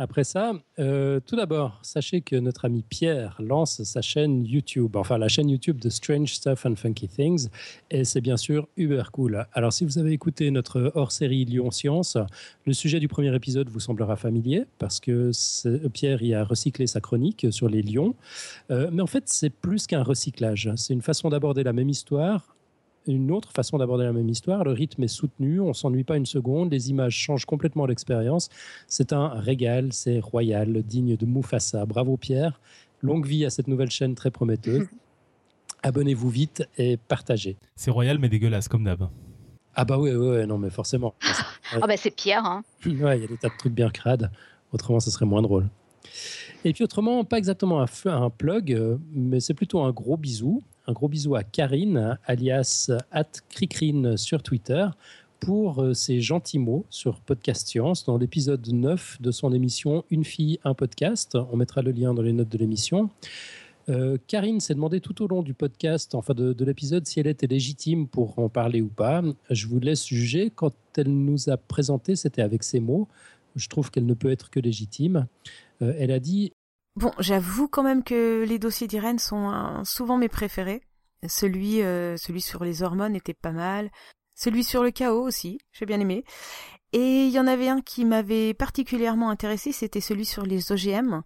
Après 0.00 0.22
ça, 0.22 0.52
Euh, 0.78 1.18
tout 1.26 1.34
d'abord, 1.34 1.80
sachez 1.82 2.20
que 2.20 2.36
notre 2.36 2.64
ami 2.64 2.84
Pierre 2.88 3.36
lance 3.40 3.82
sa 3.82 4.00
chaîne 4.00 4.44
YouTube, 4.46 4.94
enfin 4.94 5.18
la 5.18 5.26
chaîne 5.26 5.50
YouTube 5.50 5.80
de 5.80 5.88
Strange 5.88 6.34
Stuff 6.34 6.64
and 6.66 6.76
Funky 6.76 7.08
Things, 7.08 7.48
et 7.90 8.04
c'est 8.04 8.20
bien 8.20 8.36
sûr 8.36 8.68
uber 8.76 9.02
cool. 9.10 9.44
Alors, 9.54 9.72
si 9.72 9.84
vous 9.84 9.98
avez 9.98 10.12
écouté 10.12 10.52
notre 10.52 10.92
hors-série 10.94 11.44
Lyon 11.44 11.72
Science, 11.72 12.16
le 12.64 12.74
sujet 12.74 13.00
du 13.00 13.08
premier 13.08 13.34
épisode 13.34 13.68
vous 13.70 13.80
semblera 13.80 14.14
familier 14.14 14.66
parce 14.78 15.00
que 15.00 15.32
Pierre 15.88 16.22
y 16.22 16.32
a 16.32 16.44
recyclé 16.44 16.86
sa 16.86 17.00
chronique 17.00 17.48
sur 17.50 17.68
les 17.68 17.82
lions. 17.82 18.14
Euh, 18.70 18.90
mais 18.92 19.02
en 19.02 19.08
fait, 19.08 19.24
c'est 19.26 19.50
plus 19.50 19.88
qu'un 19.88 20.04
recyclage. 20.04 20.70
C'est 20.76 20.94
une 20.94 21.02
façon 21.02 21.28
d'aborder 21.28 21.64
la 21.64 21.72
même 21.72 21.88
histoire 21.88 22.54
une 23.06 23.30
autre 23.30 23.52
façon 23.52 23.78
d'aborder 23.78 24.04
la 24.04 24.12
même 24.12 24.28
histoire. 24.28 24.64
Le 24.64 24.72
rythme 24.72 25.02
est 25.02 25.08
soutenu, 25.08 25.60
on 25.60 25.72
s'ennuie 25.72 26.04
pas 26.04 26.16
une 26.16 26.26
seconde, 26.26 26.70
les 26.72 26.90
images 26.90 27.14
changent 27.14 27.46
complètement 27.46 27.86
l'expérience. 27.86 28.48
C'est 28.86 29.12
un 29.12 29.28
régal, 29.28 29.92
c'est 29.92 30.20
royal, 30.20 30.82
digne 30.82 31.16
de 31.16 31.24
Mufasa. 31.26 31.86
Bravo 31.86 32.16
Pierre, 32.16 32.60
longue 33.00 33.26
vie 33.26 33.44
à 33.46 33.50
cette 33.50 33.68
nouvelle 33.68 33.90
chaîne 33.90 34.14
très 34.14 34.30
prometteuse. 34.30 34.86
Abonnez-vous 35.82 36.28
vite 36.28 36.64
et 36.76 36.96
partagez. 36.96 37.56
C'est 37.76 37.90
royal, 37.90 38.18
mais 38.18 38.28
dégueulasse, 38.28 38.68
comme 38.68 38.84
d'hab. 38.84 39.08
Ah 39.74 39.84
bah 39.84 39.96
oui, 39.98 40.10
oui, 40.10 40.38
oui, 40.40 40.46
non 40.46 40.58
mais 40.58 40.70
forcément. 40.70 41.14
Ah 41.70 41.86
bah 41.86 41.96
c'est 41.98 42.10
Pierre. 42.10 42.44
Hein. 42.46 42.64
Ouais, 42.86 43.18
il 43.18 43.22
y 43.22 43.24
a 43.24 43.28
des 43.28 43.36
tas 43.36 43.48
de 43.50 43.56
trucs 43.58 43.74
bien 43.74 43.90
crades. 43.90 44.30
Autrement, 44.72 45.00
ce 45.00 45.10
serait 45.10 45.26
moins 45.26 45.42
drôle. 45.42 45.68
Et 46.64 46.72
puis 46.72 46.82
autrement, 46.82 47.24
pas 47.24 47.36
exactement 47.38 47.80
un, 47.80 47.86
feu- 47.86 48.10
un 48.10 48.30
plug, 48.30 48.72
euh, 48.72 48.96
mais 49.12 49.38
c'est 49.40 49.52
plutôt 49.54 49.80
un 49.82 49.90
gros 49.92 50.16
bisou. 50.16 50.62
Un 50.88 50.94
gros 50.94 51.08
bisou 51.08 51.34
à 51.34 51.42
Karine, 51.42 52.18
alias 52.24 52.90
Cricrine 53.50 54.16
sur 54.16 54.42
Twitter, 54.42 54.86
pour 55.38 55.82
euh, 55.82 55.92
ses 55.92 56.22
gentils 56.22 56.58
mots 56.58 56.86
sur 56.88 57.20
Podcast 57.20 57.68
Science 57.68 58.06
dans 58.06 58.16
l'épisode 58.16 58.66
9 58.66 59.20
de 59.20 59.30
son 59.30 59.52
émission 59.52 60.06
Une 60.08 60.24
fille, 60.24 60.58
un 60.64 60.72
podcast. 60.72 61.36
On 61.52 61.58
mettra 61.58 61.82
le 61.82 61.90
lien 61.90 62.14
dans 62.14 62.22
les 62.22 62.32
notes 62.32 62.48
de 62.48 62.56
l'émission. 62.56 63.10
Euh, 63.90 64.16
Karine 64.28 64.60
s'est 64.60 64.72
demandé 64.72 65.02
tout 65.02 65.22
au 65.22 65.28
long 65.28 65.42
du 65.42 65.52
podcast, 65.52 66.14
enfin 66.14 66.32
de, 66.32 66.54
de 66.54 66.64
l'épisode, 66.64 67.06
si 67.06 67.20
elle 67.20 67.26
était 67.26 67.46
légitime 67.46 68.08
pour 68.08 68.38
en 68.38 68.48
parler 68.48 68.80
ou 68.80 68.88
pas. 68.88 69.22
Je 69.50 69.66
vous 69.66 69.80
laisse 69.80 70.06
juger. 70.06 70.50
Quand 70.54 70.72
elle 70.96 71.12
nous 71.12 71.50
a 71.50 71.58
présenté, 71.58 72.16
c'était 72.16 72.40
avec 72.40 72.62
ces 72.62 72.80
mots. 72.80 73.08
Je 73.56 73.68
trouve 73.68 73.90
qu'elle 73.90 74.06
ne 74.06 74.14
peut 74.14 74.30
être 74.30 74.48
que 74.48 74.58
légitime. 74.58 75.26
Euh, 75.82 75.92
elle 75.98 76.12
a 76.12 76.18
dit 76.18 76.52
Bon, 76.98 77.12
j'avoue 77.20 77.68
quand 77.68 77.84
même 77.84 78.02
que 78.02 78.44
les 78.44 78.58
dossiers 78.58 78.88
d'Irène 78.88 79.20
sont 79.20 79.84
souvent 79.84 80.18
mes 80.18 80.28
préférés. 80.28 80.82
Celui, 81.28 81.80
euh, 81.80 82.16
celui 82.16 82.40
sur 82.40 82.64
les 82.64 82.82
hormones 82.82 83.14
était 83.14 83.34
pas 83.34 83.52
mal. 83.52 83.92
Celui 84.34 84.64
sur 84.64 84.82
le 84.82 84.90
chaos 84.90 85.22
aussi, 85.22 85.60
j'ai 85.70 85.86
bien 85.86 86.00
aimé. 86.00 86.24
Et 86.92 87.26
il 87.26 87.30
y 87.30 87.38
en 87.38 87.46
avait 87.46 87.68
un 87.68 87.82
qui 87.82 88.04
m'avait 88.04 88.52
particulièrement 88.52 89.30
intéressé, 89.30 89.70
c'était 89.70 90.00
celui 90.00 90.24
sur 90.24 90.42
les 90.42 90.72
OGM. 90.72 91.22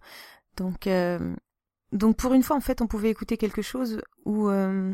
Donc, 0.57 0.85
euh, 0.85 1.35
donc 1.91 2.17
pour 2.17 2.35
une 2.35 2.43
fois, 2.43 2.55
en 2.55 2.61
fait, 2.61 2.79
on 2.83 2.87
pouvait 2.87 3.09
écouter 3.09 3.37
quelque 3.37 3.63
chose 3.63 3.99
où 4.25 4.49
euh, 4.49 4.93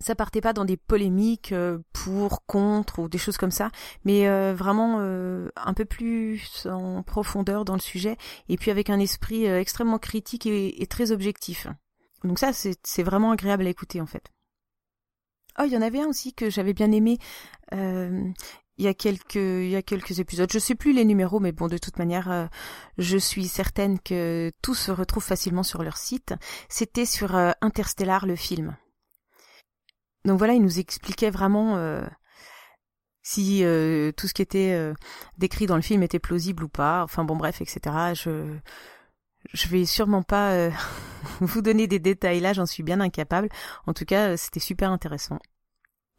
ça 0.00 0.14
partait 0.14 0.40
pas 0.40 0.52
dans 0.52 0.64
des 0.64 0.76
polémiques 0.76 1.52
euh, 1.52 1.78
pour, 1.92 2.44
contre 2.46 3.00
ou 3.00 3.08
des 3.08 3.18
choses 3.18 3.36
comme 3.36 3.50
ça, 3.50 3.70
mais 4.04 4.28
euh, 4.28 4.54
vraiment 4.54 4.98
euh, 5.00 5.48
un 5.56 5.74
peu 5.74 5.84
plus 5.84 6.66
en 6.66 7.02
profondeur 7.02 7.64
dans 7.64 7.74
le 7.74 7.80
sujet 7.80 8.16
et 8.48 8.56
puis 8.56 8.70
avec 8.70 8.90
un 8.90 8.98
esprit 8.98 9.46
extrêmement 9.46 9.98
critique 9.98 10.46
et, 10.46 10.86
très 10.88 11.12
objectif. 11.12 11.66
Donc 12.22 12.38
ça, 12.38 12.52
c'est 12.52 13.02
vraiment 13.02 13.32
agréable 13.32 13.66
à 13.66 13.70
écouter 13.70 14.00
en 14.00 14.06
fait. 14.06 14.30
Oh, 15.58 15.62
il 15.66 15.72
y 15.72 15.76
en 15.76 15.82
avait 15.82 16.00
un 16.00 16.08
aussi 16.08 16.34
que 16.34 16.50
j'avais 16.50 16.72
bien 16.72 16.92
aimé. 16.92 17.18
euh, 17.72 18.28
il 18.76 18.84
y 18.84 18.88
a 18.88 18.94
quelques 18.94 19.36
il 19.36 19.68
y 19.68 19.76
a 19.76 19.82
quelques 19.82 20.18
épisodes. 20.18 20.50
Je 20.52 20.58
sais 20.58 20.74
plus 20.74 20.92
les 20.92 21.04
numéros, 21.04 21.38
mais 21.38 21.52
bon, 21.52 21.68
de 21.68 21.78
toute 21.78 21.98
manière, 21.98 22.48
je 22.98 23.16
suis 23.16 23.46
certaine 23.46 24.00
que 24.00 24.50
tout 24.62 24.74
se 24.74 24.90
retrouve 24.90 25.22
facilement 25.22 25.62
sur 25.62 25.82
leur 25.84 25.96
site. 25.96 26.34
C'était 26.68 27.06
sur 27.06 27.36
euh, 27.36 27.52
Interstellar, 27.60 28.26
le 28.26 28.36
film. 28.36 28.76
Donc 30.24 30.38
voilà, 30.38 30.54
il 30.54 30.62
nous 30.62 30.78
expliquait 30.78 31.30
vraiment 31.30 31.76
euh, 31.76 32.04
si 33.22 33.62
euh, 33.64 34.10
tout 34.12 34.26
ce 34.26 34.34
qui 34.34 34.42
était 34.42 34.72
euh, 34.72 34.94
décrit 35.38 35.66
dans 35.66 35.76
le 35.76 35.82
film 35.82 36.02
était 36.02 36.18
plausible 36.18 36.64
ou 36.64 36.68
pas. 36.68 37.02
Enfin 37.02 37.24
bon, 37.24 37.36
bref, 37.36 37.60
etc. 37.60 38.14
Je 38.14 38.56
je 39.52 39.68
vais 39.68 39.84
sûrement 39.84 40.22
pas 40.22 40.70
vous 41.40 41.60
donner 41.60 41.86
des 41.86 41.98
détails 41.98 42.40
là, 42.40 42.54
j'en 42.54 42.64
suis 42.64 42.82
bien 42.82 43.00
incapable. 43.00 43.50
En 43.86 43.92
tout 43.92 44.06
cas, 44.06 44.38
c'était 44.38 44.60
super 44.60 44.90
intéressant. 44.90 45.38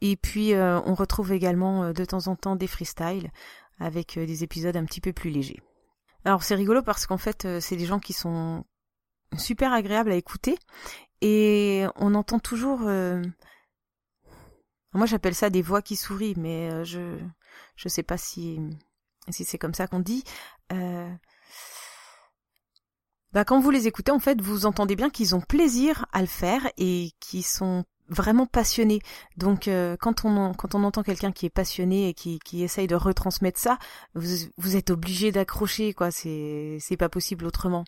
Et 0.01 0.15
puis, 0.15 0.53
on 0.53 0.93
retrouve 0.93 1.31
également 1.31 1.91
de 1.91 2.05
temps 2.05 2.27
en 2.27 2.35
temps 2.35 2.55
des 2.55 2.67
freestyles 2.67 3.31
avec 3.79 4.19
des 4.19 4.43
épisodes 4.43 4.77
un 4.77 4.85
petit 4.85 5.01
peu 5.01 5.11
plus 5.11 5.31
légers. 5.31 5.59
Alors, 6.23 6.43
c'est 6.43 6.53
rigolo 6.53 6.83
parce 6.83 7.07
qu'en 7.07 7.17
fait, 7.17 7.47
c'est 7.59 7.75
des 7.75 7.87
gens 7.87 7.99
qui 7.99 8.13
sont 8.13 8.63
super 9.35 9.73
agréables 9.73 10.11
à 10.11 10.15
écouter 10.15 10.59
et 11.21 11.85
on 11.95 12.13
entend 12.13 12.37
toujours 12.37 12.87
Moi, 14.95 15.05
j'appelle 15.05 15.35
ça 15.35 15.49
des 15.49 15.61
voix 15.61 15.81
qui 15.81 15.95
sourient, 15.95 16.35
mais 16.37 16.71
euh, 16.71 16.83
je 16.83 17.17
je 17.75 17.89
sais 17.89 18.03
pas 18.03 18.17
si 18.17 18.59
si 19.29 19.45
c'est 19.45 19.57
comme 19.57 19.73
ça 19.73 19.87
qu'on 19.87 19.99
dit. 19.99 20.23
Euh... 20.71 21.09
Bah, 23.33 23.43
quand 23.43 23.59
vous 23.59 23.71
les 23.71 23.87
écoutez, 23.87 24.11
en 24.11 24.19
fait, 24.19 24.41
vous 24.41 24.65
entendez 24.65 24.95
bien 24.95 25.09
qu'ils 25.09 25.35
ont 25.35 25.41
plaisir 25.41 26.05
à 26.13 26.21
le 26.21 26.27
faire 26.27 26.71
et 26.77 27.11
qu'ils 27.19 27.45
sont 27.45 27.83
vraiment 28.09 28.45
passionné. 28.45 28.99
Donc 29.37 29.67
euh, 29.67 29.95
quand 29.99 30.25
on 30.25 30.53
quand 30.53 30.75
on 30.75 30.83
entend 30.83 31.03
quelqu'un 31.03 31.31
qui 31.31 31.45
est 31.45 31.49
passionné 31.49 32.09
et 32.09 32.13
qui 32.13 32.39
qui 32.39 32.63
essaye 32.63 32.87
de 32.87 32.95
retransmettre 32.95 33.59
ça, 33.59 33.77
vous 34.13 34.47
vous 34.57 34.75
êtes 34.75 34.89
obligé 34.89 35.31
d'accrocher 35.31 35.93
quoi. 35.93 36.11
C'est 36.11 36.77
c'est 36.79 36.97
pas 36.97 37.09
possible 37.09 37.45
autrement. 37.45 37.85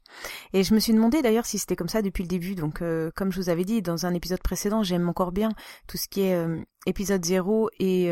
Et 0.54 0.64
je 0.64 0.74
me 0.74 0.80
suis 0.80 0.94
demandé 0.94 1.22
d'ailleurs 1.22 1.46
si 1.46 1.60
c'était 1.60 1.76
comme 1.76 1.90
ça 1.90 2.02
depuis 2.02 2.24
le 2.24 2.30
début. 2.30 2.56
Donc 2.56 2.82
euh, 2.82 3.12
comme 3.16 3.32
je 3.32 3.40
vous 3.40 3.50
avais 3.50 3.66
dit 3.66 3.82
dans 3.82 4.06
un 4.06 4.14
épisode 4.14 4.42
précédent, 4.42 4.84
j'aime 4.84 5.10
encore 5.10 5.32
bien 5.32 5.52
tout 5.88 5.98
ce 5.98 6.08
qui 6.08 6.22
est 6.22 6.36
euh, 6.36 6.60
épisode 6.86 7.24
0 7.24 7.70
et 7.80 8.10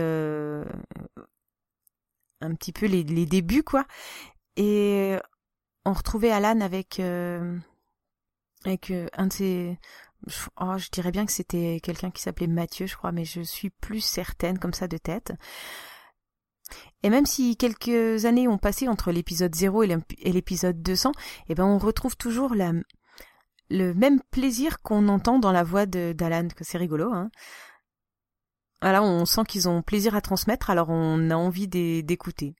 un 2.41 2.53
petit 2.55 2.73
peu 2.73 2.85
les 2.85 3.03
les 3.03 3.25
débuts 3.25 3.63
quoi. 3.63 3.85
Et 4.57 5.15
on 5.85 5.93
retrouvait 5.93 6.31
Alan 6.31 6.61
avec 6.61 6.99
avec 8.65 8.91
un 8.91 9.27
de 9.27 9.33
ses 9.33 9.77
oh, 10.59 10.77
je 10.77 10.89
dirais 10.89 11.11
bien 11.11 11.25
que 11.25 11.31
c'était 11.31 11.79
quelqu'un 11.81 12.11
qui 12.11 12.21
s'appelait 12.21 12.47
Mathieu, 12.47 12.87
je 12.87 12.95
crois, 12.95 13.11
mais 13.11 13.25
je 13.25 13.41
suis 13.41 13.69
plus 13.69 14.01
certaine 14.01 14.59
comme 14.59 14.73
ça 14.73 14.87
de 14.87 14.97
tête. 14.97 15.33
Et 17.03 17.09
même 17.09 17.25
si 17.25 17.57
quelques 17.57 18.25
années 18.25 18.47
ont 18.47 18.57
passé 18.57 18.87
entre 18.87 19.11
l'épisode 19.11 19.53
0 19.53 19.83
et 19.83 20.31
l'épisode 20.31 20.81
200, 20.81 21.11
eh 21.49 21.55
ben 21.55 21.65
on 21.65 21.77
retrouve 21.77 22.17
toujours 22.17 22.55
le 22.55 23.93
même 23.93 24.21
plaisir 24.31 24.81
qu'on 24.81 25.07
entend 25.07 25.37
dans 25.39 25.51
la 25.51 25.63
voix 25.63 25.85
d'Alan, 25.85 26.47
que 26.55 26.63
c'est 26.63 26.79
rigolo. 26.79 27.11
Hein. 27.13 27.29
Voilà, 28.81 29.03
on 29.03 29.25
sent 29.25 29.43
qu'ils 29.47 29.69
ont 29.69 29.81
plaisir 29.83 30.15
à 30.15 30.21
transmettre, 30.21 30.69
alors 30.69 30.89
on 30.89 31.29
a 31.29 31.35
envie 31.35 31.67
d'écouter. 31.67 32.55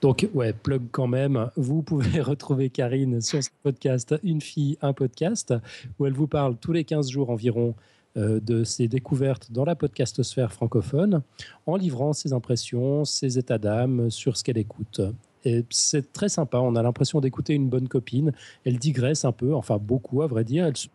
Donc, 0.00 0.28
ouais, 0.34 0.52
plug 0.52 0.82
quand 0.90 1.06
même. 1.06 1.50
Vous 1.56 1.82
pouvez 1.82 2.20
retrouver 2.22 2.70
Karine 2.70 3.20
sur 3.20 3.42
ce 3.42 3.50
podcast 3.62 4.14
Une 4.22 4.40
fille, 4.40 4.78
un 4.82 4.92
podcast, 4.92 5.54
où 5.98 6.06
elle 6.06 6.12
vous 6.12 6.26
parle 6.26 6.56
tous 6.56 6.72
les 6.72 6.84
15 6.84 7.10
jours 7.10 7.30
environ 7.30 7.74
euh, 8.16 8.40
de 8.40 8.64
ses 8.64 8.88
découvertes 8.88 9.52
dans 9.52 9.64
la 9.64 9.76
podcastosphère 9.76 10.52
francophone, 10.52 11.22
en 11.66 11.76
livrant 11.76 12.12
ses 12.12 12.32
impressions, 12.32 13.04
ses 13.04 13.38
états 13.38 13.58
d'âme 13.58 14.10
sur 14.10 14.36
ce 14.36 14.42
qu'elle 14.42 14.58
écoute. 14.58 15.00
Et 15.44 15.64
c'est 15.70 16.12
très 16.12 16.28
sympa, 16.28 16.58
on 16.58 16.74
a 16.76 16.82
l'impression 16.82 17.20
d'écouter 17.20 17.54
une 17.54 17.68
bonne 17.68 17.88
copine. 17.88 18.32
Elle 18.64 18.78
digresse 18.78 19.24
un 19.24 19.32
peu, 19.32 19.54
enfin 19.54 19.78
beaucoup 19.78 20.22
à 20.22 20.26
vrai 20.26 20.44
dire, 20.44 20.66
elle 20.66 20.76
se 20.76 20.88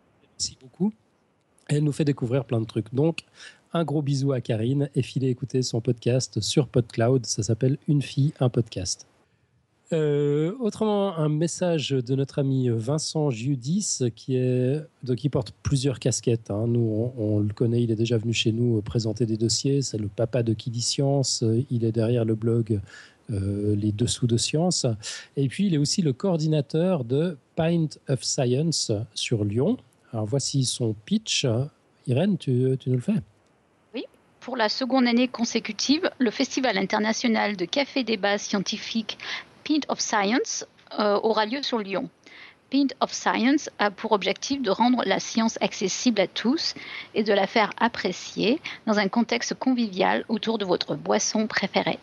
beaucoup. 0.60 0.92
Elle 1.68 1.82
nous 1.82 1.92
fait 1.92 2.04
découvrir 2.04 2.44
plein 2.44 2.60
de 2.60 2.66
trucs. 2.66 2.94
Donc, 2.94 3.24
un 3.76 3.84
gros 3.84 4.00
bisou 4.00 4.32
à 4.32 4.40
Karine 4.40 4.88
et 4.94 5.02
filez 5.02 5.28
écouter 5.28 5.62
son 5.62 5.82
podcast 5.82 6.40
sur 6.40 6.66
PodCloud. 6.66 7.26
Ça 7.26 7.42
s'appelle 7.42 7.76
Une 7.88 8.00
fille, 8.00 8.32
un 8.40 8.48
podcast. 8.48 9.06
Euh, 9.92 10.54
autrement, 10.58 11.16
un 11.16 11.28
message 11.28 11.90
de 11.90 12.14
notre 12.14 12.38
ami 12.38 12.70
Vincent 12.70 13.30
Giudis 13.30 13.98
qui, 14.16 15.28
porte 15.30 15.52
plusieurs 15.62 16.00
casquettes. 16.00 16.50
Hein. 16.50 16.66
Nous, 16.68 17.12
on, 17.18 17.40
le 17.40 17.52
connaît, 17.52 17.82
il 17.82 17.90
est 17.90 17.96
déjà 17.96 18.16
venu 18.16 18.32
chez 18.32 18.50
nous 18.50 18.80
présenter 18.80 19.26
des 19.26 19.36
dossiers. 19.36 19.82
C'est 19.82 19.98
le 19.98 20.08
papa 20.08 20.42
de 20.42 20.54
Qui 20.54 20.72
Science. 20.80 21.44
Il 21.70 21.84
est 21.84 21.92
derrière 21.92 22.24
le 22.24 22.34
blog 22.34 22.80
euh, 23.30 23.76
Les 23.76 23.92
Dessous 23.92 24.26
de 24.26 24.38
Science. 24.38 24.86
Et 25.36 25.48
puis, 25.48 25.66
il 25.66 25.74
est 25.74 25.78
aussi 25.78 26.00
le 26.00 26.14
coordinateur 26.14 27.04
de 27.04 27.36
Pint 27.56 27.88
of 28.08 28.24
Science 28.24 28.90
sur 29.14 29.44
Lyon. 29.44 29.76
Alors, 30.12 30.24
voici 30.24 30.64
son 30.64 30.94
pitch. 31.04 31.46
Irène, 32.06 32.38
tu 32.38 32.78
nous 32.86 32.94
le 32.94 33.00
fais? 33.00 33.20
Pour 34.46 34.56
la 34.56 34.68
seconde 34.68 35.08
année 35.08 35.26
consécutive, 35.26 36.08
le 36.18 36.30
Festival 36.30 36.78
international 36.78 37.56
de 37.56 37.64
café 37.64 38.04
débat 38.04 38.38
scientifique 38.38 39.18
Pint 39.64 39.80
of 39.88 39.98
Science 39.98 40.64
euh, 41.00 41.18
aura 41.24 41.46
lieu 41.46 41.64
sur 41.64 41.80
Lyon. 41.80 42.08
Pint 42.70 42.94
of 43.00 43.12
Science 43.12 43.68
a 43.80 43.90
pour 43.90 44.12
objectif 44.12 44.62
de 44.62 44.70
rendre 44.70 45.02
la 45.04 45.18
science 45.18 45.58
accessible 45.60 46.20
à 46.20 46.28
tous 46.28 46.74
et 47.16 47.24
de 47.24 47.32
la 47.32 47.48
faire 47.48 47.72
apprécier 47.80 48.60
dans 48.86 49.00
un 49.00 49.08
contexte 49.08 49.54
convivial 49.54 50.24
autour 50.28 50.58
de 50.58 50.64
votre 50.64 50.94
boisson 50.94 51.48
préférée. 51.48 51.98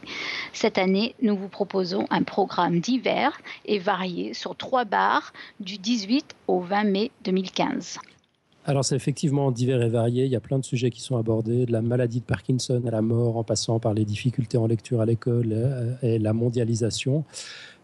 Cette 0.52 0.78
année, 0.78 1.16
nous 1.22 1.38
vous 1.38 1.48
proposons 1.48 2.08
un 2.10 2.24
programme 2.24 2.82
divers 2.82 3.40
et 3.64 3.80
varié 3.80 4.34
sur 4.34 4.58
trois 4.58 4.84
bars 4.84 5.32
du 5.62 5.78
18 5.78 6.36
au 6.48 6.60
20 6.60 6.84
mai 6.84 7.12
2015. 7.24 8.00
Alors 8.66 8.86
c'est 8.86 8.96
effectivement 8.96 9.52
divers 9.52 9.82
et 9.82 9.90
varié, 9.90 10.24
il 10.24 10.32
y 10.32 10.38
a 10.38 10.40
plein 10.40 10.58
de 10.58 10.64
sujets 10.64 10.90
qui 10.90 11.02
sont 11.02 11.18
abordés, 11.18 11.66
de 11.66 11.72
la 11.72 11.82
maladie 11.82 12.22
de 12.22 12.26
Parkinson 12.26 12.82
à 12.88 12.92
la 12.92 13.02
mort, 13.02 13.36
en 13.36 13.44
passant 13.44 13.78
par 13.80 13.94
les 13.94 14.06
difficultés 14.06 14.58
en 14.58 14.68
lecture 14.68 15.02
à 15.02 15.06
l'école 15.06 15.50
euh, 15.52 15.94
et 16.02 16.18
la 16.18 16.32
mondialisation. 16.32 17.26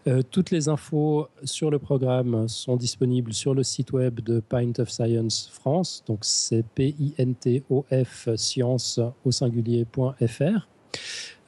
Euh, 0.06 0.22
toutes 0.22 0.50
les 0.50 0.70
infos 0.70 1.28
sur 1.44 1.70
le 1.70 1.78
programme 1.78 2.48
sont 2.48 2.76
disponibles 2.76 3.34
sur 3.34 3.52
le 3.52 3.62
site 3.62 3.92
web 3.92 4.20
de 4.20 4.40
Pint 4.40 4.72
of 4.78 4.88
Science 4.88 5.50
France, 5.52 6.02
donc 6.06 6.20
c'est 6.22 6.64
P-I-N-T-O-F 6.74 8.28
science 8.36 9.00
au 9.26 9.30
singulier.fr. 9.30 10.68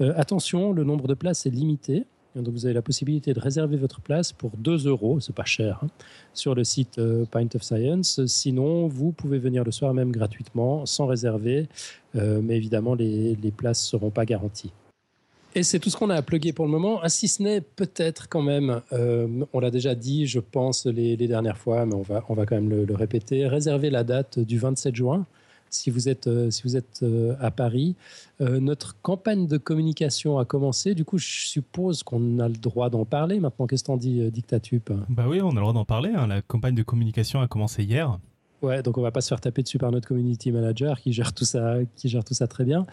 Euh, 0.03 0.13
attention, 0.17 0.73
le 0.73 0.85
nombre 0.85 1.09
de 1.09 1.15
places 1.15 1.47
est 1.47 1.51
limité. 1.51 2.05
Donc 2.35 2.49
vous 2.49 2.65
avez 2.65 2.75
la 2.75 2.83
possibilité 2.83 3.35
de 3.35 3.41
réserver 3.41 3.77
votre 3.77 4.01
place 4.01 4.33
pour 4.33 4.53
2 4.57 4.87
euros, 4.87 5.21
c'est 5.21 5.35
pas 5.35 5.45
cher, 5.45 5.81
hein, 5.83 5.89
sur 6.33 6.55
le 6.55 6.65
site 6.65 6.99
euh, 6.99 7.27
Pint 7.31 7.49
of 7.55 7.63
Science. 7.63 8.25
Sinon, 8.27 8.89
vous 8.89 9.13
pouvez 9.13 9.39
venir 9.39 9.65
le 9.65 9.71
soir 9.71 9.93
même 9.93 10.11
gratuitement, 10.11 10.87
sans 10.87 11.07
réserver, 11.07 11.69
euh, 12.17 12.41
mais 12.43 12.57
évidemment, 12.57 12.95
les, 12.95 13.37
places 13.55 13.85
ne 13.85 13.99
seront 13.99 14.11
pas 14.11 14.25
garanties. 14.25 14.73
Et 15.55 15.63
c'est 15.63 15.79
tout 15.79 15.91
ce 15.91 15.97
qu'on 15.99 16.09
a 16.09 16.15
à 16.15 16.23
plugger 16.23 16.55
pour 16.55 16.65
le 16.65 16.71
moment, 16.71 17.01
ah, 17.03 17.11
si 17.11 17.29
ce 17.29 17.43
n'est 17.43 17.61
peut-être 17.61 18.31
quand 18.31 18.41
même, 18.41 18.81
euh, 18.95 19.45
on 19.53 19.61
l'a 19.61 19.71
déjà 19.71 19.95
dit, 19.95 20.27
je 20.27 20.41
pense, 20.41 20.87
les, 20.87 21.17
dernières 21.19 21.59
fois, 21.59 21.85
mais 21.85 21.95
on 21.95 22.01
va, 22.01 22.25
on 22.31 22.35
va 22.35 22.47
quand 22.47 22.55
même 22.55 22.87
le 22.87 22.95
répéter, 22.95 23.47
réserver 23.47 23.91
la 23.91 24.05
date 24.05 24.39
du 24.39 24.59
27 24.59 24.97
juin 24.97 25.27
si 25.73 25.91
vous 25.91 26.09
êtes, 26.09 26.27
euh, 26.27 26.51
si 26.51 26.63
vous 26.63 26.77
êtes 26.77 27.01
euh, 27.03 27.35
à 27.41 27.51
Paris. 27.51 27.97
Euh, 28.41 28.61
notre 28.61 29.01
campagne 29.01 29.47
de 29.47 29.57
communication 29.57 30.39
a 30.39 30.45
commencé. 30.45 30.95
Du 30.95 31.05
coup, 31.05 31.19
je 31.19 31.47
suppose 31.47 32.03
qu'on 32.03 32.39
a 32.39 32.49
le 32.49 32.55
droit 32.55 32.91
d'en 32.91 33.05
parler. 33.05 33.41
Maintenant, 33.41 33.67
qu'est-ce 33.67 33.85
qu'on 33.85 33.97
dit, 33.97 34.31
Dictatup 34.31 34.93
Bah 35.09 35.25
oui, 35.27 35.41
on 35.43 35.51
a 35.51 35.55
le 35.55 35.61
droit 35.61 35.73
d'en 35.73 35.85
parler. 35.85 36.11
Hein. 36.15 36.27
La 36.27 36.43
campagne 36.43 36.75
de 36.75 36.83
communication 36.83 37.41
a 37.41 37.49
commencé 37.49 37.83
hier. 37.83 38.19
Ouais, 38.61 38.83
donc 38.83 38.97
on 38.97 39.03
va 39.03 39.11
pas 39.11 39.21
se 39.21 39.29
faire 39.29 39.41
taper 39.41 39.63
dessus 39.63 39.79
par 39.79 39.91
notre 39.91 40.07
community 40.07 40.53
manager 40.53 41.01
qui 41.01 41.13
gère 41.13 41.33
tout 41.33 41.45
ça, 41.45 41.79
qui 41.97 42.09
gère 42.09 42.23
tout 42.23 42.35
ça 42.35 42.47
très 42.47 42.65
bien. 42.65 42.87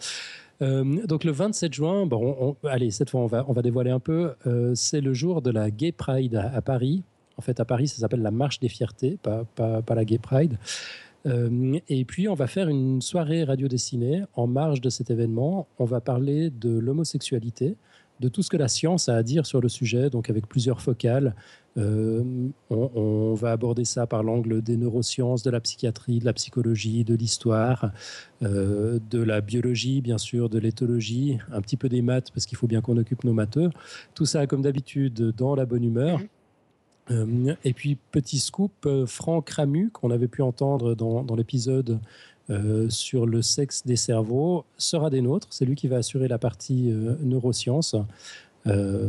donc 0.60 1.22
le 1.22 1.30
27 1.30 1.72
juin, 1.72 2.06
bon, 2.06 2.56
allez, 2.64 2.90
cette 2.90 3.08
fois 3.08 3.20
on 3.20 3.28
va, 3.28 3.44
on 3.46 3.52
va 3.52 3.62
dévoiler 3.62 3.92
un 3.92 4.00
peu. 4.00 4.34
c'est 4.74 5.00
le 5.00 5.14
jour 5.14 5.42
de 5.42 5.52
la 5.52 5.70
Gay 5.70 5.92
Pride 5.92 6.34
à, 6.34 6.60
Paris. 6.60 7.04
En 7.36 7.42
fait, 7.42 7.60
à 7.60 7.64
Paris, 7.64 7.86
ça 7.86 7.98
s'appelle 7.98 8.20
la 8.20 8.32
Marche 8.32 8.58
des 8.58 8.68
Fiertés, 8.68 9.16
pas, 9.22 9.44
pas, 9.54 9.80
pas 9.80 9.94
la 9.94 10.04
Gay 10.04 10.18
Pride. 10.18 10.58
Euh, 11.26 11.78
et 11.88 12.04
puis, 12.04 12.28
on 12.28 12.34
va 12.34 12.46
faire 12.46 12.68
une 12.68 13.02
soirée 13.02 13.44
radio 13.44 13.68
dessinée 13.68 14.22
en 14.34 14.46
marge 14.46 14.80
de 14.80 14.90
cet 14.90 15.10
événement. 15.10 15.66
On 15.78 15.84
va 15.84 16.00
parler 16.00 16.50
de 16.50 16.70
l'homosexualité, 16.70 17.76
de 18.20 18.28
tout 18.28 18.42
ce 18.42 18.50
que 18.50 18.56
la 18.56 18.68
science 18.68 19.08
a 19.08 19.16
à 19.16 19.22
dire 19.22 19.46
sur 19.46 19.60
le 19.60 19.68
sujet, 19.68 20.10
donc 20.10 20.30
avec 20.30 20.46
plusieurs 20.46 20.80
focales. 20.80 21.34
Euh, 21.78 22.48
on, 22.68 23.34
va 23.34 23.52
aborder 23.52 23.84
ça 23.84 24.06
par 24.06 24.22
l'angle 24.22 24.60
des 24.60 24.76
neurosciences, 24.76 25.42
de 25.42 25.50
la 25.50 25.60
psychiatrie, 25.60 26.18
de 26.18 26.24
la 26.24 26.32
psychologie, 26.32 27.04
de 27.04 27.14
l'histoire, 27.14 27.92
euh, 28.42 28.98
de 29.10 29.22
la 29.22 29.40
biologie, 29.40 30.00
bien 30.00 30.18
sûr, 30.18 30.48
de 30.48 30.58
l'éthologie, 30.58 31.38
un 31.52 31.60
petit 31.60 31.76
peu 31.76 31.88
des 31.88 32.02
maths, 32.02 32.30
parce 32.32 32.46
qu'il 32.46 32.58
faut 32.58 32.66
bien 32.66 32.80
qu'on 32.80 32.96
occupe 32.96 33.24
nos 33.24 33.32
matheux. 33.32 33.70
Tout 34.14 34.26
ça, 34.26 34.46
comme 34.46 34.62
d'habitude, 34.62 35.32
dans 35.36 35.54
la 35.54 35.64
bonne 35.64 35.84
humeur. 35.84 36.20
Euh, 37.10 37.54
et 37.64 37.72
puis, 37.72 37.96
petit 38.12 38.38
scoop, 38.38 38.72
euh, 38.86 39.06
Franck 39.06 39.50
Ramu, 39.50 39.90
qu'on 39.90 40.10
avait 40.10 40.28
pu 40.28 40.42
entendre 40.42 40.94
dans, 40.94 41.34
l'épisode 41.34 41.98
euh, 42.50 42.88
sur 42.88 43.26
le 43.26 43.42
sexe 43.42 43.84
des 43.84 43.96
cerveaux, 43.96 44.64
sera 44.76 45.10
des 45.10 45.20
nôtres. 45.20 45.48
C'est 45.50 45.64
lui 45.64 45.74
qui 45.74 45.88
va 45.88 45.96
assurer 45.96 46.28
la 46.28 46.38
partie 46.38 46.92
neurosciences. 47.22 47.96
Euh, 48.66 49.08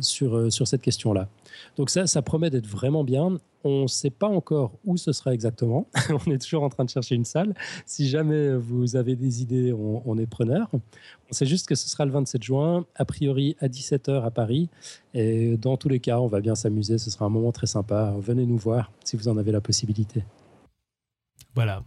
sur, 0.00 0.36
euh, 0.36 0.48
sur 0.48 0.68
cette 0.68 0.82
question-là. 0.82 1.28
Donc 1.76 1.90
ça, 1.90 2.06
ça 2.06 2.22
promet 2.22 2.50
d'être 2.50 2.68
vraiment 2.68 3.02
bien. 3.02 3.36
On 3.64 3.82
ne 3.82 3.86
sait 3.88 4.10
pas 4.10 4.28
encore 4.28 4.78
où 4.84 4.96
ce 4.96 5.10
sera 5.10 5.34
exactement. 5.34 5.88
on 6.10 6.30
est 6.30 6.38
toujours 6.38 6.62
en 6.62 6.68
train 6.68 6.84
de 6.84 6.90
chercher 6.90 7.16
une 7.16 7.24
salle. 7.24 7.52
Si 7.84 8.08
jamais 8.08 8.54
vous 8.54 8.94
avez 8.94 9.16
des 9.16 9.42
idées, 9.42 9.72
on, 9.72 10.16
est 10.18 10.26
preneur. 10.26 10.68
On 10.72 11.32
sait 11.32 11.46
juste 11.46 11.66
que 11.66 11.74
ce 11.74 11.88
sera 11.88 12.04
le 12.04 12.12
27 12.12 12.40
juin, 12.44 12.86
a 12.94 13.04
priori 13.04 13.56
à 13.58 13.66
17h 13.66 14.22
à 14.22 14.30
Paris. 14.30 14.68
Et 15.14 15.56
dans 15.56 15.76
tous 15.76 15.88
les 15.88 15.98
cas, 15.98 16.20
on 16.20 16.28
va 16.28 16.40
bien 16.40 16.54
s'amuser. 16.54 16.98
Ce 16.98 17.10
sera 17.10 17.24
un 17.24 17.30
moment 17.30 17.50
très 17.50 17.66
sympa. 17.66 18.14
Venez 18.20 18.46
nous 18.46 18.58
voir 18.58 18.92
si 19.02 19.16
vous 19.16 19.26
en 19.26 19.36
avez 19.36 19.50
la 19.50 19.60
possibilité. 19.60 20.22
Voilà. 21.56 21.82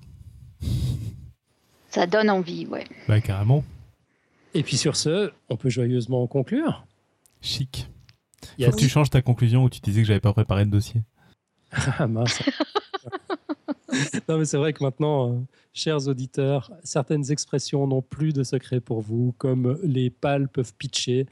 Ça 1.90 2.06
donne 2.08 2.30
envie, 2.30 2.66
ouais. 2.66 2.84
Bah, 3.08 3.22
carrément. 3.22 3.64
Et 4.54 4.64
puis 4.64 4.76
sur 4.76 4.98
ce, 4.98 5.32
on 5.50 5.56
peut 5.56 5.70
joyeusement 5.70 6.28
conclure. 6.28 6.86
Chic. 7.41 7.90
Il 8.57 8.66
Faut 8.66 8.72
que 8.72 8.78
tu 8.78 8.90
changes 8.90 9.10
ta 9.10 9.22
conclusion 9.22 9.64
où 9.64 9.70
tu 9.70 9.80
disais 9.80 10.02
que 10.02 10.07
j'avais 10.07 10.20
pas 10.20 10.34
préparé 10.34 10.66
de 10.66 10.72
dossier. 10.72 11.03
ah 11.72 12.07
mince. 12.07 12.41
non, 14.30 14.38
mais 14.38 14.45
c'est 14.45 14.57
vrai 14.57 14.74
que 14.74 14.84
maintenant, 14.84 15.34
euh, 15.34 15.40
chers 15.74 16.07
auditeurs, 16.07 16.72
certaines 16.84 17.32
expressions 17.32 17.88
n'ont 17.88 18.02
plus 18.02 18.34
de 18.34 18.44
secret 18.44 18.80
pour 18.80 19.02
vous, 19.02 19.34
comme 19.38 19.80
les 19.84 20.10
pâles 20.10 20.48
peuvent 20.48 20.74
pitcher, 20.76 21.26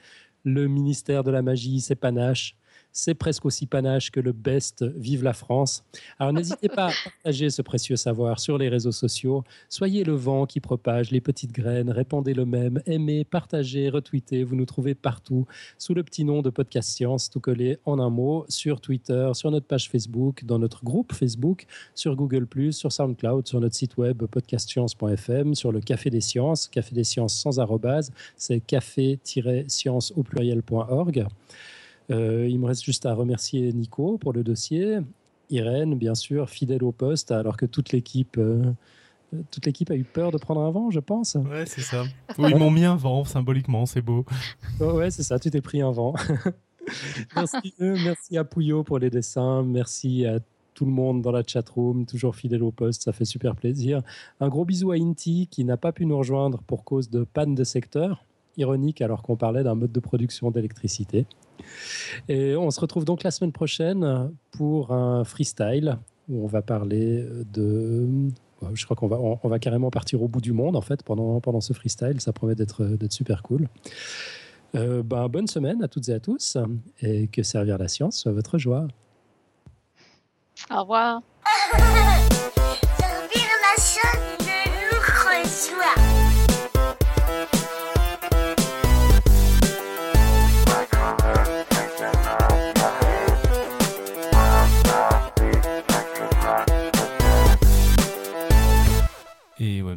le 0.44 0.68
ministère 0.68 1.24
de 1.24 1.32
la 1.32 1.42
magie, 1.42 1.82
c'est 1.82 1.96
panache 1.96 2.56
c'est 2.92 3.14
presque 3.14 3.46
aussi 3.46 3.66
panache 3.66 4.12
que 4.12 4.20
le 4.20 4.32
best 4.32 4.84
Vive 4.98 5.24
la 5.24 5.34
France. 5.34 5.84
Alors 6.20 6.34
n'hésitez 6.34 6.70
pas 6.70 6.88
à 6.88 6.92
partager 7.04 7.50
ce 7.50 7.62
précieux 7.62 7.96
savoir 7.96 8.40
sur 8.40 8.58
les 8.58 8.70
réseaux 8.70 8.92
sociaux. 8.92 9.44
Soyez 9.70 10.04
le 10.04 10.14
vent 10.14 10.46
qui 10.46 10.60
propage 10.60 11.12
les 11.12 11.22
petites 11.22 11.52
graines, 11.52 11.90
répandez 11.90 12.34
le 12.34 12.46
même, 12.46 12.82
aimez, 12.86 13.24
partagez, 13.24 13.90
retweetez. 13.90 14.44
Vous 14.44 14.56
nous 14.56 14.66
trouvez 14.66 14.96
partout 14.96 15.46
sous 15.78 15.94
le 15.94 16.04
petit 16.04 16.24
nom 16.24 16.42
de 16.42 16.50
Podcast 16.50 16.90
Science, 16.90 17.30
tout 17.30 17.40
collé 17.40 17.78
en 17.86 18.00
un 18.00 18.10
mot, 18.10 18.46
sur 18.50 18.82
Twitter, 18.82 19.30
sur 19.34 19.52
notre 19.52 19.68
page 19.68 19.90
Facebook, 19.90 20.44
dans 20.44 20.60
notre 20.60 20.84
groupe 20.84 21.14
Facebook, 21.14 21.66
sur 21.94 22.16
Google, 22.16 22.48
sur 22.72 22.92
SoundCloud, 22.92 23.48
sur 23.48 23.60
notre 23.60 23.76
site 23.76 23.98
web 23.98 24.24
podcastscience.fm, 24.26 25.56
sur 25.56 25.72
le 25.72 25.82
Café 25.82 26.10
des 26.10 26.22
Sciences, 26.22 26.68
Café 26.68 26.96
des 26.96 27.04
Sciences 27.04 27.36
sans 27.36 27.60
arrobase, 27.60 28.12
c'est 28.36 28.60
café-science 28.60 30.14
au 30.16 30.24
pluriel.org. 30.24 31.28
Euh, 32.10 32.48
il 32.50 32.60
me 32.60 32.66
reste 32.66 32.84
juste 32.84 33.06
à 33.06 33.14
remercier 33.14 33.72
Nico 33.74 34.18
pour 34.18 34.34
le 34.34 34.44
dossier, 34.44 35.00
Irène, 35.50 35.96
bien 35.96 36.16
sûr, 36.16 36.50
fidèle 36.50 36.84
au 36.84 36.92
poste, 36.92 37.32
alors 37.32 37.58
que 37.58 37.66
toute 37.66 37.92
l'équipe. 37.92 38.38
Euh, 38.38 38.72
toute 39.52 39.66
l'équipe 39.66 39.92
a 39.92 39.96
eu 39.96 40.06
peur 40.06 40.32
de 40.32 40.38
prendre 40.38 40.62
un 40.62 40.72
vent, 40.72 40.90
je 40.90 41.02
pense. 41.02 41.36
Ouais, 41.36 41.66
c'est 41.66 41.82
ça. 41.82 42.06
ils 42.38 42.56
m'ont 42.56 42.72
mis 42.72 42.86
un 42.86 42.96
vent 42.96 43.26
symboliquement, 43.26 43.86
c'est 43.86 44.02
beau. 44.02 44.26
ouais, 44.80 45.12
c'est 45.12 45.24
ça, 45.24 45.38
tu 45.38 45.52
t'es 45.52 45.60
pris 45.60 45.82
un 45.82 45.92
vent. 45.92 46.14
merci, 47.36 47.74
merci 47.80 48.38
à 48.38 48.46
Pouillot 48.46 48.84
pour 48.84 49.00
les 49.00 49.10
dessins, 49.10 49.64
merci 49.64 50.26
à 50.26 50.40
tout 50.74 50.86
le 50.86 50.92
monde 50.92 51.22
dans 51.24 51.32
la 51.32 51.42
chatroom, 51.46 52.06
toujours 52.06 52.36
fidèle 52.36 52.64
au 52.64 52.72
poste, 52.72 53.04
ça 53.04 53.12
fait 53.12 53.26
super 53.26 53.56
plaisir. 53.56 54.02
Un 54.40 54.48
gros 54.48 54.64
bisou 54.64 54.92
à 54.92 54.96
Inti 54.96 55.48
qui 55.50 55.66
n'a 55.66 55.76
pas 55.76 55.92
pu 55.92 56.06
nous 56.06 56.18
rejoindre 56.18 56.62
pour 56.68 56.84
cause 56.86 57.10
de 57.10 57.24
panne 57.24 57.56
de 57.56 57.64
secteur. 57.64 58.24
Ironique 58.58 59.02
alors 59.02 59.24
qu'on 59.24 59.36
parlait 59.36 59.64
d'un 59.64 59.76
mode 59.76 59.92
de 59.92 60.00
production 60.00 60.52
d'électricité. 60.52 61.26
Et 62.28 62.56
on 62.56 62.70
se 62.72 62.80
retrouve 62.80 63.06
donc 63.06 63.24
la 63.24 63.32
semaine 63.32 63.52
prochaine 63.52 64.32
pour 64.52 64.92
un 64.92 65.24
freestyle 65.24 65.98
où 66.30 66.44
on 66.44 66.48
va 66.48 66.62
parler 66.62 67.26
de. 67.54 68.08
Je 68.74 68.86
crois 68.86 68.96
qu'on 68.96 69.08
va, 69.08 69.18
on 69.20 69.48
va 69.48 69.60
carrément 69.60 69.92
partir 69.92 70.22
au 70.24 70.28
bout 70.28 70.42
du 70.42 70.52
monde 70.52 70.76
en 70.76 70.82
fait 70.82 71.04
pendant, 71.04 71.40
pendant 71.42 71.62
ce 71.62 71.74
freestyle. 71.74 72.20
Ça 72.22 72.34
promet 72.34 72.56
d'être, 72.56 72.84
d'être 72.84 73.14
super 73.14 73.44
cool. 73.44 73.68
Euh, 74.76 75.04
ben, 75.04 75.28
bonne 75.28 75.48
semaine 75.48 75.84
à 75.84 75.88
toutes 75.88 76.10
et 76.10 76.14
à 76.14 76.20
tous 76.20 76.58
et 77.02 77.28
que 77.28 77.44
servir 77.44 77.78
la 77.78 77.88
science 77.88 78.18
soit 78.20 78.32
votre 78.32 78.58
joie. 78.58 78.88
Au 80.72 80.82
revoir. 80.82 81.22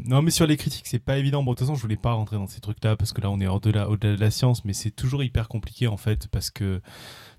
Non, 0.07 0.23
mais 0.23 0.31
sur 0.31 0.47
les 0.47 0.57
critiques, 0.57 0.87
c'est 0.87 0.99
pas 0.99 1.19
évident. 1.19 1.43
Bon, 1.43 1.53
de 1.53 1.57
toute 1.57 1.67
façon, 1.67 1.77
je 1.77 1.83
voulais 1.83 1.97
pas 1.97 2.13
rentrer 2.13 2.37
dans 2.37 2.47
ces 2.47 2.61
trucs-là 2.61 2.97
parce 2.97 3.13
que 3.13 3.21
là, 3.21 3.31
on 3.31 3.41
est 3.41 3.47
hors 3.47 3.61
de 3.61 3.71
la, 3.71 3.89
au-delà 3.89 4.17
de 4.17 4.21
la 4.21 4.31
science, 4.31 4.65
mais 4.65 4.73
c'est 4.73 4.91
toujours 4.91 5.23
hyper 5.23 5.49
compliqué 5.49 5.87
en 5.87 5.97
fait 5.97 6.29
parce 6.29 6.51
que 6.51 6.81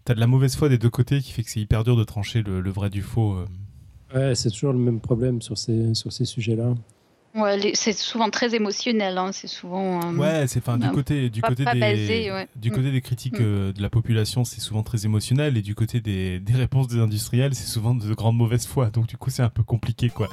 t'as 0.06 0.14
de 0.14 0.20
la 0.20 0.28
mauvaise 0.28 0.56
foi 0.56 0.70
des 0.70 0.78
deux 0.78 0.90
côtés 0.90 1.20
qui 1.22 1.32
fait 1.32 1.44
que 1.44 1.50
c'est 1.50 1.60
hyper 1.60 1.84
dur 1.84 1.96
de 1.96 2.04
trancher 2.04 2.42
le, 2.42 2.70
vrai 2.70 2.90
du 2.90 3.02
faux. 3.02 3.36
Euh. 3.36 3.46
Ouais, 4.16 4.36
c'est 4.36 4.50
toujours 4.50 4.74
le 4.74 4.80
même 4.80 5.00
problème 5.00 5.42
sur 5.42 5.58
ces, 5.58 5.94
sur 5.94 6.12
ces 6.12 6.26
sujets-là. 6.26 6.74
Ouais, 7.34 7.72
c'est 7.76 7.94
souvent 7.94 8.30
très 8.30 8.56
émotionnel. 8.56 9.18
Hein, 9.18 9.32
c'est 9.32 9.48
souvent. 9.48 10.02
Euh, 10.02 10.18
ouais, 10.18 10.48
c'est 10.48 10.60
enfin 10.60 10.78
du 10.78 10.90
côté 10.90 11.30
du 11.30 11.42
côté 11.42 11.64
des 11.64 12.30
du 12.58 12.72
côté 12.72 12.90
mm. 12.90 12.92
des 12.92 13.02
critiques 13.02 13.40
mm. 13.40 13.44
euh, 13.44 13.74
de 13.74 13.82
la 13.82 13.90
population, 13.90 14.44
c'est 14.44 14.60
souvent 14.60 14.84
très 14.84 15.06
émotionnel 15.06 15.56
et 15.56 15.62
du 15.62 15.74
côté 15.74 16.02
des, 16.02 16.40
des 16.40 16.54
réponses 16.54 16.90
des 16.90 17.00
industriels, 17.00 17.56
c'est 17.56 17.68
souvent 17.68 17.96
de 17.96 18.14
grande 18.14 18.36
mauvaise 18.36 18.68
foi. 18.68 18.90
Donc 18.90 19.08
du 19.08 19.16
coup, 19.16 19.30
c'est 19.30 19.44
un 19.44 19.50
peu 19.50 19.64
compliqué, 19.64 20.10
quoi. 20.10 20.28